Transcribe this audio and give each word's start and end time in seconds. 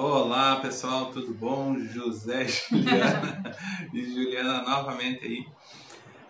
Olá 0.00 0.60
pessoal, 0.60 1.06
tudo 1.06 1.34
bom? 1.34 1.76
José, 1.76 2.46
Juliana 2.70 3.52
e 3.92 4.04
Juliana 4.04 4.62
novamente 4.62 5.26
aí. 5.26 5.44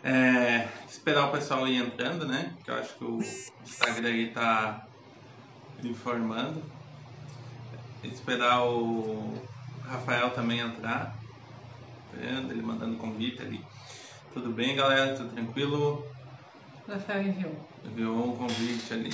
É, 0.03 0.67
esperar 0.88 1.27
o 1.27 1.33
pessoal 1.33 1.69
ir 1.69 1.77
entrando, 1.77 2.27
né? 2.27 2.57
Que 2.65 2.71
eu 2.71 2.77
acho 2.77 2.96
que 2.96 3.04
o 3.04 3.19
Instagram 3.19 4.09
aí 4.09 4.33
tá 4.33 4.89
informando. 5.85 6.62
Esperar 8.03 8.65
o 8.65 9.35
Rafael 9.82 10.30
também 10.30 10.60
entrar. 10.60 11.14
Vendo, 12.14 12.50
ele 12.50 12.62
mandando 12.62 12.96
convite 12.96 13.42
ali. 13.42 13.62
Tudo 14.32 14.50
bem, 14.50 14.76
galera? 14.76 15.14
Tudo 15.14 15.28
tranquilo? 15.35 16.06
Rafael 16.88 17.23
enviou. 17.23 17.69
Enviou 17.84 18.32
um 18.32 18.34
convite 18.34 18.95
ali. 18.95 19.10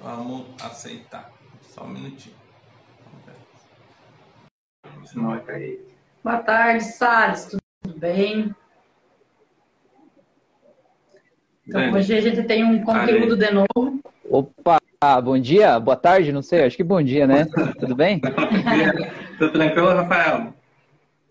Vamos 0.00 0.46
aceitar. 0.62 1.28
Só 1.74 1.82
um 1.82 1.88
minutinho. 1.88 2.45
Senão 5.06 5.30
vai 5.30 5.40
cair. 5.40 5.80
Boa 6.22 6.38
tarde, 6.38 6.84
Salles. 6.84 7.56
Tudo 7.82 7.98
bem? 7.98 8.54
Então, 11.66 11.92
hoje 11.92 12.14
a 12.14 12.20
gente 12.20 12.42
tem 12.44 12.64
um 12.64 12.82
conteúdo 12.82 13.36
de 13.36 13.50
novo. 13.50 14.00
Opa, 14.28 14.80
bom 15.22 15.38
dia, 15.38 15.78
boa 15.80 15.96
tarde, 15.96 16.32
não 16.32 16.42
sei, 16.42 16.64
acho 16.64 16.76
que 16.76 16.84
bom 16.84 17.02
dia, 17.02 17.26
né? 17.26 17.46
Tudo 17.78 17.94
bem? 17.94 18.20
Tudo 19.38 19.52
tranquilo, 19.52 19.88
Rafael? 19.88 20.54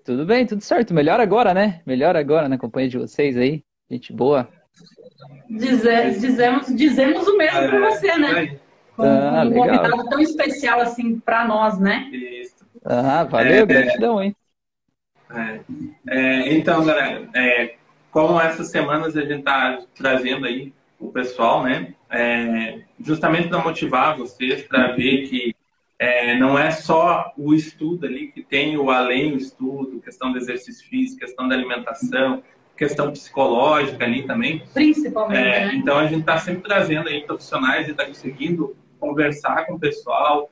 Tudo 0.04 0.26
bem, 0.26 0.46
tudo 0.46 0.62
certo. 0.62 0.94
Melhor 0.94 1.20
agora, 1.20 1.54
né? 1.54 1.82
Melhor 1.86 2.16
agora 2.16 2.48
na 2.48 2.58
companhia 2.58 2.90
de 2.90 2.98
vocês 2.98 3.36
aí. 3.36 3.64
Gente 3.90 4.14
boa. 4.14 4.48
Dizer, 5.50 6.12
dizemos, 6.12 6.68
dizemos 6.76 7.28
o 7.28 7.38
mesmo 7.38 7.60
para 7.68 7.80
você, 7.90 8.16
né? 8.18 8.58
Com 8.96 9.04
Ah, 9.04 9.42
um 9.44 9.50
legal. 9.50 9.66
convidado 9.66 10.10
tão 10.10 10.20
especial 10.20 10.80
assim 10.80 11.20
para 11.20 11.48
nós, 11.48 11.80
né? 11.80 12.08
Isso. 12.14 12.55
Ah, 12.86 13.24
valeu, 13.26 13.64
É. 13.64 13.66
gratidão, 13.66 14.22
hein? 14.24 14.36
É. 15.30 15.60
É, 16.08 16.54
então, 16.54 16.86
galera, 16.86 17.28
é, 17.36 17.76
como 18.12 18.40
essas 18.40 18.70
semanas 18.70 19.18
a 19.18 19.22
gente 19.22 19.40
está 19.40 19.80
trazendo 19.96 20.46
aí 20.46 20.74
o 21.00 21.12
pessoal, 21.12 21.64
né? 21.64 21.94
é, 22.10 22.82
justamente 23.00 23.50
para 23.50 23.60
motivar 23.64 24.18
vocês, 24.18 24.64
para 24.64 24.94
ver 24.94 25.28
que 25.28 25.56
é, 26.00 26.38
não 26.38 26.58
é 26.58 26.72
só 26.72 27.34
o 27.38 27.54
estudo 27.54 28.06
ali, 28.06 28.32
que 28.32 28.44
tem 28.44 28.78
o 28.78 28.90
além 28.92 29.32
do 29.32 29.38
estudo, 29.38 30.00
questão 30.02 30.32
do 30.32 30.38
exercício 30.38 30.88
físico, 30.88 31.20
questão 31.22 31.48
da 31.48 31.56
alimentação, 31.56 32.44
questão 32.78 33.12
psicológica 33.12 34.06
ali 34.06 34.26
também. 34.26 34.64
Principalmente, 34.74 35.40
É, 35.40 35.66
né? 35.68 35.76
então 35.76 35.98
a 35.98 36.08
gente 36.08 36.22
está 36.22 36.38
sempre 36.38 36.64
trazendo 36.64 37.10
aí 37.10 37.22
profissionais 37.26 37.88
e 37.88 37.92
está 37.92 38.06
conseguindo 38.06 38.76
conversar 39.00 39.66
com 39.66 39.74
o 39.76 39.80
pessoal 39.80 40.50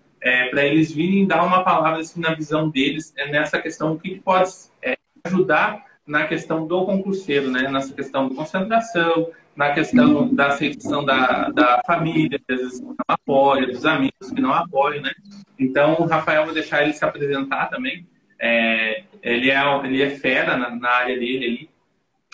para 0.49 0.65
eles 0.65 0.91
virem 0.91 1.27
dar 1.27 1.43
uma 1.43 1.63
palavra 1.63 1.99
assim, 1.99 2.21
na 2.21 2.33
visão 2.33 2.69
deles 2.69 3.13
é, 3.17 3.29
nessa 3.29 3.59
questão 3.61 3.93
o 3.93 3.99
que 3.99 4.11
que 4.11 4.19
pode 4.19 4.51
é, 4.81 4.95
ajudar 5.25 5.85
na 6.05 6.27
questão 6.27 6.67
do 6.67 6.85
concurseiro, 6.85 7.49
né? 7.49 7.69
Nessa 7.69 7.93
questão 7.93 8.27
de 8.27 8.35
concentração, 8.35 9.29
na 9.55 9.71
questão 9.71 10.33
da 10.33 10.47
aceitação 10.47 11.05
da, 11.05 11.49
da 11.49 11.81
família, 11.85 12.39
às 12.49 12.57
vezes 12.57 12.79
que 12.79 12.85
não 12.85 12.95
apoia, 13.07 13.67
dos 13.67 13.85
amigos 13.85 14.31
que 14.33 14.41
não 14.41 14.53
apoiam, 14.53 15.01
né? 15.01 15.11
Então 15.57 15.95
o 15.99 16.05
Rafael 16.05 16.45
vou 16.45 16.53
deixar 16.53 16.83
ele 16.83 16.93
se 16.93 17.05
apresentar 17.05 17.67
também. 17.67 18.05
É, 18.39 19.03
ele 19.21 19.49
é 19.49 19.61
ele 19.85 20.01
é 20.01 20.09
fera 20.09 20.57
na, 20.57 20.75
na 20.75 20.89
área 20.89 21.17
dele 21.17 21.45
ali. 21.45 21.69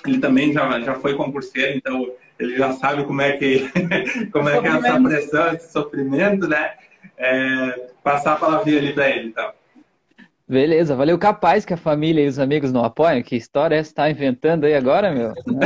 Ele 0.05 0.19
também 0.19 0.53
já 0.53 0.79
já 0.79 0.95
foi 0.95 1.15
concurseiro, 1.15 1.77
então 1.77 2.11
ele 2.39 2.57
já 2.57 2.71
sabe 2.73 3.03
como 3.03 3.21
é 3.21 3.33
que 3.33 3.69
como 4.31 4.49
é 4.49 4.61
que 4.61 4.67
é 4.67 4.71
essa 4.71 5.01
pressão, 5.01 5.53
esse 5.53 5.71
sofrimento, 5.71 6.47
né? 6.47 6.73
É, 7.19 7.89
passar 8.01 8.33
a 8.33 8.35
palavrinha 8.37 8.79
ali 8.79 8.93
para 8.93 9.09
ele, 9.09 9.27
então. 9.27 9.51
Beleza, 10.49 10.95
valeu. 10.95 11.15
Capaz 11.19 11.63
que 11.63 11.75
a 11.75 11.77
família 11.77 12.25
e 12.25 12.27
os 12.27 12.39
amigos 12.39 12.71
não 12.71 12.83
apoiam? 12.83 13.21
Que 13.21 13.35
história 13.35 13.75
é 13.75 13.79
essa? 13.79 13.93
Tá 13.93 14.09
inventando 14.09 14.65
aí 14.65 14.73
agora, 14.73 15.11
meu? 15.11 15.31
Não. 15.45 15.59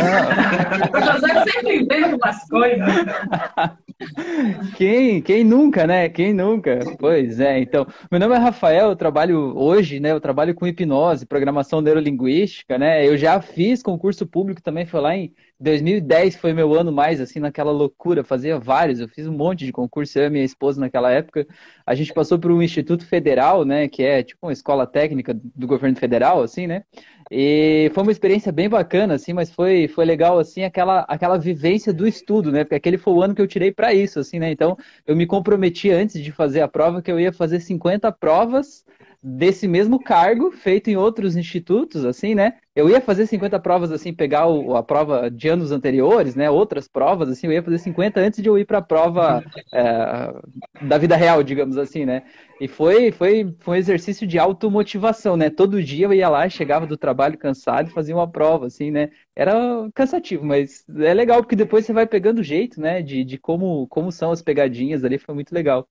O 0.91 1.13
José 1.13 1.51
sempre 1.51 1.77
inventa 1.77 2.17
umas 2.17 2.45
coisas. 2.49 2.85
Quem, 4.75 5.21
quem 5.21 5.45
nunca, 5.45 5.87
né? 5.87 6.09
Quem 6.09 6.33
nunca? 6.33 6.79
Pois 6.99 7.39
é, 7.39 7.59
então. 7.59 7.87
Meu 8.11 8.19
nome 8.19 8.35
é 8.35 8.37
Rafael, 8.37 8.89
eu 8.89 8.95
trabalho 8.95 9.57
hoje, 9.57 9.99
né? 9.99 10.11
Eu 10.11 10.19
trabalho 10.19 10.53
com 10.53 10.67
hipnose, 10.67 11.25
programação 11.25 11.79
neurolinguística, 11.79 12.77
né? 12.77 13.07
Eu 13.07 13.15
já 13.15 13.39
fiz 13.39 13.81
concurso 13.81 14.25
público 14.27 14.61
também, 14.61 14.85
foi 14.85 14.99
lá 14.99 15.15
em 15.15 15.31
2010, 15.63 16.35
foi 16.35 16.53
meu 16.53 16.73
ano 16.73 16.91
mais, 16.91 17.21
assim, 17.21 17.39
naquela 17.39 17.71
loucura, 17.71 18.23
fazia 18.23 18.59
vários, 18.59 18.99
eu 18.99 19.07
fiz 19.07 19.25
um 19.25 19.31
monte 19.31 19.65
de 19.65 19.71
concurso, 19.71 20.19
eu 20.19 20.25
e 20.25 20.29
minha 20.29 20.43
esposa 20.43 20.79
naquela 20.79 21.09
época. 21.09 21.47
A 21.85 21.95
gente 21.95 22.13
passou 22.13 22.37
por 22.37 22.51
um 22.51 22.61
Instituto 22.61 23.05
Federal, 23.05 23.63
né? 23.63 23.87
Que 23.87 24.03
é 24.03 24.21
tipo 24.21 24.45
uma 24.45 24.53
escola 24.53 24.85
técnica 24.85 25.33
do 25.33 25.65
governo 25.65 25.97
federal, 25.97 26.43
assim, 26.43 26.67
né? 26.67 26.83
E 27.31 27.89
foi 27.93 28.03
uma 28.03 28.11
experiência 28.11 28.51
bem 28.51 28.67
bacana, 28.67 29.15
assim, 29.15 29.33
mas 29.33 29.49
foi, 29.49 29.87
foi 29.87 30.05
legal, 30.05 30.37
assim, 30.37 30.63
aquela, 30.63 30.99
aquela 31.07 31.37
vivência 31.37 31.93
do 31.93 32.05
estudo, 32.05 32.51
né? 32.51 32.63
Porque 32.63 32.75
aquele 32.75 32.97
foi 32.97 33.13
o 33.13 33.23
ano 33.23 33.33
que 33.33 33.41
eu 33.41 33.47
tirei 33.47 33.71
para 33.71 33.93
isso, 33.93 34.19
assim, 34.19 34.39
né? 34.39 34.51
Então, 34.51 34.77
eu 35.07 35.15
me 35.15 35.25
comprometi 35.25 35.89
antes 35.89 36.21
de 36.21 36.31
fazer 36.31 36.61
a 36.61 36.67
prova 36.67 37.01
que 37.01 37.11
eu 37.11 37.19
ia 37.19 37.31
fazer 37.31 37.61
50 37.61 38.11
provas 38.11 38.83
desse 39.23 39.67
mesmo 39.67 39.99
cargo, 40.01 40.51
feito 40.51 40.89
em 40.89 40.97
outros 40.97 41.35
institutos, 41.37 42.03
assim, 42.05 42.35
né? 42.35 42.57
Eu 42.75 42.89
ia 42.89 42.99
fazer 43.01 43.25
50 43.27 43.59
provas, 43.59 43.91
assim, 43.91 44.13
pegar 44.13 44.47
o- 44.47 44.75
a 44.75 44.83
prova 44.83 45.29
de 45.31 45.47
anos 45.47 45.71
anteriores, 45.71 46.35
né? 46.35 46.49
Outras 46.49 46.87
provas, 46.87 47.29
assim, 47.29 47.47
eu 47.47 47.53
ia 47.53 47.63
fazer 47.63 47.77
50 47.79 48.19
antes 48.19 48.41
de 48.41 48.49
eu 48.49 48.57
ir 48.57 48.65
para 48.65 48.79
a 48.79 48.81
prova 48.81 49.45
é, 49.73 50.33
da 50.79 50.97
vida 50.97 51.15
real, 51.15 51.41
digamos 51.43 51.77
assim, 51.77 52.05
né? 52.05 52.23
E 52.59 52.67
foi, 52.67 53.11
foi, 53.11 53.55
foi 53.59 53.77
um 53.77 53.79
exercício 53.79 54.27
de 54.27 54.37
automotivação, 54.39 55.35
né? 55.37 55.49
Todo 55.49 55.81
dia 55.83 56.05
eu 56.05 56.13
ia 56.13 56.29
lá, 56.29 56.47
chegava 56.49 56.85
do 56.87 56.97
trabalho 56.97 57.37
cansado 57.37 57.89
e 57.89 57.93
fazia 57.93 58.15
uma 58.15 58.29
prova, 58.29 58.67
assim, 58.67 58.91
né? 58.91 59.09
Era 59.35 59.53
cansativo, 59.93 60.45
mas 60.45 60.85
é 60.99 61.13
legal 61.13 61.41
porque 61.41 61.55
depois 61.55 61.85
você 61.85 61.93
vai 61.93 62.05
pegando 62.07 62.39
o 62.39 62.43
jeito, 62.43 62.79
né? 62.81 63.01
De, 63.01 63.23
de 63.23 63.37
como, 63.37 63.87
como 63.87 64.11
são 64.11 64.31
as 64.31 64.41
pegadinhas 64.41 65.03
ali, 65.03 65.17
foi 65.17 65.33
muito 65.35 65.53
legal. 65.53 65.87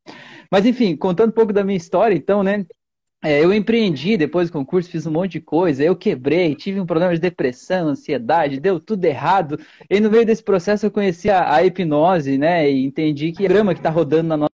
Mas 0.51 0.67
enfim, 0.67 0.97
contando 0.97 1.31
um 1.31 1.35
pouco 1.35 1.53
da 1.53 1.65
minha 1.65 1.77
história, 1.77 2.15
então, 2.15 2.43
né? 2.43 2.67
É, 3.25 3.43
eu 3.45 3.55
empreendi 3.55 4.17
depois 4.17 4.51
do 4.51 4.53
concurso, 4.53 4.91
fiz 4.91 5.07
um 5.07 5.13
monte 5.13 5.33
de 5.33 5.41
coisa, 5.41 5.85
eu 5.85 5.95
quebrei, 5.95 6.57
tive 6.57 6.81
um 6.81 6.87
problema 6.87 7.15
de 7.15 7.21
depressão, 7.21 7.87
ansiedade, 7.87 8.59
deu 8.59 8.81
tudo 8.81 9.05
errado. 9.05 9.61
E 9.89 10.01
no 10.01 10.11
meio 10.11 10.27
desse 10.27 10.43
processo 10.43 10.87
eu 10.87 10.91
conheci 10.91 11.31
a, 11.31 11.55
a 11.55 11.65
hipnose, 11.65 12.37
né? 12.37 12.69
E 12.69 12.85
entendi 12.85 13.31
que 13.31 13.45
é 13.45 13.47
o 13.47 13.49
programa 13.49 13.75
que 13.75 13.81
está 13.81 13.91
rodando 13.91 14.29
na 14.29 14.37
nossa 14.37 14.52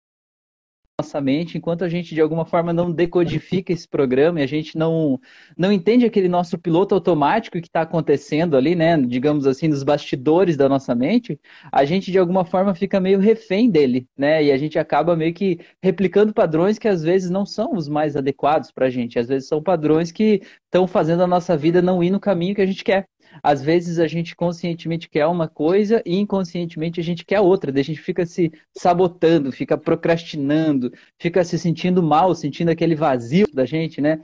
nossa 1.00 1.20
mente, 1.20 1.56
enquanto 1.56 1.84
a 1.84 1.88
gente 1.88 2.12
de 2.12 2.20
alguma 2.20 2.44
forma 2.44 2.72
não 2.72 2.90
decodifica 2.90 3.72
esse 3.72 3.86
programa 3.86 4.40
e 4.40 4.42
a 4.42 4.48
gente 4.48 4.76
não, 4.76 5.20
não 5.56 5.70
entende 5.70 6.04
aquele 6.04 6.28
nosso 6.28 6.58
piloto 6.58 6.92
automático 6.92 7.60
que 7.60 7.68
está 7.68 7.82
acontecendo 7.82 8.56
ali, 8.56 8.74
né? 8.74 9.00
Digamos 9.00 9.46
assim, 9.46 9.68
nos 9.68 9.84
bastidores 9.84 10.56
da 10.56 10.68
nossa 10.68 10.96
mente, 10.96 11.38
a 11.70 11.84
gente 11.84 12.10
de 12.10 12.18
alguma 12.18 12.44
forma 12.44 12.74
fica 12.74 12.98
meio 12.98 13.20
refém 13.20 13.70
dele, 13.70 14.08
né? 14.16 14.42
E 14.42 14.50
a 14.50 14.58
gente 14.58 14.76
acaba 14.76 15.14
meio 15.14 15.32
que 15.32 15.60
replicando 15.80 16.34
padrões 16.34 16.80
que 16.80 16.88
às 16.88 17.00
vezes 17.00 17.30
não 17.30 17.46
são 17.46 17.74
os 17.74 17.88
mais 17.88 18.16
adequados 18.16 18.72
para 18.72 18.86
a 18.86 18.90
gente, 18.90 19.20
às 19.20 19.28
vezes 19.28 19.46
são 19.46 19.62
padrões 19.62 20.10
que 20.10 20.42
estão 20.64 20.88
fazendo 20.88 21.22
a 21.22 21.28
nossa 21.28 21.56
vida 21.56 21.80
não 21.80 22.02
ir 22.02 22.10
no 22.10 22.18
caminho 22.18 22.56
que 22.56 22.62
a 22.62 22.66
gente 22.66 22.82
quer. 22.82 23.06
Às 23.42 23.62
vezes 23.62 23.98
a 23.98 24.06
gente 24.06 24.34
conscientemente 24.34 25.08
quer 25.08 25.26
uma 25.26 25.48
coisa 25.48 26.02
e 26.04 26.16
inconscientemente 26.16 27.00
a 27.00 27.02
gente 27.02 27.24
quer 27.24 27.40
outra. 27.40 27.72
Daí 27.72 27.80
a 27.80 27.84
gente 27.84 28.00
fica 28.00 28.24
se 28.26 28.52
sabotando, 28.76 29.52
fica 29.52 29.76
procrastinando, 29.76 30.92
fica 31.18 31.44
se 31.44 31.58
sentindo 31.58 32.02
mal, 32.02 32.34
sentindo 32.34 32.70
aquele 32.70 32.94
vazio 32.94 33.46
da 33.52 33.64
gente, 33.64 34.00
né? 34.00 34.20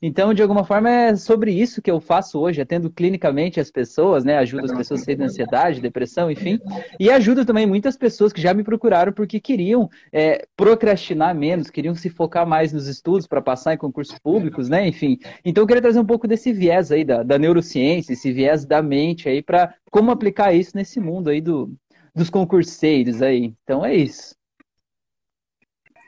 Então, 0.00 0.32
de 0.32 0.40
alguma 0.40 0.64
forma, 0.64 0.88
é 0.88 1.16
sobre 1.16 1.52
isso 1.52 1.82
que 1.82 1.90
eu 1.90 2.00
faço 2.00 2.38
hoje, 2.38 2.60
atendo 2.60 2.88
clinicamente 2.88 3.58
as 3.58 3.68
pessoas, 3.68 4.24
né? 4.24 4.38
Ajudo 4.38 4.64
as 4.64 4.72
pessoas 4.72 5.00
a 5.00 5.04
saírem 5.04 5.18
da 5.18 5.24
ansiedade, 5.24 5.80
depressão, 5.80 6.30
enfim. 6.30 6.60
E 7.00 7.10
ajudo 7.10 7.44
também 7.44 7.66
muitas 7.66 7.96
pessoas 7.96 8.32
que 8.32 8.40
já 8.40 8.54
me 8.54 8.62
procuraram 8.62 9.12
porque 9.12 9.40
queriam 9.40 9.90
é, 10.12 10.46
procrastinar 10.56 11.34
menos, 11.34 11.68
queriam 11.68 11.96
se 11.96 12.08
focar 12.08 12.46
mais 12.46 12.72
nos 12.72 12.86
estudos 12.86 13.26
para 13.26 13.42
passar 13.42 13.74
em 13.74 13.78
concursos 13.78 14.18
públicos, 14.20 14.68
né? 14.68 14.86
Enfim. 14.86 15.18
Então, 15.44 15.62
eu 15.62 15.66
queria 15.66 15.82
trazer 15.82 15.98
um 15.98 16.06
pouco 16.06 16.28
desse 16.28 16.52
viés 16.52 16.92
aí 16.92 17.04
da, 17.04 17.24
da 17.24 17.36
neurociência, 17.36 18.12
esse 18.12 18.32
viés 18.32 18.64
da 18.64 18.80
mente 18.80 19.28
aí, 19.28 19.42
para 19.42 19.74
como 19.90 20.12
aplicar 20.12 20.52
isso 20.54 20.76
nesse 20.76 21.00
mundo 21.00 21.28
aí 21.28 21.40
do, 21.40 21.74
dos 22.14 22.30
concurseiros 22.30 23.20
aí. 23.20 23.52
Então, 23.64 23.84
é 23.84 23.96
isso. 23.96 24.37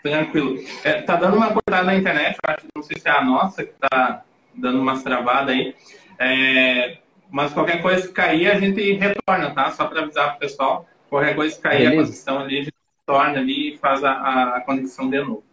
Tranquilo. 0.03 0.59
É, 0.83 1.03
tá 1.03 1.17
dando 1.17 1.37
uma 1.37 1.53
cortada 1.53 1.85
na 1.85 1.95
internet, 1.95 2.37
acho, 2.47 2.67
não 2.75 2.83
sei 2.83 2.99
se 2.99 3.09
é 3.09 3.11
a 3.11 3.25
nossa 3.25 3.65
que 3.65 3.73
tá 3.79 4.23
dando 4.55 4.81
umas 4.81 5.03
travadas 5.03 5.55
aí. 5.55 5.75
É, 6.19 6.99
mas 7.31 7.53
qualquer 7.53 7.81
coisa 7.81 8.07
que 8.07 8.13
cair, 8.13 8.51
a 8.51 8.59
gente 8.59 8.93
retorna, 8.93 9.55
tá? 9.55 9.71
Só 9.71 9.87
para 9.87 10.03
avisar 10.03 10.31
pro 10.31 10.41
pessoal. 10.41 10.87
Qualquer 11.09 11.35
coisa 11.35 11.55
que 11.55 11.63
cair 11.63 11.87
a 11.87 11.91
Beleza. 11.91 12.09
conexão 12.09 12.39
ali, 12.41 12.59
a 12.59 12.63
gente 12.63 12.75
retorna 13.01 13.39
ali 13.39 13.75
e 13.75 13.79
faz 13.79 14.03
a, 14.05 14.57
a 14.57 14.61
conexão 14.61 15.11
de 15.11 15.19
novo. 15.19 15.45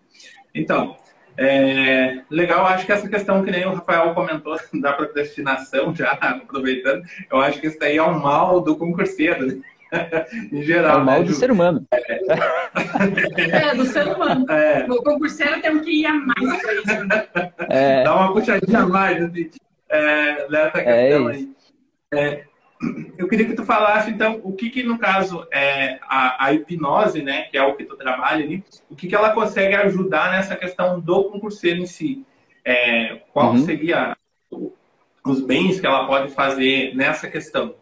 Então, 0.53 0.97
é, 1.37 2.21
legal, 2.29 2.65
acho 2.65 2.85
que 2.85 2.91
essa 2.91 3.07
questão 3.07 3.43
que 3.43 3.51
nem 3.51 3.65
o 3.65 3.75
Rafael 3.75 4.13
comentou 4.15 4.57
da 4.81 4.93
procrastinação, 4.93 5.93
já 5.95 6.11
aproveitando, 6.19 7.03
eu 7.29 7.39
acho 7.39 7.61
que 7.61 7.67
isso 7.67 7.79
daí 7.79 7.97
é 7.97 8.03
um 8.03 8.19
mal 8.19 8.59
do 8.61 8.75
concurseiro. 8.75 9.45
né? 9.45 9.61
em 10.51 10.61
geral. 10.63 10.99
É 10.99 11.01
o 11.01 11.05
mal 11.05 11.19
né, 11.19 11.25
do 11.25 11.33
Ju? 11.33 11.39
ser 11.39 11.51
humano. 11.51 11.85
É, 11.91 13.73
do 13.75 13.85
ser 13.85 14.07
humano. 14.07 14.45
É, 14.51 14.85
O 14.89 15.03
concurseiro 15.03 15.61
tem 15.61 15.79
que 15.81 15.91
ir 16.01 16.05
a 16.05 16.13
mais 16.13 16.61
pra 16.61 16.73
isso. 16.73 17.05
né? 17.05 17.27
É, 17.69 18.03
dá 18.03 18.15
uma 18.15 18.33
puxadinha 18.33 18.79
a 18.79 18.85
mais 18.87 19.23
assim, 19.23 19.49
é, 19.89 20.49
nessa 20.49 20.77
É 20.79 21.07
questão 21.09 21.27
aí. 21.27 21.49
É, 22.13 22.43
eu 23.17 23.27
queria 23.27 23.47
que 23.47 23.55
tu 23.55 23.65
falasse, 23.65 24.11
então, 24.11 24.39
o 24.43 24.53
que, 24.53 24.69
que 24.69 24.83
no 24.83 24.97
caso, 24.99 25.47
é 25.51 25.99
a, 26.03 26.45
a 26.45 26.53
hipnose, 26.53 27.23
né, 27.23 27.43
que 27.43 27.57
é 27.57 27.63
o 27.63 27.75
que 27.75 27.83
tu 27.83 27.95
trabalha 27.97 28.43
ali, 28.45 28.63
o 28.89 28.95
que, 28.95 29.07
que 29.07 29.15
ela 29.15 29.31
consegue 29.31 29.73
ajudar 29.75 30.31
nessa 30.31 30.55
questão 30.55 30.99
do 30.99 31.23
concurseiro 31.25 31.79
em 31.79 31.85
si? 31.87 32.23
É, 32.63 33.21
qual 33.33 33.51
Uhum. 33.53 33.57
seria 33.65 34.15
os 35.25 35.41
bens 35.41 35.79
que 35.79 35.87
ela 35.87 36.05
pode 36.05 36.31
fazer 36.33 36.93
nessa 36.95 37.27
questão? 37.27 37.73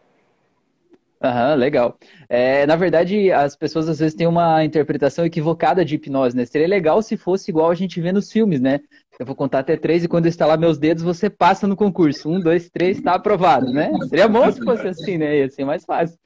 Aham, 1.24 1.56
legal. 1.56 1.98
É, 2.30 2.66
na 2.66 2.76
verdade, 2.76 3.32
as 3.32 3.56
pessoas 3.56 3.88
às 3.88 4.00
vezes 4.00 4.16
têm 4.16 4.28
uma 4.28 4.64
interpretação 4.64 5.26
equivocada 5.26 5.84
de 5.84 5.96
hipnose, 5.96 6.36
né? 6.36 6.46
Seria 6.46 6.68
legal 6.68 7.02
se 7.02 7.18
fosse 7.18 7.50
igual 7.50 7.72
a 7.72 7.76
gente 7.76 8.00
vê 8.02 8.12
nos 8.12 8.32
filmes, 8.32 8.60
né? 8.60 8.80
Eu 9.20 9.26
vou 9.26 9.36
contar 9.36 9.60
até 9.60 9.78
três 9.78 10.04
e 10.04 10.08
quando 10.08 10.26
eu 10.26 10.30
estalar 10.30 10.60
meus 10.60 10.78
dedos, 10.78 11.04
você 11.04 11.30
passa 11.30 11.66
no 11.66 11.76
concurso. 11.76 12.30
Um, 12.30 12.40
dois, 12.40 12.70
três, 12.70 12.98
está 12.98 13.14
aprovado, 13.14 13.72
né? 13.72 13.92
Seria 14.10 14.28
bom 14.28 14.52
se 14.52 14.62
fosse 14.64 14.88
assim, 14.88 15.18
né? 15.18 15.38
Ia 15.38 15.50
ser 15.50 15.64
mais 15.64 15.86
fácil. 15.86 16.18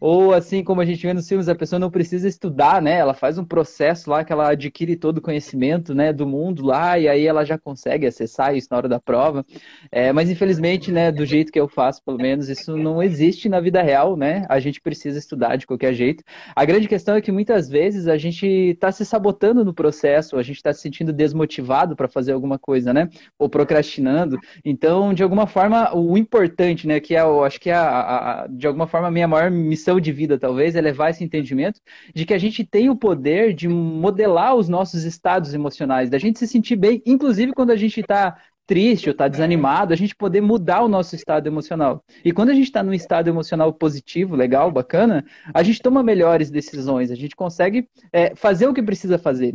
Ou 0.00 0.32
assim 0.34 0.62
como 0.62 0.80
a 0.80 0.84
gente 0.84 1.06
vê 1.06 1.12
nos 1.14 1.28
filmes, 1.28 1.48
a 1.48 1.54
pessoa 1.54 1.78
não 1.78 1.90
precisa 1.90 2.28
estudar, 2.28 2.80
né? 2.82 2.98
Ela 2.98 3.14
faz 3.14 3.38
um 3.38 3.44
processo 3.44 4.10
lá 4.10 4.24
que 4.24 4.32
ela 4.32 4.50
adquire 4.50 4.96
todo 4.96 5.18
o 5.18 5.22
conhecimento, 5.22 5.94
né, 5.94 6.12
do 6.12 6.26
mundo 6.26 6.64
lá 6.64 6.98
e 6.98 7.08
aí 7.08 7.26
ela 7.26 7.44
já 7.44 7.58
consegue 7.58 8.06
acessar 8.06 8.54
isso 8.56 8.68
na 8.70 8.76
hora 8.76 8.88
da 8.88 9.00
prova. 9.00 9.44
É, 9.90 10.12
mas 10.12 10.30
infelizmente, 10.30 10.90
né, 10.92 11.10
do 11.12 11.24
jeito 11.24 11.52
que 11.52 11.60
eu 11.60 11.68
faço, 11.68 12.02
pelo 12.04 12.18
menos, 12.18 12.48
isso 12.48 12.76
não 12.76 13.02
existe 13.02 13.48
na 13.48 13.60
vida 13.60 13.82
real, 13.82 14.16
né? 14.16 14.44
A 14.48 14.58
gente 14.60 14.80
precisa 14.80 15.18
estudar 15.18 15.56
de 15.56 15.66
qualquer 15.66 15.94
jeito. 15.94 16.22
A 16.54 16.64
grande 16.64 16.88
questão 16.88 17.14
é 17.16 17.20
que 17.20 17.32
muitas 17.32 17.68
vezes 17.68 18.08
a 18.08 18.16
gente 18.16 18.46
está 18.46 18.90
se 18.92 19.04
sabotando 19.04 19.64
no 19.64 19.74
processo, 19.74 20.36
a 20.36 20.42
gente 20.42 20.56
está 20.56 20.72
se 20.72 20.80
sentindo 20.80 21.12
desmotivado 21.12 21.96
para 21.96 22.08
fazer 22.08 22.32
alguma 22.32 22.58
coisa, 22.58 22.92
né? 22.92 23.08
Ou 23.38 23.48
procrastinando. 23.48 24.38
Então, 24.64 25.12
de 25.14 25.22
alguma 25.22 25.46
forma, 25.46 25.94
o 25.94 26.16
importante, 26.16 26.86
né, 26.86 27.00
que 27.00 27.14
é, 27.14 27.20
eu 27.20 27.44
acho 27.44 27.60
que 27.60 27.70
é 27.70 27.74
a, 27.74 28.42
a- 28.44 28.46
de 28.48 28.66
alguma 28.66 28.86
forma 28.86 29.08
a 29.08 29.10
minha 29.10 29.28
maior 29.28 29.50
missão 29.50 29.77
de 30.00 30.12
vida, 30.12 30.38
talvez, 30.38 30.74
é 30.76 30.80
levar 30.80 31.10
esse 31.10 31.24
entendimento 31.24 31.80
de 32.14 32.26
que 32.26 32.34
a 32.34 32.38
gente 32.38 32.64
tem 32.64 32.90
o 32.90 32.96
poder 32.96 33.54
de 33.54 33.68
modelar 33.68 34.54
os 34.54 34.68
nossos 34.68 35.04
estados 35.04 35.54
emocionais, 35.54 36.10
da 36.10 36.18
gente 36.18 36.38
se 36.38 36.46
sentir 36.46 36.76
bem, 36.76 37.02
inclusive 37.06 37.52
quando 37.52 37.70
a 37.70 37.76
gente 37.76 38.00
está 38.00 38.36
triste 38.66 39.08
ou 39.08 39.12
está 39.12 39.26
desanimado, 39.26 39.94
a 39.94 39.96
gente 39.96 40.14
poder 40.14 40.42
mudar 40.42 40.82
o 40.82 40.88
nosso 40.88 41.16
estado 41.16 41.46
emocional. 41.46 42.04
E 42.22 42.32
quando 42.32 42.50
a 42.50 42.54
gente 42.54 42.66
está 42.66 42.82
num 42.82 42.92
estado 42.92 43.28
emocional 43.28 43.72
positivo, 43.72 44.36
legal, 44.36 44.70
bacana, 44.70 45.24
a 45.54 45.62
gente 45.62 45.80
toma 45.80 46.02
melhores 46.02 46.50
decisões, 46.50 47.10
a 47.10 47.14
gente 47.14 47.34
consegue 47.34 47.88
é, 48.12 48.36
fazer 48.36 48.68
o 48.68 48.74
que 48.74 48.82
precisa 48.82 49.18
fazer. 49.18 49.54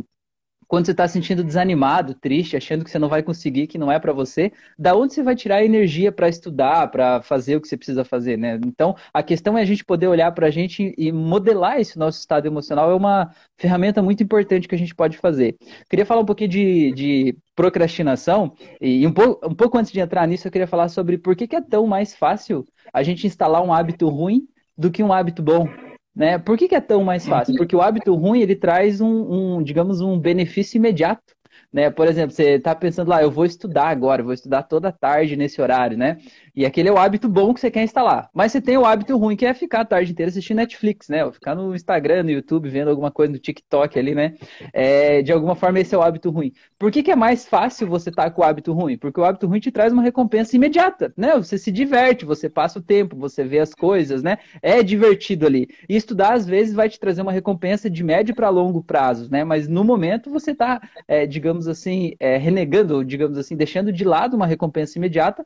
Quando 0.66 0.86
você 0.86 0.92
está 0.92 1.06
se 1.06 1.14
sentindo 1.14 1.44
desanimado, 1.44 2.14
triste, 2.14 2.56
achando 2.56 2.84
que 2.84 2.90
você 2.90 2.98
não 2.98 3.08
vai 3.08 3.22
conseguir, 3.22 3.66
que 3.66 3.78
não 3.78 3.90
é 3.90 3.98
para 3.98 4.12
você, 4.12 4.52
da 4.78 4.94
onde 4.94 5.14
você 5.14 5.22
vai 5.22 5.34
tirar 5.34 5.64
energia 5.64 6.10
para 6.10 6.28
estudar, 6.28 6.90
para 6.90 7.22
fazer 7.22 7.56
o 7.56 7.60
que 7.60 7.68
você 7.68 7.76
precisa 7.76 8.04
fazer, 8.04 8.36
né? 8.36 8.58
Então, 8.66 8.96
a 9.12 9.22
questão 9.22 9.56
é 9.56 9.62
a 9.62 9.64
gente 9.64 9.84
poder 9.84 10.08
olhar 10.08 10.32
para 10.32 10.46
a 10.46 10.50
gente 10.50 10.94
e 10.96 11.12
modelar 11.12 11.80
esse 11.80 11.98
nosso 11.98 12.18
estado 12.18 12.46
emocional. 12.46 12.90
É 12.90 12.94
uma 12.94 13.30
ferramenta 13.56 14.02
muito 14.02 14.22
importante 14.22 14.68
que 14.68 14.74
a 14.74 14.78
gente 14.78 14.94
pode 14.94 15.18
fazer. 15.18 15.56
Queria 15.88 16.06
falar 16.06 16.20
um 16.22 16.26
pouquinho 16.26 16.50
de, 16.50 16.92
de 16.92 17.36
procrastinação 17.54 18.54
e 18.80 19.06
um 19.06 19.12
pouco, 19.12 19.46
um 19.46 19.54
pouco 19.54 19.78
antes 19.78 19.92
de 19.92 20.00
entrar 20.00 20.26
nisso, 20.26 20.46
eu 20.46 20.52
queria 20.52 20.66
falar 20.66 20.88
sobre 20.88 21.18
por 21.18 21.36
que, 21.36 21.46
que 21.46 21.56
é 21.56 21.60
tão 21.60 21.86
mais 21.86 22.14
fácil 22.14 22.64
a 22.92 23.02
gente 23.02 23.26
instalar 23.26 23.62
um 23.62 23.72
hábito 23.72 24.08
ruim 24.08 24.46
do 24.76 24.90
que 24.90 25.02
um 25.02 25.12
hábito 25.12 25.42
bom. 25.42 25.68
Né? 26.14 26.38
Por 26.38 26.56
que, 26.56 26.68
que 26.68 26.74
é 26.74 26.80
tão 26.80 27.02
mais 27.02 27.26
fácil? 27.26 27.56
Porque 27.58 27.74
o 27.74 27.82
hábito 27.82 28.14
ruim 28.14 28.40
ele 28.40 28.54
traz 28.54 29.00
um, 29.00 29.56
um, 29.56 29.62
digamos, 29.62 30.00
um 30.00 30.18
benefício 30.18 30.76
imediato. 30.76 31.34
Né? 31.74 31.90
Por 31.90 32.06
exemplo, 32.06 32.30
você 32.30 32.50
está 32.50 32.72
pensando 32.72 33.08
lá, 33.08 33.20
eu 33.20 33.32
vou 33.32 33.44
estudar 33.44 33.88
agora, 33.88 34.22
vou 34.22 34.32
estudar 34.32 34.62
toda 34.62 34.92
tarde 34.92 35.34
nesse 35.34 35.60
horário, 35.60 35.98
né? 35.98 36.18
E 36.54 36.64
aquele 36.64 36.88
é 36.88 36.92
o 36.92 36.96
hábito 36.96 37.28
bom 37.28 37.52
que 37.52 37.58
você 37.58 37.68
quer 37.68 37.82
instalar. 37.82 38.30
Mas 38.32 38.52
você 38.52 38.60
tem 38.60 38.78
o 38.78 38.86
hábito 38.86 39.16
ruim 39.16 39.34
que 39.34 39.44
é 39.44 39.52
ficar 39.52 39.80
a 39.80 39.84
tarde 39.84 40.12
inteira 40.12 40.30
assistindo 40.30 40.58
Netflix, 40.58 41.08
né? 41.08 41.24
Ou 41.24 41.32
ficar 41.32 41.56
no 41.56 41.74
Instagram, 41.74 42.22
no 42.22 42.30
YouTube, 42.30 42.68
vendo 42.68 42.90
alguma 42.90 43.10
coisa 43.10 43.32
no 43.32 43.40
TikTok 43.40 43.98
ali, 43.98 44.14
né? 44.14 44.34
É, 44.72 45.20
de 45.20 45.32
alguma 45.32 45.56
forma, 45.56 45.80
esse 45.80 45.92
é 45.92 45.98
o 45.98 46.02
hábito 46.02 46.30
ruim. 46.30 46.52
Por 46.78 46.92
que, 46.92 47.02
que 47.02 47.10
é 47.10 47.16
mais 47.16 47.44
fácil 47.44 47.88
você 47.88 48.08
estar 48.08 48.30
com 48.30 48.42
o 48.42 48.44
hábito 48.44 48.72
ruim? 48.72 48.96
Porque 48.96 49.18
o 49.18 49.24
hábito 49.24 49.48
ruim 49.48 49.58
te 49.58 49.72
traz 49.72 49.92
uma 49.92 50.02
recompensa 50.02 50.54
imediata, 50.54 51.12
né? 51.16 51.34
Você 51.34 51.58
se 51.58 51.72
diverte, 51.72 52.24
você 52.24 52.48
passa 52.48 52.78
o 52.78 52.82
tempo, 52.82 53.16
você 53.16 53.42
vê 53.42 53.58
as 53.58 53.74
coisas, 53.74 54.22
né? 54.22 54.38
É 54.62 54.80
divertido 54.80 55.44
ali. 55.44 55.66
E 55.88 55.96
estudar, 55.96 56.34
às 56.34 56.46
vezes, 56.46 56.72
vai 56.72 56.88
te 56.88 57.00
trazer 57.00 57.22
uma 57.22 57.32
recompensa 57.32 57.90
de 57.90 58.04
médio 58.04 58.32
para 58.32 58.48
longo 58.48 58.80
prazo, 58.80 59.28
né? 59.28 59.42
Mas 59.42 59.66
no 59.66 59.82
momento 59.82 60.30
você 60.30 60.52
está, 60.52 60.80
é, 61.08 61.26
digamos 61.26 61.63
assim, 61.68 62.14
é, 62.20 62.36
renegando, 62.36 63.04
digamos 63.04 63.38
assim, 63.38 63.56
deixando 63.56 63.92
de 63.92 64.04
lado 64.04 64.36
uma 64.36 64.46
recompensa 64.46 64.98
imediata 64.98 65.44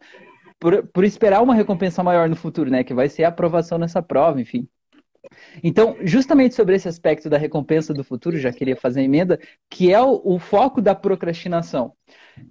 por, 0.59 0.87
por 0.89 1.05
esperar 1.05 1.43
uma 1.43 1.55
recompensa 1.55 2.03
maior 2.03 2.29
no 2.29 2.37
futuro, 2.37 2.71
né? 2.71 2.85
Que 2.85 2.95
vai 2.95 3.09
ser 3.09 3.25
a 3.25 3.29
aprovação 3.29 3.79
nessa 3.79 4.03
prova, 4.03 4.41
enfim. 4.41 4.69
Então, 5.63 5.97
justamente 6.03 6.55
sobre 6.55 6.75
esse 6.77 6.89
aspecto 6.89 7.29
da 7.29 7.37
recompensa 7.37 7.93
do 7.93 8.05
futuro, 8.05 8.39
já 8.39 8.53
queria 8.53 8.77
fazer 8.77 9.01
a 9.01 9.05
emenda, 9.05 9.39
que 9.69 9.93
é 9.93 10.01
o, 10.01 10.21
o 10.25 10.39
foco 10.39 10.81
da 10.81 10.95
procrastinação. 10.95 11.93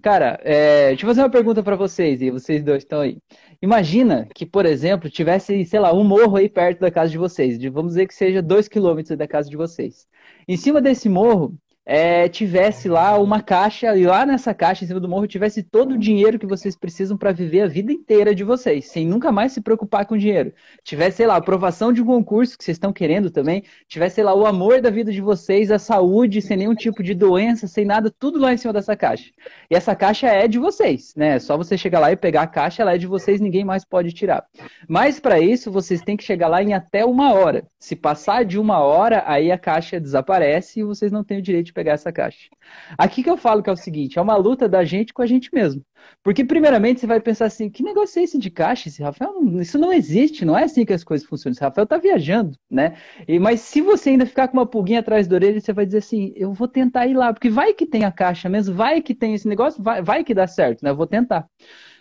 Cara, 0.01 0.39
é, 0.43 0.89
deixa 0.89 1.03
eu 1.03 1.07
fazer 1.07 1.21
uma 1.21 1.29
pergunta 1.29 1.63
para 1.63 1.75
vocês, 1.75 2.21
e 2.21 2.29
vocês 2.29 2.63
dois 2.63 2.83
estão 2.83 3.01
aí. 3.01 3.17
Imagina 3.61 4.27
que, 4.35 4.45
por 4.45 4.65
exemplo, 4.65 5.09
tivesse, 5.09 5.65
sei 5.65 5.79
lá, 5.79 5.93
um 5.93 6.03
morro 6.03 6.37
aí 6.37 6.49
perto 6.49 6.79
da 6.79 6.91
casa 6.91 7.09
de 7.09 7.17
vocês, 7.17 7.57
de, 7.57 7.69
vamos 7.69 7.91
dizer 7.93 8.07
que 8.07 8.13
seja 8.13 8.41
dois 8.41 8.67
quilômetros 8.67 9.17
da 9.17 9.27
casa 9.27 9.49
de 9.49 9.57
vocês. 9.57 10.05
Em 10.47 10.57
cima 10.57 10.81
desse 10.81 11.09
morro, 11.09 11.57
é, 11.89 12.27
tivesse 12.27 12.89
lá 12.89 13.17
uma 13.17 13.41
caixa, 13.41 13.95
e 13.95 14.05
lá 14.05 14.25
nessa 14.25 14.53
caixa, 14.53 14.83
em 14.83 14.87
cima 14.87 14.99
do 14.99 15.07
morro, 15.07 15.25
tivesse 15.25 15.63
todo 15.63 15.93
o 15.93 15.97
dinheiro 15.97 16.37
que 16.37 16.45
vocês 16.45 16.75
precisam 16.75 17.15
para 17.15 17.31
viver 17.31 17.61
a 17.61 17.67
vida 17.67 17.93
inteira 17.93 18.35
de 18.35 18.43
vocês, 18.43 18.87
sem 18.87 19.07
nunca 19.07 19.31
mais 19.31 19.53
se 19.53 19.61
preocupar 19.61 20.05
com 20.05 20.17
dinheiro. 20.17 20.51
Tivesse, 20.83 21.17
sei 21.17 21.27
lá, 21.27 21.37
aprovação 21.37 21.93
de 21.93 22.01
um 22.01 22.05
concurso 22.05 22.57
que 22.57 22.63
vocês 22.65 22.75
estão 22.75 22.91
querendo 22.91 23.31
também, 23.31 23.63
tivesse, 23.87 24.15
sei 24.15 24.25
lá, 24.25 24.35
o 24.35 24.45
amor 24.45 24.81
da 24.81 24.89
vida 24.89 25.13
de 25.13 25.21
vocês, 25.21 25.71
a 25.71 25.79
saúde, 25.79 26.41
sem 26.41 26.57
nenhum 26.57 26.75
tipo 26.75 27.01
de 27.01 27.13
doença, 27.13 27.67
sem 27.67 27.85
nada, 27.85 28.13
tudo 28.19 28.37
lá 28.37 28.51
em 28.51 28.57
cima 28.57 28.73
dessa 28.73 28.93
caixa. 28.93 29.31
E 29.71 29.75
essa 29.75 29.95
caixa 29.95 30.27
é 30.27 30.45
de 30.45 30.59
vocês, 30.59 31.13
né? 31.15 31.35
É 31.35 31.39
só 31.39 31.55
você 31.55 31.77
chegar 31.77 32.01
lá 32.01 32.11
e 32.11 32.17
pegar 32.17 32.41
a 32.41 32.47
caixa, 32.47 32.81
ela 32.81 32.95
é 32.95 32.97
de 32.97 33.07
vocês, 33.07 33.39
ninguém 33.39 33.63
mais 33.63 33.85
pode 33.85 34.11
tirar. 34.11 34.45
Mas 34.89 35.21
para 35.21 35.39
isso, 35.39 35.71
vocês 35.71 36.01
têm 36.01 36.17
que 36.17 36.23
chegar 36.25 36.49
lá 36.49 36.61
em 36.61 36.73
até 36.73 37.05
uma 37.05 37.33
hora. 37.33 37.65
Se 37.79 37.95
passar 37.95 38.43
de 38.43 38.59
uma 38.59 38.79
hora, 38.79 39.23
aí 39.25 39.53
a 39.53 39.57
caixa 39.57 40.01
desaparece 40.01 40.81
e 40.81 40.83
vocês 40.83 41.13
não 41.13 41.23
têm 41.23 41.37
o 41.37 41.41
direito 41.41 41.67
de 41.67 41.76
pegar 41.77 41.91
essa 41.93 42.11
caixa. 42.11 42.49
Aqui 42.97 43.21
que 43.21 43.29
eu 43.29 43.37
falo 43.37 43.61
que 43.61 43.69
é 43.69 43.73
o 43.73 43.75
seguinte, 43.75 44.17
é 44.17 44.21
uma 44.21 44.35
luta 44.35 44.67
da 44.67 44.83
gente 44.83 45.13
com 45.13 45.21
a 45.21 45.27
gente 45.27 45.51
mesmo. 45.53 45.83
Porque 46.23 46.43
primeiramente 46.43 46.99
você 46.99 47.05
vai 47.05 47.19
pensar 47.19 47.45
assim, 47.45 47.69
que 47.69 47.83
negócio 47.83 48.19
é 48.19 48.23
esse 48.23 48.39
de 48.39 48.49
caixa? 48.49 48.89
Esse 48.89 49.03
Rafael, 49.03 49.31
isso 49.59 49.77
não 49.77 49.93
existe, 49.93 50.43
não 50.43 50.57
é 50.57 50.63
assim 50.63 50.83
que 50.83 50.93
as 50.93 51.03
coisas 51.03 51.27
funcionam. 51.27 51.53
Esse 51.53 51.61
Rafael 51.61 51.85
tá 51.85 51.97
viajando, 51.97 52.57
né? 52.69 52.97
E, 53.27 53.37
mas 53.37 53.59
se 53.61 53.79
você 53.79 54.09
ainda 54.09 54.25
ficar 54.25 54.47
com 54.47 54.57
uma 54.57 54.65
pulguinha 54.65 55.01
atrás 55.01 55.27
da 55.27 55.35
orelha, 55.35 55.61
você 55.61 55.71
vai 55.71 55.85
dizer 55.85 55.99
assim, 55.99 56.33
eu 56.35 56.51
vou 56.51 56.67
tentar 56.67 57.05
ir 57.05 57.13
lá, 57.13 57.31
porque 57.31 57.49
vai 57.49 57.73
que 57.75 57.85
tem 57.85 58.03
a 58.03 58.11
caixa 58.11 58.49
mesmo, 58.49 58.73
vai 58.73 58.99
que 59.01 59.13
tem 59.13 59.35
esse 59.35 59.47
negócio, 59.47 59.83
vai, 59.83 60.01
vai 60.01 60.23
que 60.23 60.33
dá 60.33 60.47
certo, 60.47 60.81
né? 60.81 60.89
Eu 60.89 60.95
vou 60.95 61.07
tentar. 61.07 61.47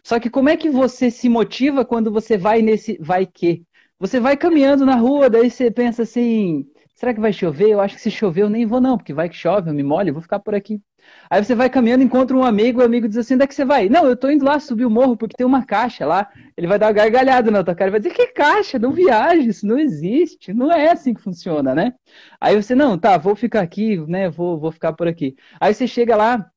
Só 0.02 0.18
que 0.18 0.30
como 0.30 0.48
é 0.48 0.56
que 0.56 0.70
você 0.70 1.10
se 1.10 1.28
motiva 1.28 1.84
quando 1.84 2.10
você 2.10 2.38
vai 2.38 2.62
nesse 2.62 2.96
vai 2.98 3.26
que? 3.26 3.62
Você 3.98 4.20
vai 4.20 4.36
caminhando 4.36 4.86
na 4.86 4.96
rua, 4.96 5.28
daí 5.28 5.50
você 5.50 5.70
pensa 5.70 6.02
assim, 6.02 6.66
será 6.96 7.14
que 7.14 7.20
vai 7.20 7.32
chover? 7.32 7.68
Eu 7.70 7.80
acho 7.80 7.94
que 7.94 8.00
se 8.00 8.10
chover 8.10 8.42
eu 8.42 8.50
nem 8.50 8.66
vou 8.66 8.80
não, 8.80 8.96
porque 8.96 9.12
vai 9.12 9.28
que 9.28 9.36
chove, 9.36 9.70
eu 9.70 9.74
me 9.74 9.82
molho, 9.82 10.08
eu 10.08 10.14
vou 10.14 10.22
ficar 10.22 10.40
por 10.40 10.54
aqui. 10.54 10.82
Aí 11.30 11.44
você 11.44 11.54
vai 11.54 11.70
caminhando, 11.70 12.02
encontra 12.02 12.36
um 12.36 12.42
amigo, 12.44 12.80
o 12.80 12.84
amigo 12.84 13.06
diz 13.08 13.18
assim, 13.18 13.34
onde 13.34 13.44
é 13.44 13.46
que 13.46 13.54
você 13.54 13.64
vai? 13.64 13.88
Não, 13.88 14.06
eu 14.06 14.16
tô 14.16 14.28
indo 14.30 14.44
lá 14.44 14.58
subir 14.58 14.84
o 14.84 14.90
morro 14.90 15.16
porque 15.16 15.36
tem 15.36 15.46
uma 15.46 15.64
caixa 15.64 16.04
lá. 16.06 16.28
Ele 16.56 16.66
vai 16.66 16.78
dar 16.78 16.86
uma 16.86 16.92
gargalhada 16.92 17.50
na 17.50 17.62
tua 17.62 17.74
cara 17.74 17.90
vai 17.90 18.00
dizer, 18.00 18.14
que 18.14 18.28
caixa? 18.28 18.78
Não 18.78 18.92
viaja, 18.92 19.42
isso 19.42 19.66
não 19.66 19.78
existe. 19.78 20.52
Não 20.52 20.72
é 20.72 20.90
assim 20.90 21.14
que 21.14 21.20
funciona, 21.20 21.74
né? 21.74 21.94
Aí 22.40 22.60
você, 22.60 22.74
não, 22.74 22.98
tá, 22.98 23.16
vou 23.18 23.36
ficar 23.36 23.60
aqui, 23.60 23.98
né, 24.08 24.28
vou, 24.30 24.58
vou 24.58 24.72
ficar 24.72 24.92
por 24.92 25.06
aqui. 25.06 25.36
Aí 25.60 25.74
você 25.74 25.86
chega 25.86 26.16
lá, 26.16 26.50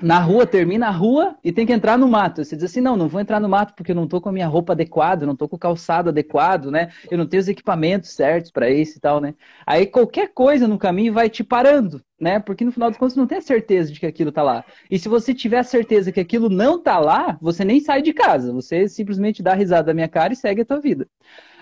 na 0.00 0.20
rua, 0.20 0.46
termina 0.46 0.88
a 0.88 0.90
rua 0.90 1.36
e 1.42 1.52
tem 1.52 1.66
que 1.66 1.72
entrar 1.72 1.98
no 1.98 2.08
mato. 2.08 2.44
Você 2.44 2.54
diz 2.54 2.64
assim, 2.64 2.80
não, 2.80 2.96
não 2.96 3.08
vou 3.08 3.20
entrar 3.20 3.40
no 3.40 3.48
mato 3.48 3.74
porque 3.74 3.90
eu 3.90 3.96
não 3.96 4.06
tô 4.06 4.20
com 4.20 4.28
a 4.28 4.32
minha 4.32 4.46
roupa 4.46 4.72
adequada, 4.72 5.26
não 5.26 5.34
tô 5.34 5.48
com 5.48 5.56
o 5.56 5.58
calçado 5.58 6.08
adequado, 6.10 6.70
né? 6.70 6.90
Eu 7.10 7.18
não 7.18 7.26
tenho 7.26 7.40
os 7.40 7.48
equipamentos 7.48 8.10
certos 8.10 8.50
para 8.50 8.70
isso 8.70 8.98
e 8.98 9.00
tal, 9.00 9.20
né? 9.20 9.34
Aí 9.66 9.86
qualquer 9.86 10.28
coisa 10.32 10.68
no 10.68 10.78
caminho 10.78 11.12
vai 11.12 11.28
te 11.28 11.42
parando, 11.42 12.02
né? 12.20 12.38
Porque 12.38 12.64
no 12.64 12.72
final 12.72 12.90
das 12.90 12.98
contas 12.98 13.14
você 13.14 13.20
não 13.20 13.26
tem 13.26 13.38
a 13.38 13.42
certeza 13.42 13.92
de 13.92 13.98
que 13.98 14.06
aquilo 14.06 14.30
tá 14.30 14.42
lá. 14.42 14.64
E 14.90 14.98
se 14.98 15.08
você 15.08 15.34
tiver 15.34 15.58
a 15.58 15.64
certeza 15.64 16.12
que 16.12 16.20
aquilo 16.20 16.48
não 16.48 16.80
tá 16.80 16.98
lá, 16.98 17.36
você 17.40 17.64
nem 17.64 17.80
sai 17.80 18.00
de 18.00 18.12
casa. 18.12 18.52
Você 18.52 18.88
simplesmente 18.88 19.42
dá 19.42 19.54
risada 19.54 19.88
da 19.88 19.94
minha 19.94 20.08
cara 20.08 20.32
e 20.32 20.36
segue 20.36 20.62
a 20.62 20.64
tua 20.64 20.80
vida. 20.80 21.08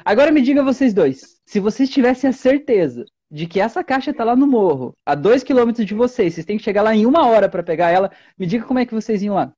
Agora 0.04 0.30
me 0.30 0.40
diga 0.40 0.62
vocês 0.62 0.94
dois, 0.94 1.40
se 1.44 1.58
vocês 1.58 1.90
tivessem 1.90 2.30
a 2.30 2.32
certeza 2.32 3.04
de 3.30 3.46
que 3.46 3.60
essa 3.60 3.82
caixa 3.82 4.10
está 4.10 4.24
lá 4.24 4.36
no 4.36 4.46
morro, 4.46 4.94
a 5.04 5.14
dois 5.14 5.42
quilômetros 5.42 5.84
de 5.84 5.94
vocês, 5.94 6.34
vocês 6.34 6.46
têm 6.46 6.58
que 6.58 6.64
chegar 6.64 6.82
lá 6.82 6.94
em 6.94 7.06
uma 7.06 7.26
hora 7.26 7.48
para 7.48 7.62
pegar 7.62 7.90
ela. 7.90 8.10
Me 8.38 8.46
diga 8.46 8.64
como 8.64 8.78
é 8.78 8.86
que 8.86 8.94
vocês 8.94 9.22
iam 9.22 9.34
lá. 9.34 9.52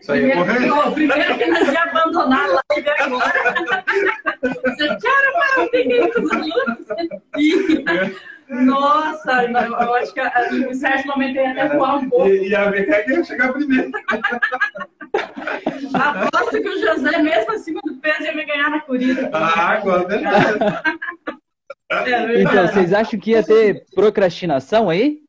Saiu 0.00 0.32
correndo. 0.32 0.92
Primeiro 0.94 1.38
que 1.38 1.46
nós 1.46 1.68
ia 1.68 1.82
abandonar 1.82 2.44
a 2.44 2.62
live 2.72 2.90
agora. 2.98 3.84
Você 4.42 4.88
quer 4.96 5.32
para 5.52 6.22
o 6.22 6.32
alunos? 6.32 6.78
Nossa, 8.48 9.44
eu 9.44 9.94
acho 9.94 10.12
que 10.12 10.20
em 10.20 10.74
certo 10.74 11.06
momento 11.06 11.36
eu 11.36 11.44
ia 11.44 11.50
até 11.52 11.76
voar 11.76 11.96
um 11.96 12.08
pouco. 12.08 12.28
E 12.28 12.54
a 12.54 12.70
ver 12.70 13.04
quem 13.04 13.16
ia 13.16 13.24
chegar 13.24 13.52
primeiro. 13.52 13.90
Aposto 15.94 16.62
que 16.62 16.68
o 16.68 16.80
José, 16.80 17.18
mesmo 17.18 17.52
acima 17.52 17.80
do 17.84 17.94
peso, 17.96 18.22
ia 18.22 18.34
me 18.34 18.44
ganhar 18.44 18.70
na 18.70 18.80
corrida. 18.80 19.30
Ah, 19.32 19.72
agora 19.72 20.14
é, 20.16 21.30
é 21.90 22.42
Então, 22.42 22.66
vocês 22.68 22.92
acham 22.92 23.18
que 23.18 23.32
ia 23.32 23.42
ter 23.42 23.84
procrastinação 23.94 24.88
aí? 24.88 25.20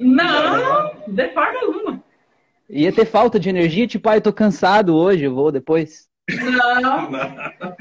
Não, 0.00 0.92
de 1.08 1.28
forma 1.32 1.60
alguma. 1.60 2.04
Ia 2.68 2.92
ter 2.92 3.04
falta 3.04 3.38
de 3.38 3.48
energia, 3.48 3.86
tipo, 3.86 4.08
ah, 4.08 4.16
eu 4.16 4.20
tô 4.20 4.32
cansado 4.32 4.94
hoje, 4.94 5.24
eu 5.24 5.34
vou 5.34 5.52
depois. 5.52 6.08
Não. 6.28 7.10
não. 7.10 7.76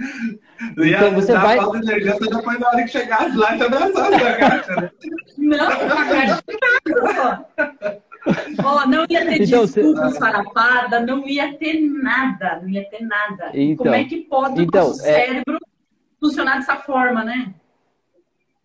Então 0.77 1.11
você 1.13 1.33
vai. 1.33 1.57
Falta 1.57 1.79
de 1.79 1.91
energia, 1.91 2.13
você 2.13 2.29
depois 2.29 2.59
na 2.59 2.67
hora 2.67 2.83
que 2.83 2.87
chegar 2.87 3.35
lá, 3.35 3.57
já 3.57 3.67
dançando 3.67 4.15
a 4.15 4.33
caixa, 4.33 4.75
né? 4.75 4.91
Não, 5.37 5.67
a 5.67 6.05
caixa 6.05 6.43
Oh, 8.63 8.87
não 8.87 9.05
ia 9.07 9.25
ter 9.25 9.43
então, 9.43 9.65
desculpa 9.65 10.09
você... 10.09 10.19
farrapada, 10.19 10.99
não 10.99 11.27
ia 11.27 11.55
ter 11.57 11.79
nada, 11.79 12.59
não 12.61 12.69
ia 12.69 12.89
ter 12.89 13.03
nada. 13.05 13.51
Então, 13.53 13.85
Como 13.85 13.95
é 13.95 14.03
que 14.03 14.21
pode 14.21 14.63
então, 14.63 14.85
o 14.85 14.87
nosso 14.89 15.05
é... 15.05 15.25
cérebro 15.25 15.59
funcionar 16.19 16.55
dessa 16.55 16.77
forma, 16.77 17.23
né? 17.23 17.53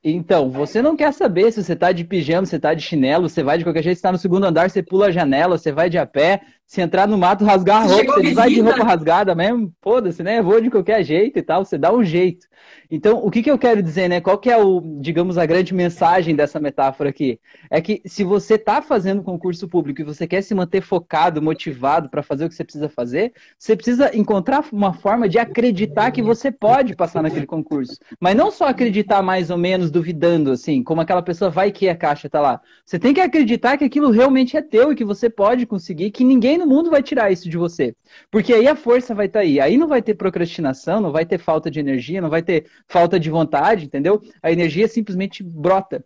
Então, 0.03 0.51
você 0.51 0.81
não 0.81 0.97
quer 0.97 1.13
saber 1.13 1.53
se 1.53 1.63
você 1.63 1.77
tá 1.77 1.93
de 1.93 2.05
pijama, 2.05 2.47
se 2.47 2.59
tá 2.59 2.73
de 2.73 2.83
chinelo, 2.83 3.29
você 3.29 3.43
vai 3.43 3.59
de 3.59 3.65
qualquer 3.65 3.83
jeito, 3.83 3.99
você 3.99 4.03
tá 4.03 4.13
no 4.13 4.19
segundo 4.19 4.45
andar, 4.45 4.71
você 4.71 4.83
pula 4.83 5.07
a 5.07 5.11
janela, 5.11 5.59
você 5.59 5.71
vai 5.71 5.91
de 5.91 5.99
a 5.99 6.07
pé, 6.07 6.41
se 6.71 6.81
entrar 6.81 7.09
no 7.09 7.19
mato, 7.19 7.45
rasgar 7.45 7.83
a 7.83 7.85
roupa, 7.85 8.13
você 8.13 8.33
vai 8.33 8.49
de 8.49 8.61
roupa 8.61 8.85
rasgada 8.85 9.35
mesmo, 9.35 9.75
foda-se, 9.83 10.23
né? 10.23 10.41
Vou 10.41 10.61
de 10.61 10.71
qualquer 10.71 11.03
jeito 11.03 11.37
e 11.37 11.43
tal, 11.43 11.65
você 11.65 11.77
dá 11.77 11.93
um 11.93 12.05
jeito. 12.05 12.47
Então, 12.89 13.19
o 13.25 13.29
que, 13.29 13.43
que 13.43 13.51
eu 13.51 13.59
quero 13.59 13.83
dizer, 13.83 14.09
né? 14.09 14.21
Qual 14.21 14.39
que 14.39 14.49
é 14.49 14.57
o, 14.57 14.81
digamos, 15.01 15.37
a 15.37 15.45
grande 15.47 15.75
mensagem 15.75 16.37
dessa 16.37 16.61
metáfora 16.61 17.11
aqui? 17.11 17.41
É 17.69 17.81
que 17.81 18.01
se 18.07 18.23
você 18.23 18.55
está 18.55 18.81
fazendo 18.81 19.21
concurso 19.21 19.67
público 19.67 20.01
e 20.01 20.05
você 20.05 20.29
quer 20.29 20.43
se 20.43 20.55
manter 20.55 20.81
focado, 20.81 21.43
motivado 21.43 22.09
para 22.09 22.23
fazer 22.23 22.45
o 22.45 22.49
que 22.49 22.55
você 22.55 22.63
precisa 22.63 22.89
fazer, 22.89 23.33
você 23.59 23.75
precisa 23.75 24.17
encontrar 24.17 24.65
uma 24.73 24.93
forma 24.93 25.29
de 25.29 25.41
acreditar 25.41 26.13
que 26.13 26.23
você 26.23 26.53
pode 26.53 26.95
passar 26.95 27.21
naquele 27.21 27.47
concurso. 27.47 27.97
Mas 28.21 28.37
não 28.37 28.53
só 28.53 28.69
acreditar 28.69 29.23
mais 29.23 29.51
ou 29.51 29.59
menos 29.59 29.91
duvidando, 29.91 30.53
assim, 30.53 30.85
como 30.85 31.01
aquela 31.01 31.23
pessoa 31.23 31.51
vai 31.51 31.73
que 31.73 31.89
a 31.89 31.97
caixa 31.97 32.29
está 32.29 32.41
lá. 32.41 32.61
Você 32.85 32.97
tem 32.97 33.13
que 33.13 33.21
acreditar 33.21 33.77
que 33.77 33.85
aquilo 33.85 34.11
realmente 34.11 34.57
é 34.57 34.63
teu 34.63 34.93
e 34.93 34.95
que 34.95 35.05
você 35.05 35.29
pode 35.29 35.67
conseguir, 35.67 36.13
que 36.13 36.23
ninguém 36.23 36.60
no 36.61 36.67
mundo 36.67 36.91
vai 36.91 37.03
tirar 37.03 37.33
isso 37.33 37.49
de 37.49 37.57
você. 37.57 37.95
Porque 38.31 38.53
aí 38.53 38.69
a 38.69 38.77
força 38.77 39.15
vai 39.15 39.27
estar 39.27 39.41
tá 39.41 39.45
aí. 39.45 39.59
Aí 39.59 39.77
não 39.77 39.89
vai 39.89 40.03
ter 40.03 40.15
procrastinação, 40.15 41.01
não 41.01 41.11
vai 41.11 41.27
ter 41.27 41.39
falta 41.39 41.71
de 41.71 41.81
energia, 41.81 42.21
não 42.21 42.31
vai 42.31 42.43
ter 42.43 42.67
falta 42.87 43.19
de 43.19 43.31
vontade, 43.31 43.87
entendeu? 43.87 44.23
A 44.43 44.53
energia 44.53 44.87
simplesmente 44.87 45.43
brota. 45.43 46.05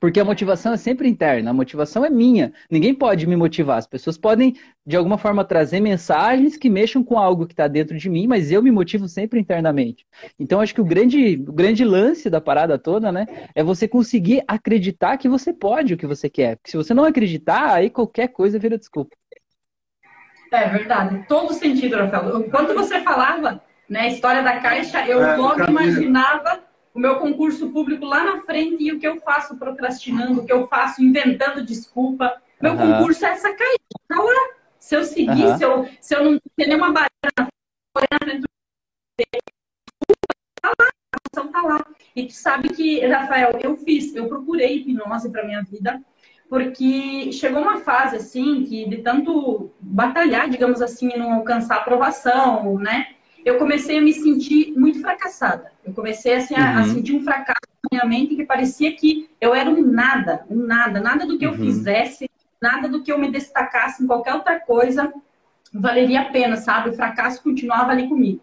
Porque 0.00 0.18
a 0.18 0.24
motivação 0.24 0.72
é 0.72 0.78
sempre 0.78 1.06
interna, 1.08 1.50
a 1.50 1.52
motivação 1.52 2.02
é 2.02 2.08
minha. 2.08 2.54
Ninguém 2.70 2.94
pode 2.94 3.26
me 3.26 3.36
motivar. 3.36 3.76
As 3.76 3.86
pessoas 3.86 4.16
podem, 4.16 4.54
de 4.86 4.96
alguma 4.96 5.18
forma, 5.18 5.44
trazer 5.44 5.78
mensagens 5.78 6.56
que 6.56 6.70
mexam 6.70 7.04
com 7.04 7.18
algo 7.18 7.46
que 7.46 7.52
está 7.52 7.68
dentro 7.68 7.98
de 7.98 8.08
mim, 8.08 8.26
mas 8.26 8.50
eu 8.50 8.62
me 8.62 8.70
motivo 8.70 9.06
sempre 9.06 9.38
internamente. 9.38 10.06
Então, 10.38 10.60
acho 10.60 10.74
que 10.74 10.80
o 10.80 10.84
grande, 10.84 11.34
o 11.46 11.52
grande 11.52 11.84
lance 11.84 12.30
da 12.30 12.40
parada 12.40 12.78
toda, 12.78 13.12
né, 13.12 13.26
é 13.54 13.62
você 13.62 13.86
conseguir 13.86 14.42
acreditar 14.48 15.18
que 15.18 15.28
você 15.28 15.52
pode 15.52 15.92
o 15.92 15.98
que 15.98 16.06
você 16.06 16.30
quer. 16.30 16.56
Porque 16.56 16.70
se 16.70 16.78
você 16.78 16.94
não 16.94 17.04
acreditar, 17.04 17.74
aí 17.74 17.90
qualquer 17.90 18.28
coisa 18.28 18.58
vira 18.58 18.78
desculpa. 18.78 19.14
É 20.50 20.68
verdade. 20.68 21.24
Todo 21.28 21.54
sentido, 21.54 21.96
Rafael. 21.96 22.50
Quando 22.50 22.74
você 22.74 23.00
falava, 23.02 23.62
né, 23.88 24.08
história 24.08 24.42
da 24.42 24.60
Caixa, 24.60 25.06
eu 25.06 25.22
é, 25.22 25.36
logo 25.36 25.64
imaginava 25.64 26.64
o 26.92 26.98
meu 26.98 27.18
concurso 27.18 27.70
público 27.70 28.04
lá 28.04 28.24
na 28.24 28.42
frente 28.42 28.82
e 28.82 28.92
o 28.92 28.98
que 28.98 29.06
eu 29.06 29.20
faço 29.20 29.56
procrastinando, 29.56 30.40
o 30.40 30.46
que 30.46 30.52
eu 30.52 30.66
faço 30.66 31.02
inventando 31.02 31.64
desculpa. 31.64 32.40
Meu 32.60 32.72
uhum. 32.72 32.98
concurso 32.98 33.24
é 33.24 33.30
essa 33.30 33.54
caixa, 33.54 33.78
tá 34.08 34.20
lá. 34.20 34.50
Se 34.78 34.96
eu 34.96 35.04
seguir, 35.04 35.44
uhum. 35.44 35.56
se, 35.56 35.64
eu, 35.64 35.88
se 36.00 36.14
eu 36.14 36.24
não 36.24 36.40
ter 36.56 36.66
nenhuma 36.66 36.92
barreira 36.92 37.32
na 37.38 37.48
frente, 37.96 38.46
tá 40.60 40.72
lá, 40.78 40.88
a 40.88 41.18
ação 41.32 41.52
tá 41.52 41.62
lá. 41.62 41.86
E 42.16 42.26
tu 42.26 42.32
sabe 42.32 42.70
que, 42.70 43.06
Rafael, 43.06 43.58
eu 43.62 43.76
fiz, 43.76 44.14
eu 44.16 44.28
procurei 44.28 44.78
hipnose 44.78 45.30
para 45.30 45.44
minha 45.44 45.62
vida, 45.62 46.02
porque 46.50 47.32
chegou 47.32 47.62
uma 47.62 47.78
fase 47.78 48.16
assim 48.16 48.64
que 48.64 48.86
de 48.86 48.98
tanto 48.98 49.70
batalhar, 49.80 50.50
digamos 50.50 50.82
assim, 50.82 51.16
não 51.16 51.32
alcançar 51.32 51.76
aprovação, 51.76 52.76
né? 52.78 53.06
eu 53.44 53.58
comecei 53.58 53.98
a 53.98 54.02
me 54.02 54.12
sentir 54.12 54.72
muito 54.76 55.00
fracassada. 55.00 55.72
Eu 55.84 55.92
comecei 55.92 56.34
assim, 56.34 56.54
a, 56.54 56.72
uhum. 56.72 56.78
a, 56.78 56.84
sentir 56.84 57.14
um 57.14 57.22
fracasso 57.22 57.60
na 57.90 57.98
minha 57.98 58.04
mente 58.04 58.36
que 58.36 58.44
parecia 58.44 58.94
que 58.94 59.28
eu 59.40 59.54
era 59.54 59.70
um 59.70 59.80
nada, 59.80 60.44
um 60.50 60.56
nada, 60.56 61.00
nada 61.00 61.26
do 61.26 61.38
que 61.38 61.46
uhum. 61.46 61.52
eu 61.52 61.58
fizesse, 61.58 62.28
nada 62.60 62.88
do 62.88 63.02
que 63.02 63.10
eu 63.10 63.18
me 63.18 63.30
destacasse 63.30 64.02
em 64.02 64.06
qualquer 64.06 64.34
outra 64.34 64.60
coisa 64.60 65.12
valeria 65.72 66.22
a 66.22 66.24
pena, 66.26 66.56
sabe? 66.56 66.90
O 66.90 66.94
fracasso 66.94 67.42
continuava 67.42 67.92
ali 67.92 68.08
comigo. 68.08 68.40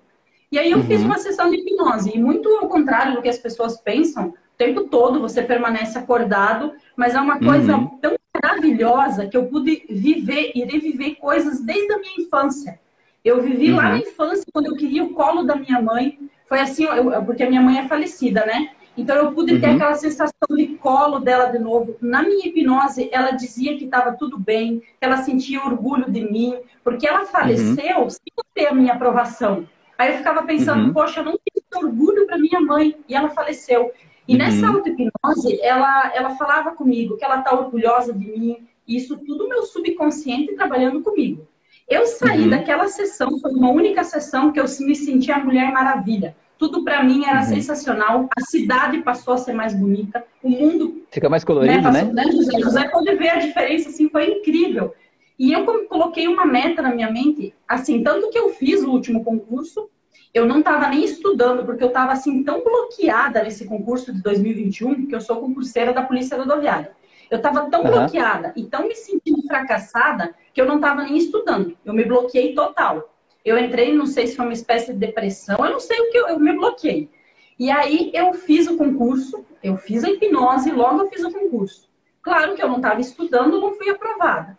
E 0.51 0.57
aí 0.57 0.71
eu 0.71 0.77
uhum. 0.77 0.85
fiz 0.85 1.01
uma 1.01 1.17
sessão 1.17 1.49
de 1.49 1.57
hipnose, 1.57 2.11
e 2.15 2.19
muito 2.19 2.49
ao 2.57 2.69
contrário 2.69 3.15
do 3.15 3.21
que 3.21 3.29
as 3.29 3.37
pessoas 3.37 3.79
pensam, 3.81 4.33
tempo 4.57 4.85
todo 4.85 5.21
você 5.21 5.41
permanece 5.41 5.97
acordado, 5.97 6.73
mas 6.95 7.15
é 7.15 7.21
uma 7.21 7.39
coisa 7.39 7.77
uhum. 7.77 7.97
tão 7.99 8.15
maravilhosa 8.41 9.27
que 9.27 9.37
eu 9.37 9.45
pude 9.45 9.85
viver 9.89 10.51
e 10.55 10.63
reviver 10.63 11.15
coisas 11.17 11.61
desde 11.61 11.93
a 11.93 11.99
minha 11.99 12.15
infância. 12.19 12.79
Eu 13.23 13.41
vivi 13.41 13.71
uhum. 13.71 13.77
lá 13.77 13.89
na 13.89 13.99
infância, 13.99 14.45
quando 14.51 14.67
eu 14.67 14.75
queria 14.75 15.03
o 15.03 15.13
colo 15.13 15.43
da 15.43 15.55
minha 15.55 15.81
mãe. 15.81 16.17
Foi 16.47 16.59
assim, 16.59 16.85
eu, 16.85 17.23
porque 17.23 17.43
a 17.43 17.49
minha 17.49 17.61
mãe 17.61 17.79
é 17.79 17.87
falecida, 17.87 18.45
né? 18.45 18.69
Então 18.97 19.15
eu 19.15 19.31
pude 19.31 19.53
uhum. 19.53 19.61
ter 19.61 19.67
aquela 19.67 19.93
sensação 19.93 20.47
de 20.55 20.67
colo 20.77 21.19
dela 21.19 21.45
de 21.47 21.59
novo. 21.59 21.95
Na 22.01 22.23
minha 22.23 22.47
hipnose, 22.47 23.09
ela 23.11 23.31
dizia 23.31 23.77
que 23.77 23.85
estava 23.85 24.13
tudo 24.13 24.39
bem, 24.39 24.79
que 24.79 24.85
ela 25.01 25.17
sentia 25.17 25.63
orgulho 25.63 26.09
de 26.09 26.21
mim, 26.21 26.57
porque 26.83 27.07
ela 27.07 27.25
faleceu 27.25 27.99
uhum. 27.99 28.09
sem 28.09 28.21
ter 28.55 28.67
a 28.67 28.73
minha 28.73 28.93
aprovação. 28.93 29.67
Aí 29.97 30.11
eu 30.11 30.17
ficava 30.17 30.43
pensando, 30.43 30.87
uhum. 30.87 30.93
poxa, 30.93 31.19
eu 31.19 31.25
não 31.25 31.37
tenho 31.37 31.85
orgulho 31.85 32.25
para 32.25 32.37
minha 32.37 32.59
mãe, 32.59 32.95
e 33.07 33.15
ela 33.15 33.29
faleceu. 33.29 33.91
E 34.27 34.33
uhum. 34.33 34.37
nessa 34.39 34.67
auto-hipnose, 34.67 35.59
ela, 35.61 36.11
ela 36.13 36.29
falava 36.31 36.71
comigo 36.71 37.17
que 37.17 37.23
ela 37.23 37.39
está 37.39 37.55
orgulhosa 37.55 38.13
de 38.13 38.25
mim, 38.25 38.67
isso 38.87 39.17
tudo 39.17 39.47
meu 39.47 39.63
subconsciente 39.63 40.55
trabalhando 40.55 41.01
comigo. 41.01 41.47
Eu 41.87 42.05
saí 42.05 42.43
uhum. 42.43 42.49
daquela 42.49 42.87
sessão, 42.89 43.39
foi 43.39 43.51
uma 43.51 43.71
única 43.71 44.03
sessão 44.03 44.51
que 44.51 44.59
eu 44.59 44.65
me 44.81 44.95
senti 44.95 45.31
a 45.31 45.43
Mulher 45.43 45.71
Maravilha. 45.71 46.35
Tudo 46.57 46.83
para 46.83 47.03
mim 47.03 47.23
era 47.25 47.39
uhum. 47.39 47.45
sensacional. 47.45 48.29
A 48.35 48.41
cidade 48.41 48.99
passou 48.99 49.35
a 49.35 49.37
ser 49.37 49.53
mais 49.53 49.73
bonita. 49.73 50.23
O 50.43 50.49
mundo. 50.49 51.03
Fica 51.11 51.29
mais 51.29 51.43
colorido, 51.43 51.75
né? 51.75 51.81
Passou, 51.81 52.13
né? 52.13 52.25
né 52.25 52.31
José? 52.31 52.59
José 52.59 52.89
pode 52.89 53.15
ver 53.15 53.29
a 53.29 53.39
diferença, 53.39 53.89
assim, 53.89 54.09
foi 54.09 54.39
incrível. 54.39 54.93
E 55.39 55.53
eu 55.53 55.63
coloquei 55.87 56.27
uma 56.27 56.45
meta 56.45 56.81
na 56.81 56.93
minha 56.93 57.11
mente, 57.11 57.53
assim, 57.67 58.01
tanto 58.03 58.29
que 58.31 58.39
eu 58.39 58.49
fiz 58.49 58.83
o 58.83 58.89
último 58.89 59.23
concurso, 59.23 59.87
eu 60.33 60.45
não 60.45 60.59
estava 60.59 60.87
nem 60.89 61.03
estudando, 61.03 61.65
porque 61.65 61.83
eu 61.83 61.87
estava 61.87 62.11
assim 62.11 62.43
tão 62.43 62.63
bloqueada 62.63 63.43
nesse 63.43 63.65
concurso 63.65 64.13
de 64.13 64.21
2021, 64.21 65.07
que 65.07 65.15
eu 65.15 65.21
sou 65.21 65.37
concurseira 65.37 65.93
da 65.93 66.03
Polícia 66.03 66.37
Rodoviária. 66.37 66.91
Eu 67.29 67.37
estava 67.37 67.69
tão 67.69 67.83
uhum. 67.83 67.91
bloqueada 67.91 68.53
e 68.55 68.63
tão 68.65 68.87
me 68.87 68.95
sentindo 68.95 69.41
fracassada 69.47 70.33
que 70.53 70.61
eu 70.61 70.65
não 70.65 70.75
estava 70.75 71.03
nem 71.03 71.17
estudando. 71.17 71.77
Eu 71.83 71.93
me 71.93 72.05
bloqueei 72.05 72.53
total. 72.53 73.13
Eu 73.43 73.57
entrei, 73.57 73.93
não 73.93 74.05
sei 74.05 74.27
se 74.27 74.35
foi 74.35 74.45
uma 74.45 74.53
espécie 74.53 74.93
de 74.93 74.99
depressão, 74.99 75.57
eu 75.63 75.71
não 75.71 75.79
sei 75.79 75.99
o 75.99 76.11
que 76.11 76.17
eu, 76.17 76.27
eu 76.27 76.39
me 76.39 76.53
bloqueei. 76.53 77.09
E 77.57 77.71
aí 77.71 78.11
eu 78.13 78.33
fiz 78.33 78.67
o 78.67 78.77
concurso, 78.77 79.45
eu 79.63 79.77
fiz 79.77 80.03
a 80.03 80.09
hipnose, 80.09 80.71
logo 80.71 81.01
eu 81.01 81.09
fiz 81.09 81.23
o 81.23 81.31
concurso. 81.31 81.89
Claro 82.21 82.55
que 82.55 82.61
eu 82.61 82.67
não 82.67 82.75
estava 82.75 82.99
estudando, 82.99 83.59
não 83.59 83.73
fui 83.73 83.89
aprovada. 83.89 84.57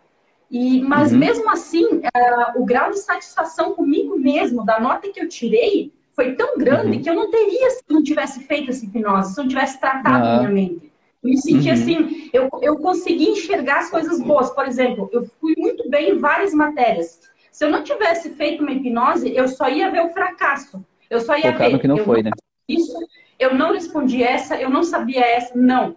E, 0.49 0.81
mas 0.81 1.11
uhum. 1.11 1.19
mesmo 1.19 1.49
assim, 1.49 1.85
uh, 1.85 2.61
o 2.61 2.65
grau 2.65 2.89
de 2.89 2.99
satisfação 2.99 3.73
comigo 3.73 4.17
mesmo, 4.17 4.65
da 4.65 4.79
nota 4.79 5.09
que 5.09 5.21
eu 5.21 5.29
tirei, 5.29 5.93
foi 6.15 6.33
tão 6.35 6.57
grande 6.57 6.97
uhum. 6.97 7.03
que 7.03 7.09
eu 7.09 7.15
não 7.15 7.29
teria 7.29 7.69
se 7.69 7.83
não 7.87 8.03
tivesse 8.03 8.41
feito 8.41 8.71
essa 8.71 8.83
hipnose, 8.83 9.33
se 9.33 9.39
eu 9.39 9.43
não 9.43 9.49
tivesse 9.49 9.79
tratado 9.79 10.25
uhum. 10.25 10.37
minha 10.37 10.49
mente. 10.49 10.91
Me 11.23 11.37
senti 11.37 11.67
uhum. 11.67 11.73
assim, 11.73 12.29
eu, 12.33 12.49
eu 12.61 12.77
consegui 12.77 13.29
enxergar 13.29 13.79
as 13.79 13.89
coisas 13.89 14.21
boas. 14.21 14.49
Por 14.49 14.65
exemplo, 14.65 15.09
eu 15.11 15.25
fui 15.39 15.53
muito 15.57 15.89
bem 15.89 16.11
em 16.11 16.17
várias 16.17 16.53
matérias. 16.53 17.19
Se 17.51 17.65
eu 17.65 17.69
não 17.69 17.83
tivesse 17.83 18.31
feito 18.31 18.63
uma 18.63 18.71
hipnose, 18.71 19.35
eu 19.35 19.47
só 19.47 19.69
ia 19.69 19.91
ver 19.91 20.01
o 20.01 20.09
fracasso. 20.09 20.83
Eu 21.09 21.19
só 21.19 21.35
ia 21.35 21.51
Focar 21.51 21.71
ver. 21.71 21.79
Que 21.79 21.87
não 21.87 21.97
foi, 21.97 22.23
não 22.23 22.31
né? 22.31 22.31
Isso, 22.67 22.97
eu 23.37 23.53
não 23.53 23.73
respondi 23.73 24.23
essa, 24.23 24.55
eu 24.55 24.69
não 24.69 24.83
sabia 24.83 25.25
essa. 25.25 25.57
Não. 25.57 25.95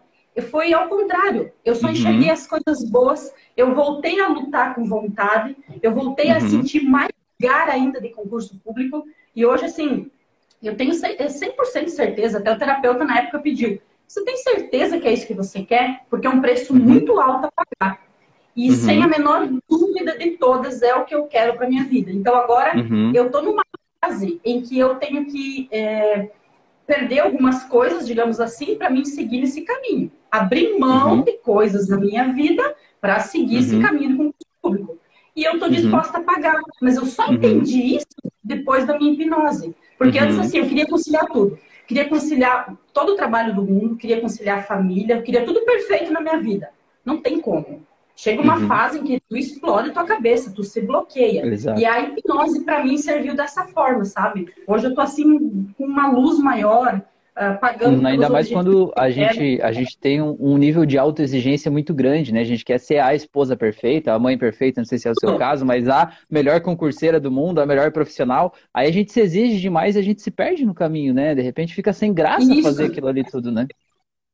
Foi 0.50 0.72
ao 0.72 0.88
contrário. 0.88 1.52
Eu 1.64 1.74
só 1.74 1.90
enxerguei 1.90 2.28
uhum. 2.28 2.32
as 2.32 2.46
coisas 2.46 2.84
boas. 2.88 3.32
Eu 3.56 3.74
voltei 3.74 4.20
a 4.20 4.28
lutar 4.28 4.74
com 4.74 4.84
vontade. 4.84 5.56
Eu 5.82 5.92
voltei 5.92 6.30
uhum. 6.30 6.36
a 6.36 6.40
sentir 6.40 6.82
mais 6.82 7.10
gar 7.40 7.68
ainda 7.68 8.00
de 8.00 8.08
concurso 8.08 8.58
público. 8.64 9.04
E 9.34 9.44
hoje, 9.44 9.66
assim, 9.66 10.10
eu 10.62 10.76
tenho 10.76 10.92
100% 10.92 11.84
de 11.84 11.90
certeza. 11.90 12.38
Até 12.38 12.52
o 12.52 12.58
terapeuta 12.58 13.04
na 13.04 13.18
época 13.18 13.40
pediu 13.40 13.80
você 14.12 14.24
tem 14.24 14.36
certeza 14.36 15.00
que 15.00 15.08
é 15.08 15.12
isso 15.14 15.26
que 15.26 15.32
você 15.32 15.62
quer? 15.62 16.02
Porque 16.10 16.26
é 16.26 16.30
um 16.30 16.42
preço 16.42 16.74
uhum. 16.74 16.78
muito 16.78 17.18
alto 17.18 17.46
a 17.46 17.64
pagar. 17.64 18.02
E 18.54 18.68
uhum. 18.68 18.76
sem 18.76 19.02
a 19.02 19.08
menor 19.08 19.48
dúvida 19.66 20.18
de 20.18 20.32
todas, 20.32 20.82
é 20.82 20.94
o 20.94 21.06
que 21.06 21.14
eu 21.14 21.24
quero 21.24 21.56
para 21.56 21.66
minha 21.66 21.84
vida. 21.84 22.12
Então, 22.12 22.36
agora, 22.36 22.76
uhum. 22.76 23.10
eu 23.14 23.26
estou 23.26 23.42
numa 23.42 23.64
fase 24.04 24.38
em 24.44 24.60
que 24.60 24.78
eu 24.78 24.96
tenho 24.96 25.24
que 25.24 25.66
é, 25.72 26.28
perder 26.86 27.20
algumas 27.20 27.64
coisas, 27.64 28.06
digamos 28.06 28.38
assim, 28.38 28.74
para 28.74 28.90
mim 28.90 29.02
seguir 29.06 29.40
nesse 29.40 29.62
caminho. 29.62 30.12
Abrir 30.32 30.78
mão 30.78 31.18
uhum. 31.18 31.22
de 31.22 31.32
coisas 31.32 31.88
na 31.88 31.98
minha 31.98 32.32
vida 32.32 32.74
para 32.98 33.20
seguir 33.20 33.58
esse 33.58 33.74
uhum. 33.74 33.82
caminho 33.82 34.16
com 34.16 34.28
o 34.28 34.34
público. 34.62 34.98
E 35.36 35.44
eu 35.44 35.52
estou 35.52 35.68
uhum. 35.68 35.74
disposta 35.74 36.18
a 36.18 36.22
pagar. 36.22 36.58
Mas 36.80 36.96
eu 36.96 37.04
só 37.04 37.26
uhum. 37.28 37.34
entendi 37.34 37.96
isso 37.96 38.06
depois 38.42 38.86
da 38.86 38.98
minha 38.98 39.12
hipnose. 39.12 39.76
Porque 39.98 40.18
antes, 40.18 40.38
assim, 40.38 40.58
eu 40.58 40.66
queria 40.66 40.86
conciliar 40.86 41.26
tudo. 41.26 41.58
Queria 41.86 42.08
conciliar 42.08 42.74
todo 42.92 43.12
o 43.12 43.16
trabalho 43.16 43.54
do 43.54 43.62
mundo, 43.62 43.96
queria 43.96 44.20
conciliar 44.20 44.60
a 44.60 44.62
família, 44.62 45.20
queria 45.20 45.44
tudo 45.44 45.64
perfeito 45.64 46.10
na 46.10 46.20
minha 46.20 46.38
vida. 46.38 46.70
Não 47.04 47.18
tem 47.20 47.38
como. 47.38 47.82
Chega 48.14 48.40
uma 48.40 48.58
uhum. 48.58 48.68
fase 48.68 48.98
em 48.98 49.04
que 49.04 49.20
tu 49.28 49.36
explode 49.36 49.90
tua 49.90 50.04
cabeça, 50.04 50.52
tu 50.54 50.62
se 50.62 50.80
bloqueia. 50.80 51.44
Exato. 51.46 51.80
E 51.80 51.84
a 51.84 52.00
hipnose 52.00 52.64
para 52.64 52.84
mim 52.84 52.96
serviu 52.96 53.34
dessa 53.34 53.64
forma, 53.66 54.04
sabe? 54.04 54.52
Hoje 54.66 54.86
eu 54.86 54.94
tô 54.94 55.00
assim 55.00 55.68
com 55.76 55.84
uma 55.84 56.08
luz 56.08 56.38
maior, 56.38 57.02
uh, 57.36 57.58
pagando. 57.58 58.00
Hum, 58.00 58.06
ainda 58.06 58.28
mais 58.28 58.48
quando 58.50 58.92
a 58.96 59.10
gente, 59.10 59.60
a 59.62 59.72
gente 59.72 59.98
tem 59.98 60.20
um, 60.20 60.36
um, 60.38 60.56
nível 60.56 60.84
de 60.84 60.98
autoexigência 60.98 61.70
muito 61.70 61.94
grande, 61.94 62.32
né? 62.32 62.40
A 62.40 62.44
gente 62.44 62.64
quer 62.64 62.78
ser 62.78 62.98
a 62.98 63.14
esposa 63.14 63.56
perfeita, 63.56 64.12
a 64.12 64.18
mãe 64.18 64.36
perfeita, 64.36 64.80
não 64.80 64.86
sei 64.86 64.98
se 64.98 65.08
é 65.08 65.10
o 65.10 65.18
seu 65.18 65.36
caso, 65.36 65.64
mas 65.64 65.88
a 65.88 66.12
melhor 66.30 66.60
concurseira 66.60 67.18
do 67.18 67.30
mundo, 67.30 67.60
a 67.60 67.66
melhor 67.66 67.90
profissional. 67.92 68.54
Aí 68.72 68.88
a 68.88 68.92
gente 68.92 69.12
se 69.12 69.20
exige 69.20 69.60
demais 69.60 69.96
e 69.96 69.98
a 69.98 70.02
gente 70.02 70.22
se 70.22 70.30
perde 70.30 70.64
no 70.64 70.74
caminho, 70.74 71.14
né? 71.14 71.34
De 71.34 71.42
repente 71.42 71.74
fica 71.74 71.92
sem 71.92 72.12
graça 72.12 72.52
Isso. 72.52 72.62
fazer 72.62 72.86
aquilo 72.86 73.08
ali 73.08 73.24
tudo, 73.24 73.50
né? 73.50 73.66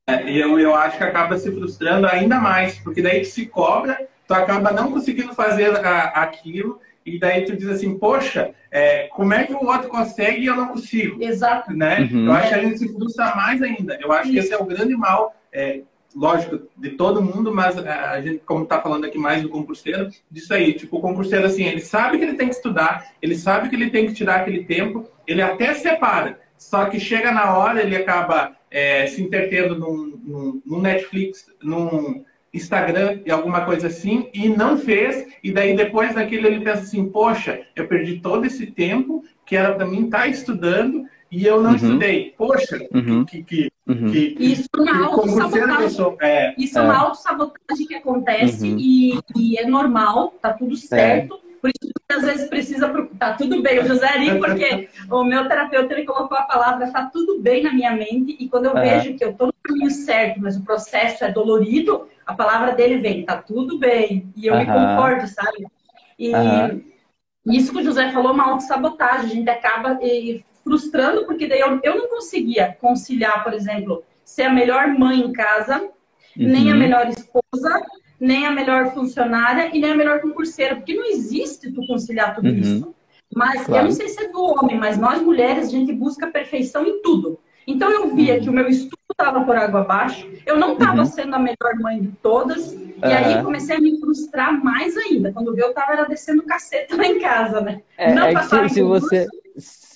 É, 0.07 0.29
e 0.29 0.39
eu, 0.39 0.59
eu 0.59 0.73
acho 0.73 0.97
que 0.97 1.03
acaba 1.03 1.37
se 1.37 1.51
frustrando 1.51 2.07
ainda 2.07 2.39
mais, 2.39 2.79
porque 2.79 3.01
daí 3.01 3.21
tu 3.21 3.27
se 3.27 3.45
cobra, 3.45 4.07
tu 4.27 4.33
acaba 4.33 4.71
não 4.71 4.91
conseguindo 4.91 5.33
fazer 5.35 5.75
a, 5.77 6.05
aquilo, 6.23 6.79
e 7.15 7.19
daí 7.19 7.45
tu 7.45 7.55
diz 7.55 7.67
assim, 7.67 7.97
poxa, 7.97 8.51
é, 8.71 9.07
como 9.07 9.33
é 9.33 9.45
que 9.45 9.53
o 9.53 9.65
outro 9.65 9.89
consegue 9.89 10.41
e 10.41 10.45
eu 10.45 10.55
não 10.55 10.67
consigo? 10.67 11.21
Exato. 11.23 11.73
Né? 11.73 12.09
Uhum. 12.11 12.25
Eu 12.25 12.31
acho 12.33 12.49
que 12.49 12.55
a 12.55 12.61
gente 12.61 12.79
se 12.79 12.93
frustra 12.93 13.35
mais 13.35 13.61
ainda. 13.61 13.97
Eu 14.01 14.11
acho 14.11 14.25
Isso. 14.25 14.33
que 14.33 14.39
esse 14.39 14.53
é 14.53 14.57
o 14.57 14.65
grande 14.65 14.95
mal, 14.95 15.35
é, 15.51 15.81
lógico, 16.15 16.67
de 16.77 16.91
todo 16.91 17.21
mundo, 17.21 17.53
mas 17.53 17.77
a 17.77 18.19
gente, 18.21 18.39
como 18.45 18.63
está 18.63 18.81
falando 18.81 19.05
aqui 19.05 19.17
mais 19.17 19.41
do 19.41 19.49
concurseiro, 19.49 20.09
disso 20.29 20.53
aí, 20.53 20.73
tipo, 20.73 20.97
o 20.97 21.01
concurseiro, 21.01 21.45
assim, 21.45 21.63
ele 21.63 21.81
sabe 21.81 22.17
que 22.17 22.23
ele 22.23 22.35
tem 22.35 22.47
que 22.47 22.55
estudar, 22.55 23.13
ele 23.21 23.35
sabe 23.35 23.69
que 23.69 23.75
ele 23.75 23.89
tem 23.89 24.07
que 24.07 24.13
tirar 24.13 24.37
aquele 24.37 24.63
tempo, 24.63 25.07
ele 25.27 25.41
até 25.41 25.73
separa, 25.73 26.39
só 26.57 26.85
que 26.85 26.99
chega 26.99 27.31
na 27.31 27.57
hora, 27.57 27.81
ele 27.81 27.95
acaba 27.95 28.55
é, 28.69 29.07
se 29.07 29.21
intertendo 29.21 29.77
num, 29.77 30.19
num, 30.23 30.61
num, 30.65 30.81
Netflix, 30.81 31.45
num 31.61 32.23
Instagram 32.53 33.19
e 33.25 33.31
alguma 33.31 33.61
coisa 33.61 33.87
assim, 33.87 34.29
e 34.33 34.49
não 34.49 34.77
fez, 34.77 35.27
e 35.43 35.51
daí 35.51 35.75
depois 35.75 36.15
daquilo 36.15 36.47
ele 36.47 36.61
pensa 36.61 36.81
assim, 36.81 37.05
poxa, 37.09 37.61
eu 37.75 37.87
perdi 37.87 38.19
todo 38.19 38.45
esse 38.45 38.67
tempo 38.67 39.23
que 39.45 39.55
era 39.55 39.73
para 39.73 39.85
mim 39.85 40.05
estar 40.05 40.19
tá 40.19 40.27
estudando 40.27 41.05
e 41.31 41.45
eu 41.45 41.61
não 41.61 41.71
uhum. 41.71 41.75
estudei. 41.75 42.33
Poxa, 42.37 42.79
uhum. 42.93 43.23
que, 43.25 43.43
que, 43.43 43.71
uhum. 43.87 44.11
que, 44.11 44.35
Isso 44.39 44.67
é 44.75 44.79
uma 44.79 45.05
autossabotagem. 45.05 46.17
É, 46.21 46.55
Isso 46.57 46.77
é, 46.77 46.81
é 46.81 46.85
uma 46.85 46.97
autossabotagem 46.97 47.87
que 47.87 47.95
acontece 47.95 48.67
uhum. 48.67 48.77
e, 48.79 49.19
e, 49.35 49.57
é 49.57 49.65
normal, 49.67 50.33
tá 50.41 50.53
tudo 50.53 50.75
certo. 50.75 51.35
É 51.35 51.49
por 51.59 51.69
isso 51.69 51.93
que 51.93 52.15
às 52.15 52.23
vezes 52.23 52.49
precisa. 52.49 53.07
Tá 53.17 53.33
tudo 53.33 53.61
bem, 53.61 53.79
o 53.79 53.85
José 53.85 54.07
Ari, 54.07 54.39
porque 54.39 54.89
o 55.11 55.23
meu 55.23 55.47
terapeuta 55.47 55.93
ele 55.93 56.05
colocou 56.05 56.37
a 56.37 56.43
palavra 56.43 56.89
tá 56.91 57.09
tudo 57.11 57.39
bem 57.41 57.63
na 57.63 57.73
minha 57.73 57.91
mente, 57.91 58.35
e 58.39 58.47
quando 58.47 58.65
eu 58.65 58.77
é. 58.77 58.99
vejo 58.99 59.17
que 59.17 59.23
eu 59.23 59.33
tô 59.33 59.47
no 59.47 59.53
caminho 59.69 59.91
certo, 59.91 60.41
mas 60.41 60.57
o 60.57 60.63
processo 60.63 61.23
é 61.23 61.31
dolorido, 61.31 62.07
a 62.25 62.33
palavra 62.33 62.73
dele 62.73 62.97
vem, 62.97 63.25
tá 63.25 63.37
tudo 63.37 63.79
bem. 63.79 64.31
E 64.35 64.47
eu 64.47 64.57
me 64.57 64.65
conforto, 64.65 65.27
sabe? 65.27 65.65
E 66.17 66.31
isso 67.45 67.71
que 67.71 67.79
o 67.79 67.83
José 67.83 68.11
falou, 68.11 68.33
uma 68.33 68.51
autossabotagem. 68.51 69.25
A 69.25 69.33
gente 69.33 69.49
acaba 69.49 69.97
e, 70.01 70.43
frustrando, 70.63 71.25
porque 71.25 71.47
daí 71.47 71.59
eu, 71.59 71.79
eu 71.81 71.97
não 71.97 72.07
conseguia 72.09 72.77
conciliar, 72.79 73.43
por 73.43 73.53
exemplo, 73.53 74.03
ser 74.23 74.43
a 74.43 74.53
melhor 74.53 74.87
mãe 74.87 75.19
em 75.19 75.33
casa, 75.33 75.81
uhum. 75.81 75.89
nem 76.35 76.69
a 76.69 76.73
uhum. 76.73 76.79
melhor 76.79 77.07
esposa, 77.07 77.81
nem 78.19 78.45
a 78.45 78.51
melhor 78.51 78.93
funcionária 78.93 79.71
e 79.73 79.79
nem 79.79 79.91
a 79.91 79.95
melhor 79.95 80.21
concurseira, 80.21 80.75
porque 80.75 80.93
não 80.93 81.05
existe 81.05 81.71
tu 81.71 81.85
conciliar 81.87 82.35
tudo 82.35 82.49
uhum. 82.49 82.55
isso. 82.55 82.95
Mas 83.35 83.63
claro. 83.63 83.81
eu 83.81 83.85
não 83.85 83.91
sei 83.91 84.09
se 84.09 84.23
é 84.23 84.31
do 84.31 84.43
homem, 84.43 84.77
mas 84.77 84.97
nós 84.97 85.21
mulheres, 85.21 85.67
a 85.67 85.71
gente 85.71 85.93
busca 85.93 86.27
perfeição 86.27 86.85
em 86.85 87.01
tudo. 87.01 87.39
Então 87.69 87.91
eu 87.91 88.15
via 88.15 88.35
uhum. 88.35 88.41
que 88.41 88.49
o 88.49 88.53
meu 88.53 88.67
estudo 88.67 88.97
estava 89.11 89.43
por 89.45 89.55
água 89.55 89.81
abaixo, 89.81 90.27
eu 90.45 90.57
não 90.57 90.73
estava 90.73 90.99
uhum. 90.99 91.05
sendo 91.05 91.35
a 91.35 91.39
melhor 91.39 91.75
mãe 91.79 92.01
de 92.01 92.07
todas, 92.23 92.73
e 92.73 93.05
aí 93.05 93.43
comecei 93.43 93.75
a 93.75 93.79
me 93.79 93.99
frustrar 93.99 94.63
mais 94.63 94.97
ainda. 94.97 95.31
Quando 95.31 95.55
eu 95.57 95.69
estava 95.69 95.93
era 95.93 96.05
descendo 96.05 96.41
caceta 96.43 96.95
lá 96.95 97.05
em 97.05 97.19
casa, 97.19 97.61
né? 97.61 97.81
É, 97.95 98.13
não 98.13 98.23
é 98.23 98.33
que 98.33 98.43
se, 98.43 98.69
se 98.69 98.81
você 98.81 99.27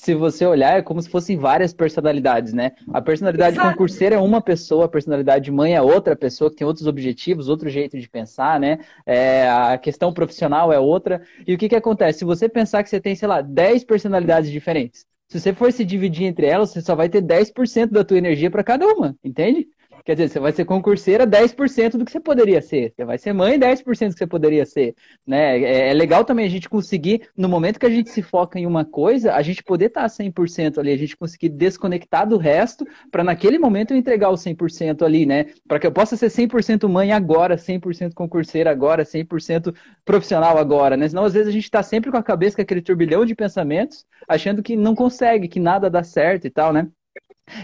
se 0.03 0.13
você 0.13 0.45
olhar, 0.45 0.77
é 0.77 0.81
como 0.81 1.01
se 1.01 1.09
fossem 1.09 1.37
várias 1.37 1.73
personalidades, 1.73 2.51
né? 2.51 2.73
A 2.93 3.01
personalidade 3.01 3.55
Exato. 3.55 3.69
concurseira 3.69 4.17
é 4.17 4.19
uma 4.19 4.41
pessoa, 4.41 4.83
a 4.83 4.89
personalidade 4.89 5.49
mãe 5.49 5.75
é 5.75 5.81
outra 5.81 6.13
pessoa 6.13 6.49
que 6.49 6.57
tem 6.57 6.67
outros 6.67 6.85
objetivos, 6.85 7.47
outro 7.47 7.69
jeito 7.69 7.97
de 7.97 8.09
pensar, 8.09 8.59
né? 8.59 8.79
É, 9.05 9.49
a 9.49 9.77
questão 9.77 10.11
profissional 10.11 10.73
é 10.73 10.79
outra. 10.79 11.21
E 11.47 11.53
o 11.53 11.57
que, 11.57 11.69
que 11.69 11.75
acontece? 11.75 12.19
Se 12.19 12.25
você 12.25 12.49
pensar 12.49 12.83
que 12.83 12.89
você 12.89 12.99
tem, 12.99 13.15
sei 13.15 13.29
lá, 13.29 13.39
10 13.41 13.85
personalidades 13.85 14.51
diferentes, 14.51 15.07
se 15.27 15.39
você 15.39 15.53
for 15.53 15.71
se 15.71 15.83
dividir 15.83 16.25
entre 16.25 16.45
elas, 16.45 16.69
você 16.71 16.81
só 16.81 16.95
vai 16.95 17.09
ter 17.09 17.21
10% 17.21 17.91
da 17.91 18.03
tua 18.03 18.17
energia 18.17 18.51
para 18.51 18.63
cada 18.63 18.85
uma, 18.87 19.17
entende? 19.23 19.67
Quer 20.05 20.15
dizer, 20.15 20.29
você 20.29 20.39
vai 20.39 20.51
ser 20.51 20.65
concurseira 20.65 21.25
10% 21.25 21.97
do 21.97 22.03
que 22.03 22.11
você 22.11 22.19
poderia 22.19 22.61
ser. 22.61 22.91
Você 22.93 23.05
vai 23.05 23.17
ser 23.17 23.31
mãe 23.31 23.57
10% 23.57 23.83
do 24.09 24.13
que 24.13 24.19
você 24.19 24.27
poderia 24.27 24.65
ser. 24.65 24.95
Né? 25.25 25.61
É, 25.61 25.89
é, 25.89 25.93
legal 25.93 26.25
também 26.25 26.45
a 26.45 26.49
gente 26.49 26.67
conseguir, 26.67 27.29
no 27.37 27.47
momento 27.47 27.79
que 27.79 27.85
a 27.85 27.89
gente 27.89 28.09
se 28.09 28.21
foca 28.21 28.59
em 28.59 28.65
uma 28.65 28.83
coisa, 28.83 29.33
a 29.33 29.41
gente 29.41 29.63
poder 29.63 29.85
estar 29.85 30.05
100% 30.05 30.77
ali, 30.77 30.91
a 30.91 30.97
gente 30.97 31.15
conseguir 31.15 31.47
desconectar 31.47 32.27
do 32.27 32.35
resto, 32.35 32.85
para 33.09 33.23
naquele 33.23 33.57
momento 33.57 33.91
eu 33.91 33.97
entregar 33.97 34.29
o 34.29 34.33
100% 34.35 35.03
ali, 35.03 35.25
né? 35.25 35.45
Para 35.65 35.79
que 35.79 35.87
eu 35.87 35.91
possa 35.91 36.17
ser 36.17 36.27
100% 36.27 36.85
mãe 36.89 37.13
agora, 37.13 37.55
100% 37.55 38.13
concurseira 38.13 38.69
agora, 38.69 39.05
100% 39.05 39.73
profissional 40.03 40.57
agora, 40.57 40.97
né? 40.97 41.07
Senão 41.07 41.23
às 41.23 41.33
vezes 41.33 41.47
a 41.47 41.51
gente 41.51 41.63
está 41.63 41.81
sempre 41.81 42.11
com 42.11 42.17
a 42.17 42.23
cabeça 42.23 42.57
com 42.57 42.61
aquele 42.61 42.81
turbilhão 42.81 43.25
de 43.25 43.35
pensamentos, 43.35 44.05
achando 44.27 44.61
que 44.61 44.75
não 44.75 44.95
consegue, 44.95 45.47
que 45.47 45.61
nada 45.61 45.89
dá 45.89 46.03
certo 46.03 46.45
e 46.45 46.49
tal, 46.49 46.73
né? 46.73 46.89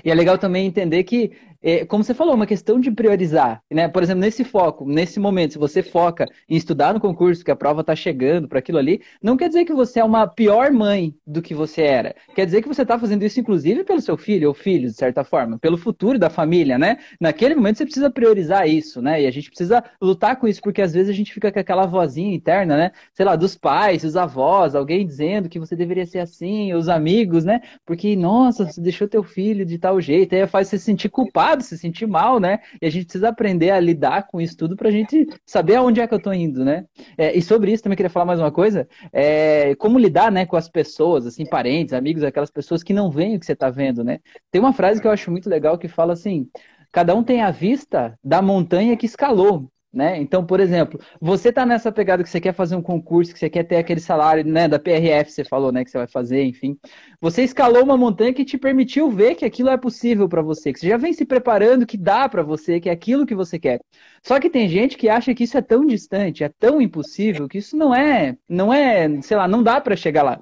E 0.04 0.12
é 0.12 0.14
legal 0.14 0.38
também 0.38 0.66
entender 0.66 1.04
que 1.04 1.32
é, 1.62 1.86
como 1.86 2.04
você 2.04 2.14
falou, 2.14 2.34
uma 2.34 2.48
questão 2.48 2.80
de 2.80 2.90
priorizar, 2.90 3.62
né? 3.70 3.88
Por 3.88 4.02
exemplo, 4.02 4.22
nesse 4.22 4.44
foco, 4.44 4.86
nesse 4.86 5.20
momento, 5.20 5.54
se 5.54 5.60
você 5.60 5.84
foca 5.84 6.26
em 6.48 6.56
estudar 6.56 6.94
no 6.94 7.00
concurso, 7.00 7.44
que 7.44 7.52
a 7.52 7.56
prova 7.56 7.82
está 7.82 7.96
chegando 7.96 8.48
para 8.48 8.60
aquilo 8.60 8.78
ali, 8.78 9.02
não 9.22 9.36
quer 9.36 9.50
dizer 9.50 9.66
que 9.66 9.74
você 9.74 10.00
é 10.00 10.04
uma 10.04 10.26
pior 10.26 10.72
mãe 10.72 11.14
do 11.28 11.42
que 11.42 11.54
você 11.54 11.82
era. 11.82 12.16
Quer 12.34 12.46
dizer 12.46 12.62
que 12.62 12.68
você 12.68 12.84
está 12.84 12.98
fazendo 12.98 13.24
isso, 13.24 13.40
inclusive, 13.40 13.84
pelo 13.84 14.00
seu 14.00 14.18
filho 14.18 14.48
ou 14.48 14.54
filho, 14.54 14.88
de 14.88 14.96
certa 14.96 15.24
forma, 15.24 15.60
pelo 15.60 15.78
futuro 15.78 16.18
da 16.18 16.30
família, 16.30 16.78
né? 16.78 16.98
Naquele 17.20 17.56
momento 17.56 17.78
você 17.78 17.86
precisa 17.86 18.10
priorizar 18.10 18.68
isso, 18.68 19.02
né? 19.02 19.22
E 19.22 19.28
a 19.28 19.32
gente 19.32 19.50
precisa 19.50 19.84
lutar 20.02 20.38
com 20.38 20.48
isso, 20.48 20.62
porque 20.62 20.82
às 20.82 20.94
vezes 20.94 21.10
a 21.10 21.14
gente 21.14 21.34
fica 21.34 21.52
com 21.52 21.60
aquela 21.60 21.86
vozinha 21.86 22.34
interna, 22.34 22.78
né? 22.78 22.92
Sei 23.14 23.26
lá, 23.26 23.36
dos 23.36 23.56
pais, 23.56 24.04
dos 24.04 24.16
avós, 24.16 24.76
alguém 24.76 25.06
dizendo 25.06 25.50
que 25.50 25.60
você 25.60 25.76
deveria 25.76 26.06
ser 26.06 26.20
assim, 26.20 26.74
os 26.74 26.88
amigos, 26.88 27.44
né? 27.44 27.62
Porque, 27.86 28.16
nossa, 28.16 28.66
você 28.66 28.80
deixou 28.80 29.08
teu 29.10 29.24
filho 29.24 29.66
de 29.66 29.78
tal 29.78 30.00
jeito, 30.00 30.34
aí 30.34 30.48
faz 30.48 30.70
você 30.70 30.78
se 30.78 30.86
sentir 30.86 31.10
culpado 31.10 31.49
culpado, 31.50 31.64
se 31.64 31.78
sentir 31.78 32.08
mal, 32.08 32.40
né? 32.40 32.60
E 32.82 32.86
a 32.86 32.90
gente 32.90 33.06
precisa 33.06 33.30
aprender 33.30 33.72
a 33.72 33.80
lidar 33.80 34.28
com 34.28 34.40
isso 34.40 34.56
tudo 34.56 34.76
para 34.76 34.90
a 34.90 34.92
gente 34.92 35.28
saber 35.46 35.76
aonde 35.76 36.02
é 36.02 36.08
que 36.08 36.14
eu 36.14 36.18
estou 36.18 36.34
indo, 36.34 36.64
né? 36.64 36.86
É, 37.18 37.36
e 37.36 37.42
sobre 37.42 37.72
isso 37.72 37.84
também 37.84 37.96
queria 37.96 38.10
falar 38.10 38.26
mais 38.26 38.40
uma 38.40 38.52
coisa, 38.52 38.88
é, 39.12 39.76
como 39.76 40.00
lidar, 40.00 40.32
né, 40.32 40.46
com 40.46 40.56
as 40.56 40.70
pessoas, 40.70 41.26
assim, 41.26 41.46
parentes, 41.46 41.94
amigos, 41.94 42.24
aquelas 42.24 42.52
pessoas 42.52 42.84
que 42.84 42.94
não 42.94 43.10
veem 43.10 43.36
o 43.36 43.40
que 43.40 43.46
você 43.46 43.54
está 43.54 43.70
vendo, 43.70 44.04
né? 44.04 44.20
Tem 44.52 44.62
uma 44.62 44.74
frase 44.74 45.02
que 45.02 45.08
eu 45.08 45.12
acho 45.12 45.32
muito 45.32 45.50
legal 45.50 45.78
que 45.78 45.88
fala 45.88 46.14
assim: 46.14 46.48
cada 46.92 47.16
um 47.16 47.24
tem 47.24 47.42
a 47.42 47.52
vista 47.52 48.18
da 48.24 48.42
montanha 48.42 48.98
que 48.98 49.06
escalou. 49.06 49.70
Né? 49.92 50.20
Então, 50.22 50.46
por 50.46 50.60
exemplo, 50.60 51.00
você 51.20 51.50
está 51.50 51.66
nessa 51.66 51.92
pegada 51.92 52.22
que 52.24 52.30
você 52.30 52.40
quer 52.40 52.54
fazer 52.54 52.76
um 52.76 52.82
concurso, 52.82 53.34
que 53.34 53.40
você 53.40 53.50
quer 53.50 53.64
ter 53.64 53.78
aquele 53.78 54.00
salário 54.00 54.46
né, 54.46 54.68
da 54.68 54.78
PRF, 54.78 55.32
você 55.32 55.44
falou, 55.44 55.72
né, 55.72 55.84
que 55.84 55.90
você 55.90 55.98
vai 55.98 56.06
fazer, 56.08 56.44
enfim. 56.44 56.78
Você 57.20 57.44
escalou 57.44 57.84
uma 57.84 57.98
montanha 57.98 58.32
que 58.32 58.46
te 58.46 58.56
permitiu 58.56 59.10
ver 59.10 59.34
que 59.34 59.46
aquilo 59.46 59.70
é 59.70 59.78
possível 59.78 60.30
para 60.30 60.44
você, 60.44 60.72
que 60.72 60.80
você 60.80 60.90
já 60.90 60.98
vem 60.98 61.12
se 61.12 61.26
preparando, 61.26 61.88
que 61.88 61.98
dá 61.98 62.30
para 62.30 62.44
você, 62.44 62.80
que 62.80 62.88
é 62.88 62.92
aquilo 62.92 63.26
que 63.26 63.34
você 63.34 63.58
quer. 63.58 63.80
Só 64.22 64.40
que 64.40 64.50
tem 64.50 64.70
gente 64.70 64.96
que 64.96 65.10
acha 65.10 65.34
que 65.34 65.44
isso 65.44 65.58
é 65.58 65.62
tão 65.62 65.84
distante, 65.84 66.44
é 66.44 66.50
tão 66.50 66.80
impossível, 66.80 67.48
que 67.48 67.58
isso 67.58 67.76
não 67.76 67.94
é, 67.94 68.38
não 68.48 68.72
é, 68.72 69.22
sei 69.24 69.38
lá, 69.38 69.48
não 69.48 69.64
dá 69.64 69.82
para 69.82 69.96
chegar 69.96 70.22
lá. 70.22 70.40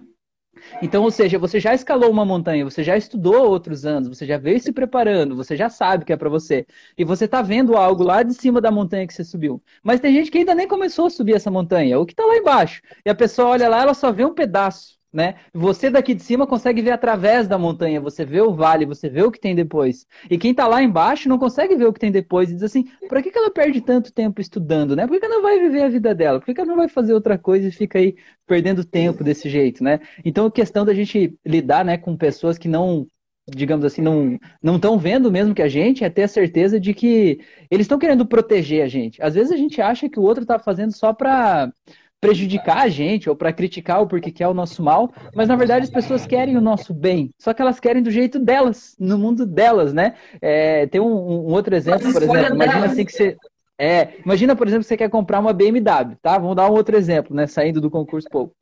Então, 0.81 1.03
ou 1.03 1.11
seja, 1.11 1.39
você 1.39 1.59
já 1.59 1.73
escalou 1.73 2.09
uma 2.11 2.25
montanha, 2.25 2.63
você 2.65 2.83
já 2.83 2.97
estudou 2.97 3.49
outros 3.49 3.85
anos, 3.85 4.07
você 4.09 4.25
já 4.25 4.37
veio 4.37 4.59
se 4.59 4.71
preparando, 4.71 5.35
você 5.35 5.55
já 5.55 5.69
sabe 5.69 6.05
que 6.05 6.13
é 6.13 6.17
para 6.17 6.29
você. 6.29 6.65
E 6.97 7.03
você 7.03 7.25
está 7.25 7.41
vendo 7.41 7.75
algo 7.75 8.03
lá 8.03 8.23
de 8.23 8.33
cima 8.33 8.59
da 8.61 8.71
montanha 8.71 9.07
que 9.07 9.13
você 9.13 9.23
subiu. 9.23 9.61
Mas 9.83 9.99
tem 9.99 10.13
gente 10.13 10.31
que 10.31 10.37
ainda 10.39 10.55
nem 10.55 10.67
começou 10.67 11.07
a 11.07 11.09
subir 11.09 11.35
essa 11.35 11.51
montanha, 11.51 11.97
ou 11.99 12.05
que 12.05 12.13
está 12.13 12.25
lá 12.25 12.35
embaixo. 12.37 12.81
E 13.05 13.09
a 13.09 13.15
pessoa 13.15 13.49
olha 13.49 13.69
lá, 13.69 13.81
ela 13.81 13.93
só 13.93 14.11
vê 14.11 14.25
um 14.25 14.33
pedaço. 14.33 14.96
Né? 15.11 15.35
Você 15.53 15.89
daqui 15.89 16.13
de 16.13 16.21
cima 16.21 16.45
consegue 16.45 16.81
ver 16.81 16.91
através 16.91 17.47
da 17.47 17.57
montanha, 17.57 18.01
você 18.01 18.25
vê 18.25 18.41
o 18.41 18.53
vale, 18.53 18.85
você 18.85 19.09
vê 19.09 19.23
o 19.23 19.31
que 19.31 19.39
tem 19.39 19.55
depois. 19.55 20.05
E 20.29 20.37
quem 20.37 20.51
está 20.51 20.67
lá 20.67 20.81
embaixo 20.83 21.29
não 21.29 21.37
consegue 21.37 21.75
ver 21.75 21.85
o 21.85 21.93
que 21.93 21.99
tem 21.99 22.11
depois 22.11 22.49
e 22.49 22.53
diz 22.53 22.63
assim: 22.63 22.85
por 23.07 23.21
que, 23.21 23.31
que 23.31 23.37
ela 23.37 23.51
perde 23.51 23.81
tanto 23.81 24.11
tempo 24.11 24.41
estudando, 24.41 24.95
né? 24.95 25.07
Por 25.07 25.13
que, 25.13 25.19
que 25.19 25.25
ela 25.25 25.35
não 25.35 25.43
vai 25.43 25.59
viver 25.59 25.83
a 25.83 25.89
vida 25.89 26.13
dela? 26.13 26.39
Por 26.39 26.45
que, 26.45 26.53
que 26.53 26.61
ela 26.61 26.69
não 26.69 26.77
vai 26.77 26.89
fazer 26.89 27.13
outra 27.13 27.37
coisa 27.37 27.67
e 27.67 27.71
fica 27.71 27.99
aí 27.99 28.15
perdendo 28.45 28.83
tempo 28.83 29.23
desse 29.23 29.49
jeito, 29.49 29.83
né? 29.83 29.99
Então, 30.23 30.45
a 30.45 30.51
questão 30.51 30.85
da 30.85 30.93
gente 30.93 31.37
lidar, 31.45 31.85
né, 31.85 31.97
com 31.97 32.15
pessoas 32.15 32.57
que 32.57 32.67
não 32.67 33.07
digamos 33.49 33.85
assim, 33.85 34.01
não 34.01 34.37
não 34.61 34.75
estão 34.75 34.99
vendo 34.99 35.31
mesmo 35.31 35.55
que 35.55 35.61
a 35.61 35.69
gente, 35.69 36.03
é 36.03 36.09
ter 36.09 36.23
a 36.23 36.27
certeza 36.27 36.79
de 36.79 36.93
que 36.93 37.39
eles 37.71 37.85
estão 37.85 37.97
querendo 37.97 38.25
proteger 38.25 38.83
a 38.83 38.87
gente. 38.87 39.21
Às 39.21 39.35
vezes 39.35 39.51
a 39.51 39.57
gente 39.57 39.81
acha 39.81 40.09
que 40.09 40.19
o 40.19 40.23
outro 40.23 40.43
está 40.43 40.59
fazendo 40.59 40.93
só 40.93 41.13
para 41.13 41.71
prejudicar 42.19 42.79
a 42.79 42.89
gente 42.89 43.29
ou 43.29 43.35
para 43.35 43.53
criticar 43.53 44.01
o 44.01 44.07
porquê 44.07 44.31
quer 44.31 44.47
o 44.47 44.53
nosso 44.53 44.81
mal, 44.81 45.11
mas 45.35 45.47
na 45.47 45.55
verdade 45.55 45.83
as 45.83 45.89
pessoas 45.89 46.25
querem 46.25 46.57
o 46.57 46.61
nosso 46.61 46.93
bem, 46.93 47.31
só 47.39 47.53
que 47.53 47.61
elas 47.61 47.79
querem 47.79 48.01
do 48.01 48.09
jeito 48.09 48.39
delas, 48.39 48.95
no 48.99 49.17
mundo 49.17 49.45
delas, 49.45 49.93
né? 49.93 50.15
É, 50.41 50.87
tem 50.87 50.99
um, 50.99 51.05
um, 51.05 51.53
outro 51.53 51.75
exemplo, 51.75 52.11
por 52.11 52.23
exemplo, 52.23 52.55
imagina 52.55 52.85
assim 52.85 53.05
que 53.05 53.11
você 53.11 53.37
é, 53.79 54.15
imagina, 54.25 54.55
por 54.55 54.67
exemplo, 54.67 54.83
você 54.83 54.97
quer 54.97 55.09
comprar 55.09 55.39
uma 55.39 55.53
BMW, 55.53 56.15
tá? 56.21 56.37
Vamos 56.39 56.55
dar 56.55 56.69
um 56.69 56.73
outro 56.73 56.97
exemplo, 56.97 57.35
né? 57.35 57.45
Saindo 57.45 57.79
do 57.79 57.91
concurso 57.91 58.27
pouco. 58.27 58.55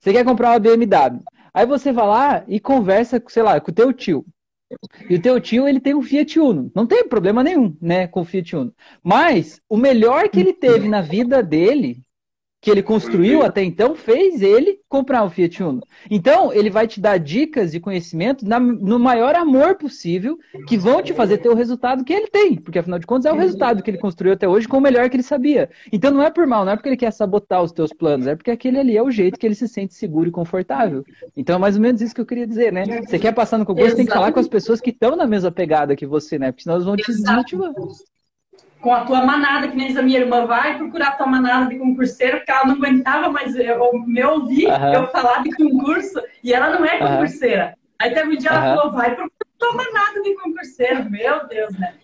Você 0.00 0.12
quer 0.12 0.24
comprar 0.24 0.50
uma 0.50 0.58
BMW. 0.58 1.20
Aí 1.52 1.66
você 1.66 1.92
vai 1.92 2.06
lá 2.06 2.44
e 2.48 2.58
conversa, 2.58 3.22
sei 3.28 3.42
lá, 3.42 3.60
com 3.60 3.70
o 3.70 3.74
teu 3.74 3.92
tio. 3.92 4.24
E 5.10 5.16
o 5.16 5.20
teu 5.20 5.38
tio, 5.38 5.68
ele 5.68 5.78
tem 5.78 5.94
um 5.94 6.00
Fiat 6.00 6.40
Uno. 6.40 6.72
Não 6.74 6.86
tem 6.86 7.06
problema 7.06 7.44
nenhum, 7.44 7.76
né, 7.80 8.06
com 8.06 8.22
o 8.22 8.24
Fiat 8.24 8.56
Uno. 8.56 8.74
Mas 9.02 9.60
o 9.68 9.76
melhor 9.76 10.30
que 10.30 10.40
ele 10.40 10.54
teve 10.54 10.88
na 10.88 11.02
vida 11.02 11.42
dele 11.42 12.02
que 12.62 12.70
ele 12.70 12.82
construiu 12.82 13.42
até 13.42 13.60
então 13.64 13.96
fez 13.96 14.40
ele 14.40 14.78
comprar 14.88 15.24
o 15.24 15.30
Fiat 15.30 15.60
Uno. 15.60 15.82
Então, 16.08 16.52
ele 16.52 16.70
vai 16.70 16.86
te 16.86 17.00
dar 17.00 17.18
dicas 17.18 17.74
e 17.74 17.80
conhecimento 17.80 18.46
na, 18.46 18.60
no 18.60 19.00
maior 19.00 19.34
amor 19.34 19.74
possível 19.74 20.38
que 20.68 20.78
vão 20.78 21.02
te 21.02 21.12
fazer 21.12 21.38
ter 21.38 21.48
o 21.48 21.56
resultado 21.56 22.04
que 22.04 22.12
ele 22.12 22.28
tem. 22.28 22.54
Porque, 22.54 22.78
afinal 22.78 23.00
de 23.00 23.06
contas, 23.06 23.26
é 23.26 23.32
o 23.32 23.36
resultado 23.36 23.82
que 23.82 23.90
ele 23.90 23.98
construiu 23.98 24.34
até 24.34 24.46
hoje 24.46 24.68
com 24.68 24.78
o 24.78 24.80
melhor 24.80 25.10
que 25.10 25.16
ele 25.16 25.24
sabia. 25.24 25.68
Então, 25.92 26.12
não 26.12 26.22
é 26.22 26.30
por 26.30 26.46
mal, 26.46 26.64
não 26.64 26.70
é 26.70 26.76
porque 26.76 26.88
ele 26.88 26.96
quer 26.96 27.10
sabotar 27.10 27.64
os 27.64 27.72
teus 27.72 27.92
planos, 27.92 28.28
é 28.28 28.36
porque 28.36 28.50
aquele 28.52 28.78
ali 28.78 28.96
é 28.96 29.02
o 29.02 29.10
jeito 29.10 29.40
que 29.40 29.46
ele 29.46 29.56
se 29.56 29.66
sente 29.66 29.94
seguro 29.94 30.28
e 30.28 30.32
confortável. 30.32 31.04
Então, 31.36 31.56
é 31.56 31.58
mais 31.58 31.74
ou 31.74 31.82
menos 31.82 32.00
isso 32.00 32.14
que 32.14 32.20
eu 32.20 32.26
queria 32.26 32.46
dizer, 32.46 32.72
né? 32.72 32.84
Você 33.04 33.18
quer 33.18 33.32
passar 33.32 33.58
no 33.58 33.66
concurso, 33.66 33.96
tem 33.96 34.06
que 34.06 34.12
falar 34.12 34.30
com 34.30 34.38
as 34.38 34.48
pessoas 34.48 34.80
que 34.80 34.90
estão 34.90 35.16
na 35.16 35.26
mesma 35.26 35.50
pegada 35.50 35.96
que 35.96 36.06
você, 36.06 36.38
né? 36.38 36.52
Porque 36.52 36.62
senão 36.62 36.76
eles 36.76 36.86
vão 36.86 36.94
te 36.94 37.10
desmotivar 37.10 37.72
com 38.82 38.92
a 38.92 39.04
tua 39.04 39.24
manada, 39.24 39.68
que 39.68 39.76
nem 39.76 39.96
a 39.96 40.02
minha 40.02 40.18
irmã 40.18 40.44
vai 40.44 40.76
procurar 40.76 41.08
a 41.08 41.12
tua 41.12 41.26
manada 41.26 41.70
de 41.70 41.78
concurseiro, 41.78 42.38
porque 42.38 42.50
ela 42.50 42.66
não 42.66 42.74
aguentava 42.74 43.30
mais 43.30 43.54
eu, 43.54 43.92
me 44.04 44.22
ouvir 44.24 44.66
uhum. 44.66 44.92
eu 44.92 45.06
falar 45.06 45.42
de 45.44 45.54
concurso, 45.54 46.20
e 46.42 46.52
ela 46.52 46.70
não 46.70 46.84
é 46.84 46.98
concurseira. 46.98 47.66
Uhum. 47.66 47.72
Aí 48.00 48.12
teve 48.12 48.34
um 48.34 48.36
dia 48.36 48.50
ela 48.50 48.76
falou, 48.76 48.92
vai 48.92 49.14
procurar 49.14 49.30
a 49.40 49.58
tua 49.58 49.72
manada 49.72 50.20
de 50.20 50.34
concurseiro, 50.34 51.08
meu 51.08 51.46
Deus, 51.46 51.78
né? 51.78 51.94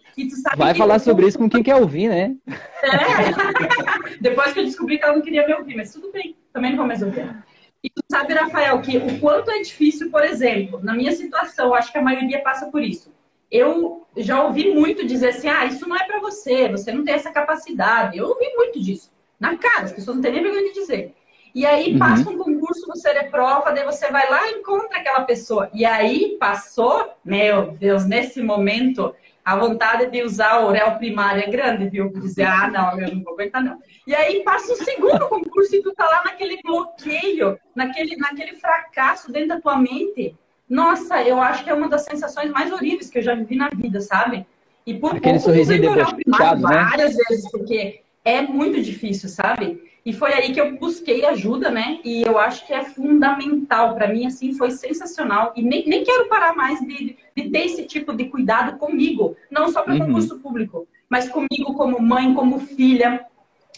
vai 0.56 0.74
falar 0.74 0.98
sobre 0.98 1.26
isso 1.26 1.38
com 1.38 1.48
quem 1.48 1.62
quer 1.62 1.76
ouvir, 1.76 2.08
né? 2.08 2.34
É. 2.46 4.18
Depois 4.20 4.52
que 4.52 4.60
eu 4.60 4.64
descobri 4.64 4.98
que 4.98 5.04
ela 5.04 5.14
não 5.14 5.22
queria 5.22 5.46
me 5.46 5.54
ouvir, 5.54 5.76
mas 5.76 5.92
tudo 5.92 6.10
bem, 6.10 6.36
também 6.52 6.70
não 6.70 6.78
vou 6.78 6.86
mais 6.86 7.02
ouvir. 7.02 7.36
E 7.84 7.90
tu 7.90 8.02
sabe, 8.10 8.34
Rafael, 8.34 8.80
que 8.82 8.98
o 8.98 9.20
quanto 9.20 9.50
é 9.50 9.60
difícil, 9.60 10.10
por 10.10 10.24
exemplo, 10.24 10.80
na 10.82 10.94
minha 10.94 11.12
situação, 11.12 11.72
acho 11.72 11.92
que 11.92 11.98
a 11.98 12.02
maioria 12.02 12.40
passa 12.40 12.66
por 12.66 12.82
isso 12.82 13.12
eu 13.50 14.06
já 14.16 14.42
ouvi 14.44 14.72
muito 14.72 15.06
dizer 15.06 15.28
assim: 15.28 15.48
ah, 15.48 15.64
isso 15.64 15.88
não 15.88 15.96
é 15.96 16.04
para 16.04 16.20
você, 16.20 16.68
você 16.68 16.92
não 16.92 17.04
tem 17.04 17.14
essa 17.14 17.30
capacidade. 17.30 18.18
Eu 18.18 18.28
ouvi 18.28 18.46
muito 18.54 18.80
disso. 18.80 19.10
Na 19.38 19.56
cara, 19.56 19.84
as 19.84 19.92
pessoas 19.92 20.16
não 20.16 20.22
têm 20.22 20.32
nem 20.32 20.42
vergonha 20.42 20.64
de 20.64 20.74
dizer. 20.74 21.14
E 21.54 21.64
aí 21.64 21.92
uhum. 21.92 21.98
passa 21.98 22.28
um 22.28 22.36
concurso, 22.36 22.86
você 22.86 23.12
reprova, 23.12 23.72
daí 23.72 23.84
você 23.84 24.10
vai 24.10 24.28
lá 24.30 24.48
e 24.48 24.58
encontra 24.58 24.98
aquela 24.98 25.22
pessoa. 25.22 25.70
E 25.72 25.84
aí 25.84 26.36
passou, 26.38 27.12
meu 27.24 27.72
Deus, 27.72 28.04
nesse 28.04 28.42
momento, 28.42 29.14
a 29.44 29.56
vontade 29.56 30.10
de 30.10 30.22
usar 30.22 30.60
o 30.60 30.70
réu 30.70 30.96
primário 30.96 31.42
é 31.42 31.50
grande, 31.50 31.88
viu? 31.88 32.12
Dizer, 32.12 32.44
ah, 32.44 32.68
não, 32.68 33.00
eu 33.00 33.14
não 33.14 33.22
vou 33.22 33.32
aguentar, 33.32 33.64
não. 33.64 33.78
E 34.06 34.14
aí 34.14 34.42
passa 34.44 34.72
o 34.72 34.76
segundo 34.76 35.26
concurso 35.28 35.74
e 35.74 35.82
tu 35.82 35.92
tá 35.94 36.04
lá 36.04 36.22
naquele 36.24 36.60
bloqueio, 36.62 37.58
naquele, 37.74 38.14
naquele 38.16 38.54
fracasso 38.56 39.32
dentro 39.32 39.48
da 39.48 39.60
tua 39.60 39.78
mente. 39.78 40.36
Nossa, 40.68 41.22
eu 41.22 41.40
acho 41.40 41.64
que 41.64 41.70
é 41.70 41.74
uma 41.74 41.88
das 41.88 42.02
sensações 42.02 42.50
mais 42.50 42.72
horríveis 42.72 43.08
que 43.08 43.18
eu 43.18 43.22
já 43.22 43.34
vivi 43.34 43.56
na 43.56 43.68
vida, 43.68 44.00
sabe? 44.00 44.46
E 44.86 44.94
por 44.94 45.16
Aquele 45.16 45.38
sorrisinho 45.38 45.80
debochado, 45.80 46.62
né? 46.62 46.86
Várias 46.90 47.14
vezes, 47.16 47.50
porque 47.50 48.02
é 48.24 48.42
muito 48.42 48.80
difícil, 48.82 49.28
sabe? 49.28 49.82
E 50.04 50.12
foi 50.12 50.32
aí 50.32 50.52
que 50.52 50.60
eu 50.60 50.78
busquei 50.78 51.26
ajuda, 51.26 51.70
né? 51.70 52.00
E 52.04 52.22
eu 52.22 52.38
acho 52.38 52.66
que 52.66 52.72
é 52.72 52.82
fundamental. 52.82 53.94
Para 53.94 54.08
mim, 54.08 54.26
assim, 54.26 54.54
foi 54.54 54.70
sensacional. 54.70 55.52
E 55.54 55.62
nem, 55.62 55.86
nem 55.86 56.02
quero 56.04 56.28
parar 56.28 56.54
mais 56.54 56.80
de, 56.80 57.16
de 57.36 57.50
ter 57.50 57.66
esse 57.66 57.84
tipo 57.84 58.14
de 58.14 58.24
cuidado 58.24 58.78
comigo. 58.78 59.36
Não 59.50 59.70
só 59.70 59.82
para 59.82 59.92
uhum. 59.92 60.06
concurso 60.06 60.38
público, 60.38 60.88
mas 61.10 61.28
comigo 61.28 61.74
como 61.74 62.00
mãe, 62.00 62.32
como 62.32 62.58
filha. 62.58 63.26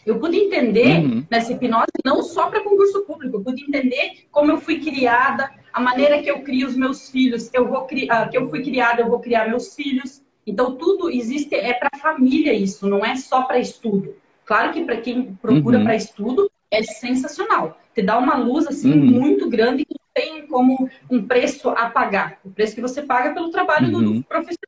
Eu 0.07 0.19
pude 0.19 0.37
entender 0.37 1.01
uhum. 1.01 1.27
nessa 1.29 1.53
hipnose 1.53 1.91
não 2.05 2.23
só 2.23 2.49
para 2.49 2.63
concurso 2.63 3.05
público, 3.05 3.37
eu 3.37 3.43
pude 3.43 3.65
entender 3.65 4.27
como 4.31 4.51
eu 4.53 4.59
fui 4.59 4.79
criada, 4.81 5.51
a 5.73 5.81
maneira 5.81 6.23
que 6.23 6.31
eu 6.31 6.41
crio 6.43 6.67
os 6.67 6.77
meus 6.77 7.11
filhos, 7.11 7.51
eu 7.53 7.69
vou 7.69 7.83
criar, 7.83 8.29
que 8.29 8.37
eu 8.37 8.49
fui 8.49 8.63
criada, 8.63 9.03
eu 9.03 9.09
vou 9.09 9.21
criar 9.21 9.49
meus 9.49 9.75
filhos. 9.75 10.23
Então 10.47 10.77
tudo 10.77 11.11
existe 11.11 11.55
é 11.55 11.75
para 11.75 11.91
família 11.99 12.53
isso, 12.53 12.89
não 12.89 13.05
é 13.05 13.15
só 13.17 13.43
para 13.43 13.59
estudo. 13.59 14.15
Claro 14.45 14.73
que 14.73 14.85
para 14.85 14.97
quem 14.97 15.35
procura 15.35 15.79
uhum. 15.79 15.85
para 15.85 15.95
estudo 15.95 16.51
é 16.71 16.83
sensacional. 16.83 17.79
Te 17.95 18.03
dá 18.03 18.19
uma 18.19 18.37
luz 18.37 18.67
assim 18.67 18.93
uhum. 18.93 19.07
muito 19.07 19.49
grande 19.49 19.85
que 19.85 19.95
tem 20.13 20.47
como 20.47 20.89
um 21.11 21.23
preço 21.23 21.69
a 21.69 21.89
pagar, 21.89 22.39
o 22.45 22.51
preço 22.51 22.75
que 22.75 22.81
você 22.81 23.03
paga 23.03 23.33
pelo 23.33 23.51
trabalho 23.51 23.95
uhum. 23.95 24.19
do 24.19 24.25
profissional. 24.25 24.59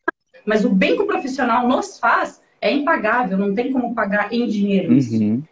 Mas 0.45 0.65
o 0.65 0.71
bem 0.71 0.97
que 0.97 1.03
o 1.03 1.07
profissional 1.07 1.67
nos 1.67 1.99
faz 1.99 2.41
é 2.61 2.73
impagável, 2.73 3.37
não 3.37 3.55
tem 3.55 3.73
como 3.73 3.95
pagar 3.95 4.33
em 4.33 4.47
dinheiro 4.47 4.93
uhum. 4.93 5.43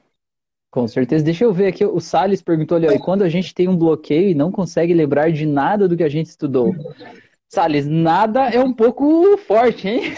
Com 0.71 0.87
certeza. 0.87 1.25
Deixa 1.25 1.45
eu 1.45 1.53
ver 1.53 1.67
aqui. 1.67 1.85
O 1.85 2.01
Salles 2.01 2.41
perguntou 2.41 2.77
ali, 2.77 2.87
ó, 2.87 2.93
e 2.93 2.99
quando 2.99 3.23
a 3.23 3.29
gente 3.29 3.53
tem 3.53 3.69
um 3.69 3.77
bloqueio 3.77 4.31
e 4.31 4.35
não 4.35 4.53
consegue 4.53 4.95
lembrar 4.95 5.31
de 5.33 5.45
nada 5.45 5.89
do 5.89 5.97
que 5.97 6.05
a 6.05 6.09
gente 6.09 6.27
estudou? 6.27 6.75
Salles, 7.53 7.85
nada 7.85 8.49
é 8.49 8.61
um 8.61 8.73
pouco 8.73 9.37
forte, 9.39 9.89
hein? 9.89 10.15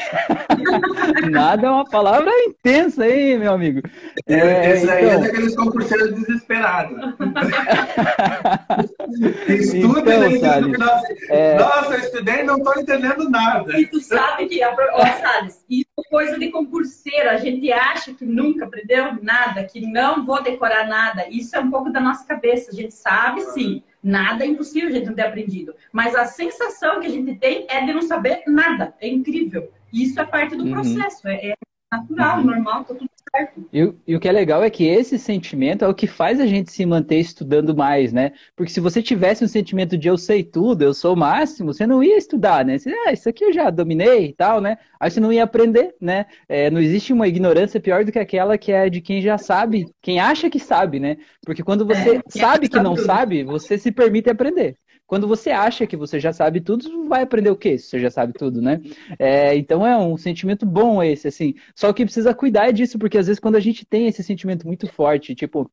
nada 1.32 1.66
é 1.66 1.70
uma 1.70 1.86
palavra 1.86 2.30
intensa, 2.44 3.08
hein, 3.08 3.38
meu 3.38 3.54
amigo? 3.54 3.80
É, 4.26 4.72
Esse 4.72 4.90
aí 4.90 5.06
é 5.06 5.14
então... 5.14 5.24
é 5.24 5.28
daqueles 5.28 5.56
concurseiros 5.56 6.12
desesperados. 6.12 6.94
Estuda 9.48 10.14
então, 10.14 10.30
e 10.30 10.40
Salles, 10.40 10.78
nossa, 10.78 11.06
é... 11.30 11.58
nossa, 11.58 11.94
eu 11.94 12.00
estudei 12.00 12.40
e 12.40 12.42
não 12.42 12.58
estou 12.58 12.78
entendendo 12.78 13.30
nada. 13.30 13.80
E 13.80 13.86
tu 13.86 13.98
sabe 13.98 14.46
que, 14.46 14.62
ó, 14.62 14.76
Salles, 15.22 15.64
isso 15.70 15.88
é 16.00 16.02
coisa 16.10 16.38
de 16.38 16.50
concurseiro. 16.50 17.30
A 17.30 17.38
gente 17.38 17.72
acha 17.72 18.12
que 18.12 18.26
nunca 18.26 18.66
aprendeu 18.66 19.16
nada, 19.22 19.64
que 19.64 19.80
não 19.80 20.26
vou 20.26 20.42
decorar 20.42 20.86
nada. 20.86 21.26
Isso 21.30 21.56
é 21.56 21.60
um 21.60 21.70
pouco 21.70 21.90
da 21.90 21.98
nossa 21.98 22.26
cabeça. 22.26 22.70
A 22.70 22.74
gente 22.74 22.92
sabe, 22.92 23.40
sim 23.52 23.82
Nada 24.02 24.44
é 24.44 24.48
impossível 24.48 24.88
a 24.88 24.92
gente 24.92 25.06
não 25.06 25.14
ter 25.14 25.26
aprendido. 25.26 25.74
Mas 25.92 26.14
a 26.14 26.24
sensação 26.24 27.00
que 27.00 27.06
a 27.06 27.10
gente 27.10 27.36
tem 27.36 27.66
é 27.68 27.84
de 27.84 27.92
não 27.92 28.02
saber 28.02 28.42
nada. 28.46 28.94
É 29.00 29.08
incrível. 29.08 29.70
Isso 29.92 30.20
é 30.20 30.24
parte 30.24 30.56
do 30.56 30.64
uhum. 30.64 30.72
processo. 30.72 31.28
É, 31.28 31.50
é 31.50 31.54
natural, 31.90 32.38
uhum. 32.38 32.44
normal, 32.46 32.84
tá 32.84 32.94
tudo 32.94 33.10
certo. 33.34 33.68
E, 33.72 33.92
e, 34.06 34.16
o 34.16 34.20
que 34.20 34.28
é 34.28 34.32
legal 34.32 34.62
é 34.62 34.70
que 34.70 34.84
esse 34.84 35.18
sentimento 35.18 35.84
é 35.84 35.88
o 35.88 35.94
que 35.94 36.06
faz 36.06 36.38
a 36.38 36.46
gente 36.46 36.70
se 36.70 36.84
manter 36.84 37.18
estudando 37.18 37.74
mais, 37.74 38.12
né? 38.12 38.32
Porque 38.54 38.70
se 38.70 38.80
você 38.80 39.02
tivesse 39.02 39.42
um 39.44 39.48
sentimento 39.48 39.96
de 39.96 40.08
eu 40.08 40.18
sei 40.18 40.44
tudo, 40.44 40.82
eu 40.82 40.92
sou 40.92 41.14
o 41.14 41.16
máximo, 41.16 41.72
você 41.72 41.86
não 41.86 42.02
ia 42.02 42.16
estudar, 42.16 42.64
né? 42.64 42.78
Você, 42.78 42.90
ah, 43.06 43.12
isso 43.12 43.28
aqui 43.28 43.44
eu 43.44 43.52
já 43.52 43.70
dominei 43.70 44.26
e 44.26 44.34
tal, 44.34 44.60
né? 44.60 44.76
Aí 45.00 45.10
você 45.10 45.20
não 45.20 45.32
ia 45.32 45.44
aprender, 45.44 45.94
né? 46.00 46.26
É, 46.48 46.70
não 46.70 46.80
existe 46.80 47.12
uma 47.12 47.26
ignorância 47.26 47.80
pior 47.80 48.04
do 48.04 48.12
que 48.12 48.18
aquela 48.18 48.58
que 48.58 48.70
é 48.70 48.88
de 48.88 49.00
quem 49.00 49.22
já 49.22 49.38
sabe, 49.38 49.86
quem 50.00 50.20
acha 50.20 50.50
que 50.50 50.58
sabe, 50.58 51.00
né? 51.00 51.16
Porque 51.44 51.62
quando 51.62 51.86
você 51.86 52.18
é, 52.18 52.22
sabe 52.28 52.68
que 52.68 52.80
não 52.80 52.96
sabe, 52.96 53.42
você 53.44 53.78
se 53.78 53.90
permite 53.90 54.30
aprender. 54.30 54.76
Quando 55.12 55.28
você 55.28 55.50
acha 55.50 55.86
que 55.86 55.94
você 55.94 56.18
já 56.18 56.32
sabe 56.32 56.58
tudo, 56.58 57.06
vai 57.06 57.20
aprender 57.20 57.50
o 57.50 57.56
quê? 57.56 57.76
Se 57.76 57.86
você 57.86 58.00
já 58.00 58.10
sabe 58.10 58.32
tudo, 58.32 58.62
né? 58.62 58.80
É, 59.18 59.54
então 59.54 59.86
é 59.86 59.94
um 59.94 60.16
sentimento 60.16 60.64
bom 60.64 61.02
esse, 61.02 61.28
assim. 61.28 61.52
Só 61.76 61.92
que 61.92 62.06
precisa 62.06 62.34
cuidar 62.34 62.70
disso, 62.70 62.98
porque 62.98 63.18
às 63.18 63.26
vezes 63.26 63.38
quando 63.38 63.56
a 63.56 63.60
gente 63.60 63.84
tem 63.84 64.06
esse 64.06 64.22
sentimento 64.22 64.66
muito 64.66 64.90
forte, 64.90 65.34
tipo, 65.34 65.70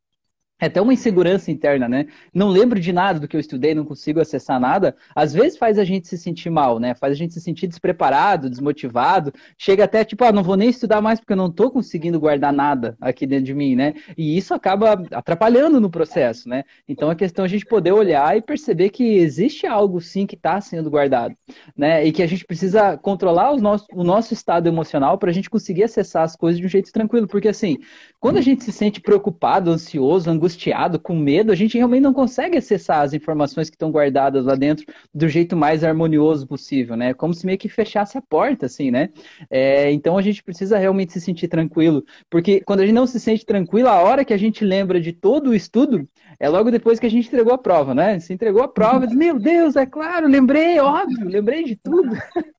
é 0.60 0.66
até 0.66 0.82
uma 0.82 0.94
insegurança 0.94 1.50
interna, 1.50 1.88
né? 1.88 2.08
Não 2.34 2.50
lembro 2.50 2.80
de 2.80 2.92
nada 2.92 3.20
do 3.20 3.28
que 3.28 3.36
eu 3.36 3.40
estudei, 3.40 3.74
não 3.74 3.86
consigo 3.86 4.20
acessar 4.20 4.60
nada. 4.60 4.96
Às 5.16 5.34
vezes 5.34 5.58
faz 5.58 5.80
a 5.80 5.86
gente 5.86 6.08
se 6.08 6.18
sentir 6.18 6.50
mal, 6.50 6.80
né? 6.80 6.94
Faz 6.94 7.14
a 7.14 7.16
gente 7.16 7.34
se 7.34 7.40
sentir 7.40 7.68
despreparado, 7.68 8.50
desmotivado. 8.50 9.32
Chega 9.58 9.86
até 9.86 10.04
tipo, 10.04 10.24
ah, 10.26 10.32
não 10.32 10.44
vou 10.44 10.58
nem 10.58 10.70
estudar 10.70 11.02
mais 11.02 11.20
porque 11.20 11.32
eu 11.32 11.38
não 11.38 11.48
estou 11.48 11.72
conseguindo 11.72 12.20
guardar 12.20 12.52
nada 12.52 12.98
aqui 13.00 13.26
dentro 13.26 13.46
de 13.46 13.54
mim, 13.54 13.76
né? 13.76 13.94
E 14.18 14.38
isso 14.38 14.54
acaba 14.54 15.02
atrapalhando 15.12 15.80
no 15.80 15.90
processo, 15.90 16.50
né? 16.50 16.64
Então 16.88 17.10
a 17.10 17.16
questão 17.16 17.46
é 17.46 17.48
a 17.48 17.50
gente 17.50 17.66
poder 17.66 17.94
olhar 17.94 18.36
e 18.36 18.42
perceber 18.42 18.90
que 18.90 19.04
existe 19.04 19.66
algo 19.66 20.02
sim 20.02 20.28
que 20.28 20.36
está 20.36 20.60
sendo 20.60 20.90
guardado, 20.90 21.36
né? 21.76 22.06
E 22.06 22.12
que 22.12 22.22
a 22.22 22.28
gente 22.28 22.44
precisa 22.46 22.98
controlar 22.98 23.52
o 23.52 23.58
nosso, 23.58 23.86
o 23.94 24.04
nosso 24.04 24.34
estado 24.34 24.68
emocional 24.68 25.18
para 25.18 25.30
a 25.30 25.34
gente 25.34 25.50
conseguir 25.50 25.84
acessar 25.84 26.24
as 26.24 26.36
coisas 26.36 26.60
de 26.60 26.66
um 26.66 26.70
jeito 26.70 26.92
tranquilo. 26.92 27.28
Porque 27.28 27.48
assim, 27.48 27.78
quando 28.20 28.38
a 28.38 28.42
gente 28.42 28.64
se 28.64 28.74
sente 28.74 29.00
preocupado, 29.00 29.72
ansioso, 29.72 30.30
angustiado, 30.30 30.49
angustiado, 30.50 31.00
com 31.00 31.16
medo, 31.16 31.52
a 31.52 31.56
gente 31.56 31.78
realmente 31.78 32.02
não 32.02 32.14
consegue 32.14 32.58
acessar 32.58 33.02
as 33.02 33.14
informações 33.14 33.70
que 33.70 33.76
estão 33.76 33.92
guardadas 33.92 34.46
lá 34.46 34.56
dentro 34.56 34.86
do 35.14 35.30
jeito 35.30 35.56
mais 35.56 35.84
harmonioso 35.84 36.48
possível, 36.48 36.96
né? 36.96 37.14
Como 37.14 37.34
se 37.34 37.46
meio 37.46 37.58
que 37.58 37.70
fechasse 37.70 38.18
a 38.18 38.22
porta, 38.22 38.66
assim, 38.66 38.90
né? 38.90 39.10
É, 39.50 39.92
então 39.92 40.18
a 40.18 40.22
gente 40.22 40.44
precisa 40.44 40.78
realmente 40.78 41.14
se 41.14 41.22
sentir 41.22 41.48
tranquilo, 41.48 42.04
porque 42.30 42.62
quando 42.62 42.82
a 42.82 42.86
gente 42.86 42.96
não 42.96 43.08
se 43.08 43.20
sente 43.20 43.46
tranquilo, 43.46 43.88
a 43.88 44.02
hora 44.02 44.26
que 44.26 44.34
a 44.34 44.38
gente 44.38 44.66
lembra 44.66 45.00
de 45.00 45.14
todo 45.14 45.52
o 45.52 45.56
estudo 45.56 46.08
é 46.40 46.50
logo 46.50 46.72
depois 46.72 47.00
que 47.00 47.06
a 47.06 47.12
gente 47.12 47.28
entregou 47.28 47.54
a 47.54 47.58
prova, 47.58 47.94
né? 47.94 48.20
Se 48.20 48.34
entregou 48.34 48.64
a 48.64 48.68
prova, 48.68 49.06
diz, 49.06 49.16
meu 49.16 49.40
Deus, 49.40 49.76
é 49.76 49.86
claro, 49.86 50.28
lembrei, 50.28 50.80
óbvio, 50.80 51.28
lembrei 51.28 51.64
de 51.64 51.76
tudo. 51.76 52.10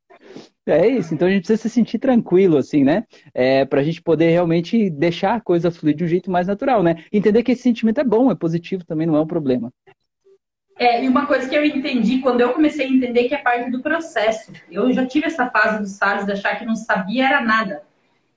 É 0.66 0.86
isso, 0.86 1.14
então 1.14 1.26
a 1.26 1.30
gente 1.30 1.40
precisa 1.46 1.62
se 1.62 1.70
sentir 1.70 1.98
tranquilo, 1.98 2.58
assim, 2.58 2.84
né? 2.84 3.04
É, 3.32 3.64
para 3.64 3.80
a 3.80 3.82
gente 3.82 4.02
poder 4.02 4.30
realmente 4.30 4.90
deixar 4.90 5.34
a 5.34 5.40
coisa 5.40 5.70
fluir 5.70 5.96
de 5.96 6.04
um 6.04 6.08
jeito 6.08 6.30
mais 6.30 6.46
natural, 6.46 6.82
né? 6.82 7.02
Entender 7.10 7.42
que 7.42 7.52
esse 7.52 7.62
sentimento 7.62 8.00
é 8.00 8.04
bom, 8.04 8.30
é 8.30 8.34
positivo, 8.34 8.84
também 8.84 9.06
não 9.06 9.16
é 9.16 9.20
um 9.20 9.26
problema. 9.26 9.72
É, 10.78 11.04
e 11.04 11.08
uma 11.08 11.26
coisa 11.26 11.48
que 11.48 11.54
eu 11.54 11.64
entendi 11.64 12.20
quando 12.20 12.40
eu 12.40 12.52
comecei 12.52 12.86
a 12.86 12.88
entender 12.88 13.28
que 13.28 13.34
é 13.34 13.38
parte 13.38 13.70
do 13.70 13.82
processo. 13.82 14.52
Eu 14.70 14.92
já 14.92 15.04
tive 15.06 15.26
essa 15.26 15.48
fase 15.50 15.78
dos 15.78 15.90
Salles 15.90 16.24
de 16.24 16.32
achar 16.32 16.58
que 16.58 16.64
não 16.64 16.76
sabia 16.76 17.26
era 17.26 17.40
nada. 17.42 17.82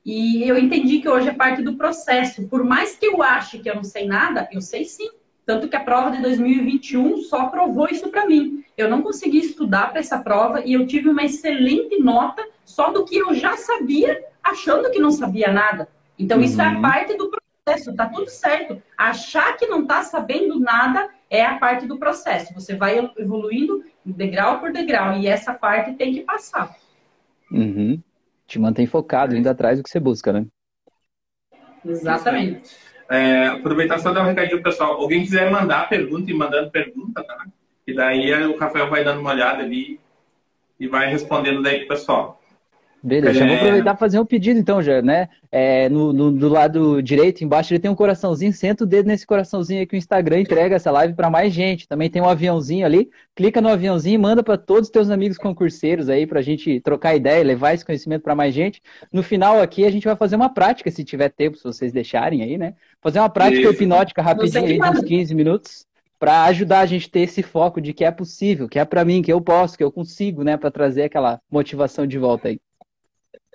E 0.04 0.46
eu 0.46 0.58
entendi 0.58 1.00
que 1.00 1.08
hoje 1.08 1.28
é 1.28 1.32
parte 1.32 1.62
do 1.62 1.76
processo. 1.76 2.46
Por 2.48 2.62
mais 2.62 2.96
que 2.96 3.06
eu 3.06 3.22
ache 3.22 3.58
que 3.58 3.70
eu 3.70 3.74
não 3.74 3.84
sei 3.84 4.06
nada, 4.06 4.46
eu 4.52 4.60
sei 4.60 4.84
sim. 4.84 5.08
Tanto 5.46 5.68
que 5.68 5.76
a 5.76 5.84
prova 5.84 6.10
de 6.10 6.22
2021 6.22 7.18
só 7.18 7.46
provou 7.46 7.86
isso 7.88 8.08
para 8.08 8.26
mim. 8.26 8.64
Eu 8.76 8.88
não 8.88 9.02
consegui 9.02 9.38
estudar 9.38 9.90
para 9.90 10.00
essa 10.00 10.18
prova 10.18 10.62
e 10.64 10.72
eu 10.72 10.86
tive 10.86 11.08
uma 11.08 11.24
excelente 11.24 11.98
nota 11.98 12.46
só 12.64 12.90
do 12.90 13.04
que 13.04 13.16
eu 13.16 13.34
já 13.34 13.56
sabia, 13.56 14.24
achando 14.42 14.90
que 14.90 14.98
não 14.98 15.10
sabia 15.10 15.52
nada. 15.52 15.88
Então, 16.18 16.38
uhum. 16.38 16.44
isso 16.44 16.60
é 16.60 16.64
a 16.64 16.72
uhum. 16.72 16.82
parte 16.82 17.16
do 17.16 17.30
processo, 17.30 17.94
tá 17.94 18.08
tudo 18.08 18.28
certo. 18.28 18.82
Achar 18.96 19.56
que 19.56 19.66
não 19.66 19.82
está 19.82 20.02
sabendo 20.02 20.58
nada 20.58 21.10
é 21.28 21.44
a 21.44 21.58
parte 21.58 21.86
do 21.86 21.98
processo. 21.98 22.54
Você 22.54 22.74
vai 22.74 23.10
evoluindo 23.16 23.84
degrau 24.04 24.60
por 24.60 24.72
degrau 24.72 25.16
e 25.18 25.26
essa 25.26 25.52
parte 25.52 25.94
tem 25.94 26.12
que 26.12 26.20
passar. 26.20 26.74
Uhum. 27.50 28.00
Te 28.46 28.58
mantém 28.58 28.86
focado, 28.86 29.36
indo 29.36 29.48
atrás 29.48 29.78
do 29.78 29.82
que 29.82 29.90
você 29.90 30.00
busca, 30.00 30.32
né? 30.32 30.46
Exatamente. 31.84 32.76
É, 33.14 33.46
aproveitar 33.46 33.98
só 33.98 34.12
dar 34.12 34.22
um 34.22 34.26
recadinho 34.26 34.62
pessoal. 34.62 34.92
Alguém 34.94 35.22
quiser 35.22 35.50
mandar 35.50 35.88
pergunta 35.88 36.30
e 36.30 36.34
mandando 36.34 36.70
pergunta, 36.70 37.22
tá? 37.22 37.46
E 37.86 37.94
daí 37.94 38.32
o 38.46 38.56
Rafael 38.56 38.90
vai 38.90 39.04
dando 39.04 39.20
uma 39.20 39.30
olhada 39.30 39.62
ali 39.62 40.00
e 40.80 40.88
vai 40.88 41.08
respondendo 41.08 41.62
daí 41.62 41.80
pro 41.80 41.88
pessoal. 41.88 42.40
Beleza, 43.04 43.44
é... 43.44 43.46
vou 43.46 43.56
aproveitar 43.56 43.94
e 43.94 43.98
fazer 43.98 44.18
um 44.18 44.24
pedido 44.24 44.58
então, 44.58 44.82
já, 44.82 45.02
né? 45.02 45.28
É, 45.52 45.90
no, 45.90 46.10
no, 46.10 46.32
do 46.32 46.48
lado 46.48 47.02
direito, 47.02 47.44
embaixo, 47.44 47.70
ele 47.70 47.78
tem 47.78 47.90
um 47.90 47.94
coraçãozinho, 47.94 48.50
senta 48.50 48.84
o 48.84 48.86
dedo 48.86 49.06
nesse 49.06 49.26
coraçãozinho 49.26 49.80
aí 49.80 49.86
que 49.86 49.94
o 49.94 49.98
Instagram 49.98 50.40
entrega 50.40 50.76
essa 50.76 50.90
live 50.90 51.12
para 51.12 51.28
mais 51.28 51.52
gente. 51.52 51.86
Também 51.86 52.08
tem 52.08 52.22
um 52.22 52.28
aviãozinho 52.28 52.86
ali, 52.86 53.10
clica 53.34 53.60
no 53.60 53.68
aviãozinho 53.68 54.14
e 54.14 54.18
manda 54.18 54.42
para 54.42 54.56
todos 54.56 54.88
os 54.88 54.90
teus 54.90 55.10
amigos 55.10 55.36
concurseiros 55.36 56.08
aí 56.08 56.26
para 56.26 56.38
a 56.38 56.42
gente 56.42 56.80
trocar 56.80 57.14
ideia, 57.14 57.44
levar 57.44 57.74
esse 57.74 57.84
conhecimento 57.84 58.22
para 58.22 58.34
mais 58.34 58.54
gente. 58.54 58.80
No 59.12 59.22
final 59.22 59.60
aqui 59.60 59.84
a 59.84 59.90
gente 59.90 60.04
vai 60.04 60.16
fazer 60.16 60.36
uma 60.36 60.48
prática, 60.48 60.90
se 60.90 61.04
tiver 61.04 61.28
tempo, 61.28 61.58
se 61.58 61.64
vocês 61.64 61.92
deixarem 61.92 62.42
aí, 62.42 62.56
né? 62.56 62.72
Fazer 63.02 63.18
uma 63.18 63.28
prática 63.28 63.60
Isso. 63.60 63.74
hipnótica 63.74 64.22
rapidinho 64.22 64.64
aí, 64.64 64.80
uns 64.80 65.04
15 65.04 65.34
minutos 65.34 65.86
para 66.18 66.44
ajudar 66.44 66.80
a 66.80 66.86
gente 66.86 67.06
a 67.06 67.10
ter 67.10 67.20
esse 67.20 67.42
foco 67.42 67.82
de 67.82 67.92
que 67.92 68.02
é 68.02 68.10
possível, 68.10 68.66
que 68.66 68.78
é 68.78 68.84
para 68.86 69.04
mim, 69.04 69.20
que 69.20 69.30
eu 69.30 69.42
posso, 69.42 69.76
que 69.76 69.84
eu 69.84 69.92
consigo, 69.92 70.42
né, 70.42 70.56
para 70.56 70.70
trazer 70.70 71.02
aquela 71.02 71.38
motivação 71.50 72.06
de 72.06 72.18
volta 72.18 72.48
aí. 72.48 72.58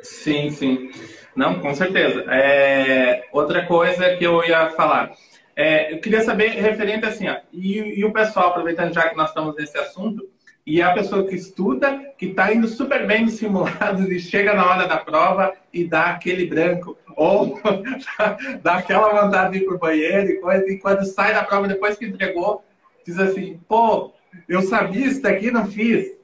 Sim, 0.01 0.49
sim. 0.49 0.91
Não, 1.35 1.59
com 1.59 1.73
certeza. 1.73 2.25
É, 2.29 3.25
outra 3.31 3.65
coisa 3.65 4.15
que 4.15 4.23
eu 4.23 4.43
ia 4.43 4.71
falar. 4.71 5.12
É, 5.55 5.93
eu 5.93 5.99
queria 5.99 6.21
saber, 6.21 6.51
referente 6.51 7.05
assim, 7.05 7.27
ó, 7.27 7.38
e, 7.51 7.99
e, 7.99 8.05
o 8.05 8.13
pessoal, 8.13 8.49
aproveitando 8.49 8.93
já 8.93 9.09
que 9.09 9.17
nós 9.17 9.29
estamos 9.29 9.55
nesse 9.57 9.77
assunto, 9.77 10.25
e 10.65 10.81
a 10.81 10.93
pessoa 10.93 11.27
que 11.27 11.35
estuda, 11.35 11.99
que 12.17 12.27
está 12.27 12.53
indo 12.53 12.67
super 12.67 13.05
bem 13.05 13.25
nos 13.25 13.33
simulados 13.33 14.09
e 14.09 14.19
chega 14.19 14.53
na 14.53 14.65
hora 14.65 14.88
da 14.88 14.97
prova 14.97 15.53
e 15.73 15.83
dá 15.83 16.12
aquele 16.12 16.45
branco, 16.45 16.97
ou 17.15 17.59
dá 18.63 18.75
aquela 18.75 19.21
vontade 19.21 19.51
de 19.51 19.57
ir 19.59 19.65
para 19.65 19.75
o 19.75 19.79
banheiro 19.79 20.29
e 20.29 20.39
coisa, 20.39 20.65
e 20.69 20.77
quando 20.77 21.03
sai 21.03 21.33
da 21.33 21.43
prova, 21.43 21.67
depois 21.67 21.97
que 21.97 22.05
entregou, 22.05 22.63
diz 23.05 23.19
assim, 23.19 23.59
pô, 23.67 24.13
eu 24.47 24.62
sabia 24.62 25.07
isso 25.07 25.21
daqui 25.21 25.51
não 25.51 25.65
fiz. 25.65 26.18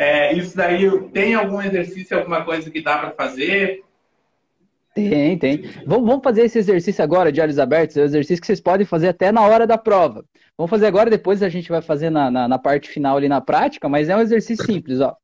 É, 0.00 0.32
isso 0.32 0.56
daí 0.56 0.90
tem 1.10 1.34
algum 1.34 1.60
exercício, 1.60 2.16
alguma 2.16 2.42
coisa 2.42 2.70
que 2.70 2.80
dá 2.80 2.96
para 2.96 3.10
fazer? 3.10 3.82
Tem, 4.94 5.36
tem. 5.36 5.62
Vamos, 5.86 6.08
vamos 6.08 6.24
fazer 6.24 6.44
esse 6.46 6.58
exercício 6.58 7.04
agora, 7.04 7.30
de 7.30 7.38
olhos 7.38 7.58
abertos. 7.58 7.98
É 7.98 8.00
um 8.00 8.06
exercício 8.06 8.40
que 8.40 8.46
vocês 8.46 8.62
podem 8.62 8.86
fazer 8.86 9.08
até 9.08 9.30
na 9.30 9.42
hora 9.42 9.66
da 9.66 9.76
prova. 9.76 10.24
Vamos 10.56 10.70
fazer 10.70 10.86
agora, 10.86 11.10
depois 11.10 11.42
a 11.42 11.50
gente 11.50 11.68
vai 11.68 11.82
fazer 11.82 12.08
na, 12.08 12.30
na, 12.30 12.48
na 12.48 12.58
parte 12.58 12.88
final 12.88 13.18
ali 13.18 13.28
na 13.28 13.42
prática, 13.42 13.90
mas 13.90 14.08
é 14.08 14.16
um 14.16 14.22
exercício 14.22 14.64
simples, 14.64 15.00
ó. 15.00 15.14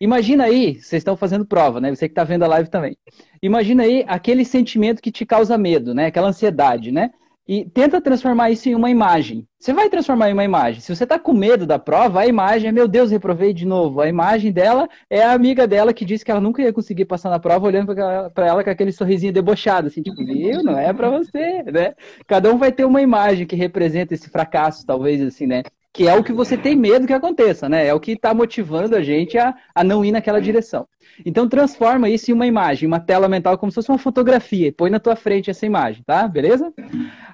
Imagina 0.00 0.46
aí, 0.46 0.80
vocês 0.80 0.94
estão 0.94 1.16
fazendo 1.16 1.46
prova, 1.46 1.80
né? 1.80 1.94
Você 1.94 2.08
que 2.08 2.12
está 2.12 2.24
vendo 2.24 2.42
a 2.42 2.48
live 2.48 2.68
também. 2.68 2.96
Imagina 3.40 3.84
aí 3.84 4.04
aquele 4.08 4.44
sentimento 4.44 5.00
que 5.00 5.12
te 5.12 5.24
causa 5.24 5.56
medo, 5.56 5.94
né? 5.94 6.06
Aquela 6.06 6.28
ansiedade, 6.28 6.90
né? 6.90 7.12
E 7.46 7.64
tenta 7.64 8.00
transformar 8.00 8.50
isso 8.50 8.68
em 8.68 8.74
uma 8.74 8.90
imagem. 8.90 9.46
Você 9.58 9.72
vai 9.72 9.88
transformar 9.90 10.30
em 10.30 10.32
uma 10.32 10.44
imagem. 10.44 10.80
Se 10.80 10.94
você 10.94 11.04
está 11.04 11.18
com 11.18 11.32
medo 11.32 11.66
da 11.66 11.78
prova, 11.78 12.20
a 12.20 12.26
imagem 12.26 12.68
é, 12.68 12.72
meu 12.72 12.88
Deus, 12.88 13.10
reprovei 13.10 13.52
de 13.52 13.66
novo. 13.66 14.00
A 14.00 14.08
imagem 14.08 14.50
dela 14.50 14.88
é 15.10 15.22
a 15.22 15.32
amiga 15.32 15.66
dela 15.66 15.92
que 15.92 16.04
disse 16.04 16.24
que 16.24 16.30
ela 16.30 16.40
nunca 16.40 16.62
ia 16.62 16.72
conseguir 16.72 17.04
passar 17.04 17.30
na 17.30 17.38
prova, 17.38 17.66
olhando 17.66 17.94
para 18.32 18.46
ela 18.46 18.64
com 18.64 18.70
aquele 18.70 18.92
sorrisinho 18.92 19.32
debochado, 19.32 19.88
assim, 19.88 20.02
tipo, 20.02 20.24
viu, 20.24 20.62
não 20.62 20.78
é 20.78 20.92
para 20.92 21.10
você, 21.10 21.62
né? 21.64 21.94
Cada 22.26 22.52
um 22.52 22.58
vai 22.58 22.72
ter 22.72 22.84
uma 22.84 23.02
imagem 23.02 23.46
que 23.46 23.56
representa 23.56 24.14
esse 24.14 24.28
fracasso, 24.30 24.86
talvez, 24.86 25.20
assim, 25.22 25.46
né? 25.46 25.62
Que 25.94 26.08
é 26.08 26.14
o 26.14 26.24
que 26.24 26.32
você 26.32 26.58
tem 26.58 26.74
medo 26.74 27.06
que 27.06 27.12
aconteça, 27.12 27.68
né? 27.68 27.86
É 27.86 27.94
o 27.94 28.00
que 28.00 28.12
está 28.12 28.34
motivando 28.34 28.96
a 28.96 29.02
gente 29.02 29.38
a, 29.38 29.54
a 29.72 29.84
não 29.84 30.04
ir 30.04 30.10
naquela 30.10 30.40
direção. 30.40 30.88
Então 31.24 31.48
transforma 31.48 32.10
isso 32.10 32.32
em 32.32 32.34
uma 32.34 32.48
imagem, 32.48 32.88
uma 32.88 32.98
tela 32.98 33.28
mental, 33.28 33.56
como 33.56 33.70
se 33.70 33.76
fosse 33.76 33.90
uma 33.90 33.98
fotografia, 33.98 34.66
e 34.66 34.72
põe 34.72 34.90
na 34.90 34.98
tua 34.98 35.14
frente 35.14 35.50
essa 35.50 35.64
imagem, 35.64 36.02
tá? 36.04 36.26
Beleza? 36.26 36.74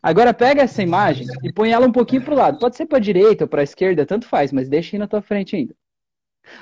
Agora 0.03 0.35
pega 0.35 0.61
essa 0.61 0.83
imagem 0.83 1.27
e 1.43 1.51
põe 1.51 1.71
ela 1.71 1.87
um 1.87 1.93
pouquinho 1.93 2.23
para 2.23 2.35
o 2.35 2.37
lado. 2.37 2.59
Pode 2.59 2.77
ser 2.77 2.85
para 2.85 2.99
a 2.99 3.01
direita 3.01 3.45
ou 3.45 3.49
para 3.49 3.63
a 3.63 3.65
esquerda, 3.65 4.05
tanto 4.05 4.27
faz, 4.27 4.53
mas 4.53 4.69
deixa 4.69 4.95
aí 4.95 5.01
na 5.01 5.09
tua 5.09 5.23
frente 5.23 5.57
ainda. 5.57 5.75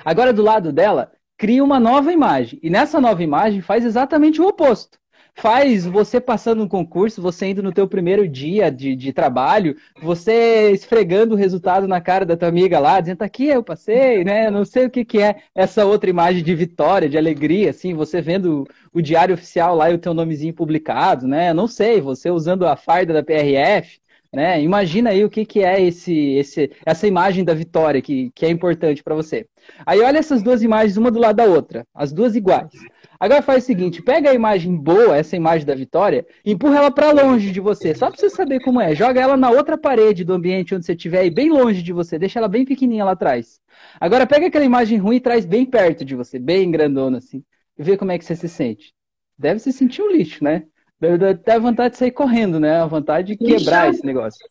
Agora 0.05 0.33
do 0.33 0.43
lado 0.43 0.73
dela, 0.73 1.11
cria 1.37 1.65
uma 1.65 1.81
nova 1.81 2.13
imagem. 2.13 2.61
E 2.63 2.71
nessa 2.71 3.01
nova 3.01 3.25
imagem 3.25 3.61
faz 3.61 3.85
exatamente 3.85 4.41
o 4.41 4.47
oposto 4.47 4.99
faz 5.41 5.87
você 5.87 6.21
passando 6.21 6.63
um 6.63 6.69
concurso, 6.69 7.23
você 7.23 7.47
indo 7.47 7.63
no 7.63 7.73
teu 7.73 7.87
primeiro 7.87 8.29
dia 8.29 8.71
de, 8.71 8.97
de 8.97 9.13
trabalho, 9.13 9.77
você 10.03 10.71
esfregando 10.73 11.35
o 11.35 11.39
resultado 11.39 11.87
na 11.87 12.01
cara 12.01 12.27
da 12.27 12.37
tua 12.37 12.49
amiga 12.49 12.79
lá, 12.79 13.01
dizendo, 13.01 13.19
tá 13.19 13.25
aqui 13.25 13.47
eu 13.47 13.63
passei, 13.63 14.25
né? 14.25 14.51
Não 14.51 14.65
sei 14.65 14.87
o 14.87 14.91
que, 14.91 15.05
que 15.05 15.23
é 15.23 15.37
essa 15.55 15.85
outra 15.85 16.11
imagem 16.11 16.43
de 16.43 16.55
vitória, 16.55 17.09
de 17.09 17.17
alegria, 17.17 17.71
assim, 17.71 17.95
você 17.95 18.21
vendo 18.21 18.67
o, 18.93 18.99
o 18.99 19.03
diário 19.03 19.35
oficial 19.35 19.77
lá 19.77 19.91
e 19.91 19.95
o 19.95 19.99
teu 19.99 20.13
nomezinho 20.13 20.53
publicado, 20.53 21.27
né? 21.29 21.53
Não 21.55 21.69
sei, 21.69 22.01
você 22.01 22.31
usando 22.31 22.67
a 22.67 22.77
farda 22.77 23.13
da 23.13 23.23
PRF, 23.23 24.01
né? 24.33 24.61
Imagina 24.61 25.11
aí 25.11 25.25
o 25.25 25.31
que, 25.31 25.45
que 25.47 25.63
é 25.63 25.81
esse, 25.81 26.15
esse, 26.33 26.71
essa 26.85 27.07
imagem 27.07 27.45
da 27.45 27.55
vitória 27.55 28.03
que, 28.03 28.31
que 28.35 28.45
é 28.45 28.51
importante 28.51 29.03
para 29.03 29.15
você. 29.15 29.47
Aí 29.87 30.01
olha 30.01 30.19
essas 30.19 30.43
duas 30.43 30.63
imagens, 30.63 30.97
uma 30.97 31.11
do 31.11 31.19
lado 31.19 31.37
da 31.37 31.45
outra, 31.45 31.87
as 31.95 32.13
duas 32.13 32.35
iguais. 32.35 32.73
Agora 33.21 33.43
faz 33.43 33.65
o 33.65 33.67
seguinte, 33.67 34.01
pega 34.01 34.31
a 34.31 34.35
imagem 34.35 34.77
boa, 34.77 35.17
essa 35.17 35.35
imagem 35.35 35.67
da 35.67 35.75
vitória, 35.75 36.25
e 36.45 36.53
empurra 36.53 36.79
ela 36.79 36.91
para 36.91 37.11
longe 37.11 37.51
de 37.51 37.59
você, 37.59 37.93
só 37.95 38.11
para 38.11 38.19
você 38.19 38.31
saber 38.31 38.61
como 38.61 38.81
é. 38.81 38.95
Joga 38.95 39.21
ela 39.21 39.37
na 39.37 39.51
outra 39.51 39.77
parede 39.77 40.25
do 40.25 40.35
ambiente 40.35 40.75
onde 40.75 40.87
você 40.87 40.93
estiver, 40.93 41.21
aí, 41.21 41.31
bem 41.31 41.51
longe 41.51 41.83
de 41.83 41.93
você, 41.93 42.17
deixa 42.19 42.39
ela 42.39 42.47
bem 42.47 42.65
pequenininha 42.65 43.05
lá 43.05 43.13
atrás. 43.13 43.61
Agora 44.01 44.27
pega 44.27 44.47
aquela 44.47 44.65
imagem 44.65 44.99
ruim 44.99 45.17
e 45.17 45.21
traz 45.21 45.45
bem 45.45 45.67
perto 45.67 46.05
de 46.05 46.15
você, 46.15 46.39
bem 46.39 46.71
grandona 46.71 47.19
assim, 47.19 47.43
e 47.77 47.83
vê 47.83 47.97
como 47.97 48.13
é 48.13 48.19
que 48.19 48.25
você 48.25 48.37
se 48.37 48.49
sente. 48.49 48.95
Deve 49.37 49.59
se 49.59 49.73
sentir 49.73 50.03
um 50.03 50.13
lixo, 50.13 50.43
né? 50.45 50.65
Deve 51.01 51.25
até 51.27 51.59
vontade 51.59 51.93
de 51.93 51.99
sair 51.99 52.11
correndo, 52.11 52.61
né? 52.61 52.81
A 52.81 52.87
vontade 52.87 53.37
de 53.37 53.37
quebrar 53.37 53.91
esse 53.91 54.05
negócio. 54.05 54.45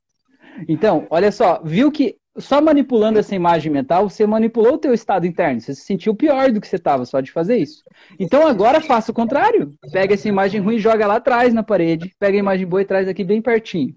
Então, 0.68 1.06
olha 1.10 1.32
só, 1.32 1.62
viu 1.64 1.92
que 1.92 2.18
só 2.38 2.62
manipulando 2.62 3.20
essa 3.20 3.36
imagem 3.36 3.72
mental, 3.72 4.10
você 4.10 4.26
manipulou 4.26 4.74
o 4.74 4.78
teu 4.78 4.94
estado 4.94 5.26
interno. 5.26 5.60
Você 5.60 5.74
se 5.74 5.82
sentiu 5.82 6.16
pior 6.16 6.52
do 6.52 6.62
que 6.62 6.68
você 6.68 6.76
estava 6.76 7.06
só 7.06 7.20
de 7.20 7.32
fazer 7.32 7.58
isso. 7.58 7.84
Então 8.20 8.48
agora 8.48 8.80
faça 8.80 9.12
o 9.12 9.16
contrário. 9.16 9.74
Pega 9.92 10.14
essa 10.14 10.28
imagem 10.28 10.62
ruim 10.62 10.76
e 10.76 10.80
joga 10.80 11.08
lá 11.08 11.16
atrás 11.16 11.54
na 11.54 11.64
parede. 11.64 12.14
Pega 12.20 12.38
a 12.38 12.40
imagem 12.40 12.68
boa 12.68 12.82
e 12.82 12.86
traz 12.86 13.08
aqui 13.08 13.24
bem 13.24 13.42
pertinho. 13.42 13.96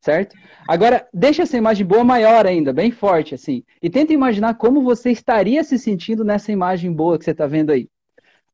Certo? 0.00 0.36
Agora, 0.68 1.08
deixa 1.12 1.42
essa 1.42 1.56
imagem 1.56 1.84
boa 1.84 2.04
maior 2.04 2.46
ainda, 2.46 2.72
bem 2.72 2.92
forte 2.92 3.34
assim. 3.34 3.64
E 3.82 3.90
tenta 3.90 4.12
imaginar 4.12 4.54
como 4.54 4.82
você 4.82 5.10
estaria 5.10 5.64
se 5.64 5.76
sentindo 5.76 6.24
nessa 6.24 6.52
imagem 6.52 6.92
boa 6.92 7.18
que 7.18 7.24
você 7.24 7.32
está 7.32 7.46
vendo 7.46 7.70
aí. 7.70 7.88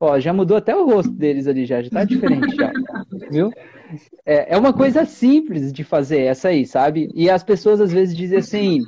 Ó, 0.00 0.18
já 0.18 0.32
mudou 0.32 0.56
até 0.56 0.74
o 0.74 0.86
rosto 0.86 1.12
deles 1.12 1.46
ali, 1.46 1.66
já, 1.66 1.82
já 1.82 1.90
tá 1.90 2.04
diferente 2.04 2.56
já. 2.56 2.72
Viu? 3.30 3.50
É, 4.24 4.54
é 4.54 4.58
uma 4.58 4.72
coisa 4.72 5.04
simples 5.04 5.72
de 5.72 5.84
fazer 5.84 6.20
essa 6.22 6.48
aí, 6.48 6.66
sabe? 6.66 7.10
E 7.14 7.30
as 7.30 7.44
pessoas 7.44 7.80
às 7.80 7.92
vezes 7.92 8.16
dizem 8.16 8.38
assim, 8.38 8.80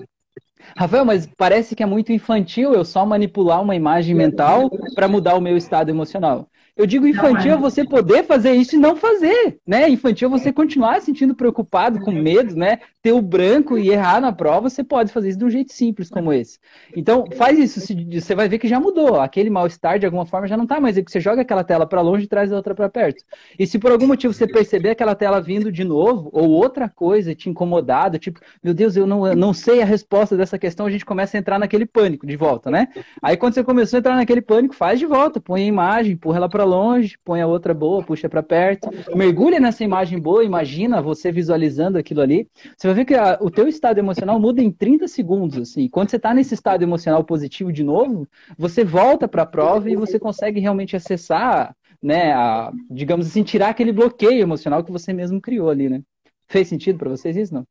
Rafael, 0.77 1.05
mas 1.07 1.27
parece 1.27 1.75
que 1.75 1.83
é 1.83 1.87
muito 1.87 2.13
infantil 2.13 2.75
eu 2.75 2.85
só 2.85 3.05
manipular 3.07 3.63
uma 3.63 3.75
imagem 3.75 4.15
mental 4.15 4.71
para 4.95 5.09
mudar 5.09 5.35
o 5.35 5.41
meu 5.41 5.57
estado 5.57 5.89
emocional. 5.89 6.49
Eu 6.77 6.85
digo 6.85 7.07
infantil 7.07 7.53
é 7.53 7.57
você 7.57 7.87
poder 7.87 8.25
fazer 8.25 8.53
isso 8.53 8.77
e 8.77 8.79
não 8.79 8.95
fazer, 8.97 9.59
né? 9.67 9.89
Infantil 9.89 10.29
é 10.29 10.31
você 10.31 10.53
continuar 10.53 11.01
se 11.01 11.07
sentindo 11.07 11.35
preocupado, 11.35 12.01
com 12.01 12.13
medo, 12.13 12.55
né? 12.55 12.81
Ter 13.01 13.13
o 13.13 13.23
branco 13.23 13.79
e 13.79 13.89
errar 13.89 14.21
na 14.21 14.31
prova, 14.31 14.69
você 14.69 14.85
pode 14.85 15.11
fazer 15.11 15.31
isso 15.31 15.39
de 15.39 15.45
um 15.47 15.51
jeito 15.51 15.73
simples 15.73 16.11
como 16.11 16.35
esse. 16.35 16.59
Então, 16.95 17.25
faz 17.35 17.59
isso, 17.59 17.81
você 18.13 18.35
vai 18.35 18.47
ver 18.47 18.59
que 18.59 18.69
já 18.69 18.79
mudou. 18.79 19.19
Aquele 19.19 19.49
mal-estar, 19.49 19.99
de 19.99 20.05
alguma 20.05 20.27
forma, 20.27 20.47
já 20.47 20.57
não 20.57 20.67
tá 20.67 20.79
mais. 20.79 20.99
É 20.99 21.03
que 21.03 21.11
você 21.11 21.19
joga 21.19 21.41
aquela 21.41 21.65
tela 21.65 21.87
para 21.87 22.03
longe 22.03 22.25
e 22.25 22.29
traz 22.29 22.53
a 22.53 22.57
outra 22.57 22.75
para 22.75 22.91
perto. 22.91 23.25
E 23.59 23.67
se 23.67 23.79
por 23.79 23.91
algum 23.91 24.07
motivo 24.07 24.35
você 24.35 24.47
perceber 24.47 24.91
aquela 24.91 25.15
tela 25.15 25.41
vindo 25.41 25.73
de 25.73 25.83
novo, 25.83 26.29
ou 26.31 26.51
outra 26.51 26.91
coisa 26.91 27.35
te 27.35 27.49
incomodado, 27.49 28.19
tipo, 28.19 28.39
meu 28.63 28.75
Deus, 28.75 28.97
eu 28.97 29.07
não, 29.07 29.27
eu 29.27 29.37
não 29.37 29.55
sei 29.55 29.81
a 29.81 29.87
resposta 29.87 30.37
dessa 30.37 30.59
questão, 30.59 30.85
a 30.85 30.91
gente 30.91 31.07
começa 31.07 31.39
a 31.39 31.41
entrar 31.41 31.59
naquele 31.59 31.87
pânico 31.87 32.27
de 32.27 32.37
volta, 32.37 32.71
né? 32.71 32.89
Aí 33.23 33.35
quando 33.35 33.55
você 33.55 33.65
começou 33.65 33.97
a 33.97 34.01
entrar 34.01 34.17
naquele 34.17 34.43
pânico, 34.43 34.75
faz 34.75 34.99
de 34.99 35.07
volta, 35.07 35.41
põe 35.41 35.63
a 35.63 35.67
imagem, 35.67 36.13
empurra 36.13 36.37
ela 36.37 36.49
para 36.51 36.66
longe, 36.67 37.17
põe 37.25 37.41
a 37.41 37.47
outra 37.47 37.73
boa, 37.73 38.03
puxa 38.03 38.29
para 38.29 38.43
perto, 38.43 38.91
mergulha 39.15 39.59
nessa 39.59 39.85
imagem 39.85 40.19
boa, 40.19 40.45
imagina 40.45 41.01
você 41.01 41.33
visualizando 41.33 41.97
aquilo 41.97 42.21
ali. 42.21 42.49
Você 42.77 42.87
vai 42.87 42.95
ver 42.95 43.05
que 43.05 43.15
a, 43.15 43.39
o 43.41 43.51
teu 43.51 43.67
estado 43.67 43.99
emocional 43.99 44.39
muda 44.39 44.63
em 44.63 44.71
30 44.71 45.09
segundos, 45.09 45.57
assim. 45.59 45.89
Quando 45.89 46.11
você 46.11 46.17
está 46.17 46.35
nesse 46.35 46.55
estado 46.55 46.83
emocional 46.83 47.25
positivo 47.25 47.73
de 47.73 47.83
novo, 47.83 48.29
você 48.59 48.85
volta 48.85 49.27
para 49.27 49.43
a 49.43 49.47
prova 49.47 49.91
e 49.91 49.97
você 49.97 50.19
consegue 50.19 50.61
realmente 50.61 50.97
acessar, 50.97 51.75
né, 52.03 52.33
a, 52.33 52.73
digamos 52.91 53.27
assim, 53.27 53.43
tirar 53.43 53.71
aquele 53.71 53.93
bloqueio 53.93 54.41
emocional 54.41 54.85
que 54.85 54.93
você 54.93 55.13
mesmo 55.13 55.41
criou 55.41 55.71
ali, 55.71 55.89
né? 55.89 56.03
Fez 56.49 56.69
sentido 56.69 56.99
para 56.99 57.11
vocês 57.11 57.37
isso, 57.37 57.55
não? 57.55 57.65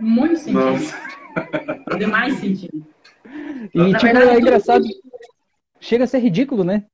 Muito 0.00 0.36
sentido. 0.36 0.94
Demais 1.98 2.34
sentido. 2.34 2.84
E, 3.72 3.78
Na 3.78 3.98
tipo, 3.98 4.12
verdade, 4.12 4.36
é 4.36 4.40
engraçado. 4.40 4.84
Chega 5.80 6.04
a 6.04 6.06
ser 6.06 6.18
ridículo, 6.18 6.64
né? 6.64 6.84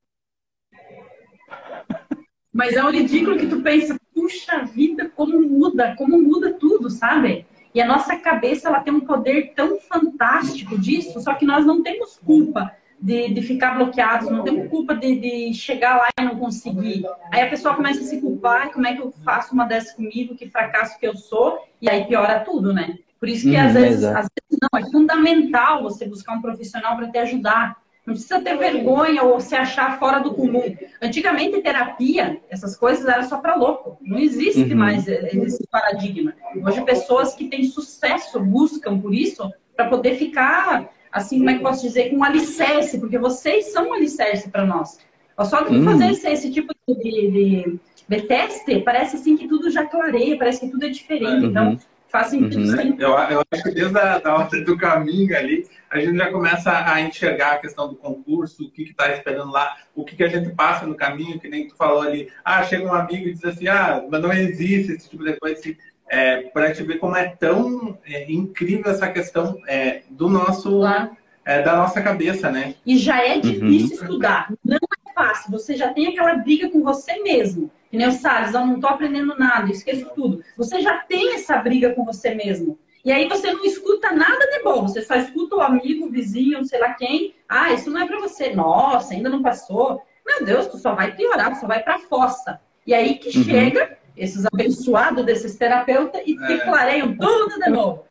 Mas 2.52 2.74
é 2.74 2.84
um 2.84 2.90
ridículo 2.90 3.38
que 3.38 3.46
tu 3.46 3.62
pensa, 3.62 3.98
puxa 4.14 4.64
vida, 4.64 5.10
como 5.14 5.40
muda, 5.40 5.94
como 5.96 6.20
muda 6.20 6.52
tudo, 6.52 6.90
sabe? 6.90 7.46
E 7.74 7.80
a 7.80 7.86
nossa 7.86 8.16
cabeça, 8.16 8.68
ela 8.68 8.80
tem 8.80 8.92
um 8.92 9.00
poder 9.00 9.52
tão 9.54 9.78
fantástico 9.78 10.76
disso, 10.76 11.20
só 11.20 11.34
que 11.34 11.46
nós 11.46 11.64
não 11.64 11.82
temos 11.82 12.18
culpa 12.18 12.74
de, 13.00 13.32
de 13.32 13.42
ficar 13.42 13.76
bloqueados, 13.76 14.28
não 14.28 14.42
temos 14.42 14.68
culpa 14.68 14.94
de, 14.94 15.16
de, 15.16 15.54
chegar 15.54 15.96
lá 15.96 16.08
e 16.18 16.24
não 16.24 16.36
conseguir. 16.36 17.04
Aí 17.32 17.40
a 17.40 17.48
pessoa 17.48 17.74
começa 17.74 18.00
a 18.00 18.04
se 18.04 18.20
culpar, 18.20 18.72
como 18.72 18.86
é 18.86 18.94
que 18.94 19.00
eu 19.00 19.12
faço 19.24 19.54
uma 19.54 19.64
dessa 19.64 19.94
comigo, 19.94 20.34
que 20.34 20.48
fracasso 20.48 20.98
que 20.98 21.06
eu 21.06 21.16
sou, 21.16 21.64
e 21.80 21.88
aí 21.88 22.04
piora 22.04 22.40
tudo, 22.40 22.74
né? 22.74 22.98
Por 23.18 23.28
isso 23.28 23.48
que 23.48 23.56
hum, 23.56 23.60
às, 23.60 23.72
vezes, 23.74 24.04
às 24.04 24.26
vezes 24.26 24.58
não, 24.60 24.78
é 24.78 24.90
fundamental 24.90 25.82
você 25.82 26.06
buscar 26.06 26.34
um 26.34 26.42
profissional 26.42 26.96
para 26.96 27.10
te 27.10 27.18
ajudar. 27.18 27.76
Não 28.10 28.14
precisa 28.16 28.40
ter 28.40 28.58
vergonha 28.58 29.22
ou 29.22 29.40
se 29.40 29.54
achar 29.54 29.96
fora 30.00 30.18
do 30.18 30.34
comum. 30.34 30.76
Antigamente, 31.00 31.62
terapia, 31.62 32.40
essas 32.50 32.76
coisas 32.76 33.06
era 33.06 33.22
só 33.22 33.38
para 33.38 33.54
louco. 33.54 33.98
Não 34.00 34.18
existe 34.18 34.64
uhum. 34.64 34.76
mais 34.76 35.06
esse 35.06 35.64
paradigma. 35.70 36.34
Hoje, 36.60 36.82
pessoas 36.82 37.36
que 37.36 37.48
têm 37.48 37.62
sucesso 37.62 38.40
buscam 38.40 38.98
por 38.98 39.14
isso 39.14 39.48
para 39.76 39.88
poder 39.88 40.16
ficar, 40.16 40.90
assim, 41.12 41.38
como 41.38 41.50
é 41.50 41.54
que 41.54 41.62
posso 41.62 41.82
dizer, 41.82 42.10
com 42.10 42.16
um 42.16 42.24
alicerce, 42.24 42.98
porque 42.98 43.16
vocês 43.16 43.66
são 43.66 43.90
um 43.90 43.94
alicerce 43.94 44.50
para 44.50 44.66
nós. 44.66 44.98
Só 45.44 45.62
de 45.62 45.76
uhum. 45.76 45.84
fazer 45.84 46.10
esse, 46.10 46.28
esse, 46.28 46.50
tipo 46.50 46.74
de, 46.88 46.94
de, 46.96 47.78
de, 48.08 48.22
teste, 48.22 48.80
parece 48.80 49.16
assim 49.16 49.36
que 49.36 49.46
tudo 49.46 49.70
já 49.70 49.86
clareia, 49.86 50.36
parece 50.36 50.60
que 50.60 50.68
tudo 50.68 50.84
é 50.84 50.88
diferente. 50.88 51.46
Então, 51.46 51.66
uhum. 51.68 51.72
Então, 51.74 51.90
Faz 52.10 52.26
sentido, 52.26 52.76
uhum. 52.76 52.96
Eu, 52.98 53.10
eu, 53.10 53.42
acho 53.52 53.62
que 53.62 53.70
desde 53.70 53.96
a 53.96 54.18
da 54.18 54.34
hora 54.34 54.64
do 54.64 54.76
caminho 54.76 55.36
ali, 55.36 55.64
a 55.90 55.98
gente 55.98 56.16
já 56.16 56.30
começa 56.30 56.70
a 56.70 57.00
enxergar 57.00 57.52
a 57.52 57.58
questão 57.58 57.88
do 57.88 57.96
concurso, 57.96 58.64
o 58.64 58.70
que 58.70 58.82
está 58.82 59.10
esperando 59.12 59.50
lá, 59.50 59.76
o 59.94 60.04
que, 60.04 60.14
que 60.14 60.22
a 60.22 60.28
gente 60.28 60.50
passa 60.54 60.86
no 60.86 60.94
caminho, 60.94 61.40
que 61.40 61.48
nem 61.48 61.66
tu 61.66 61.74
falou 61.74 62.02
ali. 62.02 62.30
Ah, 62.44 62.62
chega 62.62 62.86
um 62.86 62.94
amigo 62.94 63.28
e 63.28 63.32
diz 63.32 63.44
assim, 63.44 63.66
ah, 63.66 64.04
mas 64.08 64.22
não 64.22 64.32
existe 64.32 64.92
esse 64.92 65.10
tipo 65.10 65.24
de 65.24 65.32
coisa. 65.34 65.58
Assim, 65.58 65.76
é, 66.08 66.42
para 66.42 66.72
te 66.72 66.84
ver 66.84 66.98
como 66.98 67.16
é 67.16 67.28
tão 67.28 67.98
é, 68.04 68.30
incrível 68.30 68.90
essa 68.90 69.10
questão 69.10 69.58
é, 69.66 70.02
do 70.10 70.28
nosso... 70.28 70.78
Claro. 70.78 71.18
É, 71.42 71.62
da 71.62 71.74
nossa 71.74 72.02
cabeça, 72.02 72.50
né? 72.50 72.74
E 72.84 72.98
já 72.98 73.24
é 73.26 73.40
difícil 73.40 73.96
uhum. 73.96 74.02
estudar. 74.02 74.52
Não 74.62 74.76
é 74.76 75.12
fácil. 75.14 75.50
Você 75.50 75.74
já 75.74 75.92
tem 75.92 76.08
aquela 76.08 76.34
briga 76.34 76.68
com 76.68 76.82
você 76.82 77.18
mesmo. 77.22 77.70
Que 77.90 77.96
nem 77.96 78.06
o 78.06 78.12
Salles, 78.12 78.54
eu 78.54 78.64
não 78.64 78.74
estou 78.74 78.90
aprendendo 78.90 79.34
nada, 79.36 79.70
esqueço 79.70 80.06
tudo. 80.14 80.44
Você 80.56 80.80
já 80.80 80.98
tem 80.98 81.34
essa 81.34 81.56
briga 81.56 81.94
com 81.94 82.04
você 82.04 82.34
mesmo. 82.34 82.78
E 83.04 83.10
aí 83.10 83.28
você 83.28 83.52
não 83.52 83.64
escuta 83.64 84.12
nada 84.12 84.46
de 84.50 84.62
bom, 84.62 84.82
você 84.82 85.02
só 85.02 85.14
escuta 85.16 85.56
o 85.56 85.60
amigo, 85.60 86.06
o 86.06 86.10
vizinho, 86.10 86.64
sei 86.64 86.78
lá 86.78 86.92
quem. 86.94 87.34
Ah, 87.48 87.72
isso 87.72 87.90
não 87.90 88.00
é 88.00 88.06
para 88.06 88.20
você. 88.20 88.54
Nossa, 88.54 89.14
ainda 89.14 89.30
não 89.30 89.42
passou. 89.42 90.02
Meu 90.26 90.44
Deus, 90.44 90.66
tu 90.66 90.78
só 90.78 90.94
vai 90.94 91.14
piorar, 91.14 91.52
tu 91.52 91.60
só 91.60 91.66
vai 91.66 91.82
para 91.82 91.98
fossa. 91.98 92.60
E 92.86 92.92
aí 92.92 93.14
que 93.14 93.36
uhum. 93.36 93.44
chega 93.44 93.98
esses 94.16 94.44
abençoados 94.46 95.24
desses 95.24 95.56
terapeutas 95.56 96.20
e 96.26 96.36
te 96.36 96.52
é. 96.52 96.58
clareiam 96.58 97.16
tudo 97.16 97.58
de 97.58 97.70
novo. 97.70 98.04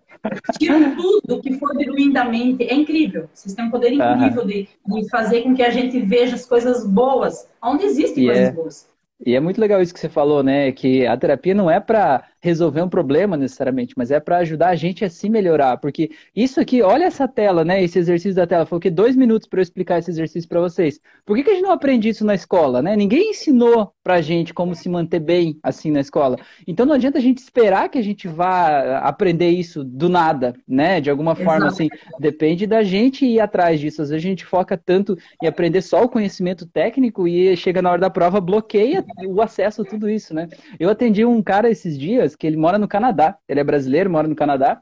Tiram 0.58 0.96
tudo 0.96 1.42
que 1.42 1.54
for 1.54 1.76
de 1.78 1.90
ruim 1.90 2.12
da 2.12 2.26
mente. 2.26 2.64
É 2.64 2.74
incrível. 2.74 3.30
Vocês 3.34 3.54
têm 3.54 3.66
um 3.66 3.72
poder 3.72 3.94
incrível 3.94 4.42
uhum. 4.42 4.48
de, 4.48 4.68
de, 4.86 5.10
fazer 5.10 5.44
com 5.44 5.56
que 5.56 5.64
a 5.64 5.70
gente 5.70 6.00
veja 6.00 6.36
as 6.36 6.46
coisas 6.46 6.86
boas, 6.86 7.48
onde 7.64 7.86
existem 7.86 8.26
yeah. 8.26 8.40
coisas 8.40 8.56
boas. 8.56 8.90
E 9.26 9.36
é 9.36 9.40
muito 9.40 9.60
legal 9.60 9.82
isso 9.82 9.94
que 9.94 10.00
você 10.00 10.10
falou, 10.10 10.42
né? 10.42 10.72
Que 10.72 11.06
a 11.06 11.16
terapia 11.18 11.54
não 11.54 11.70
é 11.70 11.80
para 11.80 12.24
resolver 12.42 12.82
um 12.82 12.90
problema 12.90 13.36
necessariamente, 13.36 13.94
mas 13.98 14.12
é 14.12 14.20
para 14.20 14.38
ajudar 14.38 14.70
a 14.70 14.76
gente 14.76 15.04
a 15.04 15.10
se 15.10 15.30
melhorar. 15.30 15.78
Porque 15.78 16.12
isso 16.36 16.60
aqui, 16.60 16.82
olha 16.82 17.06
essa 17.06 17.28
tela, 17.28 17.66
né? 17.66 17.84
Esse 17.84 18.00
exercício 18.00 18.36
da 18.36 18.48
tela. 18.48 18.66
Foi 18.66 18.80
que 18.80 18.90
dois 18.90 19.16
minutos 19.16 19.48
para 19.48 19.60
eu 19.60 19.64
explicar 19.64 20.00
esse 20.00 20.10
exercício 20.10 20.48
para 20.48 20.62
vocês. 20.62 21.00
Por 21.26 21.36
que, 21.36 21.44
que 21.44 21.50
a 21.50 21.54
gente 21.54 21.64
não 21.64 21.72
aprende 21.72 22.10
isso 22.10 22.26
na 22.26 22.36
escola, 22.36 22.82
né? 22.82 22.96
Ninguém 22.96 23.32
ensinou 23.32 23.94
pra 24.04 24.22
gente 24.22 24.54
como 24.54 24.74
se 24.76 24.90
manter 24.90 25.20
bem 25.20 25.58
assim 25.62 25.92
na 25.92 26.00
escola. 26.00 26.38
Então 26.66 26.86
não 26.86 26.94
adianta 26.94 27.18
a 27.18 27.22
gente 27.22 27.40
esperar 27.40 27.90
que 27.90 27.98
a 27.98 28.02
gente 28.04 28.28
vá 28.28 29.00
aprender 29.00 29.50
isso 29.50 29.84
do 29.84 30.10
nada, 30.10 30.56
né? 30.68 31.02
De 31.02 31.10
alguma 31.10 31.36
forma, 31.36 31.68
Exato. 31.68 31.74
assim. 31.74 31.90
Depende 32.20 32.66
da 32.66 32.84
gente 32.84 33.26
ir 33.26 33.40
atrás 33.40 33.80
disso. 33.80 34.02
Às 34.02 34.10
vezes 34.10 34.26
a 34.26 34.28
gente 34.28 34.46
foca 34.46 34.78
tanto 34.78 35.18
em 35.42 35.48
aprender 35.48 35.82
só 35.82 36.04
o 36.04 36.10
conhecimento 36.10 36.66
técnico 36.66 37.28
e 37.28 37.56
chega 37.56 37.82
na 37.82 37.92
hora 37.92 38.02
da 38.02 38.10
prova, 38.10 38.40
bloqueia 38.40 39.06
o 39.28 39.42
acesso 39.42 39.82
a 39.82 39.86
tudo 39.86 40.10
isso, 40.10 40.34
né? 40.34 40.48
Eu 40.80 40.90
atendi 40.90 41.26
um 41.26 41.42
cara 41.42 41.70
esses 41.70 41.98
dias 41.98 42.29
que 42.36 42.48
ele 42.48 42.58
mora 42.58 42.78
no 42.78 42.88
Canadá. 42.88 43.38
Ele 43.48 43.60
é 43.60 43.64
brasileiro, 43.64 44.10
mora 44.10 44.28
no 44.28 44.36
Canadá. 44.36 44.82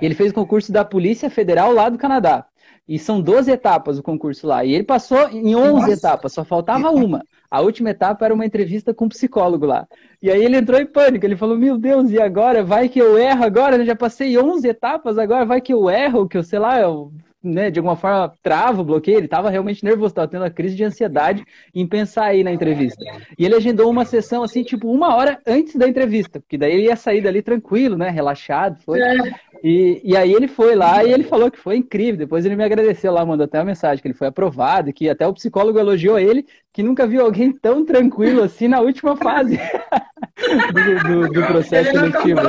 E 0.00 0.04
ele 0.04 0.14
fez 0.14 0.30
o 0.30 0.34
concurso 0.34 0.72
da 0.72 0.84
Polícia 0.84 1.30
Federal 1.30 1.72
lá 1.72 1.88
do 1.88 1.98
Canadá. 1.98 2.46
E 2.86 2.98
são 2.98 3.20
12 3.20 3.50
etapas 3.50 3.98
o 3.98 4.02
concurso 4.02 4.46
lá. 4.46 4.64
E 4.64 4.74
ele 4.74 4.84
passou 4.84 5.28
em 5.28 5.54
11 5.54 5.72
Nossa. 5.72 5.92
etapas, 5.92 6.32
só 6.32 6.44
faltava 6.44 6.90
uma. 6.90 7.22
A 7.50 7.60
última 7.60 7.90
etapa 7.90 8.24
era 8.24 8.34
uma 8.34 8.46
entrevista 8.46 8.92
com 8.92 9.04
um 9.04 9.08
psicólogo 9.08 9.66
lá. 9.66 9.86
E 10.20 10.30
aí 10.30 10.42
ele 10.42 10.56
entrou 10.56 10.80
em 10.80 10.86
pânico. 10.86 11.24
Ele 11.24 11.36
falou: 11.36 11.56
Meu 11.56 11.78
Deus, 11.78 12.10
e 12.10 12.20
agora? 12.20 12.64
Vai 12.64 12.88
que 12.88 13.00
eu 13.00 13.16
erro 13.18 13.44
agora? 13.44 13.76
Eu 13.76 13.84
já 13.84 13.94
passei 13.94 14.36
11 14.38 14.66
etapas, 14.66 15.18
agora 15.18 15.44
vai 15.44 15.60
que 15.60 15.72
eu 15.72 15.88
erro, 15.88 16.28
que 16.28 16.36
eu 16.36 16.42
sei 16.42 16.58
lá, 16.58 16.80
eu 16.80 17.12
né, 17.42 17.70
de 17.70 17.78
alguma 17.78 17.96
forma 17.96 18.32
trava, 18.42 18.84
bloqueia, 18.84 19.16
ele 19.16 19.26
estava 19.26 19.50
realmente 19.50 19.84
nervoso, 19.84 20.08
estava 20.08 20.28
tendo 20.28 20.42
uma 20.42 20.50
crise 20.50 20.76
de 20.76 20.84
ansiedade 20.84 21.44
em 21.74 21.86
pensar 21.86 22.26
aí 22.26 22.44
na 22.44 22.52
entrevista. 22.52 23.04
E 23.38 23.44
ele 23.44 23.54
agendou 23.54 23.90
uma 23.90 24.04
sessão 24.04 24.42
assim, 24.42 24.62
tipo, 24.62 24.90
uma 24.90 25.14
hora 25.16 25.38
antes 25.46 25.76
da 25.76 25.88
entrevista, 25.88 26.40
porque 26.40 26.56
daí 26.56 26.72
ele 26.72 26.84
ia 26.84 26.96
sair 26.96 27.20
dali 27.20 27.42
tranquilo, 27.42 27.96
né, 27.96 28.08
relaxado, 28.10 28.80
foi. 28.84 29.00
É. 29.00 29.52
E, 29.62 30.00
e 30.02 30.16
aí 30.16 30.32
ele 30.32 30.48
foi 30.48 30.74
lá 30.74 31.04
e 31.04 31.12
ele 31.12 31.22
falou 31.22 31.48
que 31.48 31.58
foi 31.58 31.76
incrível. 31.76 32.18
Depois 32.18 32.44
ele 32.44 32.56
me 32.56 32.64
agradeceu 32.64 33.12
lá, 33.12 33.24
mandou 33.24 33.44
até 33.44 33.58
uma 33.58 33.66
mensagem 33.66 34.02
que 34.02 34.08
ele 34.08 34.14
foi 34.14 34.26
aprovado, 34.26 34.92
que 34.92 35.08
até 35.08 35.24
o 35.26 35.32
psicólogo 35.32 35.78
elogiou 35.78 36.18
ele, 36.18 36.44
que 36.72 36.82
nunca 36.82 37.06
viu 37.06 37.24
alguém 37.24 37.52
tão 37.52 37.84
tranquilo 37.84 38.42
assim 38.42 38.66
na 38.66 38.80
última 38.80 39.16
fase 39.16 39.56
do, 40.74 41.08
do, 41.08 41.32
do 41.32 41.46
processo 41.46 41.92
seletivo. 41.92 42.40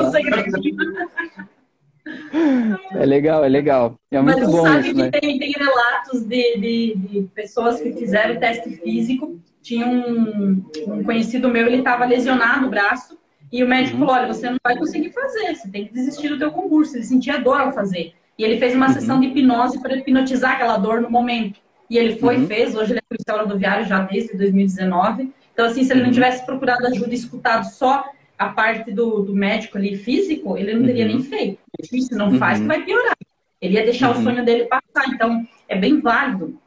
É 2.91 3.05
legal, 3.05 3.43
é 3.43 3.49
legal. 3.49 3.95
É 4.11 4.21
muito 4.21 4.39
Mas 4.39 4.51
bom 4.51 4.63
sabe 4.63 4.79
isso, 4.79 4.95
que 4.95 5.01
né? 5.01 5.11
tem, 5.11 5.39
tem 5.39 5.51
relatos 5.51 6.21
de, 6.23 6.57
de, 6.57 6.95
de, 6.95 7.21
pessoas 7.33 7.79
que 7.81 7.93
fizeram 7.93 8.39
teste 8.39 8.69
físico. 8.77 9.39
Tinha 9.61 9.87
um, 9.87 10.63
um 10.87 11.03
conhecido 11.03 11.49
meu, 11.49 11.67
ele 11.67 11.77
estava 11.77 12.05
lesionado 12.05 12.61
no 12.61 12.69
braço. 12.69 13.17
E 13.51 13.63
o 13.63 13.67
médico 13.67 13.97
uhum. 13.97 14.05
falou, 14.05 14.21
olha, 14.21 14.33
você 14.33 14.49
não 14.49 14.57
vai 14.63 14.75
conseguir 14.75 15.11
fazer, 15.11 15.55
você 15.55 15.69
tem 15.69 15.85
que 15.85 15.93
desistir 15.93 16.27
do 16.29 16.39
teu 16.39 16.51
concurso. 16.51 16.97
Ele 16.97 17.03
sentia 17.03 17.39
dor 17.39 17.61
ao 17.61 17.71
fazer. 17.71 18.13
E 18.37 18.43
ele 18.43 18.57
fez 18.57 18.75
uma 18.75 18.87
uhum. 18.87 18.93
sessão 18.93 19.19
de 19.19 19.27
hipnose 19.27 19.79
para 19.79 19.95
hipnotizar 19.95 20.53
aquela 20.53 20.77
dor 20.77 21.01
no 21.01 21.09
momento. 21.09 21.59
E 21.89 21.97
ele 21.97 22.15
foi 22.15 22.35
e 22.35 22.39
uhum. 22.39 22.47
fez, 22.47 22.75
hoje 22.75 22.93
ele 22.93 22.99
é 22.99 23.03
policial 23.07 23.45
rodoviário 23.45 23.85
já 23.85 24.01
desde 24.01 24.35
2019. 24.35 25.31
Então, 25.53 25.65
assim, 25.65 25.83
se 25.83 25.93
ele 25.93 25.99
não 25.99 26.07
uhum. 26.07 26.13
tivesse 26.13 26.45
procurado 26.45 26.87
ajuda 26.87 27.11
e 27.11 27.15
escutado 27.15 27.65
só 27.65 28.03
a 28.37 28.49
parte 28.49 28.91
do, 28.91 29.23
do 29.23 29.35
médico 29.35 29.77
ali 29.77 29.95
físico, 29.95 30.57
ele 30.57 30.73
não 30.73 30.85
teria 30.85 31.05
uhum. 31.05 31.13
nem 31.13 31.23
feito. 31.23 31.59
Se 31.81 32.15
não 32.15 32.37
faz, 32.37 32.59
uhum. 32.59 32.67
vai 32.67 32.83
piorar. 32.83 33.17
Ele 33.61 33.75
ia 33.75 33.83
deixar 33.83 34.11
uhum. 34.11 34.19
o 34.19 34.23
sonho 34.23 34.43
dele 34.43 34.65
passar. 34.65 35.07
Então, 35.07 35.47
é 35.69 35.77
bem 35.77 35.99
válido 35.99 36.59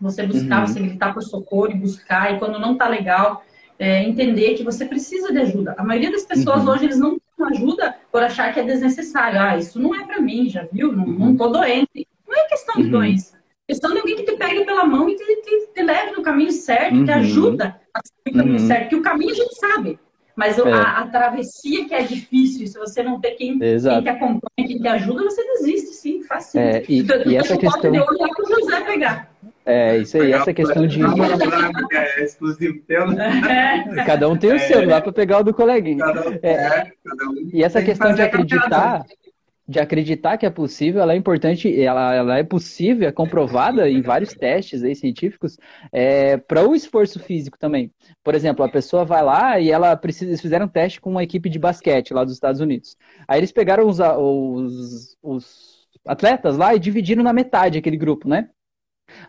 você 0.00 0.26
buscar, 0.26 0.60
uhum. 0.60 0.66
você 0.66 0.80
gritar 0.80 1.12
por 1.12 1.22
socorro 1.22 1.70
e 1.70 1.74
buscar. 1.74 2.34
E 2.34 2.38
quando 2.38 2.58
não 2.58 2.76
tá 2.76 2.88
legal, 2.88 3.44
é, 3.78 4.02
entender 4.02 4.54
que 4.54 4.64
você 4.64 4.84
precisa 4.84 5.32
de 5.32 5.38
ajuda. 5.38 5.74
A 5.78 5.84
maioria 5.84 6.10
das 6.10 6.24
pessoas 6.24 6.64
uhum. 6.64 6.70
hoje, 6.70 6.84
eles 6.84 6.98
não 6.98 7.18
ajuda 7.46 7.96
por 8.10 8.22
achar 8.22 8.52
que 8.52 8.60
é 8.60 8.62
desnecessário. 8.62 9.40
Ah, 9.40 9.56
isso 9.56 9.80
não 9.80 9.94
é 9.94 10.04
para 10.04 10.20
mim, 10.20 10.48
já 10.48 10.66
viu? 10.70 10.92
Não, 10.92 11.06
não 11.06 11.26
uhum. 11.28 11.36
tô 11.36 11.48
doente. 11.48 12.06
Não 12.26 12.36
é 12.36 12.48
questão 12.48 12.76
de 12.76 12.88
doença. 12.88 13.36
É 13.36 13.72
questão 13.72 13.92
de 13.92 13.98
alguém 13.98 14.16
que 14.16 14.24
te 14.24 14.36
pegue 14.36 14.64
pela 14.64 14.84
mão 14.84 15.08
e 15.08 15.16
te, 15.16 15.24
te 15.24 15.72
te, 15.72 15.82
leve 15.82 16.12
no 16.12 16.22
caminho 16.22 16.52
certo, 16.52 16.96
uhum. 16.96 17.04
te 17.04 17.10
ajuda 17.10 17.80
a 17.94 18.00
seguir 18.04 18.36
no 18.36 18.42
caminho 18.42 18.60
uhum. 18.60 18.66
certo. 18.66 18.88
Que 18.88 18.96
o 18.96 19.02
caminho 19.02 19.30
a 19.30 19.34
gente 19.34 19.54
sabe. 19.54 19.98
Mas 20.40 20.58
é. 20.58 20.72
a, 20.72 21.00
a, 21.00 21.06
travessia 21.06 21.86
que 21.86 21.92
é 21.92 22.02
difícil, 22.02 22.66
se 22.66 22.78
você 22.78 23.02
não 23.02 23.20
ter 23.20 23.32
quem, 23.32 23.58
quem 23.58 23.78
te 23.78 24.08
acompanha, 24.08 24.40
quem 24.56 24.78
te 24.78 24.88
ajuda, 24.88 25.24
você 25.24 25.44
desiste, 25.44 25.94
sim, 25.96 26.22
fácil. 26.22 26.58
É, 26.58 26.82
e, 26.88 27.00
então, 27.00 27.22
e 27.26 27.36
essa 27.36 27.58
questão... 27.58 27.90
Olhar 27.90 28.06
José 28.48 28.80
pegar. 28.80 29.30
É, 29.66 29.98
isso 29.98 30.16
aí, 30.16 30.32
essa 30.32 30.54
questão 30.54 30.86
de. 30.86 31.02
É 31.92 32.24
exclusivo 32.24 32.80
teu, 32.88 33.06
né? 33.08 33.42
Cada 34.06 34.30
um 34.30 34.36
tem 34.36 34.54
o 34.54 34.58
seu, 34.58 34.88
lá 34.88 35.02
para 35.02 35.12
pegar 35.12 35.40
o 35.40 35.44
do 35.44 35.52
coleguinha. 35.52 36.02
Cada 36.02 36.30
um, 36.30 36.32
é, 36.42 36.52
é, 36.52 36.92
cada 37.04 37.28
um 37.28 37.50
e 37.52 37.62
essa 37.62 37.82
questão 37.82 38.14
de 38.14 38.22
acreditar, 38.22 39.04
de 39.70 39.78
acreditar 39.78 40.36
que 40.36 40.44
é 40.44 40.50
possível, 40.50 41.00
ela 41.00 41.12
é 41.12 41.16
importante, 41.16 41.80
ela, 41.80 42.12
ela 42.12 42.38
é 42.38 42.42
possível, 42.42 43.08
é 43.08 43.12
comprovada 43.12 43.88
em 43.88 44.02
vários 44.02 44.34
testes 44.34 44.82
aí, 44.82 44.96
científicos, 44.96 45.56
é, 45.92 46.36
para 46.36 46.68
o 46.68 46.74
esforço 46.74 47.20
físico 47.20 47.56
também. 47.56 47.92
Por 48.24 48.34
exemplo, 48.34 48.64
a 48.64 48.68
pessoa 48.68 49.04
vai 49.04 49.22
lá 49.22 49.60
e 49.60 49.70
ela 49.70 49.96
precisa, 49.96 50.28
eles 50.28 50.40
fizeram 50.40 50.66
um 50.66 50.68
teste 50.68 51.00
com 51.00 51.10
uma 51.10 51.22
equipe 51.22 51.48
de 51.48 51.60
basquete 51.60 52.12
lá 52.12 52.24
dos 52.24 52.34
Estados 52.34 52.60
Unidos. 52.60 52.96
Aí 53.28 53.38
eles 53.38 53.52
pegaram 53.52 53.86
os, 53.86 54.00
os, 54.00 55.16
os 55.22 55.88
atletas 56.04 56.56
lá 56.56 56.74
e 56.74 56.80
dividiram 56.80 57.22
na 57.22 57.32
metade 57.32 57.78
aquele 57.78 57.96
grupo, 57.96 58.28
né? 58.28 58.48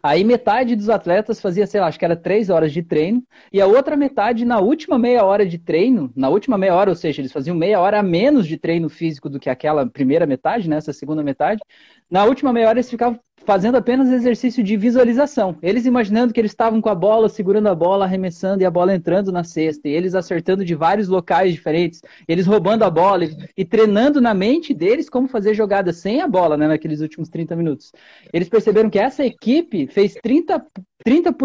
Aí 0.01 0.23
metade 0.23 0.75
dos 0.75 0.89
atletas 0.89 1.41
fazia, 1.41 1.67
sei 1.67 1.79
lá, 1.81 1.87
acho 1.87 1.99
que 1.99 2.05
era 2.05 2.15
três 2.15 2.49
horas 2.49 2.71
de 2.71 2.81
treino, 2.83 3.23
e 3.51 3.61
a 3.61 3.67
outra 3.67 3.95
metade 3.95 4.45
na 4.45 4.59
última 4.59 4.97
meia 4.97 5.23
hora 5.23 5.45
de 5.45 5.57
treino, 5.57 6.11
na 6.15 6.29
última 6.29 6.57
meia 6.57 6.75
hora, 6.75 6.89
ou 6.89 6.95
seja, 6.95 7.21
eles 7.21 7.31
faziam 7.31 7.55
meia 7.55 7.79
hora 7.79 7.99
a 7.99 8.03
menos 8.03 8.47
de 8.47 8.57
treino 8.57 8.89
físico 8.89 9.29
do 9.29 9.39
que 9.39 9.49
aquela 9.49 9.85
primeira 9.87 10.25
metade, 10.25 10.69
né, 10.69 10.77
essa 10.77 10.93
segunda 10.93 11.23
metade. 11.23 11.61
Na 12.09 12.25
última 12.25 12.51
meia 12.53 12.67
hora 12.69 12.79
eles 12.79 12.89
ficavam 12.89 13.19
fazendo 13.45 13.77
apenas 13.77 14.09
exercício 14.09 14.63
de 14.63 14.77
visualização. 14.77 15.57
Eles 15.61 15.85
imaginando 15.85 16.33
que 16.33 16.39
eles 16.39 16.51
estavam 16.51 16.81
com 16.81 16.89
a 16.89 16.95
bola, 16.95 17.29
segurando 17.29 17.67
a 17.67 17.75
bola, 17.75 18.05
arremessando 18.05 18.63
e 18.63 18.65
a 18.65 18.71
bola 18.71 18.93
entrando 18.93 19.31
na 19.31 19.43
cesta, 19.43 19.87
e 19.87 19.91
eles 19.91 20.15
acertando 20.15 20.63
de 20.63 20.75
vários 20.75 21.07
locais 21.07 21.51
diferentes, 21.53 22.01
eles 22.27 22.45
roubando 22.45 22.83
a 22.83 22.89
bola 22.89 23.25
e, 23.57 23.65
treinando 23.65 24.21
na 24.21 24.33
mente 24.33 24.73
deles 24.73 25.09
como 25.09 25.27
fazer 25.27 25.53
jogadas 25.53 25.97
sem 25.97 26.21
a 26.21 26.27
bola, 26.27 26.57
né, 26.57 26.67
naqueles 26.67 27.01
últimos 27.01 27.29
30 27.29 27.55
minutos. 27.55 27.91
Eles 28.33 28.49
perceberam 28.49 28.89
que 28.89 28.99
essa 28.99 29.25
equipe 29.25 29.87
fez 29.87 30.15
30%, 30.15 30.63
30 31.03 31.35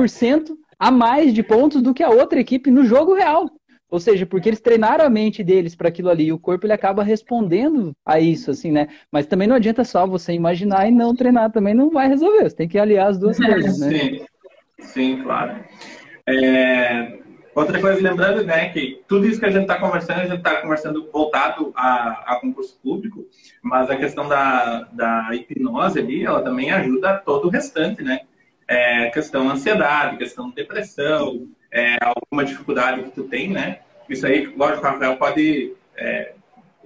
a 0.79 0.91
mais 0.91 1.33
de 1.33 1.43
pontos 1.43 1.81
do 1.81 1.95
que 1.95 2.03
a 2.03 2.11
outra 2.11 2.39
equipe 2.39 2.71
no 2.71 2.85
jogo 2.85 3.15
real. 3.15 3.51
Ou 3.89 4.01
seja, 4.01 4.27
porque 4.27 4.49
eles 4.49 4.61
treinaram 4.61 5.05
a 5.05 5.11
mente 5.11 5.45
deles 5.45 5.77
para 5.77 5.89
aquilo 5.89 6.11
ali, 6.11 6.27
e 6.27 6.33
o 6.33 6.39
corpo 6.39 6.67
ele 6.67 6.73
acaba 6.73 7.05
respondendo 7.05 7.93
a 8.05 8.19
isso, 8.19 8.51
assim, 8.51 8.73
né? 8.73 8.89
Mas 9.11 9.27
também 9.27 9.47
não 9.47 9.57
adianta 9.57 9.85
só 9.85 10.07
você 10.07 10.33
imaginar 10.33 10.89
e 10.89 10.91
não 10.91 11.15
treinar, 11.15 11.53
também 11.53 11.75
não 11.75 11.91
vai 11.91 12.09
resolver. 12.09 12.51
Você 12.51 12.57
tem 12.57 12.69
que 12.69 12.79
aliar 12.79 13.09
as 13.09 13.19
duas 13.19 13.39
coisas, 13.39 13.79
né? 13.79 13.91
Sim, 13.91 14.27
sim, 14.81 15.23
claro. 15.23 15.65
É... 16.27 17.19
Outra 17.55 17.81
coisa, 17.81 18.03
lembrando, 18.03 18.45
né, 18.45 18.69
que 18.69 19.03
tudo 19.09 19.27
isso 19.27 19.41
que 19.41 19.47
a 19.47 19.51
gente 19.51 19.63
está 19.63 19.79
conversando, 19.81 20.21
a 20.21 20.27
gente 20.27 20.37
está 20.37 20.61
conversando 20.61 21.11
voltado 21.11 21.73
a, 21.75 22.35
a, 22.35 22.39
concurso 22.39 22.79
público, 22.83 23.25
mas 23.63 23.89
a 23.89 23.97
questão 23.97 24.29
da, 24.29 24.83
da 24.93 25.31
hipnose 25.35 25.99
ali, 25.99 26.23
ela 26.23 26.43
também 26.43 26.71
ajuda 26.71 27.17
todo 27.25 27.47
o 27.47 27.51
restante, 27.51 28.03
né? 28.03 28.21
É, 28.69 29.09
questão 29.09 29.49
ansiedade, 29.49 30.19
questão 30.19 30.51
depressão, 30.51 31.49
é, 31.77 31.99
alguma 32.01 32.43
dificuldade 32.43 33.03
que 33.03 33.11
tu 33.11 33.25
tem, 33.25 33.51
né? 33.51 33.81
Isso 34.09 34.27
aí, 34.27 34.47
lógico, 34.57 34.81
o 34.81 34.91
Rafael 34.91 35.17
pode 35.17 35.75
é, 35.95 36.33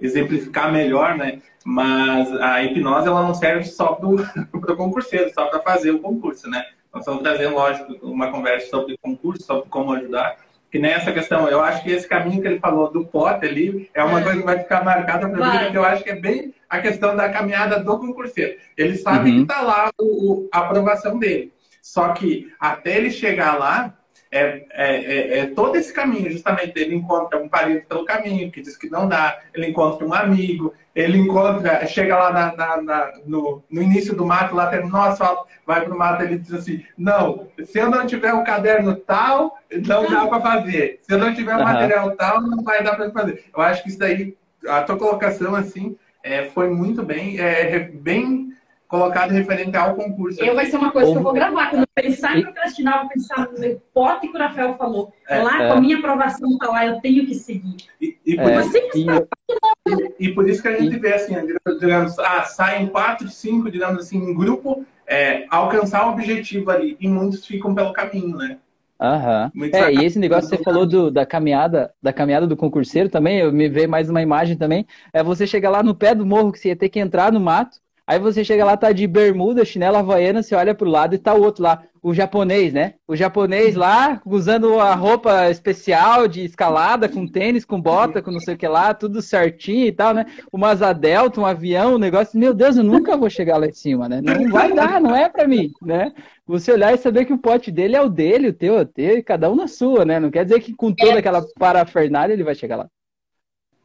exemplificar 0.01 0.69
melhor, 0.69 1.15
né? 1.15 1.41
Mas 1.63 2.29
a 2.41 2.61
hipnose 2.61 3.07
ela 3.07 3.21
não 3.21 3.33
serve 3.33 3.63
só 3.63 3.93
para 3.93 4.09
o 4.09 4.17
concurseiro, 4.75 5.33
só 5.33 5.45
para 5.45 5.61
fazer 5.61 5.91
o 5.91 5.99
concurso, 5.99 6.49
né? 6.49 6.65
Nós 6.93 7.03
estamos 7.03 7.23
trazendo, 7.23 7.55
lógico, 7.55 7.93
uma 8.01 8.31
conversa 8.31 8.67
sobre 8.69 8.97
concurso, 9.01 9.45
sobre 9.45 9.69
como 9.69 9.93
ajudar. 9.93 10.35
Que 10.69 10.77
nessa 10.77 11.11
questão, 11.13 11.47
eu 11.47 11.61
acho 11.61 11.83
que 11.83 11.91
esse 11.91 12.07
caminho 12.07 12.41
que 12.41 12.47
ele 12.47 12.59
falou 12.59 12.91
do 12.91 13.05
pote 13.05 13.45
ali 13.45 13.89
é 13.93 14.03
uma 14.03 14.19
é. 14.19 14.23
coisa 14.23 14.39
que 14.39 14.45
vai 14.45 14.59
ficar 14.59 14.83
marcada 14.83 15.29
para 15.29 15.51
mim, 15.51 15.59
porque 15.59 15.77
eu 15.77 15.85
acho 15.85 16.03
que 16.03 16.09
é 16.09 16.19
bem 16.19 16.53
a 16.69 16.79
questão 16.79 17.15
da 17.15 17.29
caminhada 17.29 17.79
do 17.79 17.97
concurseiro. 17.97 18.57
Ele 18.75 18.97
sabe 18.97 19.29
uhum. 19.29 19.35
que 19.37 19.41
está 19.43 19.61
lá 19.61 19.89
o, 19.97 20.49
a 20.51 20.59
aprovação 20.59 21.17
dele. 21.17 21.53
Só 21.81 22.09
que 22.09 22.51
até 22.59 22.97
ele 22.97 23.09
chegar 23.09 23.57
lá, 23.57 23.97
é, 24.31 24.65
é, 24.71 24.95
é, 24.95 25.37
é, 25.39 25.45
todo 25.47 25.75
esse 25.75 25.93
caminho, 25.93 26.31
justamente, 26.31 26.71
ele 26.79 26.95
encontra 26.95 27.37
um 27.37 27.49
parente 27.49 27.85
pelo 27.85 28.05
caminho, 28.05 28.49
que 28.49 28.61
diz 28.61 28.77
que 28.77 28.89
não 28.89 29.07
dá, 29.07 29.37
ele 29.53 29.67
encontra 29.67 30.07
um 30.07 30.13
amigo, 30.13 30.73
ele 30.95 31.17
encontra, 31.17 31.85
chega 31.85 32.17
lá 32.17 32.31
na, 32.31 32.55
na, 32.55 32.81
na, 32.81 33.11
no, 33.25 33.61
no, 33.69 33.81
início 33.81 34.15
do 34.15 34.25
mato, 34.25 34.55
lá 34.55 34.67
tem 34.67 34.87
nossa, 34.87 35.43
vai 35.67 35.83
pro 35.83 35.97
mato, 35.97 36.23
ele 36.23 36.37
diz 36.37 36.53
assim, 36.53 36.81
não, 36.97 37.47
se 37.65 37.77
eu 37.77 37.89
não 37.89 38.07
tiver 38.07 38.33
um 38.33 38.43
caderno 38.45 38.95
tal, 38.95 39.57
não 39.69 40.09
dá 40.09 40.25
para 40.25 40.41
fazer. 40.41 40.99
Se 41.01 41.13
eu 41.13 41.17
não 41.17 41.33
tiver 41.33 41.55
um 41.55 41.59
uhum. 41.59 41.65
material 41.65 42.15
tal, 42.15 42.41
não 42.41 42.63
vai 42.63 42.81
dar 42.81 42.95
para 42.95 43.11
fazer. 43.11 43.43
Eu 43.53 43.61
acho 43.61 43.83
que 43.83 43.89
isso 43.89 43.99
daí, 43.99 44.37
a 44.65 44.81
tua 44.83 44.97
colocação, 44.97 45.55
assim, 45.55 45.97
é, 46.23 46.45
foi 46.45 46.69
muito 46.69 47.03
bem, 47.03 47.37
é, 47.37 47.79
bem 47.79 48.53
colocado 48.91 49.31
referente 49.31 49.77
ao 49.77 49.95
concurso. 49.95 50.43
Eu 50.43 50.53
vai 50.53 50.65
ser 50.65 50.75
uma 50.75 50.91
coisa 50.91 51.13
que 51.13 51.17
eu 51.17 51.23
vou 51.23 51.31
gravar. 51.31 51.69
Quando 51.69 51.83
eu 51.83 52.03
pensar 52.03 52.37
em 52.37 52.43
procrastinar, 52.43 52.95
eu 52.95 52.99
vou 53.03 53.09
pensar 53.09 53.49
no 53.49 53.79
pote 53.93 54.27
que 54.27 54.35
o 54.35 54.37
Rafael 54.37 54.75
falou. 54.77 55.13
É, 55.29 55.41
lá, 55.41 55.63
é. 55.63 55.67
com 55.69 55.73
a 55.75 55.81
minha 55.81 55.97
aprovação 55.97 56.57
tá 56.57 56.67
lá, 56.67 56.85
eu 56.85 56.99
tenho 56.99 57.25
que 57.25 57.33
seguir. 57.33 57.77
E, 58.01 58.17
e 58.25 58.35
por, 58.35 58.51
é, 58.51 58.59
isso, 58.59 58.77
e, 58.93 59.05
e, 59.07 60.27
e, 60.27 60.35
por 60.35 60.49
isso 60.49 60.61
que 60.61 60.67
a 60.67 60.77
gente 60.77 60.99
vê 60.99 61.13
assim, 61.13 61.35
digamos, 61.79 62.19
ah, 62.19 62.43
saem 62.43 62.87
quatro, 62.87 63.29
cinco, 63.29 63.71
digamos 63.71 64.03
assim, 64.03 64.17
em 64.17 64.33
grupo, 64.33 64.85
é, 65.07 65.45
alcançar 65.49 66.07
o 66.07 66.11
objetivo 66.11 66.69
ali. 66.69 66.97
E 66.99 67.07
muitos 67.07 67.45
ficam 67.45 67.73
pelo 67.73 67.93
caminho, 67.93 68.35
né? 68.35 68.57
Aham. 68.99 69.51
É, 69.71 69.93
e 69.93 70.05
esse 70.05 70.19
negócio 70.19 70.49
que 70.49 70.57
você 70.57 70.63
falou 70.63 70.85
do, 70.85 71.09
da 71.09 71.25
caminhada, 71.25 71.93
da 72.03 72.11
caminhada 72.11 72.45
do 72.45 72.57
concurseiro 72.57 73.07
também, 73.07 73.39
eu 73.39 73.53
me 73.53 73.69
vejo 73.69 73.87
mais 73.87 74.09
uma 74.09 74.21
imagem 74.21 74.57
também, 74.57 74.85
é 75.13 75.23
você 75.23 75.47
chegar 75.47 75.69
lá 75.69 75.81
no 75.81 75.95
pé 75.95 76.13
do 76.13 76.25
morro 76.25 76.51
que 76.51 76.59
você 76.59 76.67
ia 76.67 76.75
ter 76.75 76.89
que 76.89 76.99
entrar 76.99 77.31
no 77.31 77.39
mato, 77.39 77.79
Aí 78.05 78.19
você 78.19 78.43
chega 78.43 78.65
lá, 78.65 78.75
tá 78.75 78.91
de 78.91 79.07
bermuda, 79.07 79.63
chinela 79.63 79.99
havaiana, 79.99 80.43
você 80.43 80.55
olha 80.55 80.75
pro 80.75 80.89
lado 80.89 81.15
e 81.15 81.17
tá 81.17 81.33
o 81.33 81.41
outro 81.41 81.63
lá, 81.63 81.83
o 82.01 82.13
japonês, 82.13 82.73
né? 82.73 82.95
O 83.07 83.15
japonês 83.15 83.75
lá, 83.75 84.21
usando 84.25 84.79
a 84.79 84.95
roupa 84.95 85.49
especial 85.49 86.27
de 86.27 86.43
escalada, 86.43 87.07
com 87.07 87.27
tênis, 87.27 87.63
com 87.63 87.79
bota, 87.79 88.21
com 88.21 88.31
não 88.31 88.39
sei 88.39 88.55
o 88.55 88.57
que 88.57 88.67
lá, 88.67 88.93
tudo 88.93 89.21
certinho 89.21 89.85
e 89.85 89.91
tal, 89.91 90.13
né? 90.13 90.25
Uma 90.51 90.69
asa 90.69 90.91
delta, 90.93 91.39
um 91.39 91.45
avião, 91.45 91.95
um 91.95 91.99
negócio. 91.99 92.39
Meu 92.39 92.53
Deus, 92.53 92.75
eu 92.75 92.83
nunca 92.83 93.15
vou 93.15 93.29
chegar 93.29 93.57
lá 93.57 93.67
em 93.67 93.73
cima, 93.73 94.09
né? 94.09 94.19
Não 94.21 94.49
vai 94.49 94.73
dar, 94.73 94.99
não 94.99 95.15
é 95.15 95.29
pra 95.29 95.47
mim, 95.47 95.69
né? 95.81 96.11
Você 96.47 96.71
olhar 96.71 96.93
e 96.93 96.97
saber 96.97 97.25
que 97.25 97.33
o 97.33 97.37
pote 97.37 97.71
dele 97.71 97.95
é 97.95 98.01
o 98.01 98.09
dele, 98.09 98.49
o 98.49 98.53
teu 98.53 98.77
é 98.77 98.81
o 98.81 98.85
teu, 98.85 99.17
e 99.19 99.23
cada 99.23 99.49
um 99.49 99.55
na 99.55 99.67
sua, 99.67 100.03
né? 100.03 100.19
Não 100.19 100.31
quer 100.31 100.43
dizer 100.43 100.59
que 100.59 100.73
com 100.73 100.91
toda 100.91 101.19
aquela 101.19 101.45
parafernália 101.57 102.33
ele 102.33 102.43
vai 102.43 102.55
chegar 102.55 102.77
lá. 102.77 102.87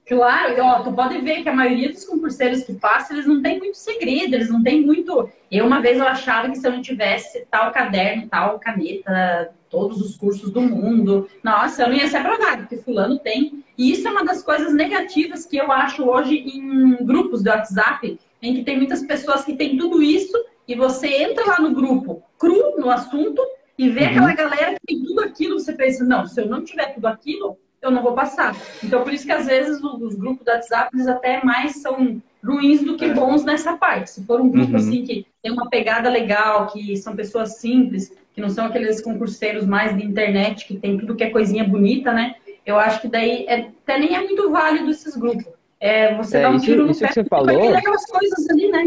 Claro, 0.07 0.55
ó, 0.63 0.83
tu 0.85 0.93
pode 0.93 1.19
ver 1.19 1.43
que 1.43 1.49
a 1.49 1.55
maioria 1.55 1.91
dos 1.91 2.05
concurseiros 2.05 2.63
que 2.63 2.75
passam, 2.75 3.17
eles 3.17 3.27
não 3.27 3.43
têm 3.43 3.59
muito 3.59 3.77
segredo, 3.77 4.35
eles 4.35 4.49
não 4.49 4.63
têm 4.63 4.81
muito. 4.81 5.29
Eu, 5.51 5.67
uma 5.67 5.81
vez, 5.81 5.99
eu 5.99 6.07
achava 6.07 6.49
que 6.49 6.57
se 6.57 6.67
eu 6.67 6.71
não 6.71 6.81
tivesse 6.81 7.45
tal 7.51 7.73
caderno, 7.73 8.29
tal 8.29 8.61
caneta, 8.61 9.53
todos 9.69 10.01
os 10.01 10.17
cursos 10.17 10.53
do 10.53 10.61
mundo, 10.61 11.29
nossa, 11.43 11.83
eu 11.83 11.89
não 11.89 11.97
ia 11.97 12.07
ser 12.07 12.19
aprovado, 12.19 12.63
porque 12.63 12.77
fulano 12.77 13.19
tem. 13.19 13.65
E 13.77 13.91
isso 13.91 14.07
é 14.07 14.11
uma 14.13 14.25
das 14.25 14.45
coisas 14.45 14.73
negativas 14.73 15.45
que 15.45 15.57
eu 15.57 15.73
acho 15.73 16.09
hoje 16.09 16.37
em 16.37 17.05
grupos 17.05 17.43
do 17.43 17.51
WhatsApp, 17.51 18.17
em 18.41 18.55
que 18.55 18.63
tem 18.63 18.77
muitas 18.77 19.03
pessoas 19.03 19.45
que 19.45 19.57
têm 19.57 19.77
tudo 19.77 20.01
isso, 20.01 20.37
e 20.69 20.77
você 20.77 21.09
entra 21.09 21.47
lá 21.47 21.61
no 21.61 21.75
grupo 21.75 22.23
cru 22.39 22.79
no 22.79 22.91
assunto 22.91 23.43
e 23.77 23.89
vê 23.89 24.03
uhum. 24.03 24.09
aquela 24.09 24.35
galera 24.35 24.75
que 24.75 24.87
tem 24.87 25.05
tudo 25.05 25.21
aquilo, 25.21 25.59
você 25.59 25.73
pensa, 25.73 26.05
não, 26.05 26.27
se 26.27 26.41
eu 26.41 26.47
não 26.47 26.63
tiver 26.63 26.95
tudo 26.95 27.07
aquilo, 27.07 27.59
eu 27.83 27.91
não 27.91 28.03
vou 28.03 28.13
passar. 28.13 28.57
Então, 28.83 29.03
por 29.03 29.13
isso 29.13 29.27
que 29.27 29.33
às 29.33 29.47
vezes 29.47 29.83
os 29.83 30.15
grupos 30.15 30.45
do 30.45 30.51
WhatsApp, 30.51 30.91
eles 30.95 31.07
até 31.07 31.45
mais 31.45 31.81
são 31.83 32.21
ruins 32.45 32.83
do 32.83 32.97
que 32.97 33.13
bons 33.13 33.45
nessa 33.45 33.77
parte. 33.77 34.11
Se 34.11 34.25
for 34.25 34.41
um 34.41 34.49
grupo 34.49 34.73
uhum. 34.73 34.77
assim 34.77 35.03
que 35.03 35.27
tem 35.43 35.53
uma 35.53 35.69
pegada 35.69 36.09
legal, 36.09 36.69
que 36.69 36.97
são 36.97 37.15
pessoas 37.17 37.57
simples, 37.59 38.13
que 38.35 38.41
não 38.41 38.49
são 38.49 38.67
aqueles 38.67 39.01
concurseiros 39.01 39.67
mais 39.67 39.97
de 39.97 40.05
internet, 40.05 40.67
que 40.67 40.77
tem 40.77 40.99
tudo 40.99 41.17
que 41.17 41.25
é 41.25 41.31
coisinha 41.31 41.65
bonita, 41.65 42.13
né? 42.13 42.35
Eu 42.65 42.79
acho 42.79 43.01
que 43.01 43.09
daí 43.09 43.47
é, 43.47 43.69
até 43.83 43.99
nem 43.99 44.15
é 44.15 44.21
muito 44.21 44.51
válido 44.51 44.91
esses 44.91 45.17
grupos. 45.17 45.47
É, 45.79 46.15
você 46.15 46.39
é, 46.39 46.43
dá 46.43 46.51
um 46.51 46.59
tiro 46.59 46.85
no 46.85 46.91
isso 46.91 47.01
pé, 47.01 47.09
que 47.09 47.15
você 47.15 47.25
falou... 47.25 47.75
aquelas 47.75 48.05
coisas 48.07 48.51
ali, 48.51 48.69
né? 48.69 48.85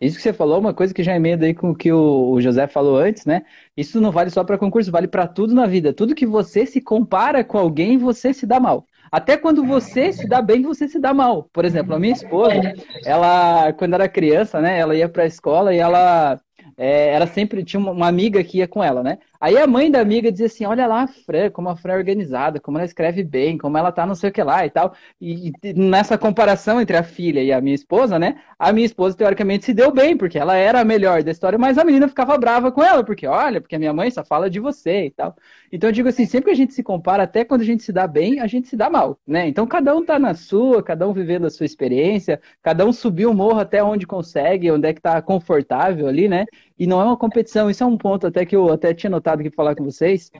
Isso 0.00 0.16
que 0.16 0.22
você 0.22 0.32
falou, 0.32 0.58
uma 0.58 0.74
coisa 0.74 0.92
que 0.92 1.02
já 1.02 1.14
emenda 1.16 1.46
aí 1.46 1.54
com 1.54 1.70
o 1.70 1.74
que 1.74 1.90
o 1.90 2.38
José 2.40 2.66
falou 2.66 2.98
antes, 2.98 3.24
né? 3.24 3.42
Isso 3.76 4.00
não 4.00 4.10
vale 4.10 4.28
só 4.30 4.44
para 4.44 4.58
concurso, 4.58 4.90
vale 4.90 5.08
para 5.08 5.26
tudo 5.26 5.54
na 5.54 5.66
vida. 5.66 5.92
Tudo 5.92 6.14
que 6.14 6.26
você 6.26 6.66
se 6.66 6.80
compara 6.80 7.42
com 7.42 7.56
alguém, 7.56 7.96
você 7.96 8.34
se 8.34 8.46
dá 8.46 8.60
mal. 8.60 8.86
Até 9.10 9.36
quando 9.36 9.64
você 9.64 10.12
se 10.12 10.28
dá 10.28 10.42
bem, 10.42 10.62
você 10.62 10.86
se 10.88 10.98
dá 10.98 11.14
mal. 11.14 11.48
Por 11.52 11.64
exemplo, 11.64 11.94
a 11.94 11.98
minha 11.98 12.12
esposa, 12.12 12.74
ela, 13.04 13.72
quando 13.72 13.94
era 13.94 14.08
criança, 14.08 14.60
né? 14.60 14.78
Ela 14.78 14.94
ia 14.94 15.08
para 15.08 15.22
a 15.22 15.26
escola 15.26 15.74
e 15.74 15.78
ela 15.78 16.38
é, 16.76 17.08
era 17.14 17.26
sempre 17.26 17.64
tinha 17.64 17.80
uma 17.80 18.06
amiga 18.06 18.42
que 18.44 18.58
ia 18.58 18.68
com 18.68 18.84
ela, 18.84 19.02
né? 19.02 19.18
Aí 19.40 19.56
a 19.58 19.66
mãe 19.66 19.90
da 19.90 20.00
amiga 20.00 20.30
dizia 20.30 20.46
assim: 20.46 20.64
olha 20.64 20.86
lá 20.86 21.02
a 21.02 21.06
Fran, 21.06 21.50
como 21.50 21.68
a 21.68 21.76
Fran 21.76 21.94
é 21.94 21.96
organizada, 21.96 22.60
como 22.60 22.78
ela 22.78 22.84
escreve 22.84 23.22
bem, 23.22 23.58
como 23.58 23.76
ela 23.78 23.92
tá 23.92 24.06
não 24.06 24.14
sei 24.14 24.30
o 24.30 24.32
que 24.32 24.42
lá 24.42 24.64
e 24.66 24.70
tal. 24.70 24.94
E, 25.20 25.52
e 25.62 25.72
nessa 25.74 26.18
comparação 26.18 26.80
entre 26.80 26.96
a 26.96 27.02
filha 27.02 27.42
e 27.42 27.52
a 27.52 27.60
minha 27.60 27.74
esposa, 27.74 28.18
né? 28.18 28.40
A 28.58 28.72
minha 28.72 28.86
esposa, 28.86 29.16
teoricamente, 29.16 29.64
se 29.66 29.74
deu 29.74 29.90
bem, 29.92 30.16
porque 30.16 30.38
ela 30.38 30.56
era 30.56 30.80
a 30.80 30.84
melhor 30.84 31.22
da 31.22 31.30
história, 31.30 31.58
mas 31.58 31.78
a 31.78 31.84
menina 31.84 32.08
ficava 32.08 32.36
brava 32.38 32.72
com 32.72 32.82
ela, 32.82 33.04
porque 33.04 33.26
olha, 33.26 33.60
porque 33.60 33.76
a 33.76 33.78
minha 33.78 33.92
mãe 33.92 34.10
só 34.10 34.24
fala 34.24 34.48
de 34.50 34.60
você 34.60 35.06
e 35.06 35.10
tal. 35.10 35.36
Então 35.70 35.88
eu 35.90 35.92
digo 35.92 36.08
assim, 36.08 36.26
sempre 36.26 36.46
que 36.46 36.50
a 36.52 36.56
gente 36.56 36.72
se 36.74 36.82
compara, 36.82 37.24
até 37.24 37.44
quando 37.44 37.60
a 37.62 37.64
gente 37.64 37.82
se 37.82 37.92
dá 37.92 38.06
bem, 38.06 38.40
a 38.40 38.46
gente 38.46 38.68
se 38.68 38.76
dá 38.76 38.88
mal, 38.88 39.18
né? 39.26 39.46
Então 39.48 39.66
cada 39.66 39.94
um 39.94 40.04
tá 40.04 40.18
na 40.18 40.34
sua, 40.34 40.82
cada 40.82 41.08
um 41.08 41.12
vivendo 41.12 41.46
a 41.46 41.50
sua 41.50 41.66
experiência, 41.66 42.40
cada 42.62 42.84
um 42.86 42.92
subiu 42.92 43.30
o 43.30 43.34
morro 43.34 43.60
até 43.60 43.82
onde 43.82 44.06
consegue, 44.06 44.70
onde 44.70 44.88
é 44.88 44.94
que 44.94 45.00
tá 45.00 45.20
confortável 45.20 46.06
ali, 46.06 46.28
né? 46.28 46.44
E 46.78 46.86
não 46.86 47.00
é 47.00 47.04
uma 47.04 47.16
competição, 47.16 47.70
isso 47.70 47.82
é 47.82 47.86
um 47.86 47.96
ponto 47.96 48.26
até 48.26 48.44
que 48.44 48.54
eu 48.54 48.70
até 48.72 48.92
tinha 48.92 49.10
notado 49.10 49.40
aqui 49.40 49.50
pra 49.50 49.56
falar 49.56 49.74
com 49.74 49.84
vocês, 49.84 50.30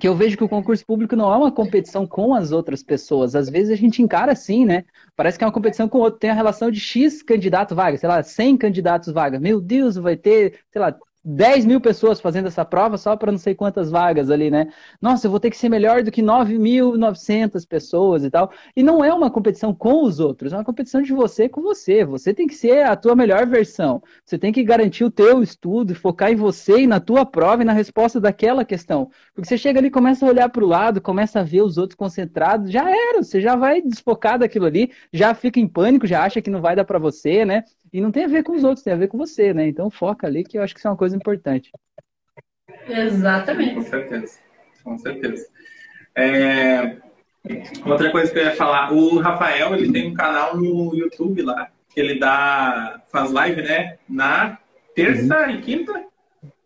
que 0.00 0.08
eu 0.08 0.14
vejo 0.16 0.36
que 0.36 0.44
o 0.44 0.48
concurso 0.48 0.84
público 0.84 1.14
não 1.14 1.32
é 1.32 1.36
uma 1.36 1.52
competição 1.52 2.06
com 2.06 2.34
as 2.34 2.50
outras 2.50 2.82
pessoas. 2.82 3.36
Às 3.36 3.48
vezes 3.48 3.70
a 3.70 3.76
gente 3.76 4.02
encara 4.02 4.32
assim, 4.32 4.64
né? 4.64 4.84
Parece 5.14 5.38
que 5.38 5.44
é 5.44 5.46
uma 5.46 5.52
competição 5.52 5.88
com 5.88 5.98
outro. 5.98 6.18
Tem 6.18 6.30
a 6.30 6.34
relação 6.34 6.70
de 6.70 6.80
X 6.80 7.22
candidato 7.22 7.74
vaga, 7.74 7.96
sei 7.96 8.08
lá, 8.08 8.22
100 8.22 8.56
candidatos 8.56 9.12
vaga. 9.12 9.38
Meu 9.38 9.60
Deus, 9.60 9.96
vai 9.96 10.16
ter, 10.16 10.60
sei 10.72 10.80
lá, 10.80 10.96
10 11.28 11.66
mil 11.66 11.80
pessoas 11.80 12.20
fazendo 12.20 12.46
essa 12.46 12.64
prova 12.64 12.96
só 12.96 13.16
para 13.16 13.32
não 13.32 13.38
sei 13.38 13.52
quantas 13.52 13.90
vagas 13.90 14.30
ali, 14.30 14.48
né? 14.48 14.68
Nossa, 15.02 15.26
eu 15.26 15.30
vou 15.30 15.40
ter 15.40 15.50
que 15.50 15.56
ser 15.56 15.68
melhor 15.68 16.04
do 16.04 16.10
que 16.12 16.22
9.900 16.22 17.66
pessoas 17.66 18.22
e 18.22 18.30
tal. 18.30 18.52
E 18.76 18.82
não 18.82 19.04
é 19.04 19.12
uma 19.12 19.28
competição 19.28 19.74
com 19.74 20.04
os 20.04 20.20
outros, 20.20 20.52
é 20.52 20.56
uma 20.56 20.64
competição 20.64 21.02
de 21.02 21.12
você 21.12 21.48
com 21.48 21.62
você. 21.62 22.04
Você 22.04 22.32
tem 22.32 22.46
que 22.46 22.54
ser 22.54 22.86
a 22.86 22.94
tua 22.94 23.16
melhor 23.16 23.44
versão. 23.44 24.00
Você 24.24 24.38
tem 24.38 24.52
que 24.52 24.62
garantir 24.62 25.02
o 25.02 25.10
teu 25.10 25.42
estudo, 25.42 25.96
focar 25.96 26.30
em 26.30 26.36
você 26.36 26.82
e 26.82 26.86
na 26.86 27.00
tua 27.00 27.26
prova 27.26 27.62
e 27.62 27.64
na 27.64 27.72
resposta 27.72 28.20
daquela 28.20 28.64
questão. 28.64 29.10
Porque 29.34 29.48
você 29.48 29.58
chega 29.58 29.80
ali, 29.80 29.90
começa 29.90 30.24
a 30.24 30.28
olhar 30.28 30.48
para 30.48 30.62
o 30.62 30.68
lado, 30.68 31.00
começa 31.00 31.40
a 31.40 31.42
ver 31.42 31.62
os 31.62 31.76
outros 31.76 31.96
concentrados, 31.96 32.70
já 32.70 32.88
era, 32.88 33.20
você 33.22 33.40
já 33.40 33.56
vai 33.56 33.82
desfocar 33.82 34.38
daquilo 34.38 34.66
ali, 34.66 34.92
já 35.12 35.34
fica 35.34 35.58
em 35.58 35.66
pânico, 35.66 36.06
já 36.06 36.22
acha 36.22 36.40
que 36.40 36.50
não 36.50 36.60
vai 36.60 36.76
dar 36.76 36.84
para 36.84 37.00
você, 37.00 37.44
né? 37.44 37.64
E 37.96 38.00
não 38.02 38.12
tem 38.12 38.26
a 38.26 38.28
ver 38.28 38.42
com 38.42 38.52
os 38.52 38.62
outros, 38.62 38.84
tem 38.84 38.92
a 38.92 38.96
ver 38.96 39.08
com 39.08 39.16
você, 39.16 39.54
né? 39.54 39.68
Então 39.68 39.88
foca 39.88 40.26
ali 40.26 40.44
que 40.44 40.58
eu 40.58 40.62
acho 40.62 40.74
que 40.74 40.80
isso 40.80 40.86
é 40.86 40.90
uma 40.90 40.98
coisa 40.98 41.16
importante. 41.16 41.72
Exatamente. 42.86 43.74
Com 43.74 43.80
certeza. 43.80 44.38
Com 44.84 44.98
certeza. 44.98 45.48
É... 46.14 46.98
Outra 47.86 48.10
coisa 48.12 48.30
que 48.30 48.38
eu 48.38 48.44
ia 48.44 48.54
falar, 48.54 48.92
o 48.92 49.18
Rafael 49.18 49.74
ele 49.74 49.90
tem 49.90 50.10
um 50.10 50.12
canal 50.12 50.58
no 50.58 50.94
YouTube 50.94 51.40
lá, 51.40 51.70
que 51.88 51.98
ele 51.98 52.18
dá. 52.18 53.02
faz 53.10 53.32
live, 53.32 53.62
né? 53.62 53.96
Na 54.06 54.58
terça 54.94 55.46
uhum. 55.46 55.52
e 55.52 55.62
quinta? 55.62 56.04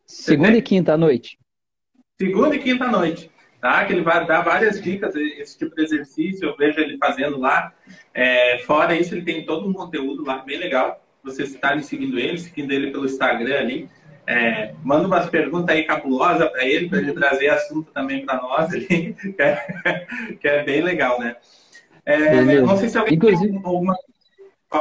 Segunda 0.04 0.56
e 0.56 0.62
quinta 0.62 0.94
à 0.94 0.98
noite. 0.98 1.38
Segunda 2.20 2.56
e 2.56 2.58
quinta 2.58 2.86
à 2.86 2.90
noite. 2.90 3.30
Tá? 3.60 3.84
Que 3.84 3.92
ele 3.92 4.02
vai 4.02 4.26
dar 4.26 4.40
várias 4.40 4.82
dicas, 4.82 5.14
esse 5.14 5.56
tipo 5.56 5.76
de 5.76 5.82
exercício, 5.84 6.48
eu 6.48 6.56
vejo 6.56 6.80
ele 6.80 6.98
fazendo 6.98 7.38
lá. 7.38 7.72
É, 8.12 8.58
fora 8.66 8.96
isso, 8.96 9.14
ele 9.14 9.22
tem 9.22 9.46
todo 9.46 9.68
um 9.68 9.72
conteúdo 9.72 10.24
lá 10.24 10.38
bem 10.38 10.58
legal 10.58 10.99
vocês 11.22 11.54
estarem 11.54 11.82
seguindo 11.82 12.18
ele, 12.18 12.38
seguindo 12.38 12.72
ele 12.72 12.90
pelo 12.90 13.06
Instagram 13.06 13.58
ali. 13.58 13.88
É, 14.26 14.74
manda 14.84 15.06
umas 15.06 15.28
perguntas 15.28 15.74
aí 15.74 15.84
cabulosas 15.84 16.48
para 16.50 16.64
ele, 16.64 16.88
para 16.88 16.98
ele 16.98 17.12
trazer 17.12 17.48
assunto 17.48 17.90
também 17.92 18.24
para 18.24 18.40
nós 18.40 18.72
ali, 18.72 19.14
que 19.34 19.42
é, 19.42 20.06
que 20.40 20.48
é, 20.48 20.62
bem 20.62 20.82
legal, 20.82 21.18
né? 21.18 21.36
É, 22.06 22.42
não 22.60 22.76
sei 22.76 22.88
se 22.88 22.98
alguém 22.98 23.14
Inclusive... 23.14 23.50
tem 23.50 23.60
alguma 23.64 23.96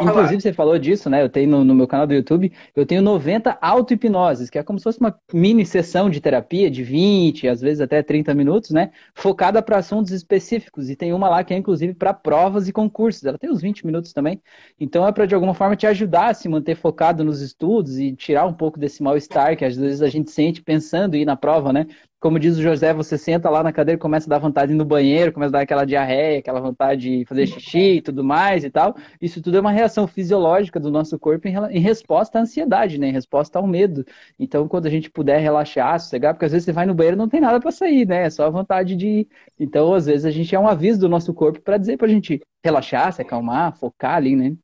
Inclusive, 0.01 0.39
você 0.41 0.53
falou 0.53 0.77
disso, 0.79 1.09
né? 1.09 1.21
Eu 1.21 1.29
tenho 1.29 1.49
no, 1.49 1.63
no 1.65 1.75
meu 1.75 1.87
canal 1.87 2.07
do 2.07 2.13
YouTube, 2.13 2.53
eu 2.75 2.85
tenho 2.85 3.01
90 3.01 3.57
auto-hipnoses, 3.59 4.49
que 4.49 4.57
é 4.57 4.63
como 4.63 4.79
se 4.79 4.83
fosse 4.83 4.99
uma 4.99 5.19
mini 5.33 5.65
sessão 5.65 6.09
de 6.09 6.21
terapia 6.21 6.69
de 6.71 6.83
20, 6.83 7.47
às 7.47 7.59
vezes 7.59 7.81
até 7.81 8.01
30 8.03 8.33
minutos, 8.33 8.69
né? 8.69 8.91
Focada 9.13 9.61
para 9.61 9.77
assuntos 9.77 10.11
específicos. 10.11 10.89
E 10.89 10.95
tem 10.95 11.11
uma 11.11 11.27
lá 11.27 11.43
que 11.43 11.53
é 11.53 11.57
inclusive 11.57 11.93
para 11.95 12.13
provas 12.13 12.67
e 12.67 12.71
concursos. 12.71 13.25
Ela 13.25 13.37
tem 13.37 13.51
uns 13.51 13.61
20 13.61 13.85
minutos 13.85 14.13
também. 14.13 14.41
Então 14.79 15.05
é 15.07 15.11
para 15.11 15.25
de 15.25 15.35
alguma 15.35 15.53
forma 15.53 15.75
te 15.75 15.87
ajudar 15.87 16.29
a 16.29 16.33
se 16.33 16.47
manter 16.47 16.75
focado 16.75 17.23
nos 17.23 17.41
estudos 17.41 17.97
e 17.99 18.15
tirar 18.15 18.45
um 18.45 18.53
pouco 18.53 18.79
desse 18.79 19.03
mal-estar 19.03 19.57
que 19.57 19.65
às 19.65 19.75
vezes 19.75 20.01
a 20.01 20.07
gente 20.07 20.31
sente 20.31 20.61
pensando 20.61 21.15
em 21.15 21.21
ir 21.23 21.25
na 21.25 21.35
prova, 21.35 21.73
né? 21.73 21.87
Como 22.19 22.37
diz 22.37 22.57
o 22.57 22.61
José, 22.61 22.93
você 22.93 23.17
senta 23.17 23.49
lá 23.49 23.63
na 23.63 23.71
cadeira 23.71 23.97
e 23.97 24.01
começa 24.01 24.27
a 24.27 24.31
dar 24.31 24.39
vontade 24.39 24.67
de 24.67 24.73
ir 24.73 24.77
no 24.77 24.83
banheiro, 24.83 25.31
começa 25.31 25.51
a 25.51 25.59
dar 25.59 25.61
aquela 25.61 25.85
diarreia, 25.85 26.39
aquela 26.39 26.59
vontade 26.59 27.01
de 27.01 27.25
fazer 27.25 27.47
xixi 27.47 27.97
e 27.97 28.01
tudo 28.01 28.23
mais 28.23 28.65
e 28.65 28.69
tal. 28.69 28.95
Isso 29.21 29.41
tudo 29.41 29.57
é 29.57 29.61
uma 29.61 29.71
reação 29.71 30.05
fisiológica 30.05 30.79
do 30.79 30.91
nosso 30.91 31.17
corpo 31.17 31.47
em, 31.47 31.55
em 31.71 31.79
resposta 31.79 32.37
à 32.37 32.41
ansiedade, 32.41 32.99
né? 32.99 33.07
Em 33.07 33.13
resposta 33.13 33.57
ao 33.57 33.65
medo. 33.65 34.05
Então, 34.37 34.67
quando 34.67 34.87
a 34.87 34.89
gente 34.89 35.09
puder 35.09 35.39
relaxar, 35.39 35.97
sossegar, 35.99 36.33
porque 36.33 36.45
às 36.45 36.51
vezes 36.51 36.65
você 36.65 36.73
vai 36.73 36.85
no 36.85 36.93
banheiro 36.93 37.15
e 37.15 37.19
não 37.19 37.29
tem 37.29 37.39
nada 37.39 37.59
para 37.59 37.71
sair, 37.71 38.05
né? 38.05 38.25
É 38.25 38.29
só 38.29 38.45
a 38.45 38.49
vontade 38.49 38.97
de 38.97 39.07
ir. 39.07 39.27
Então, 39.57 39.93
às 39.93 40.05
vezes, 40.05 40.25
a 40.25 40.31
gente 40.31 40.53
é 40.53 40.59
um 40.59 40.67
aviso 40.67 40.99
do 40.99 41.07
nosso 41.07 41.33
corpo 41.33 41.61
para 41.61 41.77
dizer 41.77 41.97
pra 41.97 42.07
gente 42.07 42.41
relaxar, 42.61 43.13
se 43.13 43.21
acalmar, 43.21 43.77
focar 43.77 44.15
ali, 44.15 44.35
né? 44.35 44.55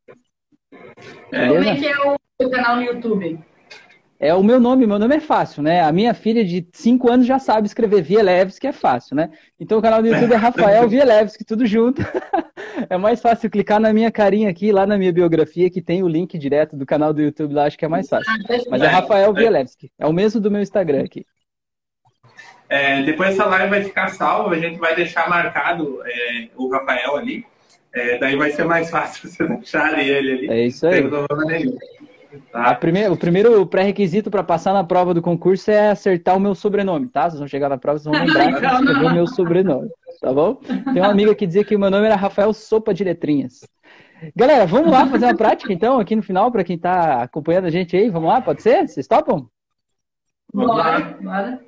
É. 1.31 1.47
Como 1.47 1.63
é 1.63 1.75
que 1.75 1.87
é 1.87 1.95
o 2.41 2.49
canal 2.49 2.75
no 2.75 2.81
YouTube? 2.81 3.39
É 4.17 4.33
o 4.33 4.41
meu 4.41 4.59
nome, 4.59 4.87
meu 4.87 4.97
nome 4.97 5.15
é 5.15 5.19
fácil, 5.19 5.61
né? 5.61 5.81
A 5.81 5.91
minha 5.91 6.13
filha 6.13 6.43
de 6.43 6.65
5 6.71 7.11
anos 7.11 7.27
já 7.27 7.37
sabe 7.37 7.67
escrever 7.67 8.01
Vielewski, 8.01 8.67
é 8.67 8.71
fácil, 8.71 9.15
né? 9.15 9.29
Então 9.59 9.77
o 9.77 9.81
canal 9.81 10.01
do 10.01 10.07
YouTube 10.07 10.31
é 10.31 10.37
Rafael 10.37 10.87
Vielewski, 10.87 11.43
tudo 11.43 11.65
junto. 11.65 12.01
é 12.89 12.97
mais 12.97 13.21
fácil 13.21 13.49
clicar 13.49 13.79
na 13.79 13.91
minha 13.91 14.09
carinha 14.09 14.49
aqui, 14.49 14.71
lá 14.71 14.87
na 14.87 14.97
minha 14.97 15.11
biografia, 15.11 15.69
que 15.69 15.81
tem 15.81 16.01
o 16.01 16.07
link 16.07 16.37
direto 16.37 16.77
do 16.77 16.85
canal 16.85 17.13
do 17.13 17.21
YouTube 17.21 17.53
lá, 17.53 17.65
acho 17.65 17.77
que 17.77 17.83
é 17.83 17.89
mais 17.89 18.07
fácil. 18.07 18.31
Ah, 18.31 18.57
Mas 18.69 18.81
é 18.81 18.87
Rafael 18.87 19.33
Vielewski, 19.33 19.91
é 19.99 20.07
o 20.07 20.13
mesmo 20.13 20.39
do 20.39 20.49
meu 20.49 20.61
Instagram 20.61 21.03
aqui. 21.03 21.25
É, 22.69 23.03
depois 23.03 23.31
essa 23.31 23.45
live 23.45 23.69
vai 23.69 23.83
ficar 23.83 24.07
salva, 24.09 24.55
a 24.55 24.59
gente 24.59 24.79
vai 24.79 24.95
deixar 24.95 25.29
marcado 25.29 26.01
é, 26.05 26.47
o 26.55 26.69
Rafael 26.69 27.17
ali. 27.17 27.45
É, 27.93 28.17
daí 28.17 28.35
vai 28.35 28.51
ser 28.51 28.65
mais 28.65 28.89
fácil 28.89 29.27
você 29.29 29.47
deixar 29.47 29.99
ele 29.99 30.33
ali. 30.33 30.49
É 30.49 30.65
isso 30.65 30.87
aí. 30.87 31.03
Tá? 32.51 32.75
Primeira, 32.75 33.11
o 33.11 33.17
primeiro 33.17 33.65
pré-requisito 33.65 34.31
para 34.31 34.43
passar 34.43 34.73
na 34.73 34.83
prova 34.83 35.13
do 35.13 35.21
concurso 35.21 35.71
é 35.71 35.89
acertar 35.89 36.35
o 36.35 36.39
meu 36.39 36.55
sobrenome, 36.55 37.07
tá? 37.07 37.29
Vocês 37.29 37.39
vão 37.39 37.47
chegar 37.47 37.69
na 37.69 37.77
prova, 37.77 37.99
vocês 37.99 38.13
vão 38.13 38.25
lembrar 38.25 38.53
que 38.53 38.65
escrever 38.65 39.05
o 39.05 39.13
meu 39.13 39.27
sobrenome, 39.27 39.89
tá 40.21 40.33
bom? 40.33 40.55
Tem 40.55 41.01
uma 41.01 41.11
amiga 41.11 41.35
que 41.35 41.45
dizia 41.45 41.63
que 41.63 41.75
o 41.75 41.79
meu 41.79 41.89
nome 41.89 42.05
era 42.05 42.15
Rafael 42.15 42.53
Sopa 42.53 42.93
de 42.93 43.03
Letrinhas. 43.03 43.61
Galera, 44.35 44.65
vamos 44.65 44.91
lá 44.91 45.05
fazer 45.07 45.25
uma 45.25 45.35
prática 45.35 45.71
então, 45.73 45.99
aqui 45.99 46.15
no 46.15 46.23
final, 46.23 46.51
para 46.51 46.63
quem 46.63 46.75
está 46.75 47.23
acompanhando 47.23 47.65
a 47.65 47.69
gente 47.69 47.95
aí. 47.95 48.09
Vamos 48.09 48.29
lá, 48.29 48.41
pode 48.41 48.61
ser? 48.61 48.87
Vocês 48.87 49.07
topam? 49.07 49.47
Bora, 50.53 51.17
bora. 51.21 51.59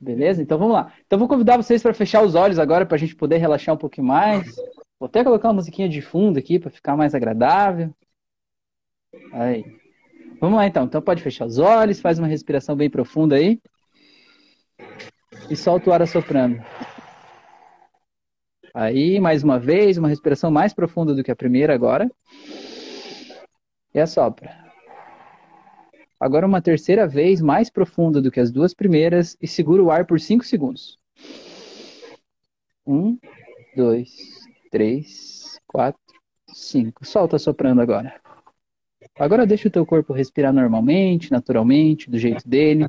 Beleza? 0.00 0.40
Então 0.42 0.56
vamos 0.58 0.74
lá. 0.74 0.92
Então 1.06 1.18
vou 1.18 1.28
convidar 1.28 1.56
vocês 1.56 1.82
para 1.82 1.92
fechar 1.92 2.22
os 2.22 2.34
olhos 2.34 2.58
agora, 2.58 2.86
para 2.86 2.96
a 2.96 2.98
gente 2.98 3.14
poder 3.14 3.36
relaxar 3.36 3.74
um 3.74 3.78
pouquinho 3.78 4.06
mais. 4.06 4.56
Vou 4.98 5.06
até 5.06 5.22
colocar 5.24 5.48
uma 5.48 5.54
musiquinha 5.54 5.88
de 5.88 6.00
fundo 6.00 6.38
aqui 6.38 6.58
para 6.58 6.70
ficar 6.70 6.96
mais 6.96 7.14
agradável. 7.14 7.92
Aí. 9.32 9.64
Vamos 10.40 10.56
lá 10.56 10.66
então. 10.66 10.84
Então 10.84 11.02
pode 11.02 11.22
fechar 11.22 11.46
os 11.46 11.58
olhos, 11.58 12.00
faz 12.00 12.18
uma 12.18 12.28
respiração 12.28 12.74
bem 12.74 12.88
profunda 12.88 13.36
aí. 13.36 13.60
E 15.48 15.56
solta 15.56 15.90
o 15.90 15.92
ar 15.92 16.02
assoprando. 16.02 16.60
Aí, 18.72 19.18
mais 19.18 19.42
uma 19.42 19.58
vez, 19.58 19.98
uma 19.98 20.08
respiração 20.08 20.50
mais 20.50 20.72
profunda 20.72 21.14
do 21.14 21.24
que 21.24 21.30
a 21.30 21.36
primeira 21.36 21.74
agora. 21.74 22.10
E 23.92 23.98
assopra. 23.98 24.70
Agora 26.20 26.46
uma 26.46 26.62
terceira 26.62 27.06
vez, 27.06 27.40
mais 27.40 27.70
profunda 27.70 28.20
do 28.20 28.30
que 28.30 28.38
as 28.38 28.52
duas 28.52 28.74
primeiras, 28.74 29.36
e 29.40 29.48
segura 29.48 29.82
o 29.82 29.90
ar 29.90 30.06
por 30.06 30.20
5 30.20 30.44
segundos. 30.44 30.98
Um, 32.86 33.18
dois, 33.76 34.10
três, 34.70 35.58
quatro, 35.66 36.00
cinco. 36.52 37.04
Solta 37.04 37.38
soprando 37.38 37.80
agora. 37.80 38.20
Agora 39.20 39.44
deixa 39.44 39.68
o 39.68 39.70
teu 39.70 39.84
corpo 39.84 40.14
respirar 40.14 40.50
normalmente, 40.50 41.30
naturalmente, 41.30 42.10
do 42.10 42.16
jeito 42.16 42.48
dele. 42.48 42.86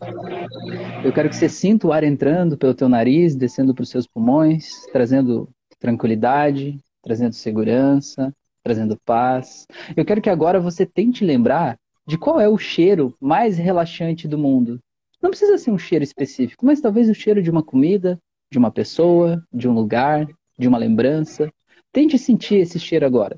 Eu 1.04 1.12
quero 1.12 1.28
que 1.28 1.36
você 1.36 1.50
sinta 1.50 1.86
o 1.86 1.92
ar 1.92 2.06
entrando 2.06 2.58
pelo 2.58 2.74
teu 2.74 2.88
nariz, 2.88 3.36
descendo 3.36 3.76
para 3.76 3.84
os 3.84 3.90
seus 3.90 4.08
pulmões, 4.08 4.86
trazendo 4.94 5.50
tranquilidade, 5.78 6.80
trazendo 7.04 7.34
segurança, 7.34 8.34
trazendo 8.64 8.98
paz. 9.04 9.68
Eu 9.94 10.06
quero 10.06 10.22
que 10.22 10.30
agora 10.30 10.58
você 10.58 10.86
tente 10.86 11.26
lembrar 11.26 11.78
de 12.08 12.18
qual 12.18 12.40
é 12.40 12.48
o 12.48 12.58
cheiro 12.58 13.14
mais 13.20 13.58
relaxante 13.58 14.26
do 14.26 14.38
mundo. 14.38 14.80
Não 15.22 15.32
precisa 15.32 15.58
ser 15.58 15.72
um 15.72 15.78
cheiro 15.78 16.04
específico, 16.04 16.66
mas 16.66 16.80
talvez 16.80 17.10
o 17.10 17.14
cheiro 17.14 17.44
de 17.44 17.52
uma 17.52 17.62
comida, 17.62 18.18
de 18.50 18.58
uma 18.58 18.72
pessoa, 18.72 19.46
de 19.52 19.68
um 19.68 19.74
lugar, 19.74 20.26
de 20.58 20.66
uma 20.66 20.78
lembrança. 20.78 21.52
Tente 21.92 22.18
sentir 22.18 22.56
esse 22.56 22.80
cheiro 22.80 23.06
agora. 23.06 23.38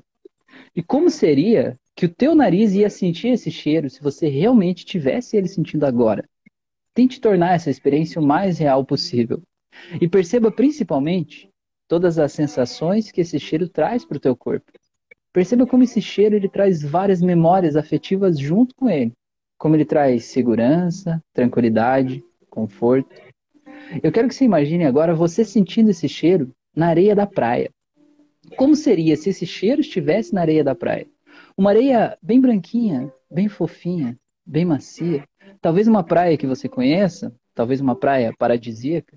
E 0.76 0.80
como 0.80 1.10
seria 1.10 1.76
que 1.96 2.06
o 2.06 2.08
teu 2.08 2.34
nariz 2.34 2.74
ia 2.74 2.90
sentir 2.90 3.28
esse 3.28 3.50
cheiro 3.50 3.88
se 3.88 4.02
você 4.02 4.28
realmente 4.28 4.84
tivesse 4.84 5.36
ele 5.36 5.48
sentindo 5.48 5.84
agora. 5.86 6.28
Tente 6.92 7.20
tornar 7.20 7.54
essa 7.54 7.70
experiência 7.70 8.20
o 8.20 8.24
mais 8.24 8.58
real 8.58 8.84
possível. 8.84 9.42
E 10.00 10.08
perceba 10.08 10.50
principalmente 10.50 11.48
todas 11.88 12.18
as 12.18 12.32
sensações 12.32 13.10
que 13.10 13.20
esse 13.20 13.38
cheiro 13.38 13.68
traz 13.68 14.04
para 14.04 14.16
o 14.16 14.20
teu 14.20 14.36
corpo. 14.36 14.72
Perceba 15.32 15.66
como 15.66 15.82
esse 15.82 16.00
cheiro 16.00 16.36
ele 16.36 16.48
traz 16.48 16.82
várias 16.82 17.20
memórias 17.20 17.76
afetivas 17.76 18.38
junto 18.38 18.74
com 18.74 18.88
ele. 18.88 19.12
Como 19.58 19.76
ele 19.76 19.84
traz 19.84 20.26
segurança, 20.26 21.22
tranquilidade, 21.32 22.22
conforto. 22.50 23.08
Eu 24.02 24.12
quero 24.12 24.28
que 24.28 24.34
você 24.34 24.44
imagine 24.44 24.84
agora 24.84 25.14
você 25.14 25.44
sentindo 25.44 25.90
esse 25.90 26.08
cheiro 26.08 26.50
na 26.74 26.88
areia 26.88 27.14
da 27.14 27.26
praia. 27.26 27.70
Como 28.56 28.76
seria 28.76 29.16
se 29.16 29.30
esse 29.30 29.46
cheiro 29.46 29.80
estivesse 29.80 30.34
na 30.34 30.40
areia 30.40 30.62
da 30.62 30.74
praia? 30.74 31.06
Uma 31.56 31.70
areia 31.70 32.18
bem 32.20 32.40
branquinha, 32.40 33.12
bem 33.30 33.48
fofinha, 33.48 34.18
bem 34.44 34.64
macia. 34.64 35.24
Talvez 35.60 35.86
uma 35.86 36.02
praia 36.02 36.36
que 36.36 36.46
você 36.46 36.68
conheça, 36.68 37.32
talvez 37.54 37.80
uma 37.80 37.94
praia 37.94 38.34
paradisíaca. 38.36 39.16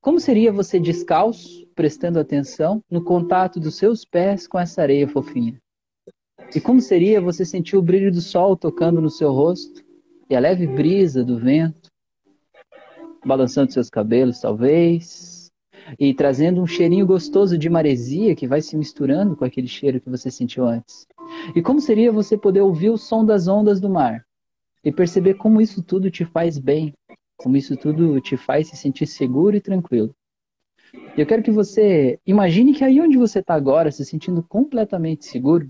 Como 0.00 0.18
seria 0.18 0.52
você 0.52 0.80
descalço, 0.80 1.66
prestando 1.74 2.18
atenção 2.18 2.82
no 2.90 3.04
contato 3.04 3.60
dos 3.60 3.76
seus 3.76 4.04
pés 4.04 4.46
com 4.46 4.58
essa 4.58 4.82
areia 4.82 5.08
fofinha? 5.08 5.58
E 6.54 6.60
como 6.60 6.80
seria 6.80 7.20
você 7.20 7.44
sentir 7.44 7.76
o 7.76 7.82
brilho 7.82 8.10
do 8.10 8.20
sol 8.20 8.56
tocando 8.56 9.00
no 9.00 9.10
seu 9.10 9.32
rosto 9.32 9.82
e 10.28 10.34
a 10.34 10.40
leve 10.40 10.66
brisa 10.66 11.24
do 11.24 11.38
vento 11.38 11.90
balançando 13.24 13.72
seus 13.72 13.88
cabelos, 13.88 14.40
talvez, 14.40 15.33
e 15.98 16.14
trazendo 16.14 16.60
um 16.60 16.66
cheirinho 16.66 17.06
gostoso 17.06 17.58
de 17.58 17.68
maresia 17.68 18.34
que 18.34 18.46
vai 18.46 18.60
se 18.60 18.76
misturando 18.76 19.36
com 19.36 19.44
aquele 19.44 19.68
cheiro 19.68 20.00
que 20.00 20.10
você 20.10 20.30
sentiu 20.30 20.66
antes? 20.66 21.06
E 21.54 21.62
como 21.62 21.80
seria 21.80 22.12
você 22.12 22.36
poder 22.36 22.60
ouvir 22.60 22.90
o 22.90 22.98
som 22.98 23.24
das 23.24 23.48
ondas 23.48 23.80
do 23.80 23.88
mar 23.88 24.24
e 24.84 24.92
perceber 24.92 25.34
como 25.34 25.60
isso 25.60 25.82
tudo 25.82 26.10
te 26.10 26.24
faz 26.24 26.58
bem, 26.58 26.94
como 27.36 27.56
isso 27.56 27.76
tudo 27.76 28.20
te 28.20 28.36
faz 28.36 28.68
se 28.68 28.76
sentir 28.76 29.06
seguro 29.06 29.56
e 29.56 29.60
tranquilo? 29.60 30.14
Eu 31.16 31.26
quero 31.26 31.42
que 31.42 31.50
você 31.50 32.18
imagine 32.26 32.74
que 32.74 32.84
aí 32.84 33.00
onde 33.00 33.16
você 33.16 33.40
está 33.40 33.54
agora, 33.54 33.90
se 33.90 34.04
sentindo 34.04 34.42
completamente 34.42 35.24
seguro, 35.26 35.68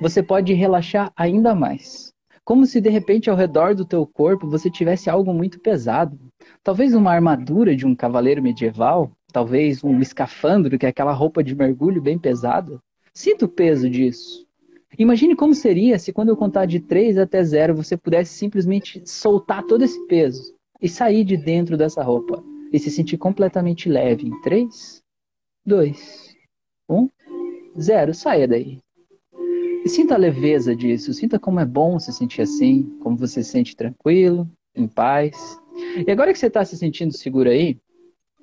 você 0.00 0.22
pode 0.22 0.52
relaxar 0.52 1.12
ainda 1.16 1.54
mais. 1.54 2.12
Como 2.50 2.66
se 2.66 2.80
de 2.80 2.90
repente 2.90 3.30
ao 3.30 3.36
redor 3.36 3.76
do 3.76 3.84
teu 3.84 4.04
corpo 4.04 4.50
você 4.50 4.68
tivesse 4.68 5.08
algo 5.08 5.32
muito 5.32 5.60
pesado. 5.60 6.18
Talvez 6.64 6.94
uma 6.94 7.12
armadura 7.12 7.76
de 7.76 7.86
um 7.86 7.94
cavaleiro 7.94 8.42
medieval, 8.42 9.12
talvez 9.32 9.84
um 9.84 10.00
escafandro, 10.00 10.76
que 10.76 10.84
é 10.84 10.88
aquela 10.88 11.12
roupa 11.12 11.44
de 11.44 11.54
mergulho 11.54 12.02
bem 12.02 12.18
pesada. 12.18 12.80
Sinta 13.14 13.44
o 13.44 13.48
peso 13.48 13.88
disso. 13.88 14.44
Imagine 14.98 15.36
como 15.36 15.54
seria 15.54 15.96
se 15.96 16.12
quando 16.12 16.30
eu 16.30 16.36
contar 16.36 16.66
de 16.66 16.80
3 16.80 17.18
até 17.18 17.40
0 17.40 17.72
você 17.72 17.96
pudesse 17.96 18.34
simplesmente 18.34 19.00
soltar 19.08 19.62
todo 19.62 19.84
esse 19.84 20.04
peso 20.08 20.52
e 20.82 20.88
sair 20.88 21.22
de 21.22 21.36
dentro 21.36 21.76
dessa 21.76 22.02
roupa 22.02 22.42
e 22.72 22.80
se 22.80 22.90
sentir 22.90 23.16
completamente 23.16 23.88
leve 23.88 24.26
em 24.26 24.40
3, 24.40 25.00
2, 25.64 26.36
1, 26.88 27.08
0. 27.78 28.12
Saia 28.12 28.48
daí. 28.48 28.80
Sinta 29.86 30.14
a 30.14 30.18
leveza 30.18 30.76
disso, 30.76 31.12
sinta 31.12 31.38
como 31.38 31.58
é 31.58 31.64
bom 31.64 31.98
se 31.98 32.12
sentir 32.12 32.42
assim, 32.42 32.82
como 33.00 33.16
você 33.16 33.42
se 33.42 33.50
sente 33.50 33.74
tranquilo, 33.74 34.48
em 34.74 34.86
paz. 34.86 35.58
E 36.06 36.10
agora 36.10 36.32
que 36.32 36.38
você 36.38 36.46
está 36.46 36.64
se 36.64 36.76
sentindo 36.76 37.16
seguro 37.16 37.48
aí, 37.48 37.78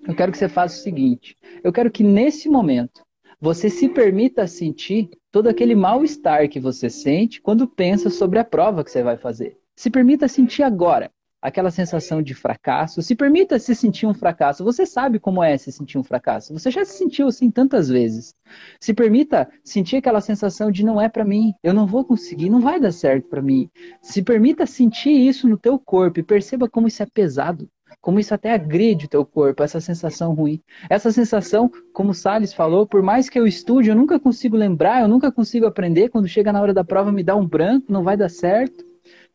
eu 0.08 0.16
quero 0.16 0.32
que 0.32 0.38
você 0.38 0.50
faça 0.50 0.80
o 0.80 0.84
seguinte: 0.84 1.38
eu 1.64 1.72
quero 1.72 1.92
que 1.92 2.04
nesse 2.04 2.50
momento 2.50 3.06
você 3.40 3.70
se 3.70 3.88
permita 3.88 4.48
sentir 4.48 5.10
todo 5.32 5.48
aquele 5.48 5.76
mal-estar 5.76 6.50
que 6.50 6.60
você 6.60 6.90
sente 6.90 7.40
quando 7.42 7.68
pensa 7.68 8.10
sobre 8.10 8.40
a 8.40 8.44
prova 8.44 8.84
que 8.84 8.92
você 8.92 9.04
vai 9.04 9.18
fazer. 9.18 9.58
Se 9.76 9.90
permita 9.90 10.28
sentir 10.28 10.64
agora 10.64 11.12
aquela 11.48 11.72
sensação 11.72 12.22
de 12.22 12.34
fracasso. 12.34 13.02
Se 13.02 13.16
permita 13.16 13.58
se 13.58 13.74
sentir 13.74 14.06
um 14.06 14.14
fracasso. 14.14 14.64
Você 14.64 14.86
sabe 14.86 15.20
como 15.20 15.43
é 15.43 15.58
se 15.58 15.72
sentir 15.72 15.98
um 15.98 16.04
fracasso. 16.04 16.54
Você 16.54 16.70
já 16.70 16.84
se 16.84 16.98
sentiu 16.98 17.28
assim 17.28 17.50
tantas 17.50 17.88
vezes. 17.88 18.36
Se 18.80 18.93
permita 18.93 19.50
sentir 19.64 19.98
aquela 19.98 20.22
sensação 20.22 20.70
de 20.70 20.84
não 20.84 21.00
é 21.00 21.08
para 21.08 21.26
mim, 21.26 21.54
eu 21.64 21.74
não 21.74 21.88
vou 21.88 22.04
conseguir, 22.04 22.50
não 22.50 22.60
vai 22.60 22.80
dar 22.80 22.91
certo 22.91 23.28
para 23.30 23.41
mim. 23.41 23.70
Se 24.02 24.22
permita 24.22 24.66
sentir 24.66 25.12
isso 25.12 25.48
no 25.48 25.58
teu 25.58 25.80
corpo 25.80 26.20
e 26.20 26.24
perceba 26.24 26.70
como 26.70 26.88
isso 26.88 27.02
é 27.02 27.06
pesado. 27.06 27.70
Como 28.02 28.20
isso 28.20 28.34
até 28.34 28.54
agride 28.54 29.06
o 29.06 29.10
teu 29.10 29.26
corpo, 29.26 29.64
essa 29.64 29.82
sensação 29.82 30.34
ruim. 30.34 30.62
Essa 30.89 31.12
sensação, 31.12 31.72
como 31.93 32.12
o 32.12 32.14
Salles 32.14 32.54
falou, 32.54 32.86
por 32.86 33.02
mais 33.02 33.30
que 33.30 33.39
eu 33.39 33.48
estude, 33.48 33.89
eu 33.89 33.95
nunca 33.95 34.20
consigo 34.20 34.56
lembrar, 34.56 35.02
eu 35.02 35.08
nunca 35.08 35.32
consigo 35.32 35.66
aprender. 35.66 36.10
Quando 36.10 36.28
chega 36.28 36.52
na 36.52 36.62
hora 36.62 36.74
da 36.74 36.84
prova, 36.84 37.12
me 37.12 37.24
dá 37.24 37.36
um 37.36 37.48
branco, 37.48 37.91
não 37.91 38.04
vai 38.04 38.16
dar 38.16 38.30
certo. 38.30 38.87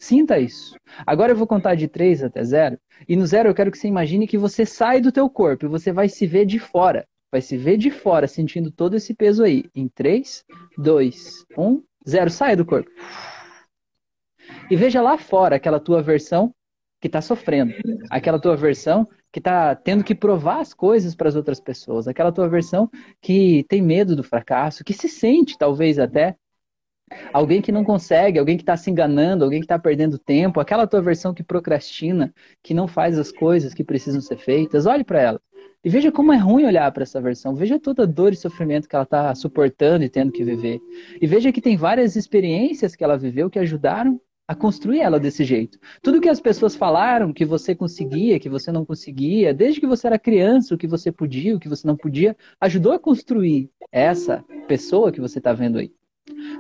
Sinta 0.03 0.37
isso. 0.37 0.75
Agora 1.07 1.31
eu 1.31 1.37
vou 1.37 1.47
contar 1.47 1.77
de 1.77 1.87
3 1.87 2.25
até 2.25 2.43
0. 2.43 2.77
E 3.09 3.15
no 3.15 3.25
zero 3.25 3.49
eu 3.49 3.55
quero 3.55 3.71
que 3.71 3.79
você 3.79 3.87
imagine 3.87 4.27
que 4.27 4.37
você 4.37 4.67
sai 4.67 5.01
do 5.01 5.13
teu 5.13 5.31
corpo 5.31 5.65
e 5.65 5.69
você 5.69 5.93
vai 5.93 6.09
se 6.09 6.27
ver 6.27 6.45
de 6.45 6.59
fora. 6.59 7.07
Vai 7.31 7.41
se 7.41 7.57
ver 7.57 7.77
de 7.77 7.89
fora, 7.89 8.27
sentindo 8.27 8.73
todo 8.73 8.97
esse 8.97 9.15
peso 9.15 9.45
aí. 9.45 9.65
Em 9.73 9.87
3, 9.87 10.45
2, 10.77 11.47
1, 11.57 11.83
0. 12.09 12.31
Sai 12.31 12.57
do 12.57 12.65
corpo. 12.65 12.91
E 14.69 14.75
veja 14.75 15.01
lá 15.01 15.17
fora 15.17 15.55
aquela 15.55 15.79
tua 15.79 16.03
versão 16.03 16.53
que 17.01 17.07
está 17.07 17.21
sofrendo. 17.21 17.73
Aquela 18.11 18.41
tua 18.41 18.57
versão 18.57 19.09
que 19.31 19.39
está 19.39 19.77
tendo 19.77 20.03
que 20.03 20.17
provar 20.17 20.59
as 20.59 20.75
coisas 20.75 21.15
para 21.15 21.29
as 21.29 21.37
outras 21.37 21.61
pessoas. 21.61 22.09
Aquela 22.09 22.33
tua 22.33 22.49
versão 22.49 22.91
que 23.21 23.65
tem 23.69 23.81
medo 23.81 24.17
do 24.17 24.25
fracasso, 24.25 24.83
que 24.83 24.93
se 24.93 25.09
sente 25.09 25.57
talvez 25.57 25.97
até 26.01 26.35
Alguém 27.33 27.61
que 27.61 27.73
não 27.73 27.85
consegue, 27.85 28.39
alguém 28.39 28.57
que 28.57 28.63
está 28.63 28.77
se 28.77 28.91
enganando, 28.91 29.45
alguém 29.45 29.61
que 29.61 29.65
está 29.65 29.79
perdendo 29.79 30.19
tempo, 30.19 30.61
aquela 30.61 30.87
tua 30.87 31.01
versão 31.01 31.35
que 31.35 31.43
procrastina, 31.43 32.33
que 32.63 32.75
não 32.75 32.87
faz 32.87 33.19
as 33.19 33.33
coisas 33.33 33.75
que 33.75 33.85
precisam 33.85 34.21
ser 34.21 34.37
feitas, 34.37 34.87
olhe 34.87 35.05
para 35.05 35.21
ela. 35.21 35.41
E 35.85 35.89
veja 35.89 36.13
como 36.13 36.33
é 36.33 36.37
ruim 36.37 36.65
olhar 36.65 36.91
para 36.93 37.03
essa 37.03 37.21
versão. 37.21 37.57
Veja 37.57 37.79
toda 37.79 38.05
a 38.05 38.07
dor 38.07 38.33
e 38.33 38.37
sofrimento 38.37 38.89
que 38.89 38.95
ela 38.95 39.03
está 39.03 39.35
suportando 39.35 40.05
e 40.05 40.09
tendo 40.09 40.31
que 40.31 40.45
viver. 40.45 40.81
E 41.21 41.27
veja 41.27 41.51
que 41.51 41.61
tem 41.61 41.77
várias 41.77 42.15
experiências 42.15 42.95
que 42.95 43.03
ela 43.03 43.19
viveu 43.19 43.51
que 43.51 43.59
ajudaram 43.59 44.21
a 44.47 44.55
construir 44.55 45.01
ela 45.01 45.19
desse 45.19 45.45
jeito. 45.45 45.79
Tudo 46.01 46.21
que 46.21 46.29
as 46.29 46.41
pessoas 46.41 46.77
falaram 46.77 47.33
que 47.33 47.45
você 47.45 47.75
conseguia, 47.75 48.39
que 48.39 48.49
você 48.49 48.71
não 48.71 48.85
conseguia, 48.85 49.53
desde 49.53 49.81
que 49.81 49.87
você 49.87 50.07
era 50.07 50.19
criança, 50.19 50.75
o 50.75 50.79
que 50.79 50.87
você 50.87 51.11
podia, 51.11 51.57
o 51.57 51.61
que 51.61 51.69
você 51.69 51.87
não 51.87 51.97
podia, 51.97 52.37
ajudou 52.61 52.93
a 52.93 52.99
construir 52.99 53.71
essa 53.91 54.45
pessoa 54.69 55.11
que 55.11 55.21
você 55.21 55.39
está 55.39 55.53
vendo 55.53 55.79
aí. 55.79 55.93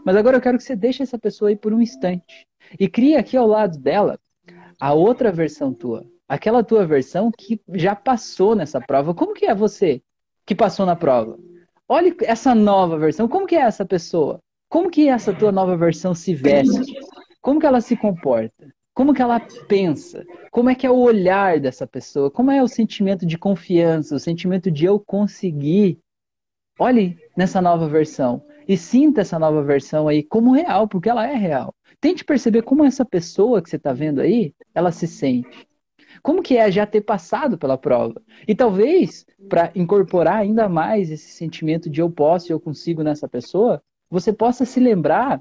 Mas 0.04 0.16
agora 0.16 0.36
eu 0.36 0.40
quero 0.40 0.58
que 0.58 0.64
você 0.64 0.76
deixe 0.76 1.02
essa 1.02 1.18
pessoa 1.18 1.48
aí 1.48 1.56
por 1.56 1.72
um 1.72 1.80
instante 1.80 2.46
e 2.78 2.88
crie 2.88 3.16
aqui 3.16 3.36
ao 3.36 3.46
lado 3.46 3.78
dela 3.78 4.18
a 4.80 4.92
outra 4.92 5.30
versão 5.30 5.72
tua, 5.72 6.04
aquela 6.28 6.64
tua 6.64 6.86
versão 6.86 7.30
que 7.30 7.60
já 7.74 7.94
passou 7.94 8.54
nessa 8.54 8.80
prova. 8.80 9.14
Como 9.14 9.34
que 9.34 9.46
é 9.46 9.54
você 9.54 10.02
que 10.44 10.54
passou 10.54 10.84
na 10.84 10.96
prova? 10.96 11.38
Olhe 11.88 12.16
essa 12.22 12.54
nova 12.54 12.98
versão, 12.98 13.28
como 13.28 13.46
que 13.46 13.54
é 13.54 13.60
essa 13.60 13.84
pessoa? 13.84 14.40
Como 14.68 14.90
que 14.90 15.08
essa 15.08 15.34
tua 15.34 15.52
nova 15.52 15.76
versão 15.76 16.14
se 16.14 16.34
veste? 16.34 16.94
Como 17.40 17.60
que 17.60 17.66
ela 17.66 17.80
se 17.80 17.96
comporta? 17.96 18.72
Como 18.94 19.14
que 19.14 19.22
ela 19.22 19.40
pensa? 19.68 20.24
Como 20.50 20.70
é 20.70 20.74
que 20.74 20.86
é 20.86 20.90
o 20.90 20.98
olhar 20.98 21.60
dessa 21.60 21.86
pessoa? 21.86 22.30
Como 22.30 22.50
é 22.50 22.62
o 22.62 22.68
sentimento 22.68 23.26
de 23.26 23.38
confiança, 23.38 24.14
o 24.14 24.20
sentimento 24.20 24.70
de 24.70 24.84
eu 24.84 24.98
conseguir? 24.98 25.98
Olhe 26.78 27.18
nessa 27.36 27.60
nova 27.60 27.88
versão 27.88 28.42
e 28.68 28.76
sinta 28.76 29.20
essa 29.20 29.38
nova 29.38 29.62
versão 29.62 30.08
aí 30.08 30.22
como 30.22 30.52
real, 30.52 30.88
porque 30.88 31.08
ela 31.08 31.26
é 31.26 31.34
real. 31.34 31.74
Tente 32.00 32.24
perceber 32.24 32.62
como 32.62 32.84
essa 32.84 33.04
pessoa 33.04 33.62
que 33.62 33.70
você 33.70 33.76
está 33.76 33.92
vendo 33.92 34.20
aí, 34.20 34.54
ela 34.74 34.90
se 34.90 35.06
sente. 35.06 35.68
Como 36.22 36.42
que 36.42 36.56
é 36.56 36.70
já 36.70 36.86
ter 36.86 37.00
passado 37.00 37.56
pela 37.56 37.78
prova? 37.78 38.20
E 38.46 38.54
talvez, 38.54 39.24
para 39.48 39.72
incorporar 39.74 40.36
ainda 40.36 40.68
mais 40.68 41.10
esse 41.10 41.30
sentimento 41.30 41.88
de 41.88 42.00
eu 42.00 42.10
posso 42.10 42.50
e 42.50 42.52
eu 42.52 42.60
consigo 42.60 43.02
nessa 43.02 43.28
pessoa, 43.28 43.82
você 44.10 44.32
possa 44.32 44.64
se 44.64 44.78
lembrar 44.78 45.40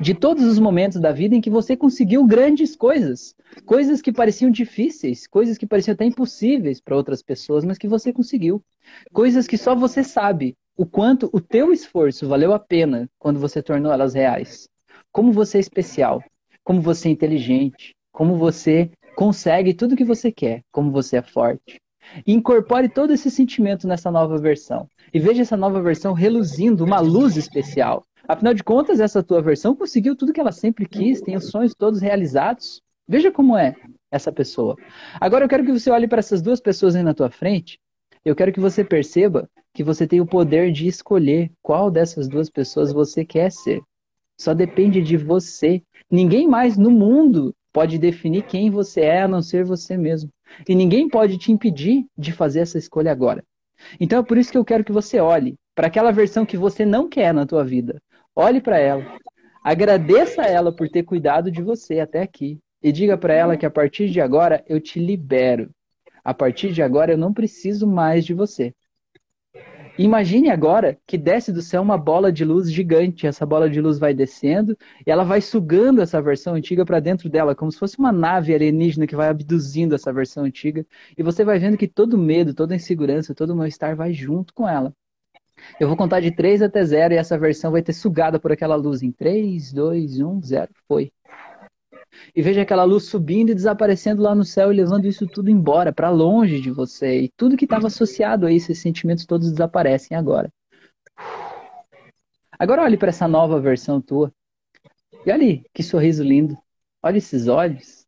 de 0.00 0.14
todos 0.14 0.44
os 0.44 0.58
momentos 0.58 0.98
da 0.98 1.12
vida 1.12 1.34
em 1.34 1.40
que 1.40 1.50
você 1.50 1.76
conseguiu 1.76 2.24
grandes 2.24 2.74
coisas, 2.74 3.34
coisas 3.66 4.00
que 4.00 4.12
pareciam 4.12 4.50
difíceis, 4.50 5.26
coisas 5.26 5.58
que 5.58 5.66
pareciam 5.66 5.92
até 5.92 6.04
impossíveis 6.06 6.80
para 6.80 6.96
outras 6.96 7.22
pessoas, 7.22 7.64
mas 7.64 7.76
que 7.76 7.86
você 7.86 8.12
conseguiu, 8.12 8.64
coisas 9.12 9.46
que 9.46 9.58
só 9.58 9.74
você 9.74 10.02
sabe 10.02 10.56
o 10.76 10.84
quanto 10.84 11.30
o 11.32 11.40
teu 11.40 11.72
esforço 11.72 12.28
valeu 12.28 12.52
a 12.52 12.58
pena 12.58 13.08
quando 13.18 13.38
você 13.38 13.62
tornou 13.62 13.92
elas 13.92 14.14
reais. 14.14 14.68
Como 15.12 15.32
você 15.32 15.58
é 15.58 15.60
especial, 15.60 16.22
como 16.64 16.80
você 16.80 17.08
é 17.08 17.12
inteligente, 17.12 17.94
como 18.12 18.36
você 18.36 18.90
consegue 19.14 19.74
tudo 19.74 19.96
que 19.96 20.04
você 20.04 20.32
quer, 20.32 20.62
como 20.72 20.90
você 20.90 21.18
é 21.18 21.22
forte. 21.22 21.80
E 22.26 22.32
incorpore 22.32 22.88
todo 22.88 23.12
esse 23.12 23.30
sentimento 23.30 23.86
nessa 23.86 24.10
nova 24.10 24.36
versão. 24.36 24.88
E 25.12 25.20
veja 25.20 25.42
essa 25.42 25.56
nova 25.56 25.80
versão 25.80 26.12
reluzindo 26.12 26.84
uma 26.84 27.00
luz 27.00 27.36
especial. 27.36 28.04
Afinal 28.26 28.54
de 28.54 28.64
contas, 28.64 29.00
essa 29.00 29.22
tua 29.22 29.40
versão 29.40 29.76
conseguiu 29.76 30.16
tudo 30.16 30.32
que 30.32 30.40
ela 30.40 30.52
sempre 30.52 30.86
quis, 30.86 31.20
tem 31.20 31.36
os 31.36 31.50
sonhos 31.50 31.74
todos 31.74 32.00
realizados. 32.00 32.80
Veja 33.06 33.30
como 33.30 33.56
é 33.56 33.74
essa 34.10 34.32
pessoa. 34.32 34.76
Agora 35.20 35.44
eu 35.44 35.48
quero 35.48 35.64
que 35.64 35.72
você 35.72 35.90
olhe 35.90 36.08
para 36.08 36.18
essas 36.18 36.42
duas 36.42 36.60
pessoas 36.60 36.96
aí 36.96 37.02
na 37.02 37.14
tua 37.14 37.30
frente. 37.30 37.78
Eu 38.24 38.34
quero 38.34 38.52
que 38.52 38.60
você 38.60 38.82
perceba 38.82 39.48
que 39.74 39.82
você 39.82 40.06
tem 40.06 40.20
o 40.20 40.26
poder 40.26 40.70
de 40.70 40.86
escolher 40.86 41.50
qual 41.60 41.90
dessas 41.90 42.28
duas 42.28 42.48
pessoas 42.48 42.92
você 42.92 43.24
quer 43.24 43.50
ser. 43.50 43.82
Só 44.38 44.54
depende 44.54 45.02
de 45.02 45.16
você. 45.16 45.82
Ninguém 46.08 46.46
mais 46.46 46.78
no 46.78 46.90
mundo 46.90 47.52
pode 47.72 47.98
definir 47.98 48.44
quem 48.44 48.70
você 48.70 49.00
é 49.00 49.22
a 49.22 49.28
não 49.28 49.42
ser 49.42 49.64
você 49.64 49.96
mesmo. 49.96 50.30
E 50.68 50.74
ninguém 50.76 51.08
pode 51.08 51.36
te 51.38 51.50
impedir 51.50 52.06
de 52.16 52.32
fazer 52.32 52.60
essa 52.60 52.78
escolha 52.78 53.10
agora. 53.10 53.42
Então 54.00 54.20
é 54.20 54.22
por 54.22 54.38
isso 54.38 54.52
que 54.52 54.58
eu 54.58 54.64
quero 54.64 54.84
que 54.84 54.92
você 54.92 55.18
olhe 55.18 55.56
para 55.74 55.88
aquela 55.88 56.12
versão 56.12 56.46
que 56.46 56.56
você 56.56 56.86
não 56.86 57.08
quer 57.08 57.34
na 57.34 57.44
tua 57.44 57.64
vida. 57.64 58.00
Olhe 58.34 58.60
para 58.60 58.78
ela. 58.78 59.04
Agradeça 59.62 60.42
a 60.42 60.46
ela 60.46 60.74
por 60.74 60.88
ter 60.88 61.02
cuidado 61.02 61.50
de 61.50 61.62
você 61.62 61.98
até 61.98 62.22
aqui. 62.22 62.60
e 62.82 62.92
diga 62.92 63.16
para 63.16 63.32
ela 63.32 63.56
que 63.56 63.64
a 63.64 63.70
partir 63.70 64.10
de 64.10 64.20
agora 64.20 64.62
eu 64.68 64.78
te 64.78 65.00
libero. 65.00 65.70
A 66.22 66.34
partir 66.34 66.70
de 66.70 66.82
agora 66.82 67.12
eu 67.12 67.18
não 67.18 67.32
preciso 67.32 67.86
mais 67.86 68.24
de 68.24 68.34
você. 68.34 68.74
Imagine 69.96 70.50
agora 70.50 70.98
que 71.06 71.16
desce 71.16 71.52
do 71.52 71.62
céu 71.62 71.80
uma 71.80 71.96
bola 71.96 72.32
de 72.32 72.44
luz 72.44 72.70
gigante. 72.72 73.28
Essa 73.28 73.46
bola 73.46 73.70
de 73.70 73.80
luz 73.80 73.96
vai 73.96 74.12
descendo 74.12 74.76
e 75.06 75.10
ela 75.10 75.22
vai 75.22 75.40
sugando 75.40 76.02
essa 76.02 76.20
versão 76.20 76.54
antiga 76.54 76.84
para 76.84 76.98
dentro 76.98 77.28
dela, 77.28 77.54
como 77.54 77.70
se 77.70 77.78
fosse 77.78 77.96
uma 77.98 78.10
nave 78.10 78.52
alienígena 78.52 79.06
que 79.06 79.14
vai 79.14 79.28
abduzindo 79.28 79.94
essa 79.94 80.12
versão 80.12 80.44
antiga. 80.44 80.84
E 81.16 81.22
você 81.22 81.44
vai 81.44 81.60
vendo 81.60 81.76
que 81.76 81.86
todo 81.86 82.18
medo, 82.18 82.52
toda 82.54 82.74
insegurança, 82.74 83.34
todo 83.34 83.54
mal-estar 83.54 83.94
vai 83.94 84.12
junto 84.12 84.52
com 84.52 84.68
ela. 84.68 84.92
Eu 85.78 85.86
vou 85.86 85.96
contar 85.96 86.20
de 86.20 86.32
3 86.32 86.62
até 86.62 86.84
0 86.84 87.14
e 87.14 87.16
essa 87.16 87.38
versão 87.38 87.70
vai 87.70 87.80
ter 87.80 87.92
sugada 87.92 88.40
por 88.40 88.50
aquela 88.50 88.74
luz 88.74 89.00
em 89.00 89.12
3, 89.12 89.72
2, 89.72 90.20
1, 90.20 90.42
0. 90.42 90.70
Foi 90.88 91.12
e 92.34 92.42
veja 92.42 92.62
aquela 92.62 92.84
luz 92.84 93.04
subindo 93.04 93.50
e 93.50 93.54
desaparecendo 93.54 94.22
lá 94.22 94.34
no 94.34 94.44
céu 94.44 94.72
e 94.72 94.76
levando 94.76 95.06
isso 95.06 95.26
tudo 95.26 95.50
embora, 95.50 95.92
para 95.92 96.10
longe 96.10 96.60
de 96.60 96.70
você. 96.70 97.22
E 97.22 97.28
tudo 97.36 97.56
que 97.56 97.64
estava 97.64 97.86
associado 97.86 98.46
a 98.46 98.52
isso, 98.52 98.72
esses 98.72 98.82
sentimentos 98.82 99.26
todos 99.26 99.50
desaparecem 99.50 100.16
agora. 100.16 100.52
Agora 102.58 102.82
olhe 102.82 102.96
para 102.96 103.08
essa 103.08 103.28
nova 103.28 103.60
versão 103.60 104.00
tua. 104.00 104.32
E 105.26 105.32
olhe 105.32 105.64
que 105.72 105.82
sorriso 105.82 106.22
lindo. 106.22 106.56
Olha 107.02 107.18
esses 107.18 107.48
olhos. 107.48 108.06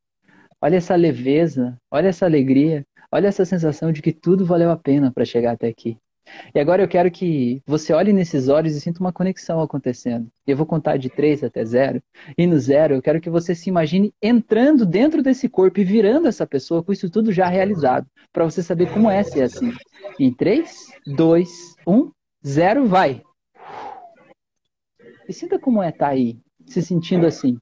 Olha 0.60 0.76
essa 0.76 0.94
leveza. 0.94 1.76
Olha 1.90 2.08
essa 2.08 2.26
alegria. 2.26 2.86
Olha 3.10 3.28
essa 3.28 3.44
sensação 3.44 3.92
de 3.92 4.02
que 4.02 4.12
tudo 4.12 4.44
valeu 4.44 4.70
a 4.70 4.76
pena 4.76 5.12
para 5.12 5.24
chegar 5.24 5.52
até 5.52 5.68
aqui. 5.68 5.98
E 6.54 6.60
agora 6.60 6.82
eu 6.82 6.88
quero 6.88 7.10
que 7.10 7.62
você 7.66 7.92
olhe 7.92 8.12
nesses 8.12 8.48
olhos 8.48 8.74
e 8.74 8.80
sinta 8.80 9.00
uma 9.00 9.12
conexão 9.12 9.60
acontecendo. 9.60 10.28
Eu 10.46 10.56
vou 10.56 10.66
contar 10.66 10.96
de 10.96 11.08
3 11.08 11.44
até 11.44 11.64
0. 11.64 12.02
E 12.36 12.46
no 12.46 12.58
zero, 12.58 12.94
eu 12.94 13.02
quero 13.02 13.20
que 13.20 13.30
você 13.30 13.54
se 13.54 13.68
imagine 13.68 14.12
entrando 14.22 14.84
dentro 14.84 15.22
desse 15.22 15.48
corpo 15.48 15.80
e 15.80 15.84
virando 15.84 16.28
essa 16.28 16.46
pessoa 16.46 16.82
com 16.82 16.92
isso 16.92 17.10
tudo 17.10 17.32
já 17.32 17.48
realizado. 17.48 18.06
Para 18.32 18.44
você 18.44 18.62
saber 18.62 18.92
como 18.92 19.10
é 19.10 19.22
ser 19.22 19.42
assim. 19.42 19.72
Em 20.18 20.32
3, 20.32 20.86
2, 21.06 21.48
1, 21.86 22.10
0, 22.46 22.86
vai. 22.86 23.22
E 25.28 25.32
sinta 25.32 25.58
como 25.58 25.82
é 25.82 25.88
estar 25.88 26.06
tá 26.06 26.12
aí, 26.12 26.38
se 26.66 26.80
sentindo 26.82 27.26
assim. 27.26 27.58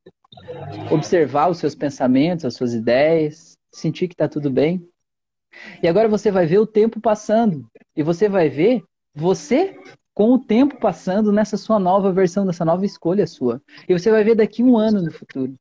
Observar 0.90 1.48
os 1.48 1.58
seus 1.58 1.74
pensamentos, 1.74 2.44
as 2.44 2.54
suas 2.54 2.74
ideias, 2.74 3.56
sentir 3.72 4.08
que 4.08 4.14
está 4.14 4.28
tudo 4.28 4.50
bem. 4.50 4.86
E 5.82 5.88
agora 5.88 6.09
você 6.09 6.30
vai 6.30 6.46
ver 6.46 6.59
o 6.59 6.66
tempo 6.66 7.00
passando. 7.00 7.66
E 7.96 8.02
você 8.02 8.28
vai 8.28 8.48
ver 8.48 8.82
você 9.14 9.76
com 10.14 10.32
o 10.32 10.38
tempo 10.38 10.78
passando 10.78 11.32
nessa 11.32 11.57
sua 11.57 11.78
nova 11.78 12.12
versão, 12.12 12.44
nessa 12.44 12.64
nova 12.64 12.84
escolha 12.84 13.26
sua. 13.26 13.61
E 13.88 13.92
você 13.92 14.11
vai 14.11 14.22
ver 14.22 14.36
daqui 14.36 14.62
um 14.62 14.76
ano 14.76 15.02
no 15.02 15.11
futuro. 15.11 15.55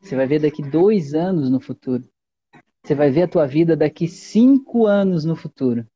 Você 0.00 0.16
vai 0.16 0.26
ver 0.26 0.40
daqui 0.40 0.62
dois 0.62 1.14
anos 1.14 1.50
no 1.50 1.60
futuro. 1.60 2.04
Você 2.82 2.94
vai 2.94 3.10
ver 3.10 3.22
a 3.22 3.28
tua 3.28 3.46
vida 3.46 3.76
daqui 3.76 4.08
cinco 4.08 4.86
anos 4.86 5.24
no 5.24 5.36
futuro. 5.36 5.86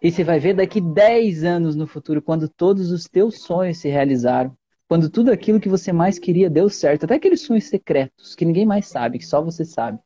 E 0.00 0.10
você 0.10 0.24
vai 0.24 0.38
ver 0.38 0.54
daqui 0.54 0.80
dez 0.80 1.44
anos 1.44 1.76
no 1.76 1.86
futuro, 1.86 2.20
quando 2.20 2.48
todos 2.48 2.90
os 2.90 3.04
teus 3.04 3.42
sonhos 3.42 3.78
se 3.78 3.88
realizaram. 3.88 4.56
Quando 4.88 5.08
tudo 5.08 5.30
aquilo 5.30 5.60
que 5.60 5.68
você 5.68 5.92
mais 5.92 6.18
queria 6.18 6.50
deu 6.50 6.68
certo. 6.68 7.04
Até 7.04 7.14
aqueles 7.14 7.40
sonhos 7.40 7.64
secretos 7.64 8.34
que 8.34 8.44
ninguém 8.44 8.66
mais 8.66 8.86
sabe, 8.86 9.18
que 9.18 9.26
só 9.26 9.42
você 9.42 9.64
sabe. 9.64 9.98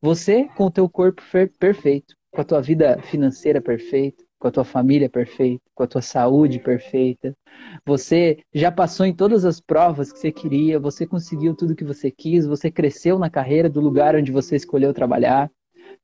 Você 0.00 0.48
com 0.56 0.66
o 0.66 0.70
teu 0.70 0.88
corpo 0.88 1.22
perfeito, 1.58 2.14
com 2.30 2.40
a 2.40 2.44
tua 2.44 2.60
vida 2.60 3.00
financeira 3.02 3.60
perfeita, 3.60 4.24
com 4.38 4.46
a 4.46 4.50
tua 4.50 4.64
família 4.64 5.10
perfeita, 5.10 5.62
com 5.74 5.82
a 5.82 5.86
tua 5.86 6.02
saúde 6.02 6.60
perfeita. 6.60 7.36
Você 7.84 8.38
já 8.54 8.70
passou 8.70 9.04
em 9.04 9.12
todas 9.12 9.44
as 9.44 9.60
provas 9.60 10.12
que 10.12 10.18
você 10.18 10.30
queria, 10.30 10.78
você 10.78 11.06
conseguiu 11.06 11.54
tudo 11.54 11.74
que 11.74 11.84
você 11.84 12.10
quis, 12.10 12.46
você 12.46 12.70
cresceu 12.70 13.18
na 13.18 13.28
carreira 13.28 13.68
do 13.68 13.80
lugar 13.80 14.14
onde 14.14 14.30
você 14.30 14.54
escolheu 14.54 14.94
trabalhar. 14.94 15.50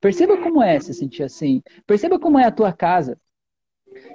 Perceba 0.00 0.36
como 0.38 0.62
é 0.62 0.80
se 0.80 0.92
sentir 0.92 1.22
assim. 1.22 1.62
Perceba 1.86 2.18
como 2.18 2.38
é 2.38 2.44
a 2.44 2.50
tua 2.50 2.72
casa 2.72 3.16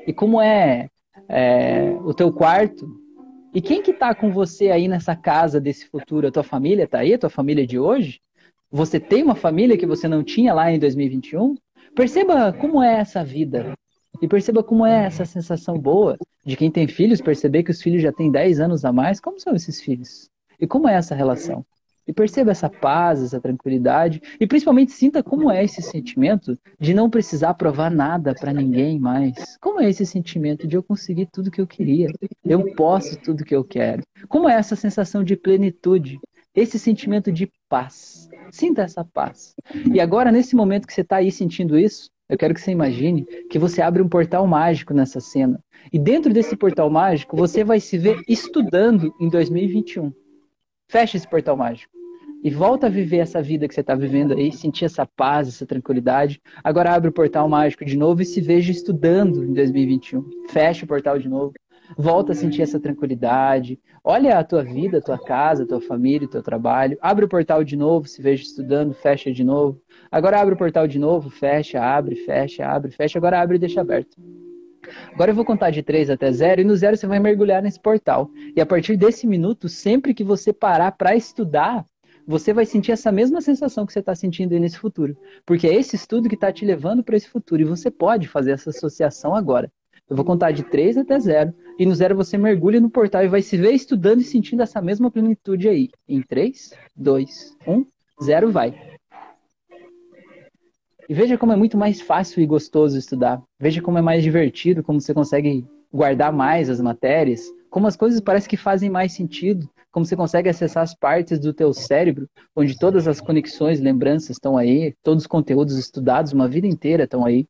e 0.06 0.14
como 0.14 0.42
é, 0.42 0.90
é 1.30 1.92
o 2.04 2.14
teu 2.14 2.34
quarto. 2.34 2.86
E 3.54 3.62
quem 3.62 3.82
que 3.82 3.92
está 3.92 4.14
com 4.14 4.32
você 4.32 4.70
aí 4.70 4.88
nessa 4.88 5.16
casa 5.16 5.60
desse 5.60 5.88
futuro? 5.88 6.28
A 6.28 6.32
tua 6.32 6.44
família 6.44 6.84
está 6.84 7.00
aí? 7.00 7.14
A 7.14 7.20
tua 7.20 7.30
família 7.30 7.66
de 7.66 7.80
hoje? 7.80 8.20
Você 8.72 9.00
tem 9.00 9.24
uma 9.24 9.34
família 9.34 9.76
que 9.76 9.86
você 9.86 10.08
não 10.08 10.24
tinha 10.24 10.54
lá 10.54 10.72
em 10.72 10.78
2021? 10.78 11.56
Perceba 11.96 12.54
como 12.54 12.84
é 12.84 13.00
essa 13.00 13.24
vida. 13.24 13.74
E 14.22 14.28
perceba 14.28 14.62
como 14.62 14.86
é 14.86 15.06
essa 15.06 15.26
sensação 15.26 15.76
boa 15.80 16.18
de 16.46 16.56
quem 16.56 16.70
tem 16.70 16.88
filhos, 16.88 17.20
perceber 17.20 17.64
que 17.64 17.72
os 17.72 17.82
filhos 17.82 18.04
já 18.04 18.12
têm 18.12 18.32
10 18.32 18.60
anos 18.60 18.86
a 18.86 18.94
mais. 18.94 19.20
Como 19.20 19.40
são 19.40 19.56
esses 19.56 19.82
filhos? 19.82 20.30
E 20.60 20.68
como 20.68 20.88
é 20.88 20.94
essa 20.94 21.16
relação? 21.16 21.66
E 22.06 22.14
perceba 22.14 22.52
essa 22.52 22.70
paz, 22.70 23.24
essa 23.24 23.42
tranquilidade. 23.42 24.22
E 24.40 24.46
principalmente 24.46 24.92
sinta 24.92 25.24
como 25.24 25.50
é 25.50 25.64
esse 25.64 25.82
sentimento 25.82 26.56
de 26.80 26.94
não 26.94 27.10
precisar 27.10 27.56
provar 27.56 27.90
nada 27.90 28.36
para 28.36 28.54
ninguém 28.54 29.00
mais. 29.00 29.58
Como 29.60 29.82
é 29.82 29.90
esse 29.90 30.06
sentimento 30.06 30.68
de 30.68 30.76
eu 30.76 30.84
conseguir 30.84 31.28
tudo 31.32 31.50
que 31.50 31.62
eu 31.62 31.68
queria? 31.68 32.12
Eu 32.46 32.76
posso 32.76 33.20
tudo 33.20 33.44
que 33.44 33.56
eu 33.56 33.64
quero. 33.64 34.04
Como 34.28 34.48
é 34.48 34.54
essa 34.54 34.76
sensação 34.76 35.24
de 35.24 35.36
plenitude? 35.36 36.20
Esse 36.60 36.78
sentimento 36.78 37.32
de 37.32 37.50
paz. 37.70 38.28
Sinta 38.52 38.82
essa 38.82 39.06
paz. 39.06 39.56
E 39.94 40.02
agora, 40.02 40.30
nesse 40.30 40.58
momento 40.58 40.86
que 40.86 40.94
você 40.94 41.00
está 41.00 41.16
aí 41.16 41.32
sentindo 41.32 41.80
isso, 41.80 42.10
eu 42.28 42.38
quero 42.38 42.54
que 42.54 42.60
você 42.60 42.70
imagine 42.70 43.24
que 43.50 43.58
você 43.58 43.82
abre 43.82 44.02
um 44.02 44.10
portal 44.10 44.46
mágico 44.46 44.94
nessa 44.94 45.22
cena. 45.22 45.64
E 45.94 45.98
dentro 45.98 46.34
desse 46.34 46.58
portal 46.58 46.90
mágico, 46.90 47.38
você 47.38 47.64
vai 47.64 47.80
se 47.80 47.98
ver 47.98 48.20
estudando 48.28 49.16
em 49.22 49.30
2021. 49.30 50.12
Fecha 50.90 51.16
esse 51.16 51.30
portal 51.30 51.56
mágico. 51.56 51.94
E 52.44 52.50
volta 52.50 52.88
a 52.88 52.90
viver 52.90 53.20
essa 53.20 53.42
vida 53.42 53.66
que 53.66 53.74
você 53.74 53.80
está 53.80 53.96
vivendo 53.96 54.34
aí, 54.34 54.52
sentir 54.52 54.84
essa 54.84 55.06
paz, 55.06 55.48
essa 55.48 55.66
tranquilidade. 55.66 56.42
Agora 56.62 56.94
abre 56.94 57.10
o 57.10 57.14
portal 57.14 57.48
mágico 57.48 57.86
de 57.86 57.98
novo 57.98 58.22
e 58.22 58.26
se 58.26 58.42
veja 58.42 58.70
estudando 58.70 59.46
em 59.46 59.54
2021. 59.54 60.26
Fecha 60.50 60.84
o 60.84 60.88
portal 60.90 61.18
de 61.18 61.30
novo. 61.30 61.54
Volta 61.98 62.32
a 62.32 62.36
sentir 62.36 62.62
essa 62.62 62.80
tranquilidade. 62.80 63.80
Olha 64.04 64.38
a 64.38 64.44
tua 64.44 64.64
vida, 64.64 65.00
a 65.00 65.02
tua 65.02 65.18
casa, 65.18 65.64
a 65.64 65.68
tua 65.68 65.82
família, 65.82 66.28
o 66.28 66.30
teu 66.32 66.44
trabalho. 66.44 66.98
Abre 67.02 67.26
o 67.26 67.30
portal 67.30 67.64
de 67.64 67.76
novo, 67.76 68.08
se 68.08 68.22
veja 68.22 68.44
estudando, 68.44 68.94
fecha 68.94 69.32
de 69.32 69.44
novo. 69.44 69.82
Agora 70.12 70.40
abre 70.40 70.54
o 70.54 70.58
portal 70.58 70.88
de 70.88 71.00
novo, 71.00 71.30
fecha, 71.30 71.82
abre, 71.82 72.16
fecha, 72.16 72.66
abre, 72.66 72.92
fecha. 72.92 73.18
Agora 73.18 73.42
abre 73.42 73.58
e 73.58 73.60
deixa 73.60 73.82
aberto. 73.82 74.18
Agora 75.14 75.32
eu 75.32 75.36
vou 75.36 75.46
contar 75.46 75.70
de 75.72 75.84
3 75.84 76.10
até 76.10 76.32
0 76.32 76.62
e 76.62 76.64
no 76.64 76.76
0 76.76 76.98
você 76.98 77.08
vai 77.08 77.20
mergulhar 77.20 77.62
nesse 77.62 77.80
portal. 77.80 78.30
E 78.56 78.62
a 78.62 78.66
partir 78.66 78.96
desse 78.96 79.28
minuto, 79.28 79.68
sempre 79.68 80.14
que 80.14 80.24
você 80.24 80.54
parar 80.54 80.92
para 80.94 81.16
estudar, 81.16 81.86
você 82.26 82.54
vai 82.54 82.66
sentir 82.66 82.92
essa 82.92 83.12
mesma 83.12 83.42
sensação 83.42 83.86
que 83.86 83.94
você 83.94 84.00
está 84.00 84.16
sentindo 84.16 84.54
aí 84.54 84.60
nesse 84.60 84.78
futuro. 84.78 85.18
Porque 85.46 85.68
é 85.68 85.74
esse 85.74 85.96
estudo 85.96 86.30
que 86.30 86.36
está 86.36 86.52
te 86.52 86.66
levando 86.66 87.04
para 87.04 87.18
esse 87.18 87.28
futuro. 87.28 87.62
E 87.62 87.66
você 87.66 87.90
pode 87.90 88.28
fazer 88.28 88.52
essa 88.52 88.70
associação 88.70 89.34
agora. 89.36 89.72
Eu 90.10 90.16
vou 90.16 90.26
contar 90.26 90.52
de 90.52 90.64
3 90.64 90.98
até 90.98 91.20
0. 91.20 91.54
E 91.78 91.86
no 91.86 91.94
0 91.94 92.16
você 92.16 92.38
mergulha 92.38 92.80
no 92.80 92.90
portal 92.90 93.24
e 93.24 93.28
vai 93.28 93.42
se 93.42 93.56
ver 93.56 93.72
estudando 93.72 94.22
e 94.22 94.24
sentindo 94.24 94.64
essa 94.64 94.82
mesma 94.82 95.12
plenitude 95.12 95.70
aí. 95.70 95.90
Em 96.08 96.22
3, 96.22 96.74
2, 96.96 97.58
1, 97.68 97.86
0, 98.24 98.52
vai. 98.52 98.74
E 101.08 101.14
veja 101.14 101.38
como 101.38 101.52
é 101.52 101.56
muito 101.56 101.78
mais 101.78 102.02
fácil 102.02 102.42
e 102.42 102.46
gostoso 102.46 102.98
estudar. 102.98 103.42
Veja 103.60 103.82
como 103.82 103.98
é 103.98 104.02
mais 104.02 104.24
divertido, 104.24 104.84
como 104.84 105.00
você 105.00 105.14
consegue 105.14 105.66
guardar 105.92 106.34
mais 106.34 106.70
as 106.70 106.82
matérias, 106.82 107.42
como 107.70 107.88
as 107.88 107.96
coisas 107.96 108.20
parecem 108.20 108.50
que 108.50 108.58
fazem 108.58 108.90
mais 108.90 109.14
sentido, 109.14 109.68
como 109.92 110.06
você 110.06 110.16
consegue 110.16 110.50
acessar 110.50 110.84
as 110.84 110.96
partes 110.96 111.40
do 111.40 111.54
teu 111.54 111.74
cérebro, 111.74 112.28
onde 112.56 112.78
todas 112.78 113.08
as 113.08 113.20
conexões, 113.20 113.80
lembranças 113.80 114.32
estão 114.32 114.58
aí, 114.58 114.94
todos 115.04 115.24
os 115.24 115.28
conteúdos 115.28 115.78
estudados 115.78 116.32
uma 116.32 116.48
vida 116.48 116.68
inteira 116.68 117.06
estão 117.06 117.26
aí. 117.26 117.48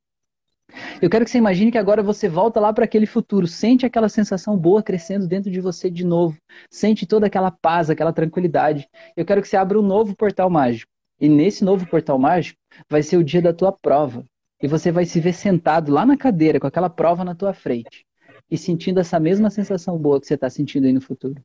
Eu 1.01 1.09
quero 1.09 1.25
que 1.25 1.31
você 1.31 1.37
imagine 1.37 1.71
que 1.71 1.77
agora 1.77 2.03
você 2.03 2.29
volta 2.29 2.59
lá 2.59 2.71
para 2.71 2.85
aquele 2.85 3.05
futuro, 3.05 3.47
sente 3.47 3.85
aquela 3.85 4.09
sensação 4.09 4.57
boa 4.57 4.83
crescendo 4.83 5.27
dentro 5.27 5.49
de 5.51 5.59
você 5.59 5.89
de 5.89 6.05
novo, 6.05 6.37
sente 6.69 7.05
toda 7.05 7.27
aquela 7.27 7.51
paz, 7.51 7.89
aquela 7.89 8.13
tranquilidade. 8.13 8.87
Eu 9.15 9.25
quero 9.25 9.41
que 9.41 9.47
você 9.47 9.57
abra 9.57 9.79
um 9.79 9.83
novo 9.83 10.15
portal 10.15 10.49
mágico. 10.49 10.91
E 11.19 11.27
nesse 11.27 11.65
novo 11.65 11.85
portal 11.87 12.17
mágico 12.17 12.59
vai 12.89 13.03
ser 13.03 13.17
o 13.17 13.23
dia 13.23 13.41
da 13.41 13.53
tua 13.53 13.71
prova. 13.71 14.23
E 14.61 14.67
você 14.67 14.91
vai 14.91 15.05
se 15.05 15.19
ver 15.19 15.33
sentado 15.33 15.91
lá 15.91 16.05
na 16.05 16.17
cadeira 16.17 16.59
com 16.59 16.67
aquela 16.67 16.89
prova 16.89 17.23
na 17.23 17.35
tua 17.35 17.53
frente 17.53 18.05
e 18.49 18.57
sentindo 18.57 18.99
essa 18.99 19.19
mesma 19.19 19.49
sensação 19.49 19.97
boa 19.97 20.19
que 20.19 20.27
você 20.27 20.33
está 20.33 20.49
sentindo 20.49 20.85
aí 20.85 20.93
no 20.93 21.01
futuro. 21.01 21.41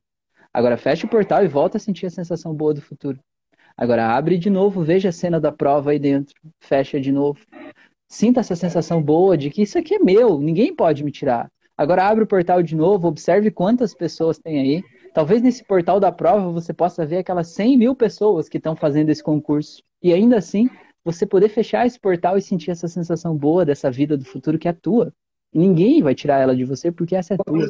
Agora 0.53 0.77
fecha 0.77 1.05
o 1.05 1.09
portal 1.09 1.43
e 1.43 1.47
volta 1.47 1.77
a 1.77 1.79
sentir 1.79 2.05
a 2.05 2.09
sensação 2.09 2.53
boa 2.53 2.73
do 2.73 2.81
futuro. 2.81 3.19
Agora 3.77 4.07
abre 4.07 4.37
de 4.37 4.49
novo, 4.49 4.83
veja 4.83 5.09
a 5.09 5.11
cena 5.11 5.39
da 5.39 5.51
prova 5.51 5.91
aí 5.91 5.99
dentro, 5.99 6.33
fecha 6.59 6.99
de 6.99 7.11
novo. 7.11 7.39
Sinta 8.15 8.39
essa 8.39 8.55
sensação 8.55 9.03
boa 9.03 9.37
de 9.37 9.49
que 9.49 9.61
isso 9.61 9.77
aqui 9.77 9.95
é 9.95 9.99
meu, 9.99 10.39
ninguém 10.39 10.73
pode 10.73 11.03
me 11.03 11.11
tirar. 11.11 11.51
Agora 11.77 12.07
abre 12.07 12.23
o 12.23 12.27
portal 12.27 12.63
de 12.63 12.73
novo, 12.73 13.09
observe 13.09 13.51
quantas 13.51 13.93
pessoas 13.93 14.39
tem 14.39 14.57
aí. 14.57 14.83
Talvez 15.13 15.41
nesse 15.41 15.65
portal 15.65 15.99
da 15.99 16.13
prova 16.13 16.49
você 16.49 16.71
possa 16.71 17.05
ver 17.05 17.17
aquelas 17.17 17.49
100 17.49 17.77
mil 17.77 17.93
pessoas 17.93 18.47
que 18.47 18.55
estão 18.55 18.73
fazendo 18.73 19.09
esse 19.09 19.21
concurso. 19.21 19.83
E 20.01 20.13
ainda 20.13 20.37
assim, 20.37 20.69
você 21.03 21.25
poder 21.25 21.49
fechar 21.49 21.85
esse 21.85 21.99
portal 21.99 22.37
e 22.37 22.41
sentir 22.41 22.71
essa 22.71 22.87
sensação 22.87 23.35
boa 23.35 23.65
dessa 23.65 23.91
vida 23.91 24.15
do 24.15 24.23
futuro 24.23 24.57
que 24.57 24.69
é 24.69 24.71
tua. 24.71 25.11
Ninguém 25.53 26.01
vai 26.01 26.15
tirar 26.15 26.39
ela 26.39 26.55
de 26.55 26.63
você 26.63 26.93
porque 26.93 27.17
essa 27.17 27.33
é 27.33 27.37
tua. 27.37 27.69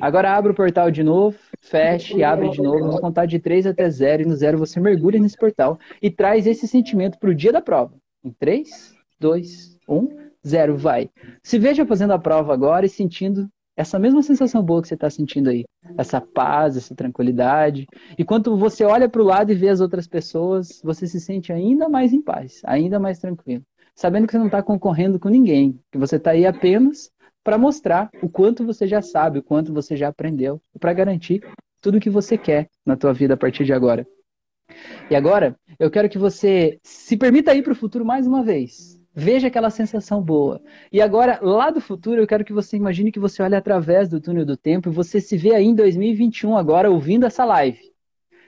Agora 0.00 0.32
abre 0.32 0.50
o 0.50 0.56
portal 0.56 0.90
de 0.90 1.04
novo, 1.04 1.38
feche, 1.60 2.24
abre 2.24 2.50
de 2.50 2.60
novo, 2.60 2.90
vou 2.90 3.00
contar 3.00 3.26
de 3.26 3.38
3 3.38 3.68
até 3.68 3.88
0 3.88 4.22
e 4.24 4.26
no 4.26 4.34
0 4.34 4.58
você 4.58 4.80
mergulha 4.80 5.20
nesse 5.20 5.36
portal 5.36 5.78
e 6.02 6.10
traz 6.10 6.48
esse 6.48 6.66
sentimento 6.66 7.16
para 7.16 7.30
o 7.30 7.34
dia 7.34 7.52
da 7.52 7.62
prova. 7.62 7.94
Em 8.24 8.32
3, 8.32 8.97
2, 9.20 9.78
1, 9.88 10.08
0, 10.46 10.76
vai. 10.76 11.10
Se 11.42 11.58
veja 11.58 11.84
fazendo 11.86 12.12
a 12.12 12.18
prova 12.18 12.52
agora 12.52 12.86
e 12.86 12.88
sentindo 12.88 13.48
essa 13.78 13.96
mesma 13.96 14.22
sensação 14.24 14.60
boa 14.60 14.82
que 14.82 14.88
você 14.88 14.94
está 14.94 15.08
sentindo 15.08 15.48
aí, 15.48 15.64
essa 15.96 16.20
paz, 16.20 16.76
essa 16.76 16.96
tranquilidade. 16.96 17.86
E 18.18 18.24
quando 18.24 18.56
você 18.56 18.84
olha 18.84 19.08
para 19.08 19.22
o 19.22 19.24
lado 19.24 19.52
e 19.52 19.54
vê 19.54 19.68
as 19.68 19.80
outras 19.80 20.08
pessoas, 20.08 20.80
você 20.82 21.06
se 21.06 21.20
sente 21.20 21.52
ainda 21.52 21.88
mais 21.88 22.12
em 22.12 22.20
paz, 22.20 22.60
ainda 22.64 22.98
mais 22.98 23.20
tranquilo, 23.20 23.62
sabendo 23.94 24.26
que 24.26 24.32
você 24.32 24.38
não 24.38 24.46
está 24.46 24.64
concorrendo 24.64 25.20
com 25.20 25.28
ninguém, 25.28 25.78
que 25.92 25.98
você 25.98 26.16
está 26.16 26.32
aí 26.32 26.44
apenas 26.44 27.08
para 27.44 27.56
mostrar 27.56 28.10
o 28.20 28.28
quanto 28.28 28.66
você 28.66 28.84
já 28.84 29.00
sabe, 29.00 29.38
o 29.38 29.42
quanto 29.44 29.72
você 29.72 29.96
já 29.96 30.08
aprendeu, 30.08 30.60
para 30.80 30.92
garantir 30.92 31.40
tudo 31.80 31.98
o 31.98 32.00
que 32.00 32.10
você 32.10 32.36
quer 32.36 32.68
na 32.84 32.96
tua 32.96 33.12
vida 33.12 33.34
a 33.34 33.36
partir 33.36 33.64
de 33.64 33.72
agora. 33.72 34.04
E 35.08 35.14
agora, 35.14 35.56
eu 35.78 35.88
quero 35.88 36.08
que 36.08 36.18
você 36.18 36.80
se 36.82 37.16
permita 37.16 37.54
ir 37.54 37.62
para 37.62 37.72
o 37.72 37.76
futuro 37.76 38.04
mais 38.04 38.26
uma 38.26 38.42
vez. 38.42 38.97
Veja 39.20 39.48
aquela 39.48 39.68
sensação 39.68 40.22
boa. 40.22 40.62
E 40.92 41.02
agora, 41.02 41.40
lá 41.42 41.70
do 41.70 41.80
futuro, 41.80 42.20
eu 42.20 42.26
quero 42.26 42.44
que 42.44 42.52
você 42.52 42.76
imagine 42.76 43.10
que 43.10 43.18
você 43.18 43.42
olha 43.42 43.58
através 43.58 44.08
do 44.08 44.20
túnel 44.20 44.46
do 44.46 44.56
tempo 44.56 44.88
e 44.88 44.92
você 44.92 45.20
se 45.20 45.36
vê 45.36 45.56
aí 45.56 45.64
em 45.64 45.74
2021 45.74 46.56
agora 46.56 46.88
ouvindo 46.88 47.26
essa 47.26 47.44
live. 47.44 47.80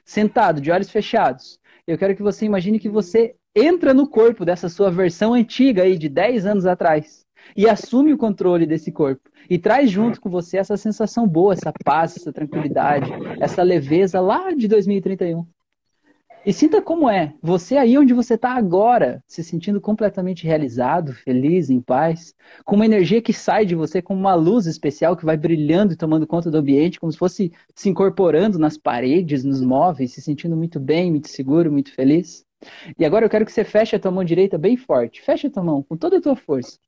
Sentado, 0.05 0.61
de 0.61 0.71
olhos 0.71 0.89
fechados. 0.89 1.59
Eu 1.89 1.99
quero 1.99 2.15
que 2.15 2.23
você 2.23 2.47
imagine 2.47 2.79
que 2.79 2.89
você 2.89 3.35
entra 3.53 3.93
no 3.93 4.09
corpo 4.09 4.45
dessa 4.45 4.69
sua 4.69 4.93
versão 4.93 5.35
antiga 5.35 5.83
aí 5.83 5.99
de 5.99 6.09
10 6.09 6.47
anos 6.47 6.65
atrás 6.65 7.27
e 7.57 7.69
assume 7.69 8.13
o 8.13 8.19
controle 8.19 8.65
desse 8.65 8.93
corpo 8.93 9.29
e 9.51 9.59
traz 9.59 9.91
junto 9.91 10.21
com 10.21 10.31
você 10.31 10.57
essa 10.59 10.77
sensação 10.77 11.27
boa, 11.27 11.53
essa 11.53 11.73
paz, 11.85 12.17
essa 12.17 12.33
tranquilidade, 12.33 13.11
essa 13.41 13.65
leveza 13.65 14.21
lá 14.21 14.53
de 14.53 14.69
2031. 14.69 15.45
E 16.45 16.55
sinta 16.55 16.81
como 16.81 17.09
é, 17.09 17.35
você 17.43 17.77
aí 17.77 17.99
onde 17.99 18.15
você 18.15 18.35
está 18.35 18.55
agora, 18.55 19.23
se 19.27 19.45
sentindo 19.45 19.79
completamente 19.81 20.47
realizado, 20.47 21.13
feliz, 21.13 21.69
em 21.69 21.81
paz, 21.83 22.35
com 22.65 22.77
uma 22.77 22.87
energia 22.87 23.21
que 23.21 23.33
sai 23.33 23.67
de 23.67 23.75
você 23.75 24.01
como 24.01 24.19
uma 24.19 24.35
luz 24.35 24.67
especial 24.67 25.15
que 25.17 25.25
vai 25.25 25.37
brilhando 25.37 25.93
e 25.93 25.97
tomando 25.97 26.27
conta 26.27 26.51
do 26.51 26.57
ambiente, 26.57 26.99
como 26.99 27.13
se 27.13 27.19
fosse 27.19 27.53
se 27.75 27.91
incorporando 27.91 28.59
nas 28.59 28.79
paredes, 28.79 29.45
nos 29.45 29.61
móveis, 29.61 30.13
se 30.13 30.23
sentindo 30.23 30.57
muito 30.57 30.81
bem, 30.81 31.11
muito 31.11 31.29
seguro, 31.29 31.71
muito 31.71 31.93
feliz. 31.95 32.47
E 32.99 33.05
agora 33.05 33.25
eu 33.25 33.31
quero 33.31 33.47
que 33.47 33.53
você 33.53 33.65
feche 33.65 33.97
a 33.97 33.99
tua 33.99 34.11
mão 34.11 34.25
direita 34.25 34.59
bem 34.59 34.77
forte. 34.77 35.23
Feche 35.23 35.47
a 35.47 35.51
tua 35.51 35.63
mão 35.63 35.83
com 35.83 35.97
toda 35.97 36.19
a 36.19 36.21
tua 36.21 36.37
força. 36.37 36.79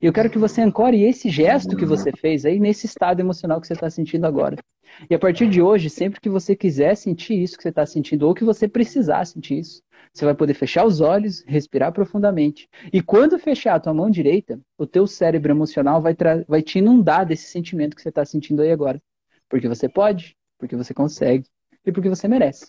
E 0.00 0.06
eu 0.06 0.12
quero 0.12 0.30
que 0.30 0.38
você 0.38 0.60
ancore 0.60 1.02
esse 1.02 1.28
gesto 1.28 1.76
que 1.76 1.84
você 1.84 2.12
fez 2.12 2.44
aí 2.44 2.60
nesse 2.60 2.86
estado 2.86 3.20
emocional 3.20 3.60
que 3.60 3.66
você 3.66 3.72
está 3.72 3.90
sentindo 3.90 4.24
agora. 4.24 4.56
E 5.10 5.14
a 5.14 5.18
partir 5.18 5.48
de 5.48 5.60
hoje, 5.60 5.90
sempre 5.90 6.20
que 6.20 6.28
você 6.28 6.54
quiser 6.54 6.94
sentir 6.94 7.34
isso 7.34 7.56
que 7.56 7.62
você 7.62 7.70
está 7.70 7.84
sentindo, 7.84 8.26
ou 8.26 8.34
que 8.34 8.44
você 8.44 8.68
precisar 8.68 9.24
sentir 9.24 9.58
isso, 9.58 9.82
você 10.12 10.24
vai 10.24 10.34
poder 10.34 10.54
fechar 10.54 10.86
os 10.86 11.00
olhos, 11.00 11.44
respirar 11.46 11.92
profundamente. 11.92 12.68
E 12.92 13.02
quando 13.02 13.38
fechar 13.38 13.74
a 13.74 13.80
tua 13.80 13.92
mão 13.92 14.08
direita, 14.08 14.58
o 14.78 14.86
teu 14.86 15.06
cérebro 15.06 15.52
emocional 15.52 16.00
vai, 16.00 16.16
vai 16.46 16.62
te 16.62 16.78
inundar 16.78 17.26
desse 17.26 17.48
sentimento 17.48 17.94
que 17.94 18.02
você 18.02 18.08
está 18.08 18.24
sentindo 18.24 18.62
aí 18.62 18.70
agora. 18.70 19.02
Porque 19.48 19.68
você 19.68 19.88
pode, 19.88 20.36
porque 20.58 20.76
você 20.76 20.94
consegue 20.94 21.46
e 21.84 21.92
porque 21.92 22.08
você 22.08 22.26
merece. 22.26 22.66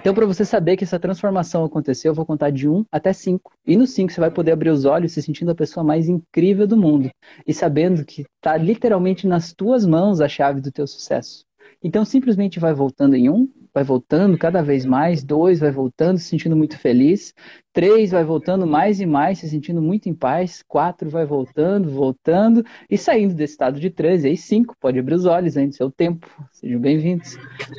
Então, 0.00 0.14
para 0.14 0.26
você 0.26 0.44
saber 0.44 0.76
que 0.76 0.84
essa 0.84 0.98
transformação 0.98 1.64
aconteceu, 1.64 2.10
eu 2.10 2.14
vou 2.14 2.26
contar 2.26 2.50
de 2.50 2.68
1 2.68 2.84
até 2.90 3.12
5. 3.12 3.52
E 3.66 3.76
no 3.76 3.86
5 3.86 4.12
você 4.12 4.20
vai 4.20 4.30
poder 4.30 4.52
abrir 4.52 4.70
os 4.70 4.84
olhos 4.84 5.12
se 5.12 5.22
sentindo 5.22 5.50
a 5.50 5.54
pessoa 5.54 5.84
mais 5.84 6.08
incrível 6.08 6.66
do 6.66 6.76
mundo. 6.76 7.10
E 7.46 7.54
sabendo 7.54 8.04
que 8.04 8.26
está 8.36 8.56
literalmente 8.56 9.26
nas 9.26 9.52
tuas 9.52 9.86
mãos 9.86 10.20
a 10.20 10.28
chave 10.28 10.60
do 10.60 10.72
teu 10.72 10.86
sucesso. 10.86 11.44
Então, 11.82 12.04
simplesmente 12.04 12.58
vai 12.58 12.74
voltando 12.74 13.14
em 13.14 13.30
1, 13.30 13.48
vai 13.72 13.84
voltando 13.84 14.36
cada 14.36 14.62
vez 14.62 14.84
mais. 14.84 15.22
2 15.22 15.60
vai 15.60 15.70
voltando, 15.70 16.18
se 16.18 16.24
sentindo 16.24 16.56
muito 16.56 16.76
feliz. 16.76 17.32
3 17.72 18.10
vai 18.10 18.24
voltando 18.24 18.66
mais 18.66 19.00
e 19.00 19.06
mais, 19.06 19.38
se 19.38 19.48
sentindo 19.48 19.80
muito 19.80 20.08
em 20.08 20.14
paz. 20.14 20.64
4 20.66 21.08
vai 21.08 21.24
voltando, 21.24 21.88
voltando 21.88 22.64
e 22.90 22.98
saindo 22.98 23.34
desse 23.34 23.52
estado 23.52 23.78
de 23.78 23.90
transe. 23.90 24.26
E 24.26 24.30
aí 24.30 24.36
5 24.36 24.74
pode 24.80 24.98
abrir 24.98 25.14
os 25.14 25.24
olhos 25.24 25.56
ainda, 25.56 25.72
seu 25.72 25.90
tempo. 25.90 26.26
Sejam 26.52 26.80
bem-vindos. 26.80 27.36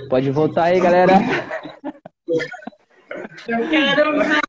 Pode 0.09 0.31
voltar 0.31 0.65
aí, 0.65 0.79
galera. 0.79 1.15
Eu 3.47 3.69
quero 3.69 4.17
mais! 4.17 4.41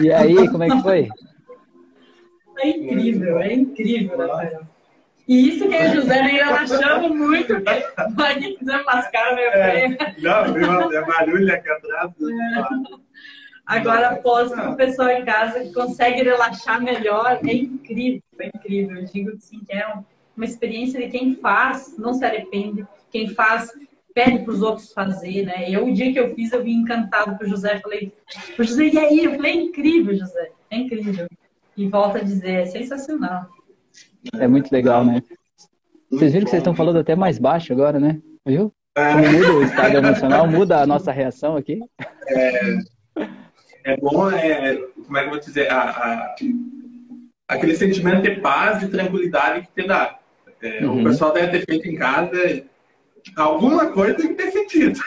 E 0.00 0.12
aí, 0.12 0.48
como 0.48 0.64
é 0.64 0.68
que 0.68 0.82
foi? 0.82 1.08
É 2.58 2.68
incrível, 2.68 3.38
é 3.38 3.52
incrível, 3.52 4.18
Rafael. 4.18 4.60
E 5.26 5.48
isso 5.50 5.68
que 5.68 5.76
o 5.76 5.94
José 5.94 6.22
nem 6.22 6.36
relaxando 6.36 7.14
muito, 7.14 7.54
pode 8.16 8.56
desenmascar 8.58 9.34
meu 9.34 9.50
é, 9.50 9.88
Não, 10.18 10.52
meu, 10.52 10.92
é 10.92 11.04
barulho 11.04 11.52
aqui 11.52 11.68
atrás. 11.70 12.10
É. 12.12 13.08
Agora, 13.66 14.08
após 14.08 14.50
o 14.50 14.74
pessoal 14.74 15.10
em 15.10 15.26
casa 15.26 15.60
que 15.60 15.74
consegue 15.74 16.22
relaxar 16.22 16.82
melhor, 16.82 17.38
é 17.46 17.52
incrível, 17.52 18.22
é 18.40 18.46
incrível. 18.46 18.96
Eu 18.96 19.04
digo 19.04 19.30
assim, 19.32 19.60
que 19.60 19.74
é 19.74 19.86
uma 20.34 20.46
experiência 20.46 20.98
de 20.98 21.10
quem 21.10 21.36
faz, 21.36 21.94
não 21.98 22.14
se 22.14 22.24
arrepende, 22.24 22.86
quem 23.10 23.28
faz 23.34 23.70
pede 24.18 24.40
para 24.40 24.52
os 24.52 24.62
outros 24.62 24.92
fazer, 24.92 25.46
né? 25.46 25.70
Eu, 25.70 25.86
o 25.86 25.94
dia 25.94 26.12
que 26.12 26.18
eu 26.18 26.34
fiz, 26.34 26.52
eu 26.52 26.64
vim 26.64 26.80
encantado 26.80 27.38
com 27.38 27.44
o 27.44 27.48
José, 27.48 27.78
falei, 27.78 28.12
o 28.58 28.64
José, 28.64 28.86
e 28.88 28.98
aí? 28.98 29.24
Eu 29.24 29.36
falei, 29.36 29.52
é 29.52 29.54
incrível, 29.54 30.16
José, 30.16 30.50
é 30.70 30.76
incrível. 30.76 31.28
E 31.76 31.86
volta 31.86 32.18
a 32.18 32.22
dizer, 32.22 32.62
é 32.62 32.66
sensacional. 32.66 33.46
É 34.34 34.48
muito 34.48 34.72
legal, 34.72 35.04
né? 35.04 35.22
Vocês 36.10 36.32
viram 36.32 36.44
que 36.46 36.50
vocês 36.50 36.60
estão 36.60 36.74
falando 36.74 36.98
até 36.98 37.14
mais 37.14 37.38
baixo 37.38 37.72
agora, 37.72 38.00
né? 38.00 38.20
Viu? 38.44 38.72
Como 38.96 39.38
muda 39.38 39.52
o 39.52 39.62
estado 39.62 39.96
emocional, 39.96 40.48
muda 40.48 40.82
a 40.82 40.86
nossa 40.86 41.12
reação 41.12 41.56
aqui. 41.56 41.78
É, 42.26 42.78
é 43.84 43.96
bom, 43.98 44.28
é, 44.32 44.76
como 45.06 45.16
é 45.16 45.20
que 45.20 45.26
eu 45.26 45.30
vou 45.30 45.38
dizer, 45.38 45.70
a, 45.70 45.82
a, 45.82 46.34
aquele 47.46 47.76
sentimento 47.76 48.22
de 48.22 48.40
paz 48.40 48.82
e 48.82 48.88
tranquilidade 48.88 49.68
que 49.68 49.82
te 49.82 49.86
dá. 49.86 50.18
É, 50.60 50.84
uhum. 50.84 51.02
O 51.02 51.04
pessoal 51.04 51.32
deve 51.32 51.56
ter 51.56 51.64
feito 51.64 51.86
em 51.86 51.94
casa 51.94 52.64
alguma 53.36 53.86
coisa 53.92 54.14
tem 54.14 54.28
que 54.28 54.34
ter 54.34 54.50
sentido. 54.52 55.00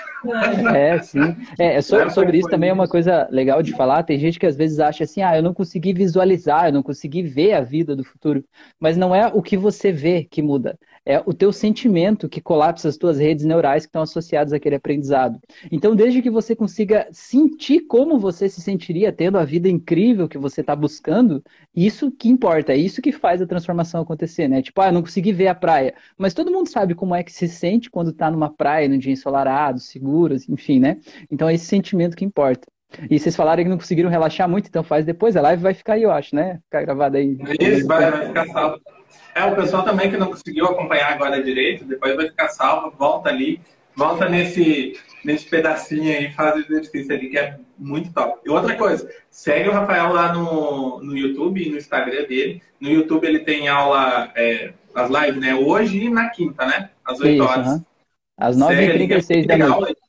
É, 0.75 0.99
sim. 0.99 1.35
É, 1.59 1.75
é 1.75 1.81
sobre, 1.81 2.09
sobre 2.11 2.37
isso 2.37 2.49
também 2.49 2.69
é 2.69 2.73
uma 2.73 2.87
coisa 2.87 3.27
legal 3.31 3.61
de 3.63 3.71
falar. 3.73 4.03
Tem 4.03 4.19
gente 4.19 4.39
que 4.39 4.45
às 4.45 4.55
vezes 4.55 4.79
acha 4.79 5.03
assim, 5.03 5.21
ah, 5.21 5.35
eu 5.35 5.43
não 5.43 5.53
consegui 5.53 5.93
visualizar, 5.93 6.67
eu 6.67 6.73
não 6.73 6.83
consegui 6.83 7.23
ver 7.23 7.53
a 7.53 7.61
vida 7.61 7.95
do 7.95 8.03
futuro. 8.03 8.43
Mas 8.79 8.97
não 8.97 9.13
é 9.13 9.27
o 9.27 9.41
que 9.41 9.57
você 9.57 9.91
vê 9.91 10.23
que 10.23 10.41
muda 10.41 10.77
é 11.05 11.19
o 11.25 11.33
teu 11.33 11.51
sentimento 11.51 12.29
que 12.29 12.39
colapsa 12.39 12.87
as 12.87 12.97
tuas 12.97 13.17
redes 13.17 13.43
neurais 13.43 13.85
que 13.85 13.89
estão 13.89 14.03
associadas 14.03 14.53
àquele 14.53 14.75
aprendizado. 14.75 15.39
Então, 15.71 15.95
desde 15.95 16.21
que 16.21 16.29
você 16.29 16.55
consiga 16.55 17.07
sentir 17.11 17.81
como 17.87 18.19
você 18.19 18.47
se 18.47 18.61
sentiria 18.61 19.11
tendo 19.11 19.37
a 19.37 19.45
vida 19.45 19.67
incrível 19.67 20.29
que 20.29 20.37
você 20.37 20.61
está 20.61 20.75
buscando, 20.75 21.43
isso 21.75 22.11
que 22.11 22.29
importa, 22.29 22.73
é 22.73 22.77
isso 22.77 23.01
que 23.01 23.11
faz 23.11 23.41
a 23.41 23.47
transformação 23.47 24.01
acontecer, 24.01 24.47
né? 24.47 24.61
Tipo, 24.61 24.81
ah, 24.81 24.87
eu 24.87 24.93
não 24.93 25.01
consegui 25.01 25.33
ver 25.33 25.47
a 25.47 25.55
praia, 25.55 25.95
mas 26.17 26.33
todo 26.33 26.51
mundo 26.51 26.69
sabe 26.69 26.93
como 26.93 27.15
é 27.15 27.23
que 27.23 27.31
se 27.31 27.47
sente 27.47 27.89
quando 27.89 28.11
está 28.11 28.29
numa 28.29 28.51
praia, 28.53 28.87
num 28.87 28.99
dia 28.99 29.13
ensolarado, 29.13 29.79
seguro, 29.79 30.10
enfim, 30.49 30.79
né? 30.79 30.97
Então, 31.31 31.49
é 31.49 31.53
esse 31.53 31.65
sentimento 31.65 32.15
que 32.15 32.25
importa. 32.25 32.67
E 33.09 33.17
vocês 33.17 33.35
falaram 33.35 33.63
que 33.63 33.69
não 33.69 33.77
conseguiram 33.77 34.09
relaxar 34.09 34.49
muito, 34.49 34.67
então 34.67 34.83
faz 34.83 35.05
depois, 35.05 35.37
a 35.37 35.41
live 35.41 35.63
vai 35.63 35.73
ficar 35.73 35.93
aí, 35.93 36.03
eu 36.03 36.11
acho, 36.11 36.35
né? 36.35 36.59
Ficar 36.65 36.81
gravada 36.81 37.17
aí. 37.17 37.37
Isso, 37.59 37.87
vai, 37.87 38.11
vai 38.11 38.27
ficar 38.27 38.45
salvo. 38.47 38.81
É, 39.33 39.45
o 39.45 39.55
pessoal 39.55 39.83
também 39.83 40.09
que 40.09 40.17
não 40.17 40.27
conseguiu 40.27 40.65
acompanhar 40.65 41.13
agora 41.13 41.41
direito, 41.41 41.85
depois 41.85 42.15
vai 42.15 42.27
ficar 42.27 42.49
salvo, 42.49 42.93
volta 42.97 43.29
ali, 43.29 43.61
volta 43.95 44.27
nesse, 44.27 44.99
nesse 45.23 45.45
pedacinho 45.49 46.11
aí, 46.11 46.31
faz 46.33 46.55
o 46.55 46.59
exercício 46.59 47.13
ali, 47.13 47.29
que 47.29 47.37
é 47.37 47.57
muito 47.77 48.11
top. 48.13 48.39
E 48.45 48.49
outra 48.49 48.75
coisa, 48.75 49.09
segue 49.29 49.69
o 49.69 49.73
Rafael 49.73 50.11
lá 50.11 50.33
no, 50.33 51.01
no 51.01 51.17
YouTube 51.17 51.65
e 51.65 51.69
no 51.69 51.77
Instagram 51.77 52.25
dele. 52.25 52.61
No 52.79 52.89
YouTube 52.89 53.25
ele 53.25 53.39
tem 53.39 53.69
aula, 53.69 54.31
é, 54.35 54.73
as 54.93 55.09
lives, 55.09 55.41
né? 55.41 55.55
Hoje 55.55 56.05
e 56.05 56.09
na 56.09 56.29
quinta, 56.29 56.65
né? 56.65 56.89
Às 57.05 57.19
8 57.19 57.33
Isso, 57.33 57.43
horas. 57.43 57.67
Uhum. 57.67 57.85
Às 58.37 58.57
9h36 58.57 59.45
da 59.45 59.57
noite. 59.57 60.00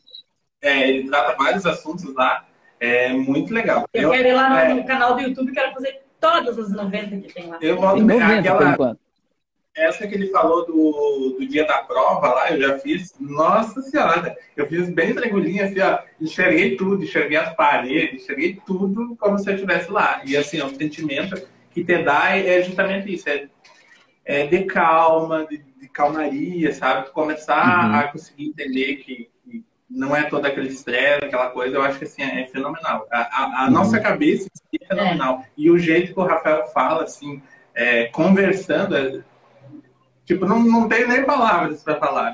É, 0.63 0.89
ele 0.89 1.09
trata 1.09 1.37
vários 1.37 1.67
assuntos 1.67 2.15
lá. 2.15 2.47
É 2.81 3.13
muito 3.13 3.53
legal. 3.53 3.85
Eu, 3.93 4.03
eu 4.03 4.11
quero 4.11 4.29
ir 4.29 4.33
lá 4.33 4.51
no, 4.51 4.57
é... 4.57 4.75
no 4.75 4.85
canal 4.85 5.15
do 5.15 5.21
YouTube 5.21 5.51
e 5.51 5.55
quero 5.55 5.73
fazer 5.73 6.03
todas 6.21 6.59
as 6.59 6.71
90 6.71 7.17
que 7.19 7.35
tem 7.35 7.49
lá. 7.49 7.59
Eu 7.61 7.77
volto 7.77 8.05
aquela, 8.11 8.97
essa 9.75 10.07
que 10.07 10.15
ele 10.15 10.29
falou 10.29 10.67
do, 10.67 11.37
do 11.39 11.47
dia 11.47 11.67
da 11.67 11.79
prova 11.79 12.29
lá, 12.29 12.51
eu 12.51 12.61
já 12.61 12.79
fiz, 12.79 13.15
nossa 13.19 13.81
senhora, 13.81 14.37
eu 14.55 14.67
fiz 14.67 14.89
bem 14.91 15.15
tranquilinho, 15.15 15.65
assim, 15.65 15.81
ó, 15.81 15.99
enxerguei 16.21 16.77
tudo, 16.77 17.03
enxerguei 17.03 17.39
as 17.39 17.55
paredes, 17.57 18.23
enxerguei 18.23 18.61
tudo 18.67 19.17
como 19.17 19.39
se 19.39 19.49
eu 19.49 19.55
estivesse 19.55 19.91
lá. 19.91 20.21
E 20.27 20.37
assim, 20.37 20.61
ó, 20.61 20.67
o 20.67 20.75
sentimento 20.75 21.41
que 21.71 21.83
te 21.83 22.03
dá 22.03 22.37
é, 22.37 22.59
é 22.59 22.63
justamente 22.63 23.13
isso, 23.15 23.29
é, 23.29 23.49
é 24.25 24.47
de 24.47 24.65
calma, 24.65 25.47
de, 25.47 25.57
de 25.57 25.89
calmaria, 25.89 26.73
sabe? 26.75 27.11
Começar 27.11 27.89
uhum. 27.89 27.95
a 27.97 28.09
conseguir 28.09 28.49
entender 28.49 28.97
que, 28.97 29.31
não 29.95 30.17
é 30.17 30.25
todo 30.25 30.47
aquele 30.47 30.69
estresse, 30.69 31.25
aquela 31.25 31.51
coisa, 31.51 31.77
eu 31.77 31.83
acho 31.83 31.99
que 31.99 32.05
assim, 32.05 32.23
é, 32.23 32.47
fenomenal. 32.47 33.07
A, 33.11 33.19
a, 33.19 33.63
a 33.63 33.65
uhum. 33.67 33.73
nossa 33.73 34.01
cabeça 34.01 34.49
é 34.81 34.87
fenomenal. 34.87 35.41
É. 35.41 35.47
E 35.57 35.71
o 35.71 35.79
jeito 35.79 36.15
que 36.15 36.21
o 36.21 36.25
Rafael 36.25 36.67
fala, 36.69 37.05
assim, 37.05 37.43
é, 37.75 38.07
conversando, 38.07 39.23
Tipo, 40.25 40.47
não, 40.47 40.63
não 40.63 40.89
tenho 40.89 41.09
nem 41.09 41.25
palavras 41.25 41.83
para 41.83 41.97
falar. 41.97 42.33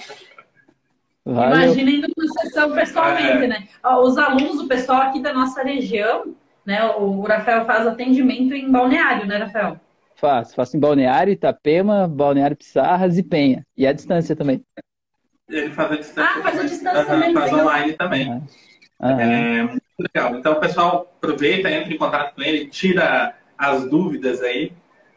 Valeu. 1.25 1.63
Imagina 1.63 1.91
indo 1.91 2.09
na 2.17 2.43
sessão 2.43 2.73
pessoalmente, 2.73 3.45
é. 3.45 3.47
né? 3.49 3.69
Os 4.03 4.17
alunos, 4.17 4.61
o 4.61 4.69
pessoal 4.69 5.03
aqui 5.03 5.21
da 5.21 5.33
nossa 5.33 5.63
região, 5.63 6.35
né? 6.65 6.85
O 6.93 7.23
Rafael 7.23 7.65
faz 7.65 7.87
atendimento 7.87 8.55
em 8.55 8.71
balneário, 8.71 9.27
né, 9.27 9.39
Rafael? 9.39 9.81
Faço, 10.15 10.55
faço 10.55 10.77
em 10.77 10.81
Balneário, 10.81 11.33
Itapema, 11.33 12.09
Balneário 12.09 12.57
Pissarras 12.57 13.17
e 13.17 13.23
Penha. 13.23 13.65
E 13.77 13.87
a 13.87 13.93
distância 13.93 14.35
também. 14.35 14.65
Ele 15.49 15.71
faz 15.71 15.93
a 15.93 15.97
distância. 15.97 16.31
Ah, 16.39 16.43
faz 16.43 16.59
a 16.59 16.63
distância 16.65 17.05
também. 17.05 17.33
Faz 17.33 17.53
online 17.53 17.93
também. 17.95 18.31
Uhum. 19.01 19.21
É 19.21 19.63
muito 19.63 19.83
legal. 20.01 20.37
Então, 20.37 20.53
o 20.53 20.61
pessoal 20.61 21.13
aproveita, 21.17 21.71
entra 21.71 21.93
em 21.93 21.99
contato 21.99 22.35
com 22.35 22.43
ele, 22.43 22.67
tira 22.67 23.35
as 23.57 23.89
dúvidas 23.89 24.43
aí, 24.43 24.73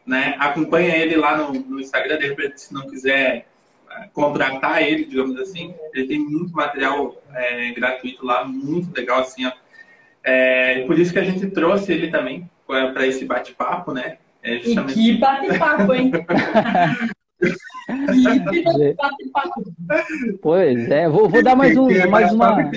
né? 0.06 0.34
Acompanha 0.38 0.96
ele 0.96 1.16
lá 1.16 1.36
no, 1.36 1.52
no 1.52 1.80
Instagram, 1.80 2.18
de 2.18 2.28
repente, 2.28 2.60
se 2.60 2.72
não 2.72 2.88
quiser 2.88 3.46
é, 3.90 4.08
contratar 4.12 4.82
ele, 4.82 5.04
digamos 5.04 5.38
assim, 5.38 5.74
ele 5.94 6.06
tem 6.06 6.18
muito 6.18 6.52
material 6.52 7.20
é, 7.34 7.70
gratuito 7.72 8.24
lá, 8.24 8.44
muito 8.44 8.94
legal, 8.96 9.20
assim, 9.20 9.46
ó. 9.46 9.52
É, 10.24 10.84
por 10.86 10.98
isso 10.98 11.12
que 11.12 11.18
a 11.18 11.24
gente 11.24 11.48
trouxe 11.48 11.92
ele 11.92 12.08
também 12.08 12.48
para 12.66 13.06
esse 13.06 13.24
bate-papo, 13.24 13.92
né? 13.92 14.18
É 14.42 14.58
justamente... 14.58 14.92
E 14.92 14.94
que 14.94 15.18
bate-papo, 15.18 15.92
hein? 15.92 16.12
Pois 20.40 20.90
é, 20.90 21.08
vou, 21.08 21.28
vou 21.28 21.42
dar 21.42 21.54
mais 21.54 21.76
um, 21.76 21.88
mais 22.08 22.32
uma. 22.32 22.70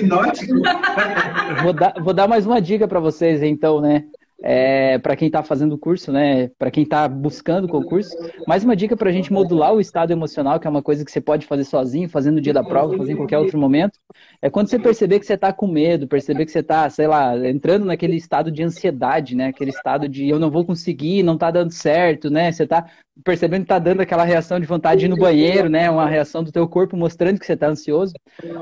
vou 1.62 1.72
dar, 1.72 1.94
vou 2.00 2.12
dar 2.12 2.28
mais 2.28 2.46
uma 2.46 2.60
dica 2.60 2.86
para 2.86 3.00
vocês, 3.00 3.42
então, 3.42 3.80
né? 3.80 4.04
É, 4.42 4.98
para 4.98 5.16
quem 5.16 5.26
está 5.26 5.42
fazendo 5.42 5.74
o 5.74 5.78
curso, 5.78 6.12
né? 6.12 6.48
Para 6.58 6.70
quem 6.70 6.82
está 6.82 7.08
buscando 7.08 7.64
o 7.64 7.68
concurso. 7.68 8.10
Mais 8.46 8.64
uma 8.64 8.76
dica 8.76 8.96
para 8.96 9.08
a 9.08 9.12
gente 9.12 9.32
modular 9.32 9.72
o 9.72 9.80
estado 9.80 10.12
emocional, 10.12 10.60
que 10.60 10.66
é 10.66 10.70
uma 10.70 10.82
coisa 10.82 11.04
que 11.04 11.10
você 11.10 11.20
pode 11.20 11.46
fazer 11.46 11.64
sozinho, 11.64 12.08
fazendo 12.08 12.36
no 12.36 12.40
dia 12.40 12.52
da 12.52 12.62
prova, 12.62 12.96
fazer 12.96 13.12
em 13.12 13.16
qualquer 13.16 13.38
outro 13.38 13.58
momento. 13.58 13.98
É 14.42 14.50
quando 14.50 14.68
você 14.68 14.78
perceber 14.78 15.20
que 15.20 15.26
você 15.26 15.34
está 15.34 15.52
com 15.52 15.66
medo, 15.66 16.06
perceber 16.06 16.44
que 16.44 16.52
você 16.52 16.60
está, 16.60 16.88
sei 16.90 17.06
lá, 17.06 17.36
entrando 17.48 17.86
naquele 17.86 18.16
estado 18.16 18.50
de 18.50 18.62
ansiedade, 18.62 19.34
né? 19.34 19.48
Aquele 19.48 19.70
estado 19.70 20.08
de 20.08 20.28
eu 20.28 20.38
não 20.38 20.50
vou 20.50 20.64
conseguir, 20.64 21.22
não 21.22 21.34
está 21.34 21.50
dando 21.50 21.72
certo, 21.72 22.30
né? 22.30 22.52
Você 22.52 22.64
está 22.64 22.86
percebendo 23.24 23.60
que 23.60 23.64
está 23.64 23.78
dando 23.78 24.00
aquela 24.00 24.24
reação 24.24 24.60
de 24.60 24.66
vontade 24.66 25.00
de 25.00 25.06
ir 25.06 25.08
no 25.08 25.16
banheiro, 25.16 25.68
né? 25.68 25.90
Uma 25.90 26.06
reação 26.06 26.44
do 26.44 26.52
teu 26.52 26.68
corpo 26.68 26.96
mostrando 26.96 27.38
que 27.38 27.46
você 27.46 27.54
está 27.54 27.68
ansioso. 27.68 28.12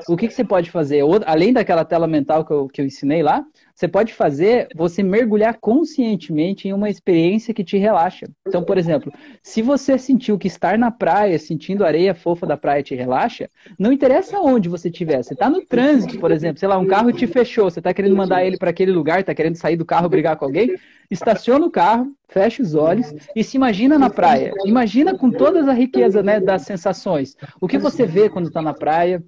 O 0.09 0.17
que, 0.17 0.29
que 0.29 0.35
você 0.35 0.45
pode 0.45 0.71
fazer? 0.71 1.03
Além 1.27 1.53
daquela 1.53 1.85
tela 1.85 2.07
mental 2.07 2.45
que 2.45 2.53
eu, 2.53 2.69
que 2.69 2.81
eu 2.81 2.87
ensinei 2.87 3.23
lá, 3.23 3.45
você 3.75 3.89
pode 3.89 4.15
fazer 4.15 4.69
você 4.75 5.03
mergulhar 5.03 5.59
conscientemente 5.65 6.69
em 6.69 6.75
uma 6.75 6.91
experiência 6.91 7.55
que 7.55 7.65
te 7.65 7.79
relaxa. 7.79 8.27
Então, 8.47 8.63
por 8.63 8.77
exemplo, 8.77 9.11
se 9.43 9.63
você 9.63 9.97
sentiu 9.97 10.37
que 10.37 10.47
estar 10.47 10.77
na 10.77 10.91
praia, 10.91 11.39
sentindo 11.39 11.83
a 11.83 11.87
areia 11.87 12.15
fofa 12.15 12.45
da 12.45 12.55
praia 12.55 12.83
te 12.83 12.95
relaxa, 12.95 13.49
não 13.79 13.91
interessa 13.91 14.39
onde 14.41 14.69
você 14.69 14.91
estiver. 14.91 15.23
Você 15.23 15.33
está 15.33 15.49
no 15.49 15.65
trânsito, 15.65 16.21
por 16.21 16.31
exemplo, 16.31 16.59
sei 16.59 16.69
lá, 16.69 16.77
um 16.77 16.87
carro 16.87 17.11
te 17.13 17.27
fechou, 17.27 17.71
você 17.71 17.81
está 17.81 17.95
querendo 17.95 18.15
mandar 18.15 18.45
ele 18.45 18.59
para 18.59 18.69
aquele 18.69 18.93
lugar, 18.93 19.21
está 19.21 19.35
querendo 19.35 19.57
sair 19.57 19.79
do 19.79 19.87
carro 19.87 20.07
brigar 20.07 20.37
com 20.37 20.45
alguém, 20.45 20.77
estaciona 21.11 21.65
o 21.65 21.71
carro, 21.71 22.13
fecha 22.29 22.63
os 22.63 22.75
olhos 22.75 23.15
e 23.35 23.43
se 23.43 23.57
imagina 23.57 23.99
na 23.99 24.11
praia. 24.11 24.53
Imagina 24.67 25.17
com 25.17 25.31
toda 25.31 25.61
a 25.71 25.73
riqueza 25.73 26.23
né, 26.23 26.41
das 26.41 26.61
sensações. 26.61 27.39
O 27.59 27.67
que 27.67 27.79
você 27.79 28.05
vê 28.05 28.29
quando 28.29 28.49
está 28.49 28.61
na 28.61 28.75
praia, 28.75 29.25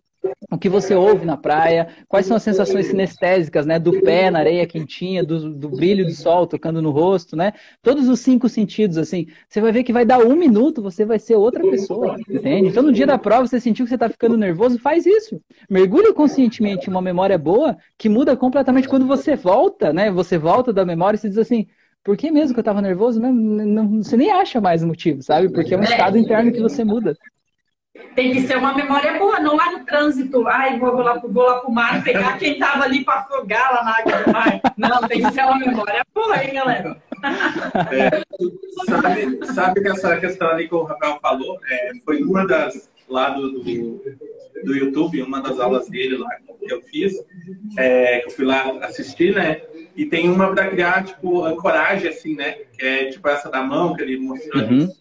o 0.50 0.58
que 0.58 0.68
você 0.68 0.94
ouve 0.94 1.24
na 1.24 1.36
praia, 1.36 1.88
quais 2.08 2.26
são 2.26 2.36
as 2.36 2.42
sensações 2.42 2.86
sinestésicas, 2.86 3.66
né, 3.66 3.78
do 3.78 4.00
pé 4.02 4.30
na 4.30 4.38
areia 4.38 4.66
quentinha, 4.66 5.24
do, 5.24 5.52
do, 5.52 5.68
brilho 5.68 6.04
do 6.04 6.12
sol 6.12 6.46
tocando 6.46 6.80
no 6.80 6.90
rosto, 6.90 7.36
né, 7.36 7.52
todos 7.82 8.08
os 8.08 8.20
cinco 8.20 8.48
sentidos, 8.48 8.98
assim, 8.98 9.26
você 9.48 9.60
vai 9.60 9.72
ver 9.72 9.82
que 9.82 9.92
vai 9.92 10.04
dar 10.04 10.18
um 10.18 10.36
minuto, 10.36 10.82
você 10.82 11.04
vai 11.04 11.18
ser 11.18 11.34
outra 11.34 11.62
pessoa, 11.68 12.16
entende? 12.28 12.68
Então, 12.68 12.82
no 12.82 12.92
dia 12.92 13.06
da 13.06 13.18
prova, 13.18 13.46
você 13.46 13.60
sentiu 13.60 13.84
que 13.84 13.88
você 13.88 13.96
está 13.96 14.08
ficando 14.08 14.36
nervoso, 14.36 14.78
faz 14.78 15.06
isso, 15.06 15.40
mergulhe 15.68 16.12
conscientemente 16.12 16.88
em 16.88 16.90
uma 16.90 17.02
memória 17.02 17.38
boa, 17.38 17.76
que 17.98 18.08
muda 18.08 18.36
completamente 18.36 18.88
quando 18.88 19.06
você 19.06 19.36
volta, 19.36 19.92
né, 19.92 20.10
você 20.10 20.38
volta 20.38 20.72
da 20.72 20.84
memória 20.84 21.16
e 21.16 21.20
se 21.20 21.28
diz 21.28 21.38
assim, 21.38 21.66
por 22.06 22.16
que 22.16 22.30
mesmo 22.30 22.54
que 22.54 22.60
eu 22.60 22.62
estava 22.62 22.80
nervoso? 22.80 23.18
Não, 23.18 23.32
não, 23.32 24.00
você 24.00 24.16
nem 24.16 24.30
acha 24.30 24.60
mais 24.60 24.80
o 24.80 24.86
motivo, 24.86 25.20
sabe? 25.24 25.50
Porque 25.52 25.74
é 25.74 25.76
um 25.76 25.82
estado 25.82 26.16
interno 26.16 26.52
que 26.52 26.60
você 26.60 26.84
muda. 26.84 27.16
Tem 28.14 28.32
que 28.32 28.46
ser 28.46 28.56
uma 28.56 28.74
memória 28.74 29.18
boa, 29.18 29.40
não 29.40 29.56
lá 29.56 29.72
no 29.72 29.84
trânsito, 29.84 30.46
ai, 30.48 30.78
vou, 30.78 30.92
vou, 30.92 31.02
lá, 31.02 31.18
vou 31.18 31.44
lá 31.44 31.60
pro 31.60 31.70
mar 31.70 32.02
pegar 32.02 32.38
quem 32.38 32.58
tava 32.58 32.84
ali 32.84 33.04
para 33.04 33.20
afogar 33.20 33.74
lá 33.74 33.84
na 33.84 33.98
água 33.98 34.22
do 34.22 34.32
mar. 34.32 34.60
Não, 34.76 35.08
tem 35.08 35.22
que 35.22 35.32
ser 35.32 35.42
uma 35.42 35.58
memória 35.58 36.04
boa, 36.14 36.42
hein, 36.42 36.54
galera? 36.54 36.96
É, 37.90 38.22
sabe, 38.86 39.46
sabe 39.46 39.80
que 39.82 39.88
essa 39.88 40.16
questão 40.18 40.48
ali 40.48 40.68
que 40.68 40.74
o 40.74 40.84
Rafael 40.84 41.18
falou, 41.20 41.58
é, 41.68 41.92
foi 42.04 42.22
uma 42.22 42.46
das, 42.46 42.88
lá 43.08 43.30
do, 43.30 43.50
do, 43.52 44.02
do, 44.64 44.76
YouTube, 44.76 45.22
uma 45.22 45.40
das 45.40 45.58
aulas 45.60 45.88
dele 45.88 46.16
lá 46.16 46.30
que 46.66 46.72
eu 46.72 46.82
fiz, 46.82 47.14
é, 47.78 48.20
que 48.20 48.26
eu 48.26 48.30
fui 48.30 48.44
lá 48.44 48.70
assistir, 48.82 49.34
né? 49.34 49.62
E 49.94 50.04
tem 50.04 50.28
uma 50.28 50.52
para 50.52 50.68
criar, 50.68 51.04
tipo, 51.04 51.44
ancoragem, 51.44 52.08
assim, 52.08 52.34
né? 52.34 52.52
Que 52.78 52.84
é 52.84 53.04
tipo 53.06 53.26
essa 53.28 53.48
da 53.48 53.62
mão 53.62 53.94
que 53.94 54.02
ele 54.02 54.18
mostrou. 54.18 54.64
Uhum. 54.64 54.92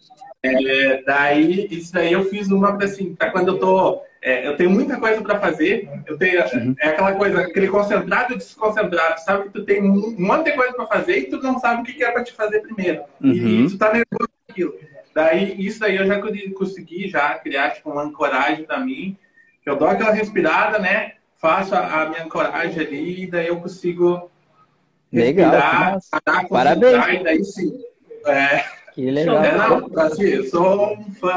É, 0.46 1.02
daí, 1.02 1.66
isso 1.70 1.92
daí 1.92 2.12
eu 2.12 2.24
fiz 2.24 2.48
uma 2.48 2.76
assim, 2.82 3.14
para 3.14 3.30
quando 3.30 3.48
eu 3.48 3.58
tô. 3.58 4.02
É, 4.22 4.46
eu 4.46 4.56
tenho 4.56 4.70
muita 4.70 4.98
coisa 4.98 5.22
para 5.22 5.38
fazer, 5.38 5.88
eu 6.06 6.18
tenho. 6.18 6.42
Uhum. 6.54 6.74
É 6.80 6.88
aquela 6.88 7.12
coisa, 7.12 7.40
aquele 7.40 7.68
concentrado 7.68 8.32
e 8.32 8.36
desconcentrado, 8.36 9.20
sabe? 9.20 9.44
Que 9.44 9.50
tu 9.50 9.64
tem 9.64 9.82
um 9.82 10.16
monte 10.18 10.46
de 10.46 10.52
coisa 10.52 10.72
para 10.74 10.86
fazer 10.86 11.18
e 11.18 11.24
tu 11.24 11.40
não 11.40 11.58
sabe 11.58 11.82
o 11.82 11.84
que 11.84 12.02
é 12.02 12.10
para 12.10 12.24
te 12.24 12.32
fazer 12.32 12.60
primeiro. 12.60 13.02
Uhum. 13.20 13.66
E 13.66 13.70
tu 13.70 13.78
tá 13.78 13.92
nervoso 13.92 14.28
com 14.28 14.52
aquilo. 14.52 14.74
Daí, 15.14 15.54
isso 15.58 15.80
daí 15.80 15.96
eu 15.96 16.06
já 16.06 16.20
consegui 16.54 17.08
já 17.08 17.34
criar 17.38 17.70
tipo, 17.70 17.90
uma 17.90 18.02
ancoragem 18.02 18.64
para 18.64 18.80
mim. 18.80 19.16
Eu 19.64 19.76
dou 19.76 19.88
aquela 19.88 20.12
respirada, 20.12 20.78
né? 20.78 21.12
Faço 21.38 21.74
a, 21.74 22.02
a 22.02 22.08
minha 22.08 22.24
ancoragem 22.24 22.86
ali 22.86 23.22
e 23.22 23.30
daí 23.30 23.46
eu 23.46 23.60
consigo 23.60 24.30
respirar, 25.12 25.98
Legal, 26.22 26.48
Parabéns. 26.48 27.20
E 27.20 27.24
daí 27.24 27.44
sim. 27.44 27.80
É, 28.26 28.64
que 28.96 29.10
legal. 29.10 29.44
É, 29.44 29.58
não, 29.58 29.90
eu 30.18 30.44
sou 30.44 30.94
um 30.94 31.12
fã. 31.12 31.36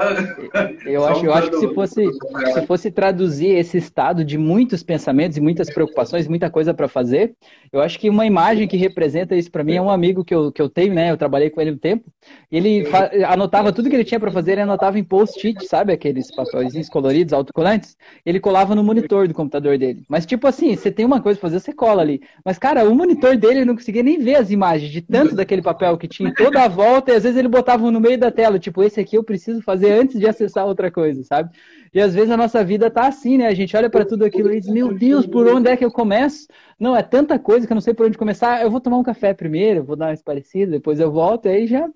Eu 0.86 1.06
acho, 1.06 1.26
eu 1.26 1.34
acho 1.34 1.52
que 1.52 1.58
se 1.58 1.74
fosse, 1.74 2.08
se 2.54 2.66
fosse 2.66 2.90
traduzir 2.90 3.50
esse 3.50 3.78
estado 3.78 4.24
de 4.24 4.38
muitos 4.38 4.82
pensamentos 4.82 5.38
e 5.38 5.42
muitas 5.42 5.70
preocupações, 5.70 6.26
muita 6.26 6.50
coisa 6.50 6.74
para 6.74 6.88
fazer, 6.88 7.34
eu 7.74 7.82
acho 7.82 8.00
que 8.00 8.10
uma 8.10 8.26
imagem 8.26 8.66
que 8.66 8.78
representa 8.78 9.36
isso 9.36 9.52
para 9.52 9.62
mim 9.62 9.76
é 9.76 9.82
um 9.82 9.90
amigo 9.90 10.24
que 10.24 10.34
eu, 10.34 10.54
que 10.54 10.62
eu 10.62 10.70
tenho, 10.70 10.94
né? 10.94 11.12
Eu 11.12 11.18
trabalhei 11.18 11.50
com 11.50 11.60
ele 11.60 11.72
um 11.72 11.78
tempo. 11.78 12.06
Ele 12.50 12.88
anotava 13.28 13.74
tudo 13.74 13.90
que 13.90 13.96
ele 13.96 14.06
tinha 14.06 14.22
para 14.22 14.32
fazer, 14.32 14.54
ele 14.54 14.62
anotava 14.62 14.98
em 14.98 15.04
post-it, 15.04 15.68
sabe? 15.68 15.92
Aqueles 15.92 16.34
papéis 16.34 16.88
coloridos, 16.88 17.34
autocolantes. 17.34 17.98
Ele 18.26 18.40
colava 18.40 18.74
no 18.74 18.86
monitor 18.86 19.28
do 19.28 19.34
computador 19.34 19.78
dele. 19.78 20.02
Mas, 20.08 20.26
tipo 20.26 20.48
assim, 20.48 20.78
você 20.78 20.90
tem 20.90 21.06
uma 21.06 21.22
coisa 21.22 21.38
para 21.38 21.50
fazer, 21.50 21.60
você 21.60 21.74
cola 21.74 22.02
ali. 22.02 22.22
Mas, 22.46 22.58
cara, 22.58 22.88
o 22.90 22.96
monitor 22.96 23.36
dele 23.36 23.66
não 23.66 23.76
conseguia 23.76 24.02
nem 24.02 24.18
ver 24.18 24.36
as 24.36 24.50
imagens 24.50 24.90
de 24.90 25.02
tanto 25.02 25.36
daquele 25.36 25.62
papel 25.62 25.98
que 25.98 26.08
tinha 26.08 26.34
toda 26.34 26.64
a 26.64 26.70
volta, 26.70 27.12
e 27.12 27.16
às 27.18 27.24
vezes 27.24 27.38
ele 27.38 27.49
botavam 27.50 27.92
no 27.92 28.00
meio 28.00 28.18
da 28.18 28.32
tela, 28.32 28.60
tipo, 28.60 28.84
esse 28.84 29.00
aqui 29.00 29.18
eu 29.18 29.24
preciso 29.24 29.62
fazer 29.62 29.92
antes 29.92 30.20
de 30.20 30.28
acessar 30.28 30.66
outra 30.66 30.90
coisa, 30.90 31.24
sabe? 31.24 31.50
E 31.94 32.00
às 32.00 32.14
vezes 32.14 32.30
a 32.30 32.38
nossa 32.38 32.64
vida 32.64 32.90
tá 32.90 33.08
assim, 33.08 33.38
né? 33.38 33.48
A 33.48 33.54
gente 33.54 33.76
olha 33.76 33.90
para 33.90 34.06
tudo 34.06 34.24
aquilo 34.24 34.52
e 34.54 34.60
diz, 34.60 34.70
meu 34.70 34.94
Deus, 34.94 35.26
por 35.26 35.48
onde 35.48 35.70
é 35.70 35.76
que 35.76 35.84
eu 35.84 35.92
começo? 35.92 36.48
Não, 36.80 36.96
é 36.96 37.02
tanta 37.02 37.38
coisa 37.40 37.66
que 37.66 37.74
eu 37.74 37.76
não 37.76 37.82
sei 37.82 37.94
por 37.94 38.06
onde 38.06 38.18
começar. 38.18 38.62
Eu 38.62 38.70
vou 38.70 38.80
tomar 38.80 38.98
um 38.98 39.04
café 39.04 39.34
primeiro, 39.34 39.84
vou 39.84 39.96
dar 39.96 40.10
uma 40.10 40.18
parecida, 40.24 40.72
depois 40.72 41.00
eu 41.00 41.12
volto, 41.12 41.48
e 41.48 41.50
aí 41.50 41.68
já, 41.68 41.90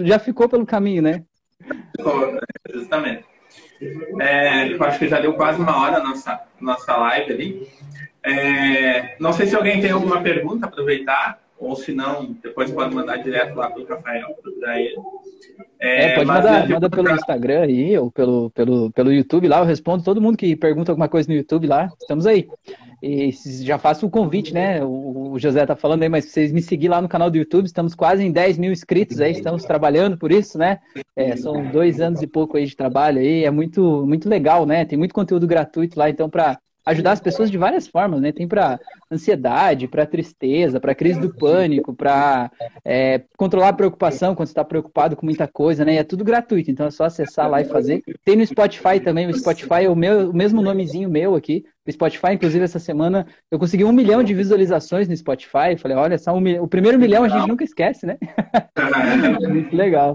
já 0.00 0.18
ficou 0.18 0.48
pelo 0.48 0.66
caminho, 0.66 1.02
né? 1.02 1.22
Justamente. 2.72 3.24
É, 4.20 4.72
eu 4.72 4.82
acho 4.82 4.98
que 4.98 5.08
já 5.08 5.20
deu 5.20 5.34
quase 5.34 5.60
uma 5.60 5.80
hora 5.80 5.98
a 5.98 6.02
nossa, 6.02 6.40
nossa 6.60 6.96
live 6.96 7.32
ali. 7.32 7.68
É, 8.22 9.16
não 9.20 9.32
sei 9.32 9.46
se 9.46 9.54
alguém 9.54 9.80
tem 9.80 9.90
alguma 9.90 10.20
pergunta, 10.20 10.66
aproveitar. 10.66 11.38
Ou 11.58 11.74
se 11.74 11.92
não, 11.92 12.36
depois 12.42 12.70
pode 12.70 12.94
mandar 12.94 13.16
direto 13.16 13.54
lá 13.54 13.70
para 13.70 13.82
o 13.82 13.86
Rafael, 13.86 14.36
para 14.60 14.80
ele. 14.80 14.96
É, 15.80 16.04
é, 16.04 16.14
pode 16.14 16.26
mandar, 16.26 16.68
manda 16.68 16.90
pelo 16.90 17.10
Instagram 17.10 17.62
aí, 17.62 17.98
ou 17.98 18.10
pelo, 18.10 18.50
pelo, 18.50 18.90
pelo 18.92 19.12
YouTube 19.12 19.48
lá, 19.48 19.58
eu 19.58 19.64
respondo 19.64 20.04
todo 20.04 20.20
mundo 20.20 20.36
que 20.36 20.54
pergunta 20.54 20.92
alguma 20.92 21.08
coisa 21.08 21.28
no 21.28 21.34
YouTube 21.34 21.66
lá, 21.66 21.90
estamos 22.00 22.26
aí. 22.26 22.48
E 23.02 23.30
já 23.62 23.78
faço 23.78 24.06
o 24.06 24.10
convite, 24.10 24.52
né? 24.52 24.82
O, 24.82 25.32
o 25.32 25.38
José 25.38 25.64
tá 25.64 25.76
falando 25.76 26.02
aí, 26.02 26.08
mas 26.08 26.26
vocês 26.26 26.52
me 26.52 26.62
seguir 26.62 26.88
lá 26.88 27.00
no 27.00 27.08
canal 27.08 27.30
do 27.30 27.36
YouTube, 27.36 27.66
estamos 27.66 27.94
quase 27.94 28.24
em 28.24 28.32
10 28.32 28.58
mil 28.58 28.72
inscritos 28.72 29.20
aí, 29.20 29.32
estamos 29.32 29.64
trabalhando 29.64 30.18
por 30.18 30.32
isso, 30.32 30.58
né? 30.58 30.80
É, 31.14 31.36
são 31.36 31.70
dois 31.70 32.00
anos 32.00 32.20
e 32.20 32.26
pouco 32.26 32.56
aí 32.56 32.66
de 32.66 32.76
trabalho 32.76 33.20
aí, 33.20 33.44
é 33.44 33.50
muito, 33.50 34.04
muito 34.06 34.28
legal, 34.28 34.66
né? 34.66 34.84
Tem 34.84 34.98
muito 34.98 35.14
conteúdo 35.14 35.46
gratuito 35.46 35.98
lá, 35.98 36.08
então 36.10 36.28
para 36.28 36.58
ajudar 36.86 37.12
as 37.12 37.20
pessoas 37.20 37.50
de 37.50 37.58
várias 37.58 37.88
formas, 37.88 38.20
né? 38.20 38.30
Tem 38.30 38.46
para 38.46 38.78
ansiedade, 39.10 39.88
para 39.88 40.06
tristeza, 40.06 40.78
para 40.78 40.94
crise 40.94 41.20
do 41.20 41.34
pânico, 41.34 41.92
para 41.92 42.50
é, 42.84 43.22
controlar 43.36 43.70
a 43.70 43.72
preocupação 43.72 44.36
quando 44.36 44.48
está 44.48 44.64
preocupado 44.64 45.16
com 45.16 45.26
muita 45.26 45.48
coisa, 45.48 45.84
né? 45.84 45.94
E 45.94 45.98
é 45.98 46.04
tudo 46.04 46.24
gratuito, 46.24 46.70
então 46.70 46.86
é 46.86 46.90
só 46.90 47.04
acessar 47.04 47.50
lá 47.50 47.60
e 47.60 47.64
fazer. 47.64 48.02
Tem 48.24 48.36
no 48.36 48.46
Spotify 48.46 49.00
também, 49.02 49.26
o 49.26 49.36
Spotify 49.36 49.84
é 49.84 49.90
o, 49.90 49.96
meu, 49.96 50.30
o 50.30 50.34
mesmo 50.34 50.62
nomezinho 50.62 51.10
meu 51.10 51.34
aqui. 51.34 51.64
O 51.84 51.92
Spotify, 51.92 52.32
inclusive, 52.32 52.64
essa 52.64 52.78
semana 52.78 53.26
eu 53.50 53.58
consegui 53.58 53.84
um 53.84 53.92
milhão 53.92 54.22
de 54.22 54.34
visualizações 54.34 55.08
no 55.08 55.16
Spotify. 55.16 55.76
Falei, 55.78 55.96
olha, 55.96 56.18
só 56.18 56.32
um, 56.34 56.62
o 56.62 56.68
primeiro 56.68 56.98
milhão 56.98 57.24
a 57.24 57.28
gente 57.28 57.48
nunca 57.48 57.64
esquece, 57.64 58.06
né? 58.06 58.16
Muito 59.48 59.74
legal. 59.74 60.14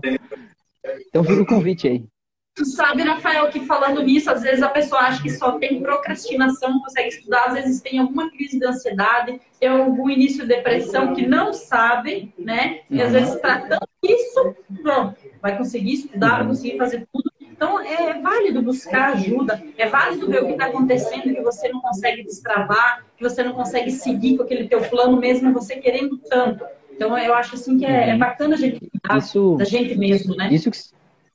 Então 1.07 1.23
fica 1.23 1.41
o 1.41 1.45
convite 1.45 1.87
aí. 1.87 2.05
Tu 2.53 2.65
sabe, 2.65 3.01
Rafael, 3.03 3.49
que 3.49 3.61
falando 3.61 4.03
nisso, 4.03 4.29
às 4.29 4.41
vezes 4.41 4.61
a 4.61 4.67
pessoa 4.67 5.01
acha 5.01 5.21
que 5.21 5.29
só 5.29 5.53
tem 5.53 5.81
procrastinação, 5.81 6.71
não 6.71 6.81
consegue 6.81 7.07
estudar, 7.07 7.45
às 7.45 7.53
vezes 7.53 7.79
tem 7.79 7.97
alguma 7.97 8.29
crise 8.29 8.59
de 8.59 8.65
ansiedade, 8.65 9.39
tem 9.57 9.69
algum 9.69 10.09
início 10.09 10.41
de 10.41 10.49
depressão 10.49 11.13
que 11.13 11.25
não 11.25 11.53
sabe, 11.53 12.33
né? 12.37 12.81
E 12.89 13.01
às 13.01 13.07
uhum. 13.07 13.19
vezes 13.19 13.35
tratando 13.39 13.87
isso, 14.03 14.55
pronto, 14.81 15.15
vai 15.41 15.57
conseguir 15.57 15.93
estudar, 15.93 16.39
vai 16.39 16.47
conseguir 16.47 16.77
fazer 16.77 17.07
tudo. 17.11 17.31
Então 17.39 17.79
é 17.79 18.19
válido 18.19 18.61
buscar 18.61 19.13
ajuda, 19.13 19.63
é 19.77 19.87
válido 19.87 20.27
ver 20.27 20.43
o 20.43 20.47
que 20.47 20.53
está 20.53 20.65
acontecendo, 20.65 21.33
que 21.33 21.41
você 21.41 21.69
não 21.69 21.79
consegue 21.79 22.23
destravar, 22.23 23.05
que 23.15 23.23
você 23.23 23.43
não 23.43 23.53
consegue 23.53 23.91
seguir 23.91 24.35
com 24.35 24.43
aquele 24.43 24.67
teu 24.67 24.81
plano 24.81 25.15
mesmo, 25.17 25.53
você 25.53 25.75
querendo 25.77 26.17
tanto. 26.17 26.65
Então 26.91 27.17
eu 27.17 27.33
acho 27.33 27.55
assim 27.55 27.77
que 27.77 27.85
é, 27.85 28.09
é 28.09 28.17
bacana 28.17 28.55
a 28.55 28.57
gente 28.57 28.79
cuidar 28.79 29.17
isso, 29.17 29.55
da 29.57 29.63
gente 29.63 29.97
mesmo, 29.97 30.35
né? 30.35 30.49
Isso 30.51 30.69
que 30.69 30.77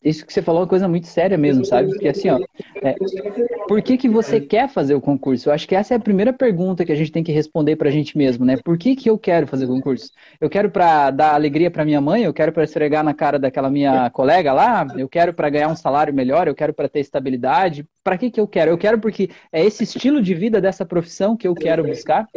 isso 0.09 0.25
que 0.25 0.33
você 0.33 0.41
falou 0.41 0.61
é 0.61 0.63
uma 0.63 0.69
coisa 0.69 0.87
muito 0.87 1.09
séria 1.09 1.37
mesmo, 1.37 1.65
sabe? 1.65 1.89
Porque 1.89 2.09
assim, 2.09 2.31
ó, 2.31 2.39
é, 2.83 2.95
por 3.67 3.83
que, 3.83 3.97
que 3.97 4.09
você 4.09 4.41
quer 4.41 4.69
fazer 4.69 4.95
o 4.95 5.01
concurso? 5.01 5.49
Eu 5.49 5.53
acho 5.53 5.67
que 5.67 5.75
essa 5.75 5.95
é 5.95 5.97
a 5.97 6.01
primeira 6.01 6.33
pergunta 6.33 6.85
que 6.85 6.93
a 6.93 6.95
gente 6.95 7.11
tem 7.11 7.25
que 7.25 7.33
responder 7.33 7.75
pra 7.75 7.91
gente 7.91 8.17
mesmo, 8.17 8.45
né? 8.45 8.57
Por 8.57 8.79
que, 8.79 8.95
que 8.95 9.11
eu 9.11 9.19
quero 9.19 9.47
fazer 9.47 9.65
o 9.65 9.69
concurso? 9.69 10.11
Eu 10.41 10.49
quero 10.49 10.71
para 10.71 11.11
dar 11.11 11.35
alegria 11.35 11.71
para 11.71 11.85
minha 11.85 12.01
mãe, 12.01 12.23
eu 12.23 12.33
quero 12.33 12.53
para 12.53 12.63
esfregar 12.63 13.03
na 13.03 13.13
cara 13.13 13.39
daquela 13.39 13.69
minha 13.69 14.09
colega 14.11 14.53
lá, 14.53 14.87
eu 14.97 15.09
quero 15.09 15.35
para 15.35 15.51
ganhar 15.51 15.69
um 15.69 15.77
salário 15.77 16.15
melhor, 16.15 16.47
eu 16.47 16.55
quero 16.55 16.73
para 16.73 16.89
ter 16.89 17.01
estabilidade. 17.01 17.85
Para 18.05 18.17
que, 18.17 18.31
que 18.31 18.41
eu 18.41 18.47
quero? 18.47 18.71
Eu 18.71 18.79
quero 18.79 19.01
porque 19.01 19.31
é 19.53 19.65
esse 19.65 19.83
estilo 19.83 20.23
de 20.23 20.33
vida 20.33 20.61
dessa 20.61 20.87
profissão 20.87 21.37
que 21.37 21.49
eu 21.49 21.55
quero 21.57 21.83
buscar. 21.83 22.29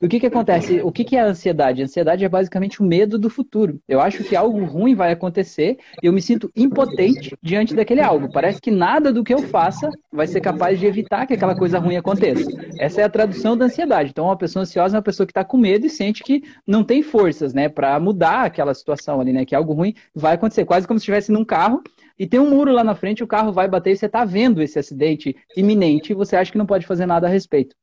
E 0.00 0.06
o 0.06 0.08
que, 0.08 0.18
que 0.18 0.26
acontece? 0.26 0.80
O 0.82 0.90
que, 0.90 1.04
que 1.04 1.16
é 1.16 1.20
a 1.20 1.26
ansiedade? 1.26 1.82
A 1.82 1.84
ansiedade 1.84 2.24
é 2.24 2.28
basicamente 2.28 2.80
o 2.80 2.84
medo 2.84 3.18
do 3.18 3.28
futuro. 3.28 3.78
Eu 3.86 4.00
acho 4.00 4.24
que 4.24 4.34
algo 4.34 4.64
ruim 4.64 4.94
vai 4.94 5.12
acontecer 5.12 5.76
e 6.02 6.06
eu 6.06 6.14
me 6.14 6.22
sinto 6.22 6.50
impotente 6.56 7.17
diante 7.42 7.74
daquele 7.74 8.00
algo. 8.00 8.30
Parece 8.32 8.60
que 8.60 8.70
nada 8.70 9.12
do 9.12 9.24
que 9.24 9.32
eu 9.32 9.42
faça 9.42 9.90
vai 10.12 10.26
ser 10.26 10.40
capaz 10.40 10.78
de 10.78 10.86
evitar 10.86 11.26
que 11.26 11.34
aquela 11.34 11.56
coisa 11.56 11.78
ruim 11.78 11.96
aconteça. 11.96 12.50
Essa 12.78 13.00
é 13.00 13.04
a 13.04 13.08
tradução 13.08 13.56
da 13.56 13.66
ansiedade. 13.66 14.10
Então, 14.10 14.26
uma 14.26 14.36
pessoa 14.36 14.62
ansiosa 14.62 14.96
é 14.96 14.98
uma 14.98 15.02
pessoa 15.02 15.26
que 15.26 15.30
está 15.30 15.44
com 15.44 15.56
medo 15.56 15.86
e 15.86 15.90
sente 15.90 16.22
que 16.22 16.42
não 16.66 16.84
tem 16.84 17.02
forças, 17.02 17.52
né, 17.52 17.68
para 17.68 17.98
mudar 17.98 18.44
aquela 18.44 18.74
situação 18.74 19.20
ali, 19.20 19.32
né, 19.32 19.44
que 19.44 19.54
algo 19.54 19.72
ruim 19.72 19.94
vai 20.14 20.34
acontecer, 20.34 20.64
quase 20.64 20.86
como 20.86 20.98
se 20.98 21.02
estivesse 21.02 21.32
num 21.32 21.44
carro 21.44 21.82
e 22.18 22.26
tem 22.26 22.40
um 22.40 22.50
muro 22.50 22.72
lá 22.72 22.82
na 22.82 22.94
frente, 22.94 23.22
o 23.22 23.28
carro 23.28 23.52
vai 23.52 23.68
bater 23.68 23.92
e 23.92 23.96
você 23.96 24.06
está 24.06 24.24
vendo 24.24 24.60
esse 24.60 24.78
acidente 24.78 25.36
iminente 25.56 26.12
e 26.12 26.14
você 26.14 26.34
acha 26.34 26.50
que 26.50 26.58
não 26.58 26.66
pode 26.66 26.86
fazer 26.86 27.06
nada 27.06 27.26
a 27.26 27.30
respeito. 27.30 27.76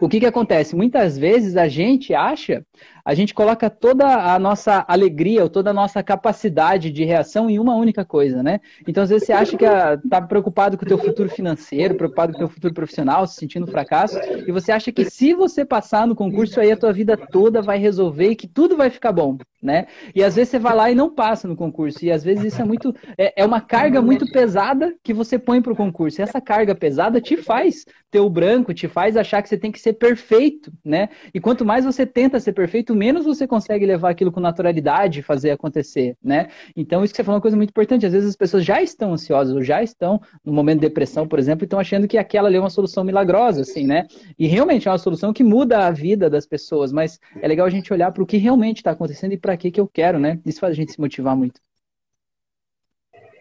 O 0.00 0.08
que, 0.08 0.20
que 0.20 0.26
acontece? 0.26 0.76
Muitas 0.76 1.18
vezes 1.18 1.56
a 1.56 1.68
gente 1.68 2.14
acha 2.14 2.64
a 3.08 3.14
gente 3.14 3.32
coloca 3.32 3.70
toda 3.70 4.06
a 4.06 4.38
nossa 4.38 4.84
alegria 4.86 5.42
ou 5.42 5.48
toda 5.48 5.70
a 5.70 5.72
nossa 5.72 6.02
capacidade 6.02 6.90
de 6.90 7.04
reação 7.06 7.48
em 7.48 7.58
uma 7.58 7.74
única 7.74 8.04
coisa, 8.04 8.42
né? 8.42 8.60
Então, 8.86 9.02
às 9.02 9.08
vezes, 9.08 9.24
você 9.26 9.32
acha 9.32 9.56
que 9.56 9.64
está 9.64 10.20
preocupado 10.20 10.76
com 10.76 10.84
o 10.84 10.88
teu 10.88 10.98
futuro 10.98 11.30
financeiro, 11.30 11.94
preocupado 11.94 12.32
com 12.32 12.36
o 12.36 12.40
teu 12.40 12.48
futuro 12.50 12.74
profissional, 12.74 13.26
se 13.26 13.36
sentindo 13.36 13.66
fracasso, 13.66 14.18
e 14.46 14.52
você 14.52 14.70
acha 14.72 14.92
que 14.92 15.08
se 15.08 15.32
você 15.32 15.64
passar 15.64 16.06
no 16.06 16.14
concurso, 16.14 16.60
aí 16.60 16.70
a 16.70 16.76
tua 16.76 16.92
vida 16.92 17.16
toda 17.16 17.62
vai 17.62 17.78
resolver 17.78 18.32
e 18.32 18.36
que 18.36 18.46
tudo 18.46 18.76
vai 18.76 18.90
ficar 18.90 19.12
bom, 19.12 19.38
né? 19.62 19.86
E 20.14 20.22
às 20.22 20.36
vezes 20.36 20.50
você 20.50 20.58
vai 20.58 20.76
lá 20.76 20.90
e 20.90 20.94
não 20.94 21.08
passa 21.08 21.48
no 21.48 21.56
concurso, 21.56 22.04
e 22.04 22.12
às 22.12 22.22
vezes 22.22 22.52
isso 22.52 22.60
é 22.60 22.64
muito, 22.66 22.94
é, 23.16 23.40
é 23.40 23.46
uma 23.46 23.62
carga 23.62 24.02
muito 24.02 24.30
pesada 24.30 24.94
que 25.02 25.14
você 25.14 25.38
põe 25.38 25.62
para 25.62 25.72
o 25.72 25.76
concurso, 25.76 26.20
e 26.20 26.22
essa 26.22 26.42
carga 26.42 26.74
pesada 26.74 27.22
te 27.22 27.38
faz 27.38 27.86
ter 28.10 28.20
o 28.20 28.28
branco, 28.28 28.74
te 28.74 28.86
faz 28.86 29.16
achar 29.16 29.42
que 29.42 29.48
você 29.48 29.56
tem 29.56 29.67
que 29.72 29.80
ser 29.80 29.94
perfeito, 29.94 30.72
né? 30.84 31.08
E 31.32 31.40
quanto 31.40 31.64
mais 31.64 31.84
você 31.84 32.06
tenta 32.06 32.40
ser 32.40 32.52
perfeito, 32.52 32.94
menos 32.94 33.24
você 33.24 33.46
consegue 33.46 33.84
levar 33.86 34.10
aquilo 34.10 34.32
com 34.32 34.40
naturalidade 34.40 35.20
e 35.20 35.22
fazer 35.22 35.50
acontecer, 35.50 36.16
né? 36.22 36.48
Então, 36.76 37.04
isso 37.04 37.12
que 37.12 37.16
você 37.16 37.24
falou 37.24 37.36
é 37.36 37.38
uma 37.38 37.42
coisa 37.42 37.56
muito 37.56 37.70
importante. 37.70 38.06
Às 38.06 38.12
vezes 38.12 38.30
as 38.30 38.36
pessoas 38.36 38.64
já 38.64 38.82
estão 38.82 39.12
ansiosas 39.12 39.54
ou 39.54 39.62
já 39.62 39.82
estão 39.82 40.20
no 40.44 40.52
momento 40.52 40.80
de 40.80 40.88
depressão, 40.88 41.26
por 41.26 41.38
exemplo, 41.38 41.64
e 41.64 41.66
estão 41.66 41.78
achando 41.78 42.08
que 42.08 42.18
aquela 42.18 42.48
ali 42.48 42.56
é 42.56 42.60
uma 42.60 42.70
solução 42.70 43.04
milagrosa, 43.04 43.62
assim, 43.62 43.86
né? 43.86 44.06
E 44.38 44.46
realmente 44.46 44.88
é 44.88 44.90
uma 44.90 44.98
solução 44.98 45.32
que 45.32 45.44
muda 45.44 45.86
a 45.86 45.90
vida 45.90 46.28
das 46.28 46.46
pessoas, 46.46 46.92
mas 46.92 47.18
é 47.40 47.48
legal 47.48 47.66
a 47.66 47.70
gente 47.70 47.92
olhar 47.92 48.12
para 48.12 48.22
o 48.22 48.26
que 48.26 48.36
realmente 48.36 48.78
está 48.78 48.92
acontecendo 48.92 49.32
e 49.32 49.38
para 49.38 49.56
que 49.56 49.70
que 49.70 49.80
eu 49.80 49.86
quero, 49.86 50.18
né? 50.18 50.40
Isso 50.44 50.60
faz 50.60 50.72
a 50.72 50.76
gente 50.76 50.92
se 50.92 51.00
motivar 51.00 51.36
muito. 51.36 51.60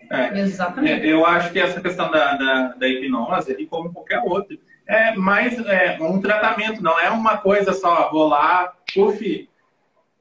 É, 0.10 0.40
Exatamente. 0.40 1.06
É, 1.06 1.12
eu 1.12 1.26
acho 1.26 1.52
que 1.52 1.60
essa 1.60 1.82
questão 1.82 2.10
da, 2.10 2.36
da, 2.36 2.68
da 2.74 2.88
hipnose, 2.88 3.52
ele 3.52 3.66
como 3.66 3.92
qualquer 3.92 4.20
outro, 4.20 4.58
é 4.88 5.16
mais 5.16 5.58
é, 5.66 5.98
um 6.02 6.20
tratamento, 6.22 6.82
não 6.82 7.00
é 7.00 7.10
uma 7.10 7.38
coisa 7.38 7.74
só, 7.74 8.10
vou 8.10 8.28
lá, 8.28 8.74
uf, 8.96 9.50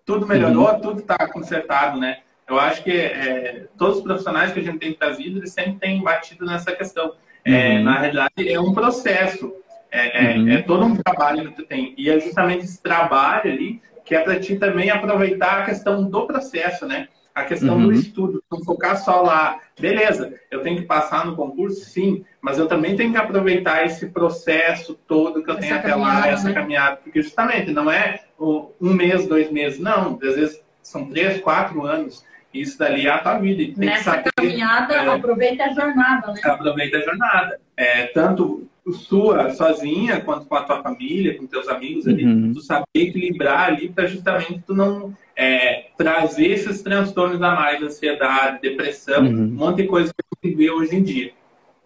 tudo 0.04 0.26
melhorou, 0.26 0.68
uhum. 0.72 0.80
tudo 0.80 1.00
está 1.00 1.28
consertado, 1.28 1.98
né? 1.98 2.18
Eu 2.48 2.58
acho 2.58 2.82
que 2.82 2.92
é, 2.92 3.66
todos 3.76 3.98
os 3.98 4.02
profissionais 4.02 4.52
que 4.52 4.60
a 4.60 4.62
gente 4.62 4.78
tem 4.78 4.92
trazido, 4.92 5.38
eles 5.38 5.52
sempre 5.52 5.74
têm 5.74 6.02
batido 6.02 6.44
nessa 6.44 6.72
questão. 6.72 7.14
É, 7.44 7.78
uhum. 7.78 7.84
Na 7.84 7.98
realidade, 7.98 8.52
é 8.52 8.60
um 8.60 8.72
processo, 8.72 9.52
é, 9.90 10.32
é, 10.32 10.36
uhum. 10.36 10.48
é, 10.48 10.62
todo 10.62 10.84
um 10.84 10.96
trabalho 10.96 11.48
que 11.50 11.56
tu 11.56 11.64
tem. 11.64 11.94
E 11.96 12.08
é 12.10 12.20
justamente 12.20 12.64
esse 12.64 12.80
trabalho 12.80 13.52
ali 13.52 13.82
que 14.04 14.14
é 14.14 14.20
para 14.20 14.38
ti 14.38 14.56
também 14.56 14.88
aproveitar 14.88 15.62
a 15.62 15.64
questão 15.64 16.08
do 16.08 16.26
processo, 16.26 16.86
né? 16.86 17.08
A 17.37 17.45
questão 17.45 17.76
uhum. 17.76 17.89
do 17.89 17.93
estudo, 17.93 18.43
não 18.51 18.64
focar 18.64 18.97
só 18.97 19.20
lá. 19.20 19.61
Beleza, 19.78 20.32
eu 20.51 20.62
tenho 20.62 20.78
que 20.78 20.87
passar 20.87 21.26
no 21.26 21.37
concurso, 21.37 21.84
sim, 21.84 22.24
mas 22.41 22.59
eu 22.59 22.66
também 22.66 22.97
tenho 22.97 23.12
que 23.12 23.18
aproveitar 23.18 23.84
esse 23.84 24.07
processo 24.07 24.99
todo 25.07 25.45
que 25.45 25.51
eu 25.51 25.59
essa 25.59 25.61
tenho 25.61 25.76
até 25.76 25.95
lá, 25.95 26.26
essa 26.26 26.49
né? 26.49 26.55
caminhada, 26.55 26.97
porque 26.97 27.20
justamente 27.20 27.72
não 27.72 27.91
é 27.91 28.22
um 28.41 28.95
mês, 28.95 29.26
dois 29.26 29.53
meses, 29.53 29.78
não, 29.78 30.18
às 30.22 30.34
vezes 30.34 30.62
são 30.82 31.11
três, 31.11 31.39
quatro 31.43 31.84
anos. 31.84 32.24
Isso 32.55 32.78
dali 32.78 33.07
é 33.07 33.11
a 33.11 33.18
tua 33.18 33.37
vida. 33.37 33.78
Tem 33.78 33.87
Nessa 33.91 34.12
saber, 34.12 34.30
caminhada, 34.34 34.95
é, 34.95 35.07
aproveita 35.07 35.64
a 35.64 35.72
jornada, 35.74 36.32
né? 36.32 36.41
Aproveita 36.43 36.97
a 36.97 37.03
jornada. 37.03 37.61
É, 37.76 38.07
tanto 38.07 38.66
sua 38.93 39.51
sozinha, 39.51 40.20
quanto 40.20 40.47
com 40.47 40.55
a 40.55 40.62
tua 40.62 40.82
família, 40.82 41.37
com 41.37 41.47
teus 41.47 41.68
amigos 41.68 42.07
ali, 42.07 42.24
uhum. 42.24 42.53
tu 42.53 42.61
saber 42.61 42.84
equilibrar 42.95 43.68
ali 43.68 43.89
para 43.89 44.07
justamente 44.07 44.62
tu 44.66 44.74
não 44.74 45.12
é, 45.37 45.87
trazer 45.97 46.47
esses 46.47 46.82
transtornos 46.82 47.43
a 47.43 47.55
mais, 47.55 47.82
ansiedade, 47.82 48.61
depressão, 48.62 49.24
uhum. 49.24 49.45
um 49.45 49.49
monte 49.49 49.82
de 49.82 49.89
coisa 49.89 50.12
que 50.12 50.22
a 50.22 50.47
gente 50.47 50.57
vê 50.57 50.70
hoje 50.70 50.97
em 50.97 51.03
dia. 51.03 51.30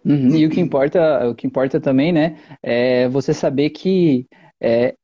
Uhum. 0.05 0.35
E 0.35 0.45
o 0.45 0.49
que 0.49 0.59
importa, 0.59 1.27
o 1.27 1.35
que 1.35 1.45
importa 1.45 1.79
também, 1.79 2.11
né, 2.11 2.37
é 2.63 3.07
você 3.09 3.33
saber 3.33 3.69
que 3.71 4.25
é, 4.59 4.95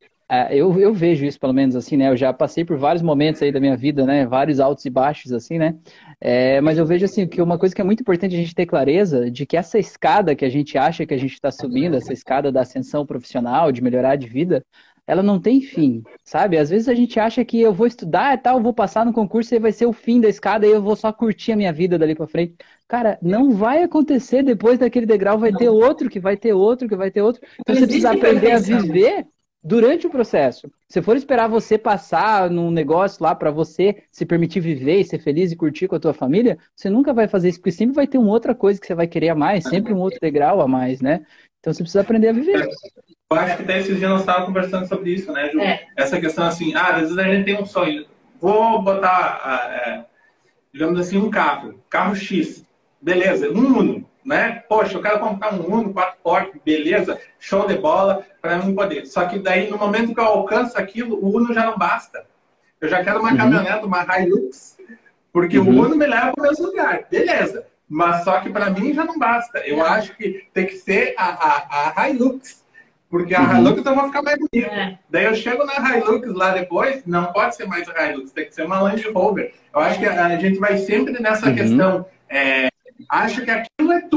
eu, 0.52 0.78
eu 0.78 0.94
vejo 0.94 1.26
isso, 1.26 1.40
pelo 1.40 1.54
menos 1.54 1.76
assim, 1.76 1.96
né? 1.96 2.10
Eu 2.10 2.18
já 2.18 2.34
passei 2.34 2.66
por 2.66 2.78
vários 2.78 3.02
momentos 3.02 3.42
aí 3.42 3.52
da 3.52 3.60
minha 3.60 3.78
vida, 3.78 4.06
né? 4.06 4.26
Vários 4.26 4.60
altos 4.60 4.84
e 4.84 4.90
baixos, 4.90 5.32
assim, 5.32 5.58
né? 5.58 5.76
É, 6.20 6.60
mas 6.60 6.78
eu 6.78 6.86
vejo 6.86 7.06
assim 7.06 7.26
que 7.26 7.42
uma 7.42 7.58
coisa 7.58 7.74
que 7.74 7.80
é 7.80 7.84
muito 7.84 8.02
importante 8.02 8.36
a 8.36 8.38
gente 8.38 8.54
ter 8.54 8.66
clareza 8.66 9.32
de 9.32 9.46
que 9.46 9.56
essa 9.56 9.80
escada 9.80 10.36
que 10.36 10.44
a 10.44 10.50
gente 10.50 10.78
acha 10.78 11.06
que 11.06 11.14
a 11.14 11.18
gente 11.18 11.34
está 11.34 11.50
subindo, 11.50 11.96
essa 11.96 12.12
escada 12.12 12.52
da 12.52 12.62
ascensão 12.62 13.06
profissional, 13.06 13.72
de 13.72 13.82
melhorar 13.82 14.18
de 14.18 14.28
vida, 14.28 14.66
ela 15.08 15.24
não 15.24 15.40
tem 15.40 15.62
fim, 15.62 16.04
sabe? 16.26 16.58
Às 16.58 16.70
vezes 16.70 16.90
a 16.90 16.94
gente 16.94 17.18
acha 17.18 17.46
que 17.46 17.62
eu 17.62 17.74
vou 17.74 17.88
estudar 17.88 18.34
e 18.34 18.38
tal, 18.38 18.62
vou 18.62 18.74
passar 18.74 19.06
no 19.06 19.14
concurso 19.14 19.56
e 19.56 19.60
vai 19.60 19.72
ser 19.72 19.86
o 19.86 19.94
fim 19.94 20.20
da 20.20 20.28
escada 20.28 20.68
e 20.68 20.72
eu 20.72 20.82
vou 20.82 20.98
só 20.98 21.14
curtir 21.14 21.54
a 21.54 21.56
minha 21.56 21.72
vida 21.72 21.98
dali 21.98 22.14
para 22.14 22.28
frente. 22.28 22.56
Cara, 22.86 23.18
não 23.22 23.52
vai 23.52 23.84
acontecer 23.84 24.44
depois 24.44 24.78
daquele 24.78 25.06
degrau, 25.06 25.40
vai 25.40 25.54
ter 25.54 25.70
outro, 25.70 26.10
que 26.10 26.20
vai 26.20 26.36
ter 26.36 26.52
outro, 26.52 26.90
que 26.90 26.96
vai 26.98 27.10
ter 27.10 27.22
outro. 27.22 27.42
Então 27.62 27.74
você 27.74 27.86
precisa 27.86 28.12
aprender 28.12 28.52
a 28.52 28.60
viver 28.60 29.26
durante 29.68 30.08
o 30.08 30.10
processo. 30.10 30.72
Se 30.88 31.02
for 31.02 31.18
esperar 31.18 31.50
você 31.50 31.78
passar 31.78 32.50
num 32.50 32.72
negócio 32.72 33.22
lá 33.22 33.36
para 33.36 33.52
você 33.52 34.04
se 34.10 34.26
permitir 34.26 34.62
viver 34.62 35.02
e 35.02 35.04
ser 35.04 35.20
feliz 35.20 35.52
e 35.52 35.58
curtir 35.58 35.90
com 35.90 35.98
a 35.98 36.00
tua 36.00 36.14
família, 36.14 36.58
você 36.74 36.90
nunca 36.90 37.14
vai 37.14 37.28
fazer 37.28 37.50
isso, 37.50 37.60
porque 37.60 37.74
sempre 37.74 37.94
vai 37.94 38.08
ter 38.08 38.18
uma 38.18 38.32
outra 38.32 38.56
coisa 38.56 38.80
que 38.80 38.88
você 38.88 38.96
vai 38.96 39.08
querer 39.08 39.30
a 39.30 39.36
mais, 39.36 39.66
sempre 39.66 39.94
um 39.94 40.00
outro 40.00 40.20
degrau 40.22 40.62
a 40.62 40.68
mais, 40.70 41.02
né? 41.02 41.26
Então 41.60 41.74
você 41.74 41.84
precisa 41.84 42.00
aprender 42.00 42.30
a 42.30 42.32
viver. 42.32 42.66
Eu 43.30 43.38
acho 43.38 43.58
que 43.58 43.64
até 43.64 43.80
esses 43.80 43.98
dias 43.98 44.10
nós 44.10 44.22
estávamos 44.22 44.48
conversando 44.48 44.88
sobre 44.88 45.12
isso, 45.12 45.34
né, 45.34 45.50
Ju? 45.50 45.60
É. 45.60 45.86
Essa 45.98 46.18
questão 46.18 46.46
assim, 46.46 46.74
ah, 46.74 46.96
às 46.96 47.02
vezes 47.02 47.18
a 47.18 47.24
gente 47.26 47.44
tem 47.44 47.62
um 47.62 47.66
sonho. 47.66 48.06
Vou 48.40 48.82
botar, 48.82 49.42
ah, 49.44 49.70
é, 49.70 50.06
digamos 50.72 50.98
assim, 50.98 51.18
um 51.18 51.30
carro, 51.30 51.78
carro 51.90 52.16
X. 52.16 52.66
Beleza, 53.02 53.52
um 53.52 53.80
Uno, 53.80 54.10
né? 54.28 54.62
Poxa, 54.68 54.98
eu 54.98 55.02
quero 55.02 55.20
comprar 55.20 55.54
um 55.54 55.74
Uno, 55.74 55.94
quatro 55.94 56.18
portas, 56.22 56.60
beleza, 56.64 57.18
show 57.40 57.66
de 57.66 57.76
bola, 57.76 58.26
para 58.42 58.58
mim 58.58 58.76
poder. 58.76 59.08
Só 59.08 59.26
que 59.26 59.40
daí, 59.40 59.70
no 59.70 59.78
momento 59.78 60.14
que 60.14 60.20
eu 60.20 60.26
alcanço 60.26 60.78
aquilo, 60.78 61.16
o 61.16 61.34
Uno 61.34 61.54
já 61.54 61.66
não 61.66 61.78
basta. 61.78 62.26
Eu 62.82 62.90
já 62.90 63.02
quero 63.02 63.22
uma 63.22 63.32
uhum. 63.32 63.38
caminhonete, 63.38 63.86
uma 63.86 64.20
Hilux, 64.20 64.78
porque 65.32 65.58
uhum. 65.58 65.80
o 65.80 65.86
Uno 65.86 65.96
me 65.96 66.06
leva 66.06 66.34
para 66.34 66.44
o 66.44 66.48
mesmo 66.48 66.66
lugar. 66.66 67.06
Beleza. 67.10 67.66
Mas 67.88 68.26
só 68.26 68.42
que 68.42 68.50
para 68.50 68.70
mim 68.70 68.94
já 68.94 69.06
não 69.06 69.18
basta. 69.18 69.60
Eu 69.60 69.78
é. 69.78 69.90
acho 69.90 70.14
que 70.18 70.46
tem 70.54 70.66
que 70.66 70.76
ser 70.76 71.16
a, 71.18 71.94
a, 71.94 72.02
a 72.02 72.10
Hilux. 72.10 72.66
Porque 73.10 73.34
a 73.34 73.42
uhum. 73.42 73.60
Hilux 73.60 73.86
eu 73.86 73.96
vou 73.96 74.08
ficar 74.08 74.22
mais 74.22 74.38
bonito. 74.38 74.70
É. 74.70 75.00
Daí 75.10 75.24
eu 75.24 75.36
chego 75.36 75.64
na 75.64 75.98
Hilux 75.98 76.28
lá 76.34 76.52
depois, 76.52 77.02
não 77.06 77.32
pode 77.32 77.56
ser 77.56 77.66
mais 77.66 77.88
a 77.88 78.12
Hilux, 78.12 78.34
tem 78.34 78.46
que 78.46 78.54
ser 78.54 78.66
uma 78.66 78.82
Land 78.82 79.10
Rover. 79.10 79.54
Eu 79.74 79.80
acho 79.80 80.00
que 80.00 80.06
a, 80.06 80.26
a 80.26 80.36
gente 80.36 80.60
vai 80.60 80.78
sempre 80.78 81.14
nessa 81.14 81.48
uhum. 81.48 81.56
questão. 81.56 82.06
É, 82.30 82.68
acho 83.10 83.42
que 83.46 83.52
aquilo 83.52 83.94
é 83.94 84.02
tudo. 84.02 84.17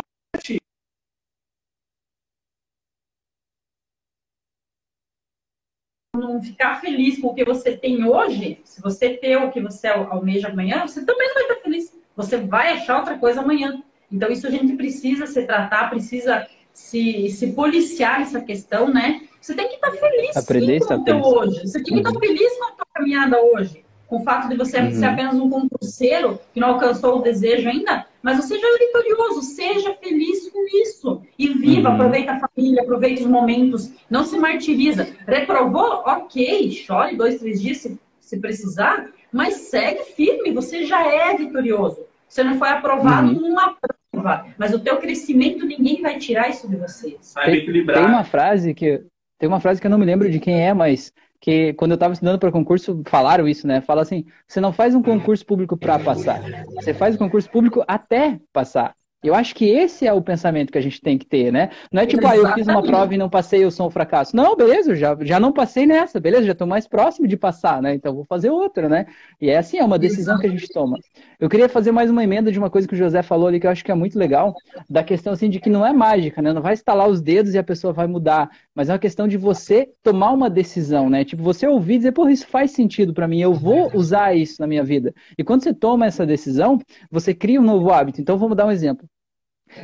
Não 6.41 6.43
ficar 6.43 6.81
feliz 6.81 7.21
com 7.21 7.29
o 7.29 7.35
que 7.35 7.45
você 7.45 7.77
tem 7.77 8.03
hoje, 8.03 8.59
se 8.65 8.81
você 8.81 9.11
ter 9.11 9.37
o 9.37 9.51
que 9.51 9.61
você 9.61 9.89
almeja 9.89 10.49
amanhã, 10.49 10.87
você 10.87 11.05
também 11.05 11.29
não 11.29 11.35
vai 11.35 11.43
estar 11.43 11.57
feliz. 11.57 11.95
Você 12.17 12.39
vai 12.39 12.73
achar 12.73 12.99
outra 12.99 13.19
coisa 13.19 13.41
amanhã. 13.41 13.83
Então, 14.11 14.31
isso 14.31 14.47
a 14.47 14.51
gente 14.51 14.75
precisa 14.75 15.27
se 15.27 15.43
tratar, 15.47 15.91
precisa 15.91 16.47
se, 16.73 17.29
se 17.29 17.53
policiar 17.53 18.23
essa 18.23 18.41
questão, 18.41 18.89
né? 18.93 19.21
Você 19.39 19.55
tem 19.55 19.69
que 19.69 19.75
estar 19.75 19.91
feliz 19.93 20.37
Aprender 20.37 20.81
sim, 20.81 20.89
com 20.89 20.95
o 20.95 21.05
teu 21.05 21.21
hoje. 21.21 21.61
Você 21.61 21.83
tem 21.83 21.95
que 21.95 22.01
estar 22.01 22.11
uhum. 22.11 22.21
feliz 22.21 22.59
com 22.59 22.65
a 22.65 22.71
tua 22.73 22.87
caminhada 22.95 23.39
hoje. 23.39 23.85
Com 24.11 24.17
o 24.17 24.25
fato 24.25 24.49
de 24.49 24.57
você 24.57 24.81
uhum. 24.81 24.91
ser 24.91 25.05
apenas 25.05 25.37
um 25.37 25.49
concurseiro 25.49 26.41
que 26.53 26.59
não 26.59 26.71
alcançou 26.71 27.19
o 27.19 27.23
desejo 27.23 27.69
ainda, 27.69 28.05
mas 28.21 28.39
você 28.39 28.59
já 28.59 28.67
é 28.67 28.79
vitorioso. 28.79 29.41
Seja 29.43 29.95
feliz 29.95 30.51
com 30.51 30.67
isso. 30.83 31.23
E 31.39 31.49
viva, 31.55 31.91
uhum. 31.91 31.95
aproveita 31.95 32.33
a 32.33 32.41
família, 32.41 32.83
aproveita 32.83 33.21
os 33.21 33.29
momentos. 33.29 33.93
Não 34.11 34.25
se 34.25 34.37
martiriza. 34.37 35.07
Reprovou? 35.29 36.03
Ok, 36.05 36.73
chore 36.73 37.15
dois, 37.15 37.39
três 37.39 37.63
dias 37.63 37.79
se, 37.79 37.97
se 38.19 38.37
precisar, 38.39 39.09
mas 39.33 39.55
segue 39.55 40.03
firme. 40.17 40.51
Você 40.51 40.85
já 40.85 41.07
é 41.07 41.37
vitorioso. 41.37 42.01
Você 42.29 42.43
não 42.43 42.59
foi 42.59 42.69
aprovado 42.69 43.29
uhum. 43.29 43.41
numa 43.41 43.77
prova, 44.13 44.45
mas 44.59 44.75
o 44.75 44.81
teu 44.81 44.97
crescimento 44.97 45.65
ninguém 45.65 46.03
vai 46.03 46.19
tirar 46.19 46.51
isso 46.51 46.69
de 46.69 46.75
você. 46.75 47.17
Tem, 47.45 47.55
equilibrar. 47.55 47.99
Tem 47.99 48.07
uma 48.07 48.25
frase 48.25 48.75
que 48.75 49.05
tem 49.39 49.49
uma 49.49 49.61
frase 49.61 49.81
que 49.81 49.87
eu 49.87 49.91
não 49.91 49.99
me 49.99 50.05
lembro 50.05 50.29
de 50.29 50.41
quem 50.41 50.67
é, 50.67 50.75
mas 50.75 51.13
que 51.41 51.73
quando 51.75 51.93
eu 51.93 51.95
estava 51.95 52.13
estudando 52.13 52.39
para 52.39 52.53
concurso 52.53 53.03
falaram 53.07 53.49
isso, 53.49 53.67
né? 53.67 53.81
Fala 53.81 54.03
assim: 54.03 54.25
você 54.47 54.61
não 54.61 54.73
faz 54.73 54.95
um 54.95 55.03
concurso 55.03 55.45
público 55.45 55.77
para 55.77 55.99
passar, 55.99 56.41
você 56.75 56.93
faz 56.93 57.15
um 57.15 57.19
concurso 57.19 57.51
público 57.51 57.83
até 57.89 58.39
passar. 58.53 58.95
Eu 59.23 59.35
acho 59.35 59.55
que 59.55 59.67
esse 59.67 60.07
é 60.07 60.13
o 60.13 60.23
pensamento 60.23 60.73
que 60.73 60.79
a 60.79 60.81
gente 60.81 61.01
tem 61.01 61.19
que 61.19 61.27
ter, 61.27 61.53
né? 61.53 61.71
Não 61.93 62.01
é 62.03 62.07
tipo, 62.07 62.27
ah, 62.27 62.37
eu 62.37 62.51
fiz 62.55 62.67
uma 62.67 62.83
prova 62.83 63.15
e 63.15 63.19
não 63.19 63.29
passei, 63.29 63.63
eu 63.63 63.71
sou 63.71 63.87
um 63.87 63.91
fracasso. 63.91 64.35
Não, 64.35 64.57
beleza, 64.57 64.95
já, 64.95 65.17
já 65.21 65.39
não 65.39 65.53
passei 65.53 65.87
nessa, 65.87 66.19
beleza, 66.19 66.47
já 66.47 66.53
estou 66.53 66.67
mais 66.67 66.87
próximo 66.87 67.29
de 67.29 67.37
passar, 67.37 67.83
né? 67.83 67.95
Então 67.95 68.15
vou 68.15 68.25
fazer 68.25 68.49
outra, 68.51 68.89
né? 68.89 69.07
E 69.39 69.51
é 69.51 69.59
assim, 69.59 69.77
é 69.79 69.85
uma 69.85 69.99
decisão 69.99 70.39
que 70.39 70.47
a 70.47 70.51
gente 70.51 70.67
toma. 70.69 70.97
Eu 71.39 71.49
queria 71.51 71.69
fazer 71.69 71.93
mais 71.93 72.11
uma 72.11 72.25
emenda 72.25 72.51
de 72.51 72.59
uma 72.59 72.71
coisa 72.71 72.89
que 72.89 72.95
o 72.95 72.97
José 72.97 73.23
falou 73.23 73.49
ali, 73.49 73.61
que 73.61 73.67
eu 73.67 73.71
acho 73.71 73.85
que 73.85 73.91
é 73.91 73.95
muito 73.95 74.19
legal, 74.19 74.55
da 74.89 75.05
questão 75.05 75.35
assim 75.35 75.51
de 75.51 75.61
que 75.61 75.69
não 75.69 75.87
é 75.87 75.93
mágica, 75.93 76.41
né? 76.41 76.53
Não 76.53 76.63
vai 76.63 76.73
estalar 76.73 77.09
os 77.09 77.21
dedos 77.21 77.53
e 77.55 77.59
a 77.59 77.63
pessoa 77.63 77.93
vai 77.93 78.07
mudar, 78.07 78.51
mas 78.75 78.89
é 78.89 78.93
uma 78.93 78.99
questão 78.99 79.29
de 79.29 79.37
você 79.37 79.91
tomar 80.03 80.31
uma 80.33 80.49
decisão, 80.49 81.11
né? 81.11 81.25
Tipo, 81.27 81.43
você 81.43 81.67
ouvir 81.67 81.95
e 81.95 81.99
dizer, 81.99 82.13
pô, 82.13 82.27
isso 82.29 82.47
faz 82.47 82.71
sentido 82.71 83.13
para 83.13 83.29
mim, 83.29 83.41
eu 83.41 83.53
vou 83.53 83.91
usar 83.95 84.35
isso 84.35 84.57
na 84.61 84.67
minha 84.67 84.83
vida. 84.85 85.15
E 85.37 85.45
quando 85.45 85.63
você 85.63 85.75
toma 85.75 86.07
essa 86.07 86.25
decisão, 86.25 86.79
você 87.11 87.35
cria 87.35 87.61
um 87.61 87.65
novo 87.65 87.91
hábito. 87.91 88.21
Então 88.21 88.39
vamos 88.39 88.57
dar 88.57 88.67
um 88.67 88.71
exemplo. 88.71 89.10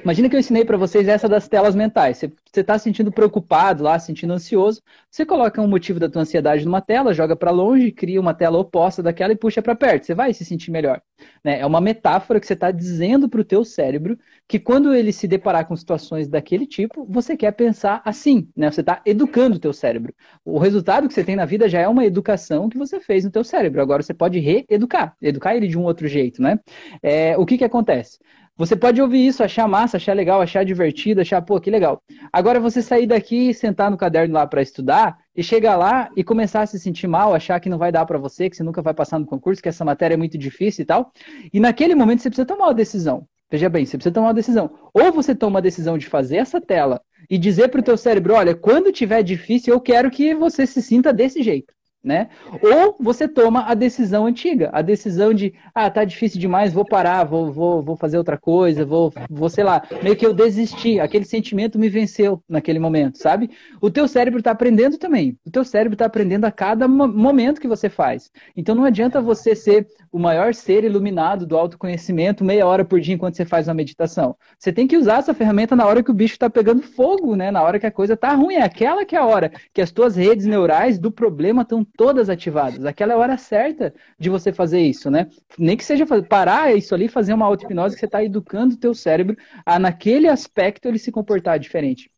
Imagina 0.03 0.29
que 0.29 0.37
eu 0.37 0.41
ensinei 0.41 0.65
para 0.65 0.77
vocês 0.77 1.07
essa 1.09 1.29
das 1.29 1.49
telas 1.49 1.75
mentais. 1.75 2.19
Você 2.19 2.61
está 2.61 2.79
se 2.79 2.85
sentindo 2.85 3.13
preocupado 3.13 3.85
lá, 3.85 3.99
se 3.99 4.07
sentindo 4.07 4.33
ansioso, 4.33 4.83
você 5.11 5.25
coloca 5.25 5.61
um 5.61 5.69
motivo 5.69 6.01
da 6.01 6.09
tua 6.09 6.23
ansiedade 6.23 6.65
numa 6.65 6.81
tela, 6.81 7.15
joga 7.15 7.37
para 7.37 7.51
longe, 7.51 7.93
cria 7.93 8.21
uma 8.21 8.35
tela 8.35 8.59
oposta 8.59 9.03
daquela 9.03 9.33
e 9.33 9.37
puxa 9.37 9.63
para 9.63 9.75
perto. 9.75 10.07
Você 10.07 10.15
vai 10.15 10.33
se 10.33 10.45
sentir 10.45 10.71
melhor. 10.71 11.01
Né? 11.45 11.61
É 11.61 11.67
uma 11.67 11.81
metáfora 11.81 12.41
que 12.41 12.47
você 12.47 12.55
está 12.55 12.71
dizendo 12.71 13.29
para 13.29 13.41
o 13.41 13.45
teu 13.45 13.65
cérebro 13.65 14.19
que 14.49 14.59
quando 14.59 14.95
ele 14.95 15.13
se 15.13 15.27
deparar 15.27 15.67
com 15.67 15.77
situações 15.77 16.29
daquele 16.29 16.67
tipo, 16.67 17.07
você 17.09 17.37
quer 17.37 17.53
pensar 17.53 18.03
assim. 18.05 18.49
Né? 18.57 18.71
Você 18.71 18.81
está 18.81 19.01
educando 19.05 19.57
o 19.57 19.61
teu 19.61 19.73
cérebro. 19.73 20.15
O 20.45 20.59
resultado 20.59 21.09
que 21.09 21.15
você 21.15 21.25
tem 21.25 21.37
na 21.37 21.45
vida 21.45 21.69
já 21.69 21.81
é 21.81 21.89
uma 21.89 22.05
educação 22.05 22.69
que 22.69 22.79
você 22.79 23.01
fez 23.01 23.25
no 23.25 23.31
teu 23.31 23.45
cérebro. 23.45 23.81
Agora 23.81 24.03
você 24.03 24.15
pode 24.15 24.39
reeducar, 24.39 25.17
educar 25.23 25.57
ele 25.57 25.69
de 25.69 25.79
um 25.79 25.85
outro 25.85 26.09
jeito. 26.09 26.43
Né? 26.43 26.59
É, 27.03 27.37
o 27.37 27.47
que, 27.47 27.59
que 27.59 27.65
acontece? 27.65 28.19
Você 28.59 28.75
pode 28.75 29.03
ouvir 29.03 29.27
isso, 29.27 29.45
achar 29.45 29.69
massa, 29.69 29.99
achar 29.99 30.15
legal, 30.15 30.41
achar 30.41 30.65
divertido, 30.65 31.21
achar, 31.21 31.43
pô, 31.43 31.61
que 31.61 31.71
legal. 31.71 32.01
Agora 32.33 32.59
você 32.59 32.81
sair 32.81 33.07
daqui, 33.07 33.53
sentar 33.53 33.91
no 33.91 33.99
caderno 33.99 34.33
lá 34.33 34.47
para 34.47 34.63
estudar 34.63 35.19
e 35.37 35.43
chegar 35.43 35.77
lá 35.77 36.09
e 36.17 36.25
começar 36.25 36.63
a 36.63 36.67
se 36.67 36.79
sentir 36.79 37.07
mal, 37.07 37.35
achar 37.35 37.61
que 37.61 37.69
não 37.69 37.77
vai 37.77 37.93
dar 37.93 38.07
para 38.07 38.17
você, 38.17 38.49
que 38.49 38.57
você 38.57 38.63
nunca 38.63 38.81
vai 38.81 38.95
passar 38.95 39.19
no 39.19 39.27
concurso, 39.27 39.63
que 39.63 39.69
essa 39.69 39.85
matéria 39.85 40.15
é 40.15 40.17
muito 40.17 40.39
difícil 40.39 40.85
e 40.85 40.87
tal. 40.87 41.13
E 41.53 41.61
naquele 41.61 41.95
momento 41.95 42.23
você 42.23 42.31
precisa 42.31 42.47
tomar 42.47 42.69
uma 42.69 42.75
decisão. 42.75 43.29
Veja 43.51 43.69
bem, 43.69 43.85
você 43.85 43.99
precisa 43.99 44.15
tomar 44.15 44.29
uma 44.29 44.35
decisão. 44.35 44.71
Ou 44.95 45.13
você 45.13 45.35
toma 45.35 45.59
a 45.59 45.63
decisão 45.63 45.99
de 45.99 46.07
fazer 46.07 46.39
essa 46.39 46.59
tela 46.59 47.03
e 47.29 47.37
dizer 47.37 47.69
para 47.69 47.81
o 47.81 47.85
teu 47.85 47.97
cérebro, 47.99 48.33
olha, 48.33 48.55
quando 48.55 48.91
tiver 48.91 49.23
difícil, 49.23 49.75
eu 49.75 49.81
quero 49.81 50.11
que 50.11 50.35
você 50.35 50.67
se 50.67 50.81
sinta 50.81 51.13
desse 51.13 51.43
jeito 51.43 51.76
né? 52.07 52.29
Ou 52.63 52.97
você 53.01 53.27
toma 53.27 53.65
a 53.65 53.75
decisão 53.75 54.27
antiga, 54.27 54.71
a 54.73 54.81
decisão 54.81 55.35
de, 55.35 55.53
ah, 55.75 55.91
tá 55.91 56.05
difícil 56.05 56.41
demais, 56.41 56.73
vou 56.73 56.85
parar, 56.85 57.25
vou, 57.25 57.53
vou, 57.53 57.83
vou 57.83 57.97
fazer 57.97 58.17
outra 58.17 58.39
coisa, 58.39 58.85
vou, 58.85 59.13
vou, 59.29 59.49
sei 59.49 59.65
lá, 59.65 59.83
meio 60.05 60.15
que 60.15 60.25
eu 60.25 60.33
desisti, 60.33 61.01
aquele 61.01 61.25
sentimento 61.25 61.79
me 61.81 61.89
venceu 61.89 62.41
naquele 62.49 62.79
momento, 62.79 63.19
sabe? 63.19 63.51
O 63.81 63.91
teu 63.91 64.07
cérebro 64.07 64.39
está 64.39 64.53
aprendendo 64.53 64.99
também, 64.99 65.37
o 65.45 65.51
teu 65.51 65.65
cérebro 65.65 65.95
está 65.95 66.07
aprendendo 66.07 66.45
a 66.45 66.53
cada 66.53 66.87
momento 66.87 67.61
que 67.61 67.67
você 67.67 67.89
faz. 67.89 68.31
Então 68.57 68.77
não 68.77 68.85
adianta 68.85 69.21
você 69.21 69.57
ser 69.57 69.89
o 70.13 70.19
maior 70.19 70.55
ser 70.55 70.85
iluminado 70.85 71.45
do 71.45 71.57
autoconhecimento 71.57 72.45
meia 72.45 72.67
hora 72.67 72.85
por 72.85 73.01
dia 73.01 73.15
enquanto 73.15 73.37
você 73.37 73.45
faz 73.45 73.67
uma 73.67 73.75
meditação. 73.75 74.37
Você 74.59 74.73
tem 74.73 74.87
que 74.87 74.97
usar 74.97 75.19
essa 75.19 75.35
ferramenta 75.35 75.75
na 75.75 75.85
hora 75.85 76.03
que 76.03 76.11
o 76.11 76.15
bicho 76.15 76.35
está 76.35 76.49
pegando 76.49 76.83
fogo, 76.83 77.35
né? 77.35 77.51
Na 77.51 77.63
hora 77.63 77.81
que 77.81 77.87
a 77.87 77.91
coisa 77.91 78.17
tá 78.17 78.33
ruim, 78.33 78.55
é 78.55 78.63
aquela 78.63 79.05
que 79.05 79.17
é 79.17 79.19
a 79.19 79.27
hora 79.27 79.51
que 79.75 79.81
as 79.81 79.91
tuas 79.91 80.15
redes 80.15 80.47
neurais 80.47 80.99
do 80.99 81.11
problema 81.11 81.63
estão 81.63 81.85
todas 81.97 82.29
ativadas. 82.29 82.85
Aquela 82.85 83.13
é 83.13 83.17
a 83.17 83.19
hora 83.19 83.37
certa 83.37 83.95
de 84.19 84.29
você 84.31 84.53
fazer 84.53 84.81
isso, 84.81 85.11
né? 85.11 85.29
Nem 85.59 85.77
que 85.77 85.85
seja 85.85 86.05
parar 86.29 86.77
isso 86.77 86.95
ali, 86.95 87.09
fazer 87.09 87.33
uma 87.35 87.47
auto-hipnose 87.47 87.95
que 87.95 88.01
você 88.01 88.07
está 88.07 88.23
educando 88.23 88.75
o 88.75 88.79
teu 88.79 88.95
cérebro 88.95 89.37
a, 89.65 89.79
naquele 89.79 90.29
aspecto, 90.29 90.87
ele 90.87 90.99
se 90.99 91.11
comportar 91.11 91.59
diferente. 91.59 92.11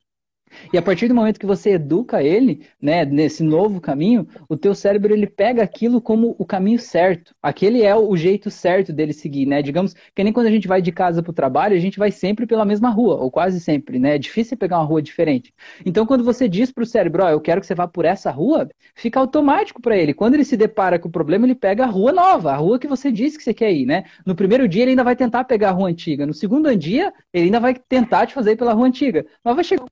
E 0.73 0.79
a 0.79 0.83
partir 0.83 1.09
do 1.09 1.15
momento 1.15 1.39
que 1.39 1.47
você 1.47 1.71
educa 1.71 2.23
ele, 2.23 2.67
né, 2.81 3.05
nesse 3.05 3.43
novo 3.43 3.81
caminho, 3.81 4.27
o 4.49 4.57
teu 4.57 4.75
cérebro 4.75 5.13
ele 5.13 5.27
pega 5.27 5.63
aquilo 5.63 6.01
como 6.01 6.35
o 6.39 6.45
caminho 6.45 6.79
certo. 6.79 7.35
Aquele 7.43 7.83
é 7.83 7.95
o 7.95 8.17
jeito 8.17 8.51
certo 8.51 8.93
dele 8.93 9.13
seguir, 9.13 9.47
né? 9.47 9.63
Digamos 9.63 9.95
que 10.15 10.25
nem 10.25 10.33
quando 10.33 10.47
a 10.47 10.51
gente 10.51 10.69
vai 10.69 10.83
de 10.83 10.93
casa 10.93 11.23
para 11.23 11.31
o 11.31 11.35
trabalho, 11.35 11.77
a 11.77 11.81
gente 11.81 11.99
vai 11.99 12.11
sempre 12.11 12.47
pela 12.47 12.65
mesma 12.65 12.91
rua, 12.91 13.17
ou 13.17 13.31
quase 13.31 13.61
sempre, 13.61 13.99
né? 13.99 14.15
É 14.15 14.19
difícil 14.19 14.57
pegar 14.57 14.79
uma 14.79 14.85
rua 14.85 15.03
diferente. 15.03 15.53
Então, 15.85 16.07
quando 16.07 16.25
você 16.25 16.49
diz 16.49 16.71
para 16.73 16.83
o 16.83 16.87
cérebro, 16.87 17.23
ó, 17.23 17.27
oh, 17.27 17.31
eu 17.31 17.41
quero 17.41 17.61
que 17.61 17.67
você 17.67 17.75
vá 17.75 17.87
por 17.87 18.05
essa 18.05 18.31
rua, 18.31 18.69
fica 18.95 19.21
automático 19.21 19.81
para 19.81 19.97
ele. 19.97 20.15
Quando 20.15 20.35
ele 20.35 20.45
se 20.45 20.57
depara 20.57 20.99
com 20.99 21.09
o 21.09 21.13
problema, 21.13 21.47
ele 21.47 21.55
pega 21.55 21.85
a 21.85 21.87
rua 21.87 22.13
nova, 22.13 22.53
a 22.53 22.57
rua 22.57 22.79
que 22.79 22.87
você 22.87 23.11
disse 23.11 23.39
que 23.39 23.45
você 23.45 23.55
quer 23.55 23.73
ir, 23.73 23.87
né? 23.87 24.05
No 24.25 24.35
primeiro 24.35 24.69
dia 24.69 24.83
ele 24.83 24.91
ainda 24.93 25.05
vai 25.05 25.17
tentar 25.17 25.45
pegar 25.45 25.71
a 25.71 25.73
rua 25.73 25.89
antiga, 25.89 26.27
no 26.27 26.35
segundo 26.35 26.75
dia 26.77 27.13
ele 27.33 27.47
ainda 27.47 27.61
vai 27.61 27.75
tentar 27.75 28.27
te 28.27 28.35
fazer 28.35 28.57
pela 28.57 28.73
rua 28.73 28.87
antiga. 28.87 29.27
Mas 29.45 29.55
vai 29.55 29.65
chegar 29.65 29.85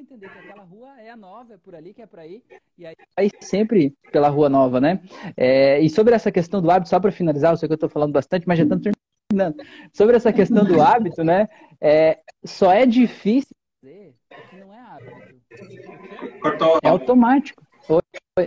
entender 0.00 0.28
que 0.30 0.38
aquela 0.38 0.64
rua 0.64 1.00
é 1.00 1.10
a 1.10 1.16
nova, 1.16 1.54
é 1.54 1.56
por 1.56 1.74
ali 1.74 1.92
que 1.92 2.02
é 2.02 2.06
para 2.06 2.26
ir, 2.26 2.42
e 2.76 2.86
aí 2.86 2.94
vai 3.16 3.30
sempre 3.40 3.94
pela 4.12 4.28
rua 4.28 4.48
nova, 4.48 4.80
né? 4.80 5.00
É, 5.36 5.80
e 5.80 5.90
sobre 5.90 6.14
essa 6.14 6.30
questão 6.30 6.62
do 6.62 6.70
hábito, 6.70 6.88
só 6.88 7.00
para 7.00 7.12
finalizar, 7.12 7.52
eu 7.52 7.56
sei 7.56 7.68
que 7.68 7.72
eu 7.72 7.76
estou 7.76 7.88
falando 7.88 8.12
bastante, 8.12 8.46
mas 8.46 8.58
já 8.58 8.64
estamos 8.64 8.84
terminando. 9.30 9.56
Sobre 9.92 10.16
essa 10.16 10.32
questão 10.32 10.64
do 10.64 10.80
hábito, 10.80 11.22
né? 11.22 11.48
É, 11.80 12.18
só 12.44 12.72
é 12.72 12.86
difícil 12.86 13.54
fazer 13.80 14.14
que 14.50 14.56
não 14.56 14.72
é 14.72 14.80
hábito. 14.80 16.40
Cortou. 16.40 16.78
É 16.82 16.88
automático. 16.88 17.62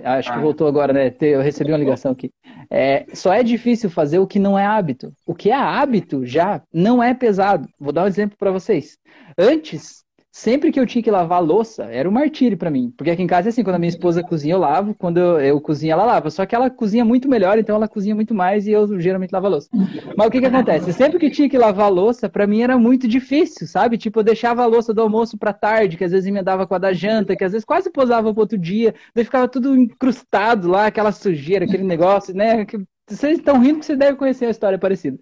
Acho 0.06 0.32
que 0.32 0.38
ah. 0.38 0.42
voltou 0.42 0.68
agora, 0.68 0.94
né? 0.94 1.14
Eu 1.20 1.42
recebi 1.42 1.72
uma 1.72 1.78
ligação 1.78 2.14
aqui. 2.14 2.32
É, 2.70 3.06
só 3.14 3.34
é 3.34 3.44
difícil 3.44 3.90
fazer 3.90 4.20
o 4.20 4.28
que 4.28 4.40
não 4.40 4.58
é 4.58 4.66
hábito. 4.66 5.14
O 5.26 5.36
que 5.36 5.52
é 5.52 5.56
hábito 5.56 6.26
já 6.26 6.62
não 6.74 7.04
é 7.04 7.14
pesado. 7.14 7.68
Vou 7.78 7.92
dar 7.92 8.04
um 8.04 8.08
exemplo 8.08 8.38
para 8.38 8.52
vocês. 8.52 8.98
Antes, 9.38 10.04
Sempre 10.34 10.72
que 10.72 10.80
eu 10.80 10.86
tinha 10.88 11.04
que 11.04 11.12
lavar 11.12 11.40
a 11.40 11.42
louça, 11.42 11.84
era 11.84 12.08
um 12.08 12.12
martírio 12.12 12.58
para 12.58 12.72
mim. 12.72 12.94
Porque 12.96 13.12
aqui 13.12 13.22
em 13.22 13.28
casa 13.28 13.50
é 13.50 13.52
assim, 13.52 13.64
quando 13.64 13.76
a 13.76 13.80
minha 13.80 13.90
esposa 13.90 14.24
cozinha, 14.24 14.54
eu 14.54 14.60
lavo. 14.60 14.96
Quando 14.96 15.18
eu, 15.18 15.42
eu, 15.42 15.60
cozinho, 15.60 15.92
ela 15.92 16.06
lava. 16.06 16.30
Só 16.30 16.46
que 16.46 16.56
ela 16.56 16.70
cozinha 16.70 17.04
muito 17.04 17.28
melhor, 17.28 17.60
então 17.60 17.76
ela 17.76 17.88
cozinha 17.88 18.16
muito 18.16 18.34
mais 18.34 18.66
e 18.66 18.72
eu 18.72 18.98
geralmente 18.98 19.32
lavo 19.32 19.48
a 19.48 19.50
louça. 19.50 19.68
Mas 20.16 20.28
o 20.28 20.32
que 20.32 20.40
que 20.40 20.46
acontece? 20.46 20.94
Sempre 20.94 21.20
que 21.20 21.30
tinha 21.30 21.50
que 21.50 21.58
lavar 21.58 21.88
a 21.88 21.90
louça, 21.90 22.30
para 22.30 22.48
mim 22.48 22.62
era 22.62 22.78
muito 22.78 23.10
difícil, 23.10 23.68
sabe? 23.68 23.98
Tipo, 23.98 24.20
eu 24.20 24.24
deixava 24.24 24.64
a 24.64 24.66
louça 24.66 24.94
do 24.94 25.02
almoço 25.02 25.38
para 25.38 25.52
tarde, 25.52 25.98
que 25.98 26.06
às 26.06 26.12
vezes 26.12 26.28
emendava 26.28 26.66
com 26.66 26.76
a 26.76 26.78
da 26.78 26.94
janta, 26.94 27.36
que 27.36 27.44
às 27.44 27.52
vezes 27.52 27.66
quase 27.66 27.92
posava 27.92 28.34
pro 28.34 28.44
outro 28.44 28.58
dia. 28.58 28.96
Daí 29.14 29.26
ficava 29.26 29.50
tudo 29.50 29.76
incrustado 29.76 30.70
lá, 30.70 30.86
aquela 30.86 31.12
sujeira, 31.12 31.66
aquele 31.66 31.84
negócio, 31.84 32.34
né? 32.34 32.64
Que 32.64 32.78
vocês 33.06 33.38
estão 33.38 33.60
rindo 33.60 33.80
que 33.80 33.86
vocês 33.86 34.00
devem 34.00 34.16
conhecer 34.16 34.46
uma 34.46 34.52
história 34.52 34.80
parecida. 34.80 35.20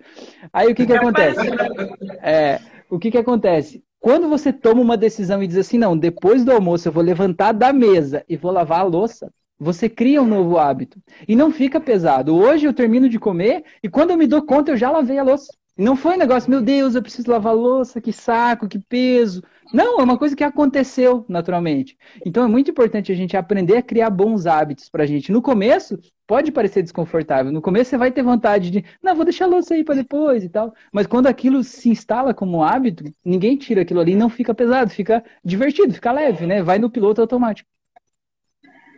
Aí 0.54 0.72
o 0.72 0.76
que 0.76 0.86
que 0.86 0.94
acontece? 0.94 1.40
É, 2.22 2.60
o 2.90 3.00
que 3.00 3.10
que 3.10 3.18
acontece? 3.18 3.84
Quando 4.00 4.30
você 4.30 4.54
toma 4.54 4.82
uma 4.82 4.96
decisão 4.96 5.44
e 5.44 5.48
diz 5.48 5.58
assim, 5.58 5.78
não, 5.78 5.98
depois 5.98 6.46
do 6.46 6.52
almoço 6.52 6.88
eu 6.88 6.92
vou 6.92 7.04
levantar 7.04 7.52
da 7.52 7.74
mesa 7.74 8.24
e 8.30 8.38
vou 8.38 8.52
lavar 8.52 8.80
a 8.80 8.84
louça, 8.84 9.32
você 9.60 9.90
cria 9.90 10.22
um 10.22 10.28
novo 10.28 10.58
hábito. 10.58 11.02
E 11.28 11.36
não 11.36 11.52
fica 11.52 11.82
pesado. 11.82 12.34
Hoje 12.34 12.66
eu 12.66 12.74
termino 12.74 13.10
de 13.10 13.20
comer 13.20 13.64
e 13.84 13.90
quando 13.90 14.12
eu 14.12 14.18
me 14.18 14.26
dou 14.26 14.42
conta 14.42 14.72
eu 14.72 14.78
já 14.78 14.90
lavei 14.90 15.18
a 15.18 15.24
louça. 15.24 15.52
Não 15.80 15.96
foi 15.96 16.16
um 16.16 16.18
negócio, 16.18 16.50
meu 16.52 16.62
Deus, 16.62 16.94
eu 16.94 17.02
preciso 17.02 17.32
lavar 17.32 17.54
a 17.54 17.56
louça, 17.56 18.02
que 18.02 18.12
saco, 18.12 18.68
que 18.68 18.78
peso. 18.78 19.42
Não, 19.74 20.02
é 20.02 20.04
uma 20.04 20.18
coisa 20.18 20.36
que 20.36 20.44
aconteceu 20.44 21.24
naturalmente. 21.30 21.98
Então 22.26 22.44
é 22.44 22.48
muito 22.50 22.70
importante 22.70 23.14
a 23.14 23.16
gente 23.16 23.38
aprender 23.38 23.78
a 23.78 23.82
criar 23.82 24.10
bons 24.10 24.46
hábitos 24.46 24.90
pra 24.90 25.06
gente. 25.06 25.32
No 25.32 25.42
começo, 25.42 25.98
pode 26.28 26.52
parecer 26.52 26.84
desconfortável. 26.84 27.50
No 27.50 27.62
começo 27.62 27.92
você 27.92 27.98
vai 27.98 28.12
ter 28.12 28.22
vontade 28.24 28.70
de, 28.72 28.84
não, 29.02 29.16
vou 29.16 29.24
deixar 29.24 29.46
a 29.46 29.48
louça 29.48 29.74
aí 29.74 29.86
para 29.86 29.96
depois 29.96 30.44
e 30.44 30.50
tal. 30.50 30.74
Mas 30.92 31.08
quando 31.08 31.28
aquilo 31.28 31.64
se 31.64 31.88
instala 31.88 32.34
como 32.34 32.62
hábito, 32.62 33.06
ninguém 33.24 33.56
tira 33.56 33.84
aquilo 33.84 34.02
ali, 34.02 34.16
não 34.16 34.28
fica 34.28 34.54
pesado, 34.54 34.90
fica 34.90 35.24
divertido, 35.46 35.94
fica 35.94 36.12
leve, 36.12 36.46
né? 36.46 36.62
Vai 36.62 36.78
no 36.78 36.90
piloto 36.90 37.22
automático. 37.22 37.70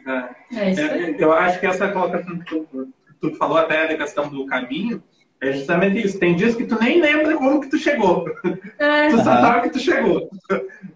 É, 0.08 0.12
é, 0.56 0.74
é 0.74 1.24
eu 1.24 1.32
acho 1.32 1.60
que 1.60 1.68
essa 1.68 1.91
colocação 1.91 2.40
que 2.40 2.45
tu, 2.45 2.91
tu 3.22 3.36
falou 3.36 3.58
até 3.58 3.88
da 3.88 3.98
questão 3.98 4.28
do 4.28 4.48
caminho, 4.48 5.03
É 5.41 5.53
justamente 5.53 6.05
isso. 6.05 6.19
Tem 6.19 6.35
dias 6.35 6.55
que 6.55 6.65
tu 6.65 6.80
nem 6.80 7.01
lembra 7.01 7.35
como 7.35 7.59
que 7.59 7.68
tu 7.68 7.77
chegou. 7.77 8.26
É. 8.77 9.09
tu 9.09 9.18
só 9.18 9.23
sabe 9.23 9.61
que 9.63 9.69
tu 9.73 9.80
chegou. 9.80 10.30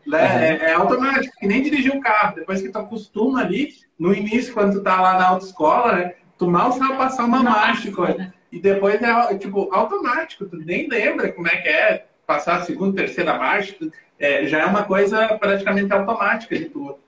Né? 0.06 0.60
É, 0.62 0.66
é, 0.70 0.74
automático, 0.74 1.36
que 1.40 1.48
nem 1.48 1.64
dirigir 1.64 1.92
um 1.92 2.00
carro. 2.00 2.36
Depois 2.36 2.62
que 2.62 2.70
tu 2.70 2.78
acostuma 2.78 3.42
ali, 3.42 3.70
no 3.98 4.14
início, 4.14 4.54
quando 4.54 4.74
tu 4.74 4.84
tá 4.84 5.02
lá 5.02 5.18
na 5.18 5.30
autoescola, 5.30 5.94
né? 5.94 6.14
Tu 6.38 6.48
mal 6.48 6.72
sabe 6.74 6.96
passar 6.96 7.26
uma 7.26 7.42
marcha. 7.42 7.92
Coisa. 7.92 8.32
E 8.52 8.60
depois 8.60 9.02
é, 9.02 9.38
tipo, 9.38 9.68
automático. 9.74 10.46
Tu 10.46 10.58
nem 10.58 10.88
lembra 10.88 11.32
como 11.32 11.48
é 11.48 11.58
que 11.58 11.68
é 11.68 12.06
passar 12.28 12.58
a 12.58 12.62
segunda, 12.62 12.98
terceira 12.98 13.38
marcha. 13.38 13.76
É, 14.20 14.46
já 14.46 14.60
é 14.62 14.66
uma 14.66 14.84
coisa 14.84 15.28
praticamente 15.40 15.92
automática 15.92 16.56
de 16.56 16.66
tudo. 16.66 17.00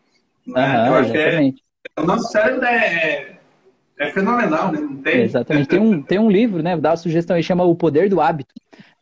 Né? 0.46 0.88
Eu 0.88 0.96
acho 0.96 1.14
exatamente. 1.14 1.58
que 1.58 1.92
é, 1.96 2.02
o 2.02 2.06
nosso 2.06 2.32
cérebro 2.32 2.66
é 2.66 3.37
é 4.00 4.12
fenomenal, 4.12 4.72
né? 4.72 4.80
Não 4.80 4.98
tem... 4.98 5.22
Exatamente. 5.22 5.68
Tem 5.68 5.80
um, 5.80 6.02
tem 6.02 6.20
um 6.20 6.30
livro, 6.30 6.62
né? 6.62 6.78
Dá 6.78 6.92
uma 6.92 6.98
sugestão 6.98 7.36
aí, 7.36 7.44
chama 7.44 7.64
O 7.64 7.76
Poder 7.76 8.10
do 8.10 8.22
Hábito. 8.22 8.54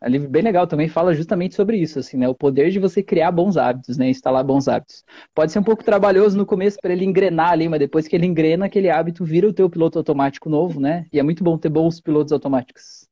É 0.01 0.07
um 0.07 0.11
livro 0.11 0.29
bem 0.29 0.43
legal 0.43 0.67
também, 0.67 0.87
fala 0.87 1.13
justamente 1.13 1.55
sobre 1.55 1.77
isso, 1.77 1.99
assim, 1.99 2.17
né? 2.17 2.27
O 2.27 2.35
poder 2.35 2.69
de 2.69 2.79
você 2.79 3.01
criar 3.01 3.31
bons 3.31 3.57
hábitos, 3.57 3.97
né? 3.97 4.09
Instalar 4.09 4.43
bons 4.43 4.67
hábitos. 4.67 5.03
Pode 5.33 5.51
ser 5.51 5.59
um 5.59 5.63
pouco 5.63 5.83
trabalhoso 5.83 6.37
no 6.37 6.45
começo 6.45 6.77
para 6.81 6.93
ele 6.93 7.05
engrenar 7.05 7.51
ali, 7.51 7.67
mas 7.67 7.79
depois 7.79 8.07
que 8.07 8.15
ele 8.15 8.25
engrena, 8.25 8.65
aquele 8.65 8.89
hábito 8.89 9.25
vira 9.25 9.47
o 9.47 9.53
teu 9.53 9.69
piloto 9.69 9.97
automático 9.97 10.49
novo, 10.49 10.79
né? 10.79 11.05
E 11.11 11.19
é 11.19 11.23
muito 11.23 11.43
bom 11.43 11.57
ter 11.57 11.69
bons 11.69 11.99
pilotos 11.99 12.31
automáticos. 12.31 13.07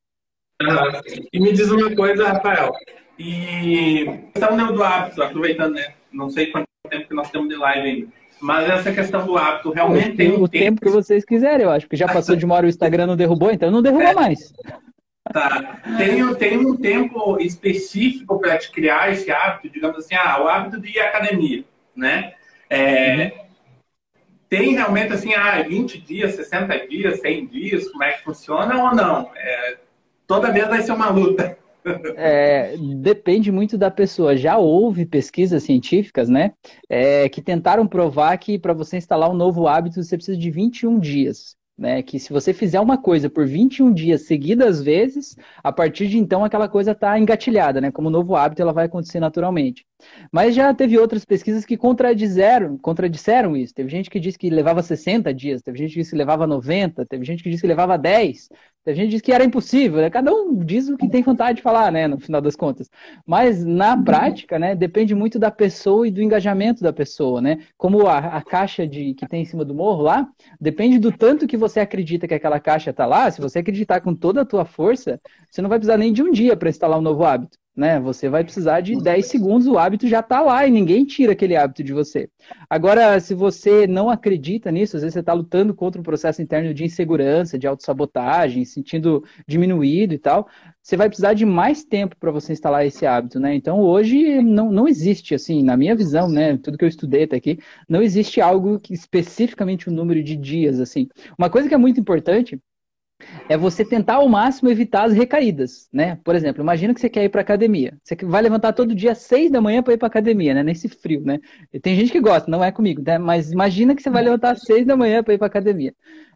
Ah, 0.61 1.01
e 1.31 1.39
me 1.39 1.51
diz 1.51 1.71
uma 1.71 1.95
coisa, 1.95 2.27
Rafael. 2.27 2.71
E 3.17 4.05
questão 4.33 4.73
do 4.73 4.83
hábito, 4.83 5.23
aproveitando, 5.23 5.73
né? 5.73 5.93
Não 6.11 6.29
sei 6.29 6.47
quanto 6.47 6.67
tempo 6.89 7.07
que 7.07 7.15
nós 7.15 7.31
temos 7.31 7.49
de 7.49 7.55
live 7.55 7.87
ainda 7.87 8.22
mas 8.43 8.69
essa 8.69 8.91
questão 8.91 9.25
do 9.25 9.37
hábito 9.37 9.71
realmente 9.71 10.17
tem 10.17 10.33
um 10.33 10.43
o 10.43 10.49
tempo 10.49 10.81
que 10.81 10.89
vocês 10.89 11.23
quiserem, 11.23 11.65
eu 11.65 11.71
acho, 11.71 11.87
que 11.87 11.95
já 11.95 12.07
passou 12.07 12.35
de 12.35 12.43
uma 12.43 12.55
hora 12.55 12.65
o 12.65 12.69
Instagram 12.69 13.07
não 13.07 13.15
derrubou, 13.15 13.51
então 13.51 13.71
não 13.71 13.81
derruba 13.81 14.09
é. 14.09 14.13
mais. 14.13 14.53
Tá. 15.31 15.79
Tem, 15.97 16.35
tem 16.35 16.57
um 16.57 16.75
tempo 16.75 17.39
específico 17.39 18.37
para 18.39 18.57
te 18.57 18.69
criar 18.69 19.13
esse 19.13 19.31
hábito, 19.31 19.69
digamos 19.69 19.97
assim, 19.97 20.15
ah, 20.15 20.43
o 20.43 20.49
hábito 20.49 20.81
de 20.81 20.89
ir 20.89 20.99
à 20.99 21.07
academia, 21.07 21.63
né? 21.95 22.33
É, 22.69 23.23
uhum. 23.23 23.43
Tem 24.49 24.73
realmente 24.73 25.13
assim, 25.13 25.33
ah, 25.33 25.61
20 25.61 26.01
dias, 26.01 26.35
60 26.35 26.87
dias, 26.87 27.21
100 27.21 27.45
dias, 27.47 27.89
como 27.89 28.03
é 28.03 28.11
que 28.11 28.23
funciona 28.25 28.75
ou 28.83 28.93
não? 28.93 29.31
É, 29.37 29.77
toda 30.27 30.51
vez 30.51 30.67
vai 30.67 30.81
ser 30.81 30.91
uma 30.91 31.09
luta. 31.09 31.57
É, 32.15 32.75
depende 32.97 33.51
muito 33.51 33.77
da 33.77 33.91
pessoa. 33.91 34.37
Já 34.37 34.57
houve 34.57 35.05
pesquisas 35.05 35.63
científicas, 35.63 36.29
né, 36.29 36.53
é, 36.89 37.27
que 37.29 37.41
tentaram 37.41 37.87
provar 37.87 38.37
que 38.37 38.57
para 38.57 38.73
você 38.73 38.97
instalar 38.97 39.29
um 39.29 39.35
novo 39.35 39.67
hábito 39.67 40.01
você 40.01 40.15
precisa 40.15 40.37
de 40.37 40.49
21 40.49 40.99
dias. 40.99 41.55
Né, 41.75 42.03
que 42.03 42.19
se 42.19 42.31
você 42.31 42.53
fizer 42.53 42.79
uma 42.79 42.99
coisa 43.01 43.31
por 43.31 43.47
21 43.47 43.91
dias 43.91 44.27
seguidas 44.27 44.79
vezes, 44.83 45.35
a 45.63 45.71
partir 45.71 46.07
de 46.07 46.19
então 46.19 46.45
aquela 46.45 46.69
coisa 46.69 46.91
está 46.91 47.17
engatilhada, 47.17 47.81
né? 47.81 47.91
Como 47.91 48.11
novo 48.11 48.35
hábito, 48.35 48.61
ela 48.61 48.71
vai 48.71 48.85
acontecer 48.85 49.19
naturalmente. 49.19 49.83
Mas 50.31 50.55
já 50.55 50.73
teve 50.73 50.97
outras 50.97 51.25
pesquisas 51.25 51.65
que 51.65 51.77
contradisseram, 51.77 52.77
contradisseram 52.77 53.55
isso. 53.55 53.73
Teve 53.73 53.89
gente 53.89 54.09
que 54.09 54.19
disse 54.19 54.37
que 54.37 54.49
levava 54.49 54.81
60 54.81 55.33
dias, 55.33 55.61
teve 55.61 55.77
gente 55.77 55.93
que 55.93 55.99
disse 55.99 56.11
que 56.11 56.17
levava 56.17 56.47
90, 56.47 57.05
teve 57.05 57.25
gente 57.25 57.43
que 57.43 57.49
disse 57.49 57.61
que 57.61 57.67
levava 57.67 57.97
10. 57.97 58.49
A 58.85 58.91
gente 58.91 59.11
diz 59.11 59.21
que 59.21 59.31
era 59.31 59.45
impossível, 59.45 60.01
né? 60.01 60.09
Cada 60.09 60.33
um 60.33 60.57
diz 60.57 60.89
o 60.89 60.97
que 60.97 61.07
tem 61.07 61.23
vontade 61.23 61.57
de 61.57 61.61
falar, 61.61 61.89
né? 61.89 62.05
No 62.05 62.19
final 62.19 62.41
das 62.41 62.55
contas. 62.55 62.89
Mas 63.25 63.63
na 63.63 63.95
prática, 64.01 64.59
né? 64.59 64.75
Depende 64.75 65.15
muito 65.15 65.39
da 65.39 65.49
pessoa 65.49 66.05
e 66.05 66.11
do 66.11 66.21
engajamento 66.21 66.83
da 66.83 66.91
pessoa, 66.91 67.39
né? 67.41 67.59
Como 67.77 68.07
a, 68.07 68.17
a 68.17 68.41
caixa 68.41 68.85
de 68.85 69.13
que 69.13 69.25
tem 69.25 69.43
em 69.43 69.45
cima 69.45 69.63
do 69.63 69.73
morro 69.73 70.01
lá, 70.01 70.27
depende 70.59 70.99
do 70.99 71.13
tanto 71.13 71.47
que 71.47 71.55
você 71.55 71.79
acredita 71.79 72.27
que 72.27 72.33
aquela 72.33 72.59
caixa 72.59 72.89
está 72.89 73.05
lá. 73.05 73.31
Se 73.31 73.39
você 73.39 73.59
acreditar 73.59 74.01
com 74.01 74.13
toda 74.13 74.41
a 74.41 74.45
tua 74.45 74.65
força, 74.65 75.19
você 75.49 75.61
não 75.61 75.69
vai 75.69 75.79
precisar 75.79 75.97
nem 75.97 76.11
de 76.11 76.21
um 76.21 76.31
dia 76.31 76.57
para 76.57 76.69
instalar 76.69 76.99
um 76.99 77.01
novo 77.01 77.23
hábito 77.23 77.57
né? 77.75 77.99
Você 77.99 78.29
vai 78.29 78.43
precisar 78.43 78.81
de 78.81 78.95
10 78.95 79.25
segundos, 79.25 79.67
o 79.67 79.77
hábito 79.77 80.07
já 80.07 80.19
está 80.19 80.41
lá 80.41 80.65
e 80.67 80.71
ninguém 80.71 81.03
tira 81.05 81.31
aquele 81.31 81.55
hábito 81.55 81.83
de 81.83 81.91
você. 81.91 82.29
Agora, 82.69 83.19
se 83.19 83.33
você 83.33 83.87
não 83.87 84.09
acredita 84.09 84.71
nisso, 84.71 84.95
às 84.95 85.01
vezes 85.01 85.13
você 85.13 85.19
está 85.19 85.33
lutando 85.33 85.73
contra 85.73 85.99
um 85.99 86.03
processo 86.03 86.41
interno 86.41 86.73
de 86.73 86.83
insegurança, 86.83 87.57
de 87.57 87.65
autossabotagem, 87.65 88.63
sentindo 88.65 89.23
diminuído 89.47 90.13
e 90.13 90.19
tal, 90.19 90.47
você 90.81 90.95
vai 90.95 91.07
precisar 91.07 91.33
de 91.33 91.45
mais 91.45 91.83
tempo 91.83 92.15
para 92.19 92.31
você 92.31 92.53
instalar 92.53 92.85
esse 92.85 93.05
hábito, 93.05 93.39
né? 93.39 93.55
Então, 93.55 93.79
hoje 93.79 94.41
não, 94.41 94.71
não 94.71 94.87
existe, 94.87 95.33
assim, 95.33 95.63
na 95.63 95.75
minha 95.75 95.95
visão, 95.95 96.29
né? 96.29 96.57
Tudo 96.57 96.77
que 96.77 96.85
eu 96.85 96.89
estudei 96.89 97.23
até 97.23 97.37
aqui, 97.37 97.57
não 97.89 98.01
existe 98.01 98.39
algo 98.39 98.79
que 98.79 98.93
especificamente 98.93 99.89
um 99.89 99.93
número 99.93 100.21
de 100.21 100.35
dias, 100.35 100.79
assim. 100.79 101.07
Uma 101.37 101.49
coisa 101.49 101.67
que 101.67 101.73
é 101.73 101.77
muito 101.77 101.99
importante 101.99 102.59
é 103.49 103.57
você 103.57 103.83
tentar 103.83 104.15
ao 104.15 104.29
máximo 104.29 104.69
evitar 104.69 105.03
as 105.03 105.13
recaídas, 105.13 105.87
né? 105.91 106.17
Por 106.23 106.35
exemplo, 106.35 106.61
imagina 106.61 106.93
que 106.93 106.99
você 106.99 107.09
quer 107.09 107.23
ir 107.23 107.29
para 107.29 107.41
academia. 107.41 107.97
Você 108.03 108.15
vai 108.23 108.41
levantar 108.41 108.73
todo 108.73 108.95
dia 108.95 109.11
às 109.11 109.19
seis 109.19 109.51
da 109.51 109.61
manhã 109.61 109.83
para 109.83 109.93
ir 109.93 109.97
para 109.97 110.07
academia, 110.07 110.53
né? 110.53 110.63
Nesse 110.63 110.87
frio, 110.87 111.21
né? 111.21 111.39
E 111.71 111.79
tem 111.79 111.95
gente 111.95 112.11
que 112.11 112.19
gosta, 112.19 112.49
não 112.49 112.63
é 112.63 112.71
comigo, 112.71 113.01
né? 113.05 113.17
Mas 113.17 113.51
imagina 113.51 113.95
que 113.95 114.01
você 114.01 114.09
vai 114.09 114.23
levantar 114.23 114.51
às 114.51 114.61
seis 114.61 114.85
da 114.85 114.95
manhã 114.95 115.23
para 115.23 115.33
ir 115.33 115.37
para 115.37 115.47
academia. 115.47 115.93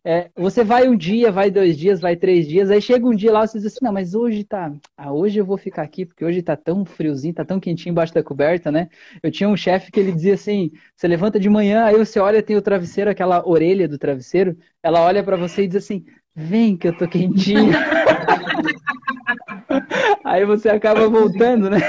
É, 0.10 0.30
você 0.38 0.64
vai 0.64 0.88
um 0.88 0.96
dia, 0.96 1.32
vai 1.32 1.52
dois 1.52 1.78
dias, 1.78 2.00
vai 2.00 2.16
três 2.16 2.48
dias, 2.48 2.72
aí 2.72 2.82
chega 2.82 3.06
um 3.06 3.14
dia 3.14 3.30
lá 3.30 3.46
você 3.46 3.58
diz 3.58 3.68
assim, 3.68 3.84
não, 3.84 3.92
mas 3.92 4.16
hoje 4.16 4.42
tá, 4.44 4.74
ah, 4.96 5.12
hoje 5.12 5.38
eu 5.38 5.46
vou 5.46 5.58
ficar 5.58 5.82
aqui 5.82 6.06
porque 6.06 6.24
hoje 6.24 6.42
tá 6.42 6.56
tão 6.56 6.86
friozinho, 6.86 7.34
tá 7.34 7.44
tão 7.44 7.60
quentinho 7.60 7.92
embaixo 7.92 8.14
da 8.14 8.24
coberta, 8.24 8.72
né? 8.72 8.88
Eu 9.22 9.30
tinha 9.30 9.50
um 9.50 9.58
chefe 9.58 9.92
que 9.92 10.00
ele 10.00 10.14
dizia 10.14 10.36
assim, 10.36 10.72
você 10.96 11.10
levanta 11.10 11.38
de 11.38 11.50
manhã, 11.50 11.84
aí 11.84 11.98
você 11.98 12.22
olha, 12.22 12.42
tem 12.42 12.56
o 12.56 12.62
travesseiro, 12.62 13.10
aquela 13.10 13.46
orelha 13.46 13.86
do 13.86 13.98
travesseiro, 13.98 14.58
ela 14.82 15.02
olha 15.02 15.22
para 15.22 15.36
você 15.36 15.64
e 15.64 15.68
diz 15.68 15.84
assim, 15.84 16.06
Vem 16.40 16.78
que 16.78 16.88
eu 16.88 16.96
tô 16.96 17.08
quentinho. 17.08 17.74
Aí 20.24 20.46
você 20.46 20.70
acaba 20.70 21.10
voltando, 21.10 21.68
né? 21.68 21.80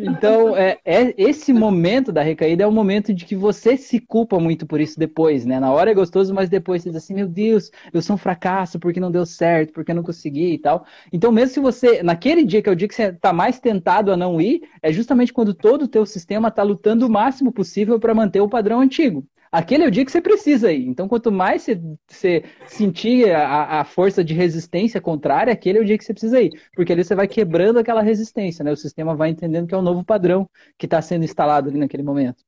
Então, 0.00 0.56
é, 0.56 0.80
é, 0.84 1.14
esse 1.16 1.52
momento 1.52 2.10
da 2.10 2.22
recaída 2.22 2.64
é 2.64 2.66
o 2.66 2.72
momento 2.72 3.14
de 3.14 3.24
que 3.24 3.36
você 3.36 3.76
se 3.76 4.00
culpa 4.00 4.40
muito 4.40 4.66
por 4.66 4.80
isso 4.80 4.98
depois, 4.98 5.46
né? 5.46 5.60
Na 5.60 5.70
hora 5.70 5.92
é 5.92 5.94
gostoso, 5.94 6.34
mas 6.34 6.50
depois 6.50 6.82
você 6.82 6.90
diz 6.90 6.96
assim, 6.96 7.14
meu 7.14 7.28
Deus, 7.28 7.70
eu 7.92 8.02
sou 8.02 8.14
um 8.14 8.18
fracasso 8.18 8.80
porque 8.80 8.98
não 8.98 9.12
deu 9.12 9.24
certo, 9.24 9.72
porque 9.72 9.92
eu 9.92 9.96
não 9.96 10.02
consegui 10.02 10.54
e 10.54 10.58
tal. 10.58 10.84
Então, 11.12 11.30
mesmo 11.30 11.54
se 11.54 11.60
você, 11.60 12.02
naquele 12.02 12.44
dia 12.44 12.62
que 12.62 12.68
é 12.68 12.72
o 12.72 12.76
dia 12.76 12.88
que 12.88 12.96
você 12.96 13.12
tá 13.12 13.32
mais 13.32 13.60
tentado 13.60 14.10
a 14.10 14.16
não 14.16 14.40
ir, 14.40 14.62
é 14.82 14.92
justamente 14.92 15.32
quando 15.32 15.54
todo 15.54 15.82
o 15.82 15.88
teu 15.88 16.04
sistema 16.04 16.50
tá 16.50 16.64
lutando 16.64 17.06
o 17.06 17.10
máximo 17.10 17.52
possível 17.52 18.00
para 18.00 18.12
manter 18.12 18.40
o 18.40 18.48
padrão 18.48 18.80
antigo 18.80 19.24
aquele 19.54 19.84
é 19.84 19.86
o 19.86 19.90
dia 19.90 20.04
que 20.04 20.10
você 20.10 20.20
precisa 20.20 20.72
ir. 20.72 20.86
Então, 20.86 21.06
quanto 21.06 21.30
mais 21.30 21.62
você, 21.62 21.80
você 22.06 22.44
sentir 22.66 23.30
a, 23.30 23.80
a, 23.80 23.84
força 23.84 24.24
de 24.24 24.34
resistência 24.34 25.00
contrária, 25.00 25.52
aquele 25.52 25.78
é 25.78 25.80
o 25.80 25.84
dia 25.84 25.96
que 25.96 26.04
você 26.04 26.12
precisa 26.12 26.40
ir. 26.40 26.50
Porque 26.74 26.92
ali 26.92 27.04
você 27.04 27.14
vai 27.14 27.28
quebrando 27.28 27.78
aquela 27.78 28.02
resistência, 28.02 28.64
né? 28.64 28.72
O 28.72 28.76
sistema 28.76 29.14
vai 29.14 29.30
entendendo 29.30 29.68
que 29.68 29.74
é 29.74 29.78
um 29.78 29.82
novo 29.82 30.04
padrão 30.04 30.48
que 30.76 30.86
está 30.86 31.00
sendo 31.00 31.24
instalado 31.24 31.68
ali 31.68 31.78
naquele 31.78 32.02
momento. 32.02 32.42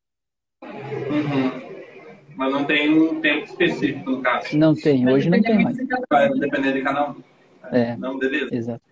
Uhum. 0.63 1.67
Mas 2.37 2.53
não 2.53 2.65
tem 2.65 2.91
um 2.91 3.21
tempo 3.21 3.45
específico, 3.45 4.11
no 4.11 4.21
caso. 4.21 4.59
Não 4.59 4.75
tem, 4.75 5.09
hoje 5.09 5.31
não 5.31 5.41
tem 5.41 5.63
mais. 5.63 5.77
Vai 6.11 6.29
depender 6.31 6.73
de 6.73 6.83
cada 6.83 7.11
um. 7.11 7.23
É. 7.73 7.97
Não, 7.97 8.19
beleza. 8.19 8.55
Exato. 8.55 8.83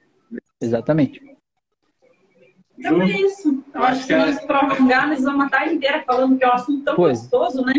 Exatamente. 0.60 1.20
Então 2.78 3.02
é 3.02 3.06
isso. 3.06 3.62
Eu 3.72 3.82
acho 3.82 4.00
que 4.00 4.06
se 4.06 4.16
nós 4.16 4.40
prolongarmos 4.44 5.20
uma 5.24 5.48
tarde 5.48 5.74
inteira 5.74 6.02
falando 6.04 6.36
que 6.36 6.44
é 6.44 6.48
um 6.48 6.52
assunto 6.52 6.84
tão 6.84 6.96
pois. 6.96 7.20
gostoso, 7.20 7.64
né? 7.64 7.72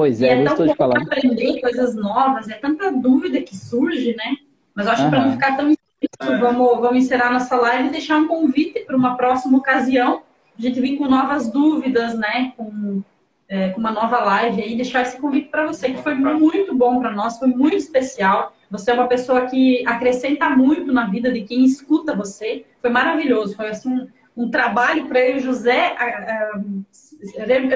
Pois 0.00 0.22
é, 0.22 0.28
é 0.28 0.42
gostou 0.42 0.66
de 0.66 0.74
falar. 0.76 0.96
aprender 0.96 1.60
coisas 1.60 1.94
novas, 1.94 2.48
é 2.48 2.54
tanta 2.54 2.90
dúvida 2.90 3.42
que 3.42 3.54
surge, 3.54 4.16
né? 4.16 4.38
Mas 4.74 4.86
eu 4.86 4.92
acho 4.92 5.04
que 5.04 5.10
para 5.10 5.26
não 5.26 5.32
ficar 5.32 5.58
tão 5.58 5.68
extenso, 5.68 6.40
vamos, 6.40 6.80
vamos 6.80 7.04
encerrar 7.04 7.30
nossa 7.30 7.54
live 7.54 7.88
e 7.88 7.92
deixar 7.92 8.16
um 8.16 8.26
convite 8.26 8.80
para 8.86 8.96
uma 8.96 9.14
próxima 9.18 9.58
ocasião. 9.58 10.22
A 10.58 10.62
gente 10.62 10.80
vir 10.80 10.96
com 10.96 11.06
novas 11.06 11.52
dúvidas, 11.52 12.18
né? 12.18 12.54
Com, 12.56 13.02
é, 13.46 13.68
com 13.68 13.78
uma 13.78 13.90
nova 13.90 14.20
live 14.20 14.62
aí, 14.62 14.74
deixar 14.74 15.02
esse 15.02 15.20
convite 15.20 15.50
para 15.50 15.66
você, 15.66 15.90
que 15.90 16.02
foi 16.02 16.14
muito 16.14 16.74
bom 16.74 16.98
para 16.98 17.10
nós, 17.10 17.38
foi 17.38 17.48
muito 17.48 17.76
especial. 17.76 18.56
Você 18.70 18.92
é 18.92 18.94
uma 18.94 19.06
pessoa 19.06 19.48
que 19.48 19.86
acrescenta 19.86 20.48
muito 20.48 20.94
na 20.94 21.10
vida 21.10 21.30
de 21.30 21.42
quem 21.42 21.62
escuta 21.62 22.16
você. 22.16 22.64
Foi 22.80 22.88
maravilhoso, 22.88 23.54
foi 23.54 23.68
assim 23.68 23.90
um, 23.90 24.08
um 24.44 24.50
trabalho 24.50 25.04
para 25.08 25.20
eu 25.20 25.36
e 25.36 25.40
José 25.40 25.94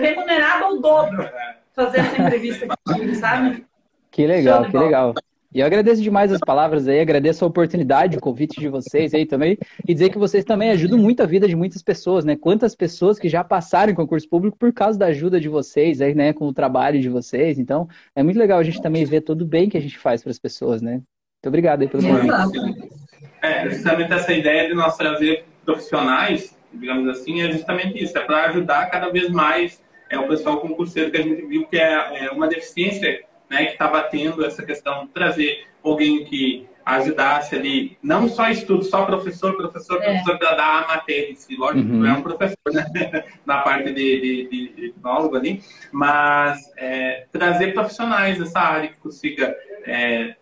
remunerado 0.00 0.64
ao 0.64 0.78
dobro 0.78 1.22
fazer 1.74 1.98
essa 1.98 2.22
entrevista 2.22 2.66
contigo, 2.66 3.14
sabe? 3.16 3.64
Que 4.10 4.26
legal, 4.26 4.64
que 4.70 4.76
legal. 4.76 5.14
E 5.52 5.60
eu 5.60 5.66
agradeço 5.66 6.02
demais 6.02 6.32
as 6.32 6.40
palavras 6.40 6.88
aí, 6.88 6.98
agradeço 6.98 7.44
a 7.44 7.48
oportunidade, 7.48 8.18
o 8.18 8.20
convite 8.20 8.60
de 8.60 8.68
vocês 8.68 9.14
aí 9.14 9.24
também, 9.24 9.56
e 9.86 9.94
dizer 9.94 10.10
que 10.10 10.18
vocês 10.18 10.44
também 10.44 10.70
ajudam 10.70 10.98
muito 10.98 11.22
a 11.22 11.26
vida 11.26 11.46
de 11.46 11.54
muitas 11.54 11.80
pessoas, 11.80 12.24
né? 12.24 12.34
Quantas 12.34 12.74
pessoas 12.74 13.20
que 13.20 13.28
já 13.28 13.44
passaram 13.44 13.92
em 13.92 13.94
concurso 13.94 14.28
público 14.28 14.58
por 14.58 14.72
causa 14.72 14.98
da 14.98 15.06
ajuda 15.06 15.38
de 15.38 15.48
vocês 15.48 16.00
aí, 16.00 16.12
né? 16.12 16.32
Com 16.32 16.48
o 16.48 16.52
trabalho 16.52 17.00
de 17.00 17.08
vocês. 17.08 17.56
Então, 17.56 17.88
é 18.16 18.22
muito 18.22 18.36
legal 18.36 18.58
a 18.58 18.64
gente 18.64 18.82
também 18.82 19.04
ver 19.04 19.20
todo 19.20 19.42
o 19.42 19.46
bem 19.46 19.68
que 19.68 19.78
a 19.78 19.80
gente 19.80 19.96
faz 19.96 20.22
para 20.22 20.32
as 20.32 20.40
pessoas, 20.40 20.82
né? 20.82 20.94
Muito 20.94 21.46
obrigado 21.46 21.82
aí 21.82 21.88
pelo 21.88 22.02
convite. 22.02 22.88
É, 23.40 23.70
justamente 23.70 24.12
essa 24.12 24.32
ideia 24.32 24.66
de 24.66 24.74
nós 24.74 24.96
trazer 24.96 25.44
profissionais, 25.64 26.56
digamos 26.72 27.06
assim, 27.08 27.42
é 27.42 27.52
justamente 27.52 28.02
isso, 28.02 28.18
é 28.18 28.22
para 28.22 28.46
ajudar 28.46 28.86
cada 28.86 29.08
vez 29.10 29.30
mais 29.30 29.83
é 30.10 30.18
o 30.18 30.28
pessoal 30.28 30.60
concurseiro 30.60 31.10
que 31.10 31.16
a 31.16 31.22
gente 31.22 31.44
viu 31.46 31.66
que 31.66 31.76
é, 31.76 32.26
é 32.26 32.30
uma 32.30 32.48
deficiência 32.48 33.24
né, 33.50 33.66
que 33.66 33.72
estava 33.72 34.02
tendo 34.02 34.44
essa 34.44 34.64
questão 34.64 35.06
de 35.06 35.12
trazer 35.12 35.66
alguém 35.82 36.24
que 36.24 36.66
ajudasse 36.84 37.54
ali, 37.54 37.96
não 38.02 38.28
só 38.28 38.50
estudo, 38.50 38.84
só 38.84 39.06
professor, 39.06 39.56
professor, 39.56 40.02
é. 40.02 40.04
professor, 40.04 40.38
para 40.38 40.54
dar 40.54 40.84
a 40.84 40.88
matéria 40.88 41.30
em 41.30 41.34
si. 41.34 41.56
Lógico, 41.56 41.88
uhum. 41.88 42.00
não 42.00 42.06
é 42.06 42.12
um 42.12 42.22
professor 42.22 42.56
né? 42.72 42.84
na 43.46 43.62
parte 43.62 43.92
de, 43.92 44.20
de, 44.20 44.48
de, 44.48 44.74
de 44.74 44.94
ali, 45.36 45.62
mas 45.90 46.60
é, 46.76 47.26
trazer 47.32 47.72
profissionais 47.72 48.38
dessa 48.38 48.60
área 48.60 48.88
que 48.88 48.98
consiga 48.98 49.56
é, 49.86 50.36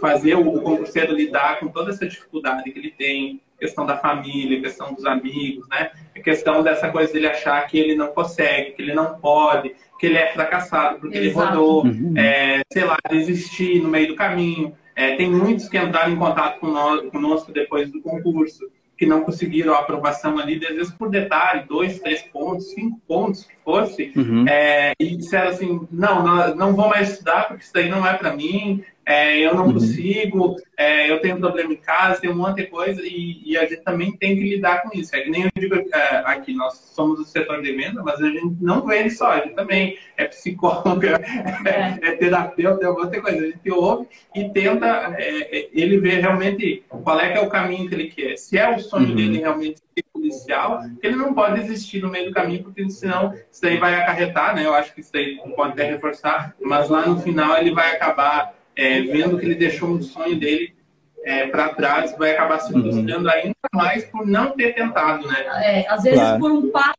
fazer 0.00 0.34
o, 0.34 0.56
o 0.56 0.60
concurseiro 0.60 1.14
lidar 1.14 1.60
com 1.60 1.68
toda 1.68 1.90
essa 1.90 2.06
dificuldade 2.06 2.70
que 2.70 2.78
ele 2.78 2.90
tem, 2.90 3.40
questão 3.60 3.84
da 3.84 3.96
família, 3.98 4.60
questão 4.60 4.94
dos 4.94 5.04
amigos, 5.04 5.68
né? 5.68 5.90
A 6.16 6.20
questão 6.20 6.62
dessa 6.62 6.88
coisa 6.88 7.12
dele 7.12 7.26
achar 7.26 7.64
que 7.66 7.78
ele 7.78 7.94
não 7.94 8.08
consegue, 8.08 8.72
que 8.72 8.82
ele 8.82 8.94
não 8.94 9.18
pode, 9.20 9.74
que 9.98 10.06
ele 10.06 10.16
é 10.16 10.32
fracassado 10.32 10.98
porque 10.98 11.18
Exato. 11.18 11.40
ele 11.40 11.48
rodou, 11.48 11.84
uhum. 11.84 12.14
é, 12.16 12.62
sei 12.72 12.84
lá, 12.84 12.96
desistir 13.08 13.80
no 13.80 13.88
meio 13.88 14.08
do 14.08 14.16
caminho. 14.16 14.74
É, 14.96 15.14
tem 15.14 15.30
muitos 15.30 15.68
que 15.68 15.78
entraram 15.78 16.12
em 16.12 16.16
contato 16.16 16.58
conosco 16.58 17.52
depois 17.52 17.90
do 17.90 18.00
concurso, 18.00 18.68
que 18.96 19.06
não 19.06 19.22
conseguiram 19.22 19.72
a 19.74 19.78
aprovação 19.78 20.38
ali, 20.38 20.60
às 20.66 20.74
vezes 20.74 20.92
por 20.92 21.08
detalhe, 21.08 21.64
dois, 21.66 21.98
três 22.00 22.20
pontos, 22.22 22.70
cinco 22.72 23.00
pontos 23.08 23.44
que 23.44 23.54
fosse, 23.64 24.12
uhum. 24.14 24.44
é, 24.46 24.92
e 25.00 25.16
disseram 25.16 25.48
assim, 25.48 25.88
não, 25.90 26.22
não, 26.22 26.54
não 26.54 26.76
vou 26.76 26.88
mais 26.88 27.12
estudar 27.12 27.48
porque 27.48 27.64
isso 27.64 27.72
daí 27.72 27.88
não 27.88 28.06
é 28.06 28.12
para 28.12 28.36
mim, 28.36 28.84
é, 29.10 29.40
eu 29.40 29.56
não 29.56 29.66
uhum. 29.66 29.72
consigo, 29.72 30.54
é, 30.76 31.10
eu 31.10 31.20
tenho 31.20 31.36
problema 31.36 31.72
em 31.72 31.76
casa, 31.76 32.20
tem 32.20 32.30
um 32.30 32.36
monte 32.36 32.58
de 32.58 32.68
coisa, 32.68 33.02
e, 33.02 33.42
e, 33.44 33.58
a 33.58 33.62
gente 33.62 33.82
também 33.82 34.16
tem 34.16 34.36
que 34.36 34.42
lidar 34.44 34.82
com 34.82 34.96
isso. 34.96 35.16
É 35.16 35.22
que 35.22 35.30
nem 35.30 35.42
eu 35.42 35.50
digo 35.56 35.74
é, 35.74 36.22
aqui, 36.24 36.54
nós 36.54 36.92
somos 36.94 37.18
o 37.18 37.24
setor 37.24 37.60
de 37.60 37.72
venda, 37.72 38.04
mas 38.04 38.20
a 38.20 38.30
gente 38.30 38.56
não 38.60 38.86
vende 38.86 39.10
só, 39.10 39.32
a 39.32 39.40
gente 39.40 39.56
também 39.56 39.98
é 40.16 40.26
psicóloga, 40.26 41.20
é, 41.66 42.08
é 42.08 42.12
terapeuta, 42.12 42.86
é 42.86 42.88
um 42.88 42.94
monte 42.94 43.10
de 43.10 43.20
coisa. 43.20 43.38
A 43.38 43.50
gente 43.50 43.70
ouve 43.72 44.06
e 44.32 44.48
tenta 44.50 45.16
é, 45.18 45.58
é, 45.58 45.68
ele 45.72 45.98
ver 45.98 46.20
realmente 46.20 46.84
qual 46.88 47.18
é 47.18 47.32
que 47.32 47.38
é 47.38 47.40
o 47.40 47.50
caminho 47.50 47.88
que 47.88 47.94
ele 47.96 48.10
quer. 48.10 48.36
Se 48.36 48.56
é 48.58 48.76
o 48.76 48.78
sonho 48.78 49.08
uhum. 49.08 49.16
dele 49.16 49.38
realmente 49.40 49.80
ser 49.80 50.04
policial, 50.12 50.82
ele 51.02 51.16
não 51.16 51.34
pode 51.34 51.60
desistir 51.60 52.00
no 52.00 52.08
meio 52.08 52.28
do 52.28 52.32
caminho, 52.32 52.62
porque 52.62 52.88
senão 52.88 53.34
isso 53.50 53.60
daí 53.60 53.76
vai 53.76 53.96
acarretar, 53.96 54.54
né? 54.54 54.64
Eu 54.64 54.72
acho 54.72 54.94
que 54.94 55.00
isso 55.00 55.12
daí 55.12 55.36
pode 55.56 55.72
até 55.72 55.90
reforçar, 55.90 56.54
mas 56.60 56.88
lá 56.88 57.04
no 57.06 57.18
final 57.18 57.58
ele 57.58 57.72
vai 57.72 57.96
acabar 57.96 58.59
é, 58.80 59.02
vendo 59.02 59.38
que 59.38 59.44
ele 59.44 59.54
deixou 59.54 59.90
um 59.90 60.00
sonho 60.00 60.40
dele 60.40 60.74
é, 61.22 61.46
para 61.48 61.74
trás, 61.74 62.16
vai 62.16 62.30
acabar 62.30 62.58
se 62.60 62.72
uhum. 62.72 62.80
frustrando 62.80 63.28
uhum. 63.28 63.34
ainda 63.34 63.54
mais 63.74 64.06
por 64.06 64.26
não 64.26 64.52
ter 64.52 64.74
tentado, 64.74 65.28
né? 65.28 65.44
É, 65.62 65.86
às 65.86 66.02
vezes 66.02 66.18
claro. 66.18 66.40
por 66.40 66.50
um 66.50 66.70
passo, 66.70 66.94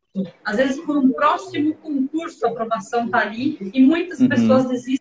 às 0.45 0.58
vezes 0.58 0.80
por 0.86 0.95
um 0.95 1.12
próximo 1.12 1.74
concurso 1.76 2.45
a 2.45 2.49
aprovação 2.49 3.06
está 3.06 3.20
ali 3.20 3.58
e 3.74 3.82
muitas 3.82 4.20
uhum. 4.20 4.30
pessoas 4.30 4.68
desistem 4.68 5.01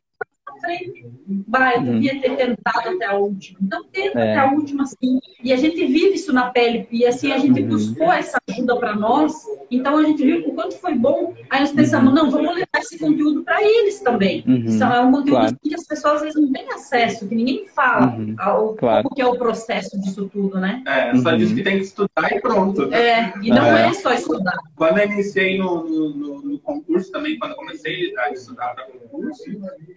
frente. 0.61 1.07
Bah, 1.27 1.75
eu 1.75 1.83
devia 1.83 2.21
ter 2.21 2.37
tentado 2.37 2.89
até 2.91 3.07
a 3.07 3.15
última. 3.15 3.59
Então, 3.63 3.85
tenta 3.91 4.19
é. 4.19 4.33
até 4.33 4.39
a 4.39 4.53
última, 4.53 4.85
sim. 4.87 5.19
E 5.43 5.53
a 5.53 5.57
gente 5.57 5.77
vive 5.87 6.15
isso 6.15 6.33
na 6.33 6.51
pele. 6.51 6.87
E 6.91 7.07
assim, 7.07 7.33
a 7.33 7.39
gente 7.39 7.61
uhum. 7.63 7.69
buscou 7.69 8.13
essa 8.13 8.39
ajuda 8.49 8.77
para 8.77 8.95
nós. 8.95 9.35
Então, 9.71 9.99
a 9.99 10.03
gente 10.03 10.23
viu 10.23 10.49
o 10.49 10.55
quanto 10.55 10.77
foi 10.77 10.95
bom. 10.95 11.35
Aí 11.49 11.61
nós 11.61 11.73
pensamos, 11.73 12.09
uhum. 12.09 12.15
não, 12.15 12.31
vamos 12.31 12.55
levar 12.55 12.79
esse 12.79 12.99
conteúdo 12.99 13.43
para 13.43 13.63
eles 13.63 14.01
também. 14.01 14.45
Uhum. 14.47 14.65
Isso 14.65 14.83
é 14.83 15.01
um 15.01 15.13
conteúdo 15.13 15.41
claro. 15.41 15.57
que 15.63 15.75
as 15.75 15.87
pessoas 15.87 16.15
às 16.17 16.23
vezes 16.23 16.41
não 16.41 16.53
têm 16.53 16.69
acesso, 16.73 17.29
que 17.29 17.35
ninguém 17.35 17.67
fala 17.69 18.15
uhum. 18.15 18.35
ao, 18.39 18.75
claro. 18.75 19.03
como 19.05 19.15
que 19.15 19.23
é 19.23 19.27
o 19.27 19.37
processo 19.37 20.01
disso 20.01 20.29
tudo, 20.33 20.59
né? 20.59 20.83
É, 20.87 21.15
só 21.17 21.33
diz 21.33 21.53
que 21.53 21.63
tem 21.63 21.79
que 21.79 21.85
estudar 21.85 22.33
e 22.33 22.41
pronto. 22.41 22.93
É, 22.93 23.33
e 23.43 23.51
não 23.51 23.65
é, 23.65 23.89
é 23.89 23.93
só 23.95 24.13
estudar. 24.13 24.57
Quando 24.77 24.99
eu 24.99 25.07
iniciei 25.07 25.59
no, 25.59 25.85
no, 25.85 26.43
no, 26.43 26.59
concurso 26.61 27.11
também, 27.11 27.39
quando 27.39 27.53
eu 27.53 27.57
comecei 27.57 28.17
a 28.19 28.31
estudar 28.31 28.75
para 28.75 28.85
concurso, 28.85 29.45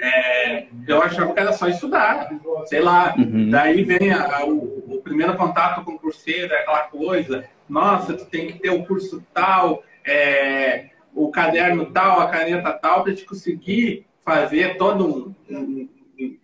é, 0.02 0.53
eu 0.88 1.02
achava 1.02 1.34
que 1.34 1.40
era 1.40 1.54
só 1.54 1.68
estudar, 1.68 2.30
sei 2.66 2.82
lá. 2.82 3.14
Uhum. 3.18 3.50
Daí 3.50 3.84
vem 3.84 4.12
a, 4.12 4.38
a, 4.38 4.46
o, 4.46 4.96
o, 4.96 5.02
primeiro 5.02 5.36
contato 5.36 5.84
com 5.84 5.94
o 5.94 6.00
curseiro, 6.00 6.54
é 6.54 6.62
aquela 6.62 6.84
coisa, 6.84 7.46
nossa, 7.68 8.14
tu 8.14 8.26
tem 8.26 8.48
que 8.48 8.60
ter 8.60 8.70
o 8.70 8.86
curso 8.86 9.24
tal, 9.34 9.84
é, 10.06 10.90
o 11.14 11.30
caderno 11.30 11.86
tal, 11.88 12.20
a 12.20 12.28
caneta 12.28 12.72
tal, 12.74 13.04
para 13.04 13.14
te 13.14 13.26
conseguir 13.26 14.06
fazer 14.26 14.78
todo 14.78 15.36
um, 15.50 15.56
um, 15.56 15.90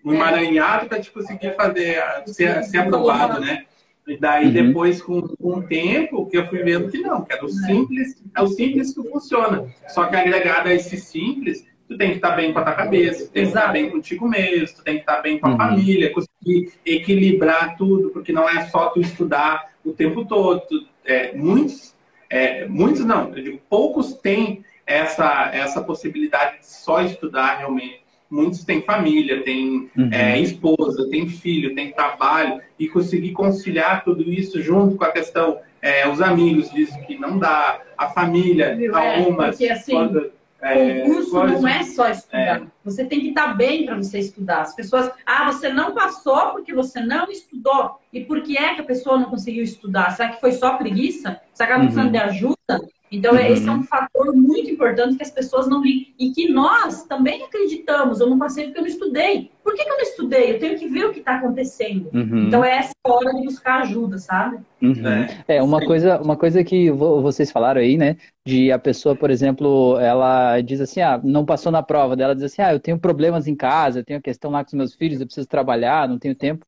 um 0.03 0.14
emaranhado 0.14 0.88
para 0.88 0.99
te 0.99 1.11
conseguir 1.11 1.56
fazer, 1.56 2.03
ser, 2.27 2.64
ser 2.64 2.77
aprovado, 2.80 3.40
né? 3.40 3.65
E 4.10 4.18
daí, 4.18 4.48
uhum. 4.48 4.53
depois, 4.53 5.02
com, 5.02 5.22
com 5.22 5.60
o 5.60 5.61
tempo, 5.61 6.26
que 6.26 6.38
eu 6.38 6.48
fui 6.48 6.64
vendo 6.64 6.90
que 6.90 6.98
não, 6.98 7.23
que 7.23 7.31
era 7.31 7.45
o 7.45 7.49
simples, 7.49 8.22
é 8.36 8.41
o 8.41 8.48
simples 8.48 8.94
que 8.94 9.07
funciona. 9.07 9.68
Só 9.88 10.06
que 10.06 10.15
agregado 10.15 10.68
a 10.68 10.73
esse 10.73 10.98
simples, 10.98 11.64
tu 11.90 11.98
tem 11.98 12.11
que 12.11 12.18
estar 12.18 12.36
bem 12.36 12.53
com 12.53 12.60
a 12.60 12.64
tua 12.64 12.74
cabeça, 12.74 13.26
tu 13.26 13.32
tem 13.32 13.44
que 13.44 13.49
estar 13.49 13.68
bem 13.70 13.90
contigo 13.90 14.30
mesmo, 14.30 14.78
tu 14.78 14.84
tem 14.84 14.95
que 14.95 15.02
estar 15.02 15.22
bem 15.22 15.40
com 15.40 15.48
a 15.48 15.49
uhum. 15.49 15.57
família, 15.57 16.14
conseguir 16.14 16.72
equilibrar 16.86 17.76
tudo, 17.76 18.11
porque 18.11 18.32
não 18.32 18.48
é 18.48 18.68
só 18.68 18.90
tu 18.90 19.02
estudar 19.02 19.72
o 19.84 19.91
tempo 19.91 20.24
todo. 20.24 20.61
Tu, 20.70 20.88
é, 21.03 21.34
muitos, 21.34 21.95
é, 22.30 22.68
muitos 22.68 23.03
não, 23.03 23.36
eu 23.36 23.44
digo, 23.44 23.60
poucos 23.68 24.14
têm 24.14 24.64
essa, 24.86 25.49
essa 25.52 25.82
possibilidade 25.82 26.60
de 26.60 26.68
só 26.68 27.02
estudar 27.02 27.57
realmente. 27.57 28.02
Muitos 28.30 28.64
têm 28.64 28.84
família, 28.84 29.41
têm 29.41 29.90
uhum. 29.98 30.10
é, 30.11 30.40
esposa, 30.40 31.10
têm 31.10 31.28
filho, 31.28 31.74
têm 31.74 31.91
trabalho, 31.91 32.61
e 32.78 32.88
conseguir 32.88 33.32
conciliar 33.32 34.03
tudo 34.03 34.22
isso 34.22 34.61
junto 34.61 34.95
com 34.95 35.03
a 35.03 35.11
questão, 35.11 35.57
é, 35.82 36.07
os 36.07 36.22
amigos 36.22 36.70
dizem 36.70 37.02
que 37.06 37.18
não 37.18 37.40
dá, 37.40 37.82
a 37.98 38.10
família, 38.10 38.78
é, 38.80 39.18
algumas. 39.18 39.57
Porque, 39.57 39.70
assim, 39.70 39.91
quando, 39.91 40.32
é, 40.61 41.02
concurso 41.02 41.44
não 41.44 41.68
é 41.68 41.84
só 41.84 42.10
estudar. 42.10 42.61
É. 42.61 42.68
Você 42.84 43.06
tem 43.06 43.22
que 43.22 43.30
estar 43.30 43.53
bem 43.53 43.86
para 43.86 43.95
você 43.95 44.19
estudar. 44.19 44.61
As 44.61 44.76
pessoas, 44.76 45.11
ah, 45.26 45.52
você 45.52 45.69
não 45.69 45.94
passou 45.94 46.52
porque 46.52 46.73
você 46.73 46.99
não 46.99 47.30
estudou. 47.31 47.99
E 48.11 48.26
por 48.26 48.41
que 48.41 48.57
é 48.57 48.76
que 48.76 48.81
a 48.81 48.86
pessoa 48.86 49.18
não 49.18 49.30
conseguiu 49.30 49.64
estudar? 49.64 50.11
Será 50.11 50.30
que 50.30 50.41
foi 50.41 50.52
só 50.52 50.76
preguiça? 50.77 51.40
Será 51.53 51.68
que 51.68 51.73
ela 51.73 51.84
precisando 51.84 52.06
uhum. 52.06 52.11
de 52.11 52.18
ajuda? 52.18 52.90
Então, 53.11 53.34
uhum. 53.34 53.40
esse 53.40 53.68
é 53.68 53.72
um 53.72 53.84
fator 53.84 54.36
muito 54.36 54.69
importante 54.69 55.15
que 55.18 55.23
as 55.23 55.31
pessoas 55.31 55.68
não 55.68 55.81
ligam. 55.81 56.14
E 56.19 56.31
que 56.31 56.52
nós 56.52 57.03
também 57.03 57.44
acreditamos. 57.44 58.19
Eu 58.19 58.30
não 58.30 58.38
passei 58.38 58.65
porque 58.65 58.80
eu 58.80 58.84
não 58.84 58.90
estudei. 58.90 59.52
Por 59.64 59.73
que, 59.73 59.84
que 59.84 59.90
eu 59.90 59.98
não 59.98 60.03
estudei? 60.03 60.52
Eu 60.52 60.60
tenho 60.60 60.77
que 60.77 60.88
ver 60.88 61.06
o 61.06 61.11
que 61.11 61.19
está 61.19 61.36
acontecendo. 61.36 62.10
Uhum. 62.14 62.48
Então, 62.48 62.64
é 62.64 62.77
essa 62.77 62.94
hora 63.06 63.34
de 63.34 63.44
buscar 63.44 63.81
ajuda, 63.81 64.18
sabe? 64.18 64.60
Uhum. 64.81 65.27
É, 65.48 65.61
uma 65.61 65.84
coisa, 65.84 66.22
uma 66.22 66.38
coisa 66.38 66.64
que 66.64 66.91
vocês 66.91 67.52
falaram 67.52 67.81
aí, 67.81 67.98
né? 67.98 68.18
De 68.45 68.72
a 68.72 68.80
pessoa, 68.80 69.15
por 69.15 69.31
exemplo, 69.31 69.98
ela 69.99 70.61
diz 70.61 70.80
assim, 70.80 71.02
ah, 71.02 71.19
não 71.23 71.45
passou 71.45 71.72
na 71.72 71.81
prova. 71.81 72.15
Dela 72.15 72.36
diz 72.36 72.44
assim, 72.44 72.61
ah, 72.61 72.73
eu 72.73 72.80
tenho 72.80 72.99
problemas 72.99 73.48
em 73.48 73.56
casa, 73.56 73.99
eu 73.99 74.06
tenho 74.06 74.22
questão 74.22 74.52
lá 74.52 74.64
com 74.64 74.68
os 74.68 74.73
meus 74.73 74.94
filhos, 74.94 75.19
eu 75.19 75.26
preciso 75.26 75.48
trabalhar, 75.48 76.07
não 76.07 76.19
tenho 76.19 76.36
tempo. 76.36 76.65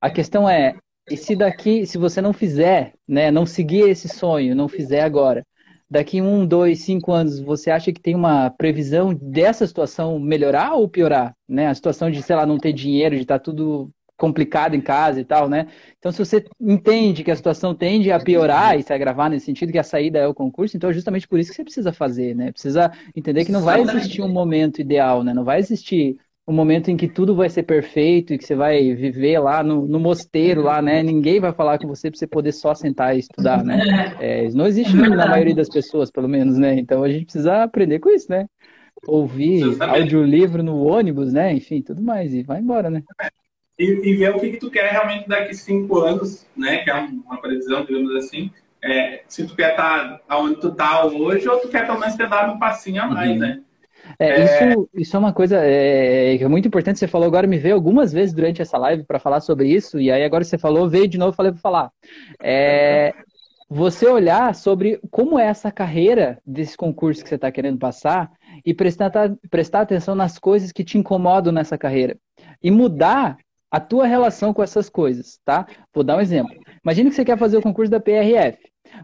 A 0.00 0.10
questão 0.10 0.48
é, 0.48 0.74
e 1.10 1.16
se 1.16 1.36
daqui, 1.36 1.86
se 1.86 1.98
você 1.98 2.20
não 2.20 2.32
fizer, 2.32 2.94
né, 3.06 3.30
não 3.30 3.44
seguir 3.44 3.88
esse 3.88 4.08
sonho, 4.08 4.54
não 4.54 4.68
fizer 4.68 5.02
agora, 5.02 5.46
daqui 5.94 6.20
um, 6.20 6.44
dois, 6.44 6.80
cinco 6.80 7.12
anos, 7.12 7.38
você 7.38 7.70
acha 7.70 7.92
que 7.92 8.00
tem 8.00 8.16
uma 8.16 8.50
previsão 8.50 9.14
dessa 9.14 9.64
situação 9.64 10.18
melhorar 10.18 10.74
ou 10.74 10.88
piorar? 10.88 11.36
Né? 11.48 11.68
A 11.68 11.74
situação 11.74 12.10
de, 12.10 12.20
sei 12.20 12.34
lá, 12.34 12.44
não 12.44 12.58
ter 12.58 12.72
dinheiro, 12.72 13.14
de 13.14 13.22
estar 13.22 13.38
tá 13.38 13.44
tudo 13.44 13.88
complicado 14.16 14.74
em 14.74 14.80
casa 14.80 15.20
e 15.20 15.24
tal, 15.24 15.48
né? 15.48 15.66
Então, 15.98 16.10
se 16.10 16.18
você 16.18 16.44
entende 16.60 17.24
que 17.24 17.30
a 17.30 17.36
situação 17.36 17.74
tende 17.74 18.10
a 18.12 18.18
piorar 18.18 18.78
e 18.78 18.82
se 18.82 18.92
agravar 18.92 19.28
nesse 19.28 19.46
sentido, 19.46 19.72
que 19.72 19.78
a 19.78 19.82
saída 19.82 20.18
é 20.18 20.26
o 20.26 20.34
concurso, 20.34 20.76
então 20.76 20.90
é 20.90 20.92
justamente 20.92 21.26
por 21.26 21.38
isso 21.38 21.50
que 21.50 21.56
você 21.56 21.64
precisa 21.64 21.92
fazer, 21.92 22.34
né? 22.34 22.52
Precisa 22.52 22.92
entender 23.14 23.44
que 23.44 23.52
não 23.52 23.62
vai 23.62 23.80
existir 23.80 24.22
um 24.22 24.28
momento 24.28 24.80
ideal, 24.80 25.22
né? 25.24 25.34
Não 25.34 25.44
vai 25.44 25.58
existir 25.58 26.16
um 26.46 26.52
momento 26.52 26.90
em 26.90 26.96
que 26.96 27.08
tudo 27.08 27.34
vai 27.34 27.48
ser 27.48 27.62
perfeito 27.62 28.34
e 28.34 28.38
que 28.38 28.44
você 28.44 28.54
vai 28.54 28.94
viver 28.94 29.38
lá 29.38 29.62
no, 29.62 29.86
no 29.86 29.98
mosteiro, 29.98 30.62
lá, 30.62 30.82
né? 30.82 31.02
Ninguém 31.02 31.40
vai 31.40 31.52
falar 31.52 31.78
com 31.78 31.88
você 31.88 32.10
para 32.10 32.18
você 32.18 32.26
poder 32.26 32.52
só 32.52 32.74
sentar 32.74 33.16
e 33.16 33.20
estudar, 33.20 33.64
né? 33.64 34.14
É, 34.20 34.48
não 34.50 34.66
existe 34.66 34.94
na 34.94 35.26
maioria 35.26 35.54
das 35.54 35.68
pessoas, 35.68 36.10
pelo 36.10 36.28
menos, 36.28 36.58
né? 36.58 36.74
Então 36.74 37.02
a 37.02 37.08
gente 37.08 37.24
precisa 37.24 37.62
aprender 37.62 37.98
com 37.98 38.10
isso, 38.10 38.30
né? 38.30 38.46
Ouvir 39.06 39.76
audiolivro 39.80 40.62
no 40.62 40.84
ônibus, 40.86 41.32
né? 41.32 41.52
Enfim, 41.52 41.80
tudo 41.80 42.02
mais. 42.02 42.34
E 42.34 42.42
vai 42.42 42.60
embora, 42.60 42.90
né? 42.90 43.02
E, 43.78 43.84
e 43.84 44.16
ver 44.16 44.34
o 44.34 44.38
que, 44.38 44.50
que 44.50 44.58
tu 44.58 44.70
quer 44.70 44.90
realmente 44.90 45.26
daqui 45.26 45.54
cinco 45.54 45.98
anos, 45.98 46.46
né? 46.54 46.78
Que 46.78 46.90
é 46.90 46.94
uma 46.94 47.40
previsão, 47.40 47.84
digamos 47.84 48.14
assim. 48.16 48.50
É, 48.82 49.22
se 49.26 49.46
tu 49.46 49.56
quer 49.56 49.70
estar 49.70 50.18
tá 50.18 50.38
onde 50.38 50.60
tu 50.60 50.70
tá 50.70 51.06
hoje 51.06 51.48
ou 51.48 51.58
tu 51.58 51.68
quer 51.68 51.86
pelo 51.86 51.98
menos 51.98 52.16
ter 52.16 52.28
dado 52.28 52.52
um 52.52 52.58
passinho 52.58 53.02
a 53.02 53.06
mais, 53.06 53.30
uhum. 53.30 53.38
né? 53.38 53.62
É, 54.18 54.28
é... 54.28 54.44
Isso, 54.44 54.88
isso 54.94 55.16
é 55.16 55.18
uma 55.18 55.32
coisa 55.32 55.58
é, 55.64 56.36
é, 56.36 56.48
muito 56.48 56.68
importante. 56.68 56.98
Você 56.98 57.08
falou 57.08 57.26
agora, 57.26 57.46
me 57.46 57.58
veio 57.58 57.74
algumas 57.74 58.12
vezes 58.12 58.34
durante 58.34 58.62
essa 58.62 58.78
live 58.78 59.04
para 59.04 59.18
falar 59.18 59.40
sobre 59.40 59.68
isso, 59.68 60.00
e 60.00 60.10
aí 60.10 60.24
agora 60.24 60.44
você 60.44 60.58
falou, 60.58 60.88
veio 60.88 61.08
de 61.08 61.18
novo, 61.18 61.36
falei 61.36 61.52
para 61.52 61.60
falar. 61.60 61.90
É, 62.42 63.12
você 63.68 64.06
olhar 64.06 64.54
sobre 64.54 65.00
como 65.10 65.38
é 65.38 65.46
essa 65.46 65.70
carreira 65.72 66.38
desse 66.46 66.76
concurso 66.76 67.22
que 67.22 67.28
você 67.28 67.34
está 67.34 67.50
querendo 67.50 67.78
passar 67.78 68.30
e 68.64 68.72
prestar, 68.74 69.10
prestar 69.50 69.80
atenção 69.80 70.14
nas 70.14 70.38
coisas 70.38 70.70
que 70.70 70.84
te 70.84 70.98
incomodam 70.98 71.52
nessa 71.52 71.76
carreira 71.76 72.16
e 72.62 72.70
mudar 72.70 73.36
a 73.70 73.80
tua 73.80 74.06
relação 74.06 74.54
com 74.54 74.62
essas 74.62 74.88
coisas, 74.88 75.40
tá? 75.44 75.66
Vou 75.92 76.04
dar 76.04 76.16
um 76.16 76.20
exemplo. 76.20 76.54
Imagina 76.84 77.10
que 77.10 77.16
você 77.16 77.24
quer 77.24 77.36
fazer 77.36 77.56
o 77.56 77.62
concurso 77.62 77.90
da 77.90 77.98
PRF. 77.98 78.56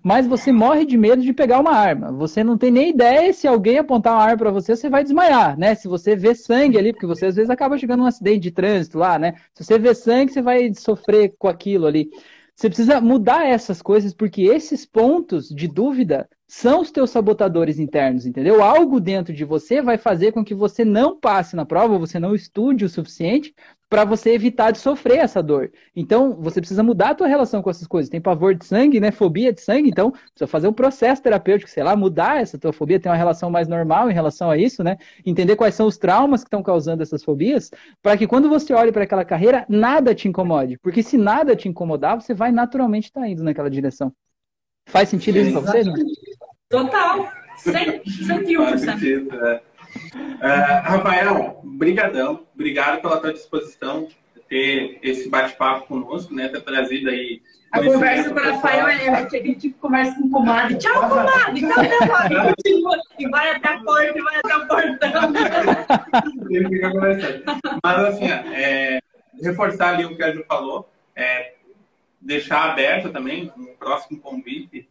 Mas 0.02 0.26
você 0.26 0.52
morre 0.52 0.84
de 0.84 0.96
medo 0.96 1.22
de 1.22 1.32
pegar 1.32 1.60
uma 1.60 1.72
arma. 1.72 2.12
Você 2.12 2.42
não 2.44 2.56
tem 2.56 2.70
nem 2.70 2.90
ideia 2.90 3.32
se 3.32 3.46
alguém 3.46 3.78
apontar 3.78 4.14
uma 4.14 4.22
arma 4.22 4.38
para 4.38 4.50
você, 4.50 4.76
você 4.76 4.88
vai 4.88 5.02
desmaiar, 5.02 5.58
né? 5.58 5.74
Se 5.74 5.88
você 5.88 6.16
vê 6.16 6.34
sangue 6.34 6.78
ali, 6.78 6.92
porque 6.92 7.06
você 7.06 7.26
às 7.26 7.36
vezes 7.36 7.50
acaba 7.50 7.78
chegando 7.78 8.00
num 8.00 8.06
acidente 8.06 8.40
de 8.40 8.50
trânsito 8.50 8.98
lá, 8.98 9.18
né? 9.18 9.34
Se 9.54 9.64
você 9.64 9.78
vê 9.78 9.94
sangue, 9.94 10.32
você 10.32 10.42
vai 10.42 10.72
sofrer 10.74 11.34
com 11.38 11.48
aquilo 11.48 11.86
ali. 11.86 12.08
Você 12.54 12.68
precisa 12.68 13.00
mudar 13.00 13.46
essas 13.46 13.80
coisas, 13.80 14.12
porque 14.12 14.42
esses 14.42 14.84
pontos 14.84 15.48
de 15.48 15.66
dúvida 15.66 16.28
são 16.46 16.82
os 16.82 16.90
teus 16.90 17.10
sabotadores 17.10 17.78
internos, 17.78 18.26
entendeu? 18.26 18.62
Algo 18.62 19.00
dentro 19.00 19.32
de 19.32 19.44
você 19.44 19.80
vai 19.80 19.96
fazer 19.96 20.32
com 20.32 20.44
que 20.44 20.54
você 20.54 20.84
não 20.84 21.18
passe 21.18 21.56
na 21.56 21.64
prova, 21.64 21.96
você 21.96 22.18
não 22.18 22.34
estude 22.34 22.84
o 22.84 22.88
suficiente 22.88 23.54
para 23.90 24.04
você 24.04 24.30
evitar 24.30 24.70
de 24.70 24.78
sofrer 24.78 25.18
essa 25.18 25.42
dor. 25.42 25.72
Então, 25.96 26.36
você 26.40 26.60
precisa 26.60 26.80
mudar 26.80 27.10
a 27.10 27.14
tua 27.14 27.26
relação 27.26 27.60
com 27.60 27.68
essas 27.68 27.88
coisas. 27.88 28.08
Tem 28.08 28.20
pavor 28.20 28.54
de 28.54 28.64
sangue, 28.64 29.00
né? 29.00 29.10
Fobia 29.10 29.52
de 29.52 29.60
sangue, 29.60 29.90
então 29.90 30.12
precisa 30.12 30.46
fazer 30.46 30.68
um 30.68 30.72
processo 30.72 31.20
terapêutico, 31.20 31.68
sei 31.68 31.82
lá, 31.82 31.96
mudar 31.96 32.40
essa 32.40 32.56
tua 32.56 32.72
fobia, 32.72 33.00
ter 33.00 33.08
uma 33.08 33.16
relação 33.16 33.50
mais 33.50 33.66
normal 33.66 34.08
em 34.08 34.14
relação 34.14 34.48
a 34.48 34.56
isso, 34.56 34.84
né? 34.84 34.96
Entender 35.26 35.56
quais 35.56 35.74
são 35.74 35.88
os 35.88 35.98
traumas 35.98 36.44
que 36.44 36.46
estão 36.46 36.62
causando 36.62 37.02
essas 37.02 37.24
fobias, 37.24 37.68
para 38.00 38.16
que 38.16 38.28
quando 38.28 38.48
você 38.48 38.72
olhe 38.72 38.92
para 38.92 39.02
aquela 39.02 39.24
carreira, 39.24 39.66
nada 39.68 40.14
te 40.14 40.28
incomode. 40.28 40.78
Porque 40.78 41.02
se 41.02 41.18
nada 41.18 41.56
te 41.56 41.68
incomodar, 41.68 42.20
você 42.20 42.32
vai 42.32 42.52
naturalmente 42.52 43.06
estar 43.06 43.22
tá 43.22 43.28
indo 43.28 43.42
naquela 43.42 43.68
direção. 43.68 44.12
Faz 44.86 45.08
sentido 45.08 45.38
isso 45.38 45.52
para 45.52 45.60
você, 45.62 45.82
não? 45.82 45.94
Total. 46.68 47.28
101%. 47.58 48.56
Faz 48.56 48.80
sentido, 48.82 49.46
é. 49.46 49.69
Uh, 50.14 50.82
Rafael, 50.84 51.60
brigadão, 51.64 52.46
obrigado 52.54 53.00
pela 53.00 53.20
tua 53.20 53.32
disposição 53.32 54.08
ter 54.48 54.98
esse 55.02 55.28
bate-papo 55.28 55.86
conosco, 55.86 56.34
né, 56.34 56.48
ter 56.48 56.60
trazido 56.62 57.08
aí 57.08 57.40
a 57.72 57.84
conversa 57.84 58.30
com 58.30 58.40
o 58.40 58.42
Rafael 58.42 58.88
é, 58.88 59.06
é 59.06 59.08
aquele 59.10 59.54
tipo 59.54 59.74
de 59.76 59.80
conversa 59.80 60.14
com 60.16 60.28
comadre. 60.28 60.76
Tchau, 60.76 61.08
comadre! 61.08 61.60
Tchau, 61.60 61.98
comadre! 62.00 62.54
E 63.18 63.28
vai 63.28 63.50
até 63.50 63.68
a 63.68 63.78
porta 63.78 64.18
e 64.18 64.22
vai 64.22 64.36
até 64.38 64.56
o 64.56 64.66
portão. 64.66 65.32
Mas 67.84 67.98
assim, 68.06 68.28
é, 68.28 69.00
reforçar 69.40 69.94
ali 69.94 70.04
o 70.04 70.16
que 70.16 70.22
a 70.24 70.34
Ju 70.34 70.44
falou, 70.48 70.90
é, 71.14 71.52
deixar 72.20 72.70
aberto 72.70 73.10
também 73.10 73.52
um 73.56 73.66
próximo 73.78 74.18
convite 74.18 74.88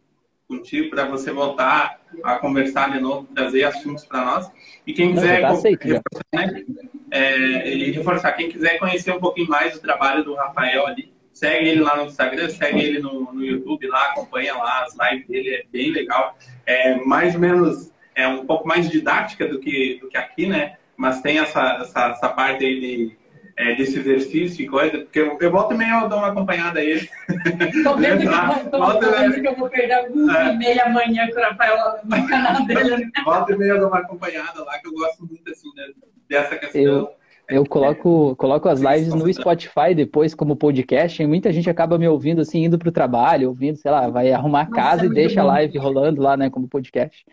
contigo 0.50 0.90
para 0.90 1.04
você 1.04 1.30
voltar 1.30 2.00
a 2.24 2.36
conversar 2.36 2.90
de 2.90 3.00
novo, 3.00 3.28
trazer 3.32 3.62
assuntos 3.64 4.04
para 4.04 4.24
nós. 4.24 4.50
E 4.84 4.92
quem 4.92 5.14
quiser 5.14 5.42
Não, 5.42 5.50
aceito, 5.50 5.84
reforçar, 5.84 6.24
né, 6.34 6.64
é, 7.12 7.72
e 7.72 7.90
reforçar, 7.92 8.32
quem 8.32 8.48
quiser 8.48 8.78
conhecer 8.78 9.12
um 9.12 9.20
pouquinho 9.20 9.48
mais 9.48 9.74
do 9.74 9.80
trabalho 9.80 10.24
do 10.24 10.34
Rafael 10.34 10.86
ali, 10.86 11.12
segue 11.32 11.68
ele 11.68 11.80
lá 11.80 11.96
no 11.96 12.06
Instagram, 12.06 12.50
segue 12.50 12.80
ele 12.80 12.98
no, 12.98 13.32
no 13.32 13.44
YouTube 13.44 13.86
lá, 13.86 14.06
acompanha 14.06 14.54
lá 14.54 14.84
as 14.84 14.96
lives 14.98 15.28
dele, 15.28 15.54
é 15.54 15.64
bem 15.70 15.92
legal. 15.92 16.36
É 16.66 16.96
mais 16.96 17.34
ou 17.34 17.40
menos, 17.40 17.92
é 18.14 18.26
um 18.26 18.44
pouco 18.44 18.66
mais 18.66 18.90
didática 18.90 19.46
do 19.46 19.60
que, 19.60 19.98
do 20.00 20.08
que 20.08 20.16
aqui, 20.16 20.46
né? 20.46 20.76
Mas 20.96 21.22
tem 21.22 21.38
essa, 21.38 21.78
essa, 21.80 22.08
essa 22.08 22.28
parte 22.28 22.64
aí 22.64 22.80
de 22.80 23.19
é, 23.56 23.74
desse 23.74 23.98
exercício 23.98 24.64
e 24.64 24.68
coisa, 24.68 24.98
porque 24.98 25.20
eu, 25.20 25.38
eu 25.40 25.50
volto 25.50 25.74
e 25.74 25.78
meia 25.78 26.02
eu 26.02 26.08
dou 26.08 26.18
uma 26.18 26.28
acompanhada 26.28 26.80
a 26.80 26.84
ele. 26.84 27.08
Tô 27.84 27.96
vendo, 27.96 28.20
que, 28.20 28.26
eu, 28.26 28.70
tô, 28.70 28.98
tô 28.98 29.10
vendo 29.10 29.40
que 29.40 29.48
eu 29.48 29.56
vou 29.56 29.68
perder 29.68 29.92
alguns 29.92 30.34
é. 30.34 30.52
e 30.52 30.56
meia 30.56 30.84
amanhã 30.84 31.28
com 31.28 31.38
o 31.38 31.42
Rafael 31.42 31.76
no 32.04 32.28
canal 32.28 32.64
dele. 32.66 32.96
Né? 32.96 33.10
Volta 33.24 33.52
e 33.52 33.56
meia 33.56 33.72
eu 33.72 33.80
dou 33.80 33.88
uma 33.88 33.98
acompanhada 33.98 34.64
lá, 34.64 34.78
que 34.78 34.88
eu 34.88 34.92
gosto 34.92 35.26
muito 35.26 35.50
assim, 35.50 35.68
né, 35.76 35.84
dessa 36.28 36.56
questão. 36.56 36.80
Eu... 36.80 37.20
Eu 37.50 37.66
coloco, 37.66 38.36
coloco 38.36 38.68
as 38.68 38.80
lives 38.80 39.12
no 39.12 39.32
Spotify 39.32 39.92
depois 39.92 40.36
como 40.36 40.54
podcast, 40.54 41.20
e 41.20 41.26
muita 41.26 41.52
gente 41.52 41.68
acaba 41.68 41.98
me 41.98 42.06
ouvindo 42.06 42.40
assim, 42.40 42.64
indo 42.64 42.78
para 42.78 42.88
o 42.88 42.92
trabalho, 42.92 43.48
ouvindo, 43.48 43.76
sei 43.76 43.90
lá, 43.90 44.08
vai 44.08 44.30
arrumar 44.30 44.60
a 44.60 44.70
casa 44.70 45.02
Nossa, 45.02 45.06
e 45.06 45.14
deixa 45.14 45.40
a 45.40 45.44
live 45.44 45.76
rolando 45.76 46.22
lá, 46.22 46.36
né, 46.36 46.48
como 46.48 46.68
podcast. 46.68 47.24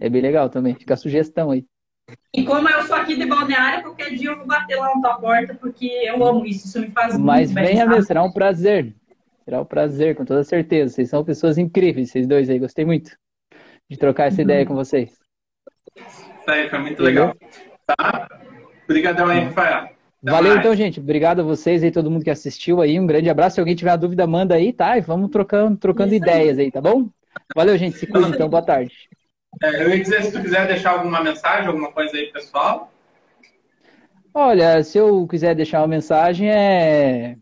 É 0.00 0.08
bem 0.08 0.22
legal 0.22 0.48
também, 0.48 0.74
fica 0.74 0.94
a 0.94 0.96
sugestão 0.96 1.50
aí. 1.50 1.66
E 2.32 2.44
como 2.44 2.68
eu 2.68 2.82
sou 2.84 2.96
aqui 2.96 3.16
de 3.16 3.26
Balneário, 3.26 3.82
qualquer 3.82 4.10
dia 4.14 4.30
eu 4.30 4.36
vou 4.36 4.46
bater 4.46 4.76
lá 4.76 4.94
na 4.94 5.00
tua 5.00 5.18
porta, 5.18 5.54
porque 5.54 5.86
eu 5.86 6.24
amo 6.24 6.46
isso, 6.46 6.66
isso 6.66 6.80
me 6.80 6.90
faz 6.90 7.18
Mas 7.18 7.50
muito 7.50 7.66
venha 7.66 7.86
mesmo, 7.86 8.02
será 8.04 8.22
um 8.22 8.30
prazer. 8.30 8.94
Será 9.44 9.60
um 9.60 9.64
prazer, 9.64 10.16
com 10.16 10.24
toda 10.24 10.44
certeza. 10.44 10.92
Vocês 10.92 11.08
são 11.08 11.24
pessoas 11.24 11.56
incríveis, 11.56 12.10
vocês 12.10 12.26
dois 12.26 12.50
aí. 12.50 12.58
Gostei 12.58 12.84
muito 12.84 13.16
de 13.88 13.96
trocar 13.96 14.26
essa 14.26 14.38
uhum. 14.38 14.44
ideia 14.44 14.66
com 14.66 14.74
vocês. 14.74 15.12
Isso 15.96 16.50
aí, 16.50 16.68
foi 16.68 16.78
muito 16.80 17.02
legal. 17.02 17.34
Tá? 17.86 18.28
Obrigadão 18.84 19.28
aí, 19.28 19.40
Rafael. 19.40 19.76
Até 19.76 19.96
Valeu 20.22 20.50
mais. 20.54 20.60
então, 20.60 20.74
gente. 20.74 21.00
Obrigado 21.00 21.40
a 21.40 21.44
vocês 21.44 21.84
e 21.84 21.90
todo 21.90 22.10
mundo 22.10 22.24
que 22.24 22.30
assistiu 22.30 22.80
aí. 22.80 22.98
Um 22.98 23.06
grande 23.06 23.30
abraço. 23.30 23.54
Se 23.54 23.60
alguém 23.60 23.76
tiver 23.76 23.96
dúvida, 23.96 24.26
manda 24.26 24.54
aí, 24.54 24.72
tá? 24.72 24.98
E 24.98 25.00
vamos 25.00 25.30
trocando, 25.30 25.76
trocando 25.76 26.14
ideias 26.14 26.58
aí, 26.58 26.70
tá 26.70 26.80
bom? 26.80 27.08
Valeu, 27.54 27.78
gente. 27.78 27.98
Se 27.98 28.06
cuida 28.06 28.28
então. 28.28 28.48
Boa 28.48 28.64
tarde. 28.64 28.92
É, 29.62 29.82
eu 29.82 29.90
ia 29.90 30.02
dizer, 30.02 30.22
se 30.22 30.32
tu 30.32 30.42
quiser 30.42 30.66
deixar 30.66 30.92
alguma 30.92 31.22
mensagem, 31.22 31.66
alguma 31.66 31.90
coisa 31.90 32.16
aí, 32.16 32.30
pessoal. 32.32 32.92
Olha, 34.34 34.82
se 34.84 34.98
eu 34.98 35.26
quiser 35.26 35.54
deixar 35.54 35.80
uma 35.80 35.88
mensagem, 35.88 36.50
é 36.50 37.36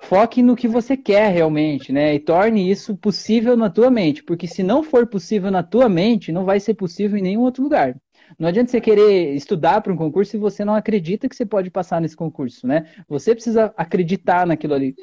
foque 0.00 0.42
no 0.42 0.56
que 0.56 0.66
você 0.66 0.96
quer 0.96 1.30
realmente, 1.30 1.92
né? 1.92 2.14
E 2.14 2.18
torne 2.18 2.70
isso 2.70 2.96
possível 2.96 3.56
na 3.56 3.70
tua 3.70 3.90
mente, 3.90 4.22
porque 4.24 4.46
se 4.46 4.62
não 4.62 4.82
for 4.82 5.06
possível 5.06 5.50
na 5.50 5.62
tua 5.62 5.88
mente, 5.88 6.32
não 6.32 6.44
vai 6.44 6.58
ser 6.58 6.74
possível 6.74 7.18
em 7.18 7.22
nenhum 7.22 7.42
outro 7.42 7.62
lugar. 7.62 7.96
Não 8.38 8.48
adianta 8.48 8.70
você 8.70 8.80
querer 8.80 9.34
estudar 9.34 9.80
para 9.80 9.92
um 9.92 9.96
concurso 9.96 10.30
se 10.30 10.38
você 10.38 10.64
não 10.64 10.74
acredita 10.74 11.28
que 11.28 11.36
você 11.36 11.44
pode 11.44 11.70
passar 11.70 12.00
nesse 12.00 12.16
concurso, 12.16 12.66
né? 12.66 12.86
Você 13.08 13.34
precisa 13.34 13.72
acreditar 13.76 14.46
naquilo 14.46 14.74
ali. 14.74 14.94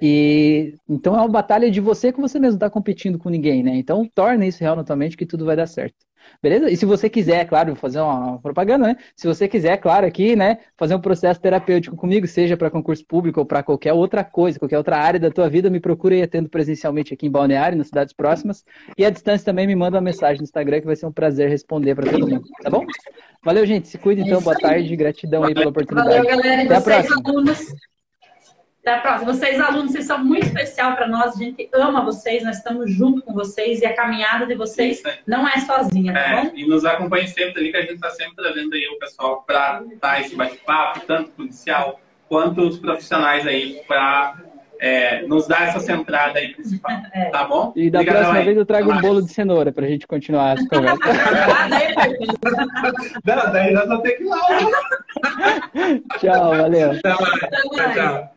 E 0.00 0.74
então 0.88 1.14
é 1.14 1.18
uma 1.18 1.28
batalha 1.28 1.70
de 1.70 1.80
você 1.80 2.12
com 2.12 2.22
você 2.22 2.38
mesmo, 2.38 2.58
tá 2.58 2.70
competindo 2.70 3.18
com 3.18 3.30
ninguém, 3.30 3.62
né? 3.62 3.76
Então 3.76 4.08
torna 4.14 4.46
isso 4.46 4.60
real 4.60 4.76
na 4.76 4.84
tua 4.84 4.96
mente 4.96 5.16
que 5.16 5.26
tudo 5.26 5.44
vai 5.44 5.56
dar 5.56 5.66
certo. 5.66 6.06
Beleza? 6.42 6.70
E 6.70 6.76
se 6.76 6.84
você 6.84 7.08
quiser, 7.08 7.44
claro, 7.46 7.74
fazer 7.76 8.00
uma 8.00 8.38
propaganda, 8.40 8.88
né? 8.88 8.96
Se 9.14 9.26
você 9.26 9.48
quiser, 9.48 9.76
claro, 9.78 10.06
aqui, 10.06 10.36
né, 10.36 10.58
fazer 10.76 10.94
um 10.94 11.00
processo 11.00 11.40
terapêutico 11.40 11.96
comigo, 11.96 12.26
seja 12.26 12.56
para 12.56 12.70
concurso 12.70 13.04
público 13.06 13.40
ou 13.40 13.46
para 13.46 13.62
qualquer 13.62 13.92
outra 13.92 14.24
coisa, 14.24 14.58
qualquer 14.58 14.78
outra 14.78 14.98
área 14.98 15.20
da 15.20 15.30
tua 15.30 15.48
vida, 15.48 15.70
me 15.70 15.80
procure 15.80 16.22
atendo 16.22 16.48
presencialmente 16.48 17.14
aqui 17.14 17.26
em 17.26 17.30
Balneário, 17.30 17.78
nas 17.78 17.88
cidades 17.88 18.12
próximas. 18.12 18.64
E 18.98 19.04
à 19.04 19.10
distância 19.10 19.44
também 19.44 19.66
me 19.66 19.76
manda 19.76 19.96
uma 19.96 20.02
mensagem 20.02 20.38
no 20.38 20.44
Instagram 20.44 20.80
que 20.80 20.86
vai 20.86 20.96
ser 20.96 21.06
um 21.06 21.12
prazer 21.12 21.48
responder 21.48 21.94
para 21.94 22.10
todo 22.10 22.28
mundo, 22.28 22.42
tá 22.62 22.70
bom? 22.70 22.84
Valeu, 23.44 23.64
gente. 23.64 23.88
Se 23.88 23.96
cuida 23.96 24.20
então. 24.20 24.42
Boa 24.42 24.58
tarde. 24.58 24.96
Gratidão 24.96 25.44
aí 25.44 25.54
pela 25.54 25.70
oportunidade. 25.70 26.16
Valeu, 26.16 26.26
galera. 26.26 26.62
Até 26.64 26.74
a 26.74 26.80
próxima. 26.80 27.22
Alunos. 27.24 27.95
Até 28.86 28.94
a 28.94 29.00
próxima. 29.00 29.32
Vocês, 29.32 29.60
alunos, 29.60 29.90
vocês 29.90 30.04
são 30.04 30.24
muito 30.24 30.46
especial 30.46 30.94
para 30.94 31.08
nós. 31.08 31.34
A 31.34 31.38
gente 31.42 31.68
ama 31.74 32.04
vocês, 32.04 32.44
nós 32.44 32.58
estamos 32.58 32.88
junto 32.88 33.20
com 33.20 33.34
vocês 33.34 33.82
e 33.82 33.84
a 33.84 33.92
caminhada 33.92 34.46
de 34.46 34.54
vocês 34.54 35.02
não 35.26 35.44
é 35.48 35.58
sozinha, 35.58 36.12
tá 36.12 36.20
é, 36.20 36.44
bom? 36.44 36.52
E 36.54 36.68
nos 36.68 36.84
acompanhe 36.84 37.26
sempre 37.26 37.62
ali, 37.62 37.72
que 37.72 37.78
a 37.78 37.80
gente 37.80 37.94
está 37.94 38.10
sempre 38.10 38.36
trazendo 38.36 38.72
aí 38.72 38.86
o 38.86 38.96
pessoal 39.00 39.42
para 39.44 39.82
dar 40.00 40.20
esse 40.20 40.36
bate-papo, 40.36 41.00
tanto 41.04 41.32
policial 41.32 42.00
quanto 42.28 42.60
os 42.60 42.78
profissionais 42.78 43.44
aí 43.44 43.82
para 43.88 44.36
é, 44.78 45.22
nos 45.22 45.48
dar 45.48 45.66
essa 45.66 45.80
centrada 45.80 46.38
aí 46.38 46.54
principal. 46.54 46.96
É. 47.12 47.24
Tá 47.30 47.44
bom? 47.44 47.72
E 47.74 47.90
da 47.90 47.98
Obrigado 47.98 48.18
próxima 48.18 48.38
aí. 48.38 48.44
vez 48.44 48.56
eu 48.56 48.66
trago 48.66 48.92
um 48.92 49.00
bolo 49.00 49.20
de 49.20 49.32
cenoura 49.32 49.72
para 49.72 49.84
a 49.84 49.88
gente 49.88 50.06
continuar 50.06 50.56
essa 50.56 50.68
conversa. 50.68 51.00
não, 53.24 53.52
daí 53.52 53.72
nós 53.72 53.88
vamos 53.88 54.04
ter 54.04 54.12
que 54.12 54.22
ir 54.22 54.26
lá. 54.26 54.46
tchau, 56.20 56.50
valeu. 56.50 56.92
Tchau, 57.00 57.18
tchau. 57.94 58.35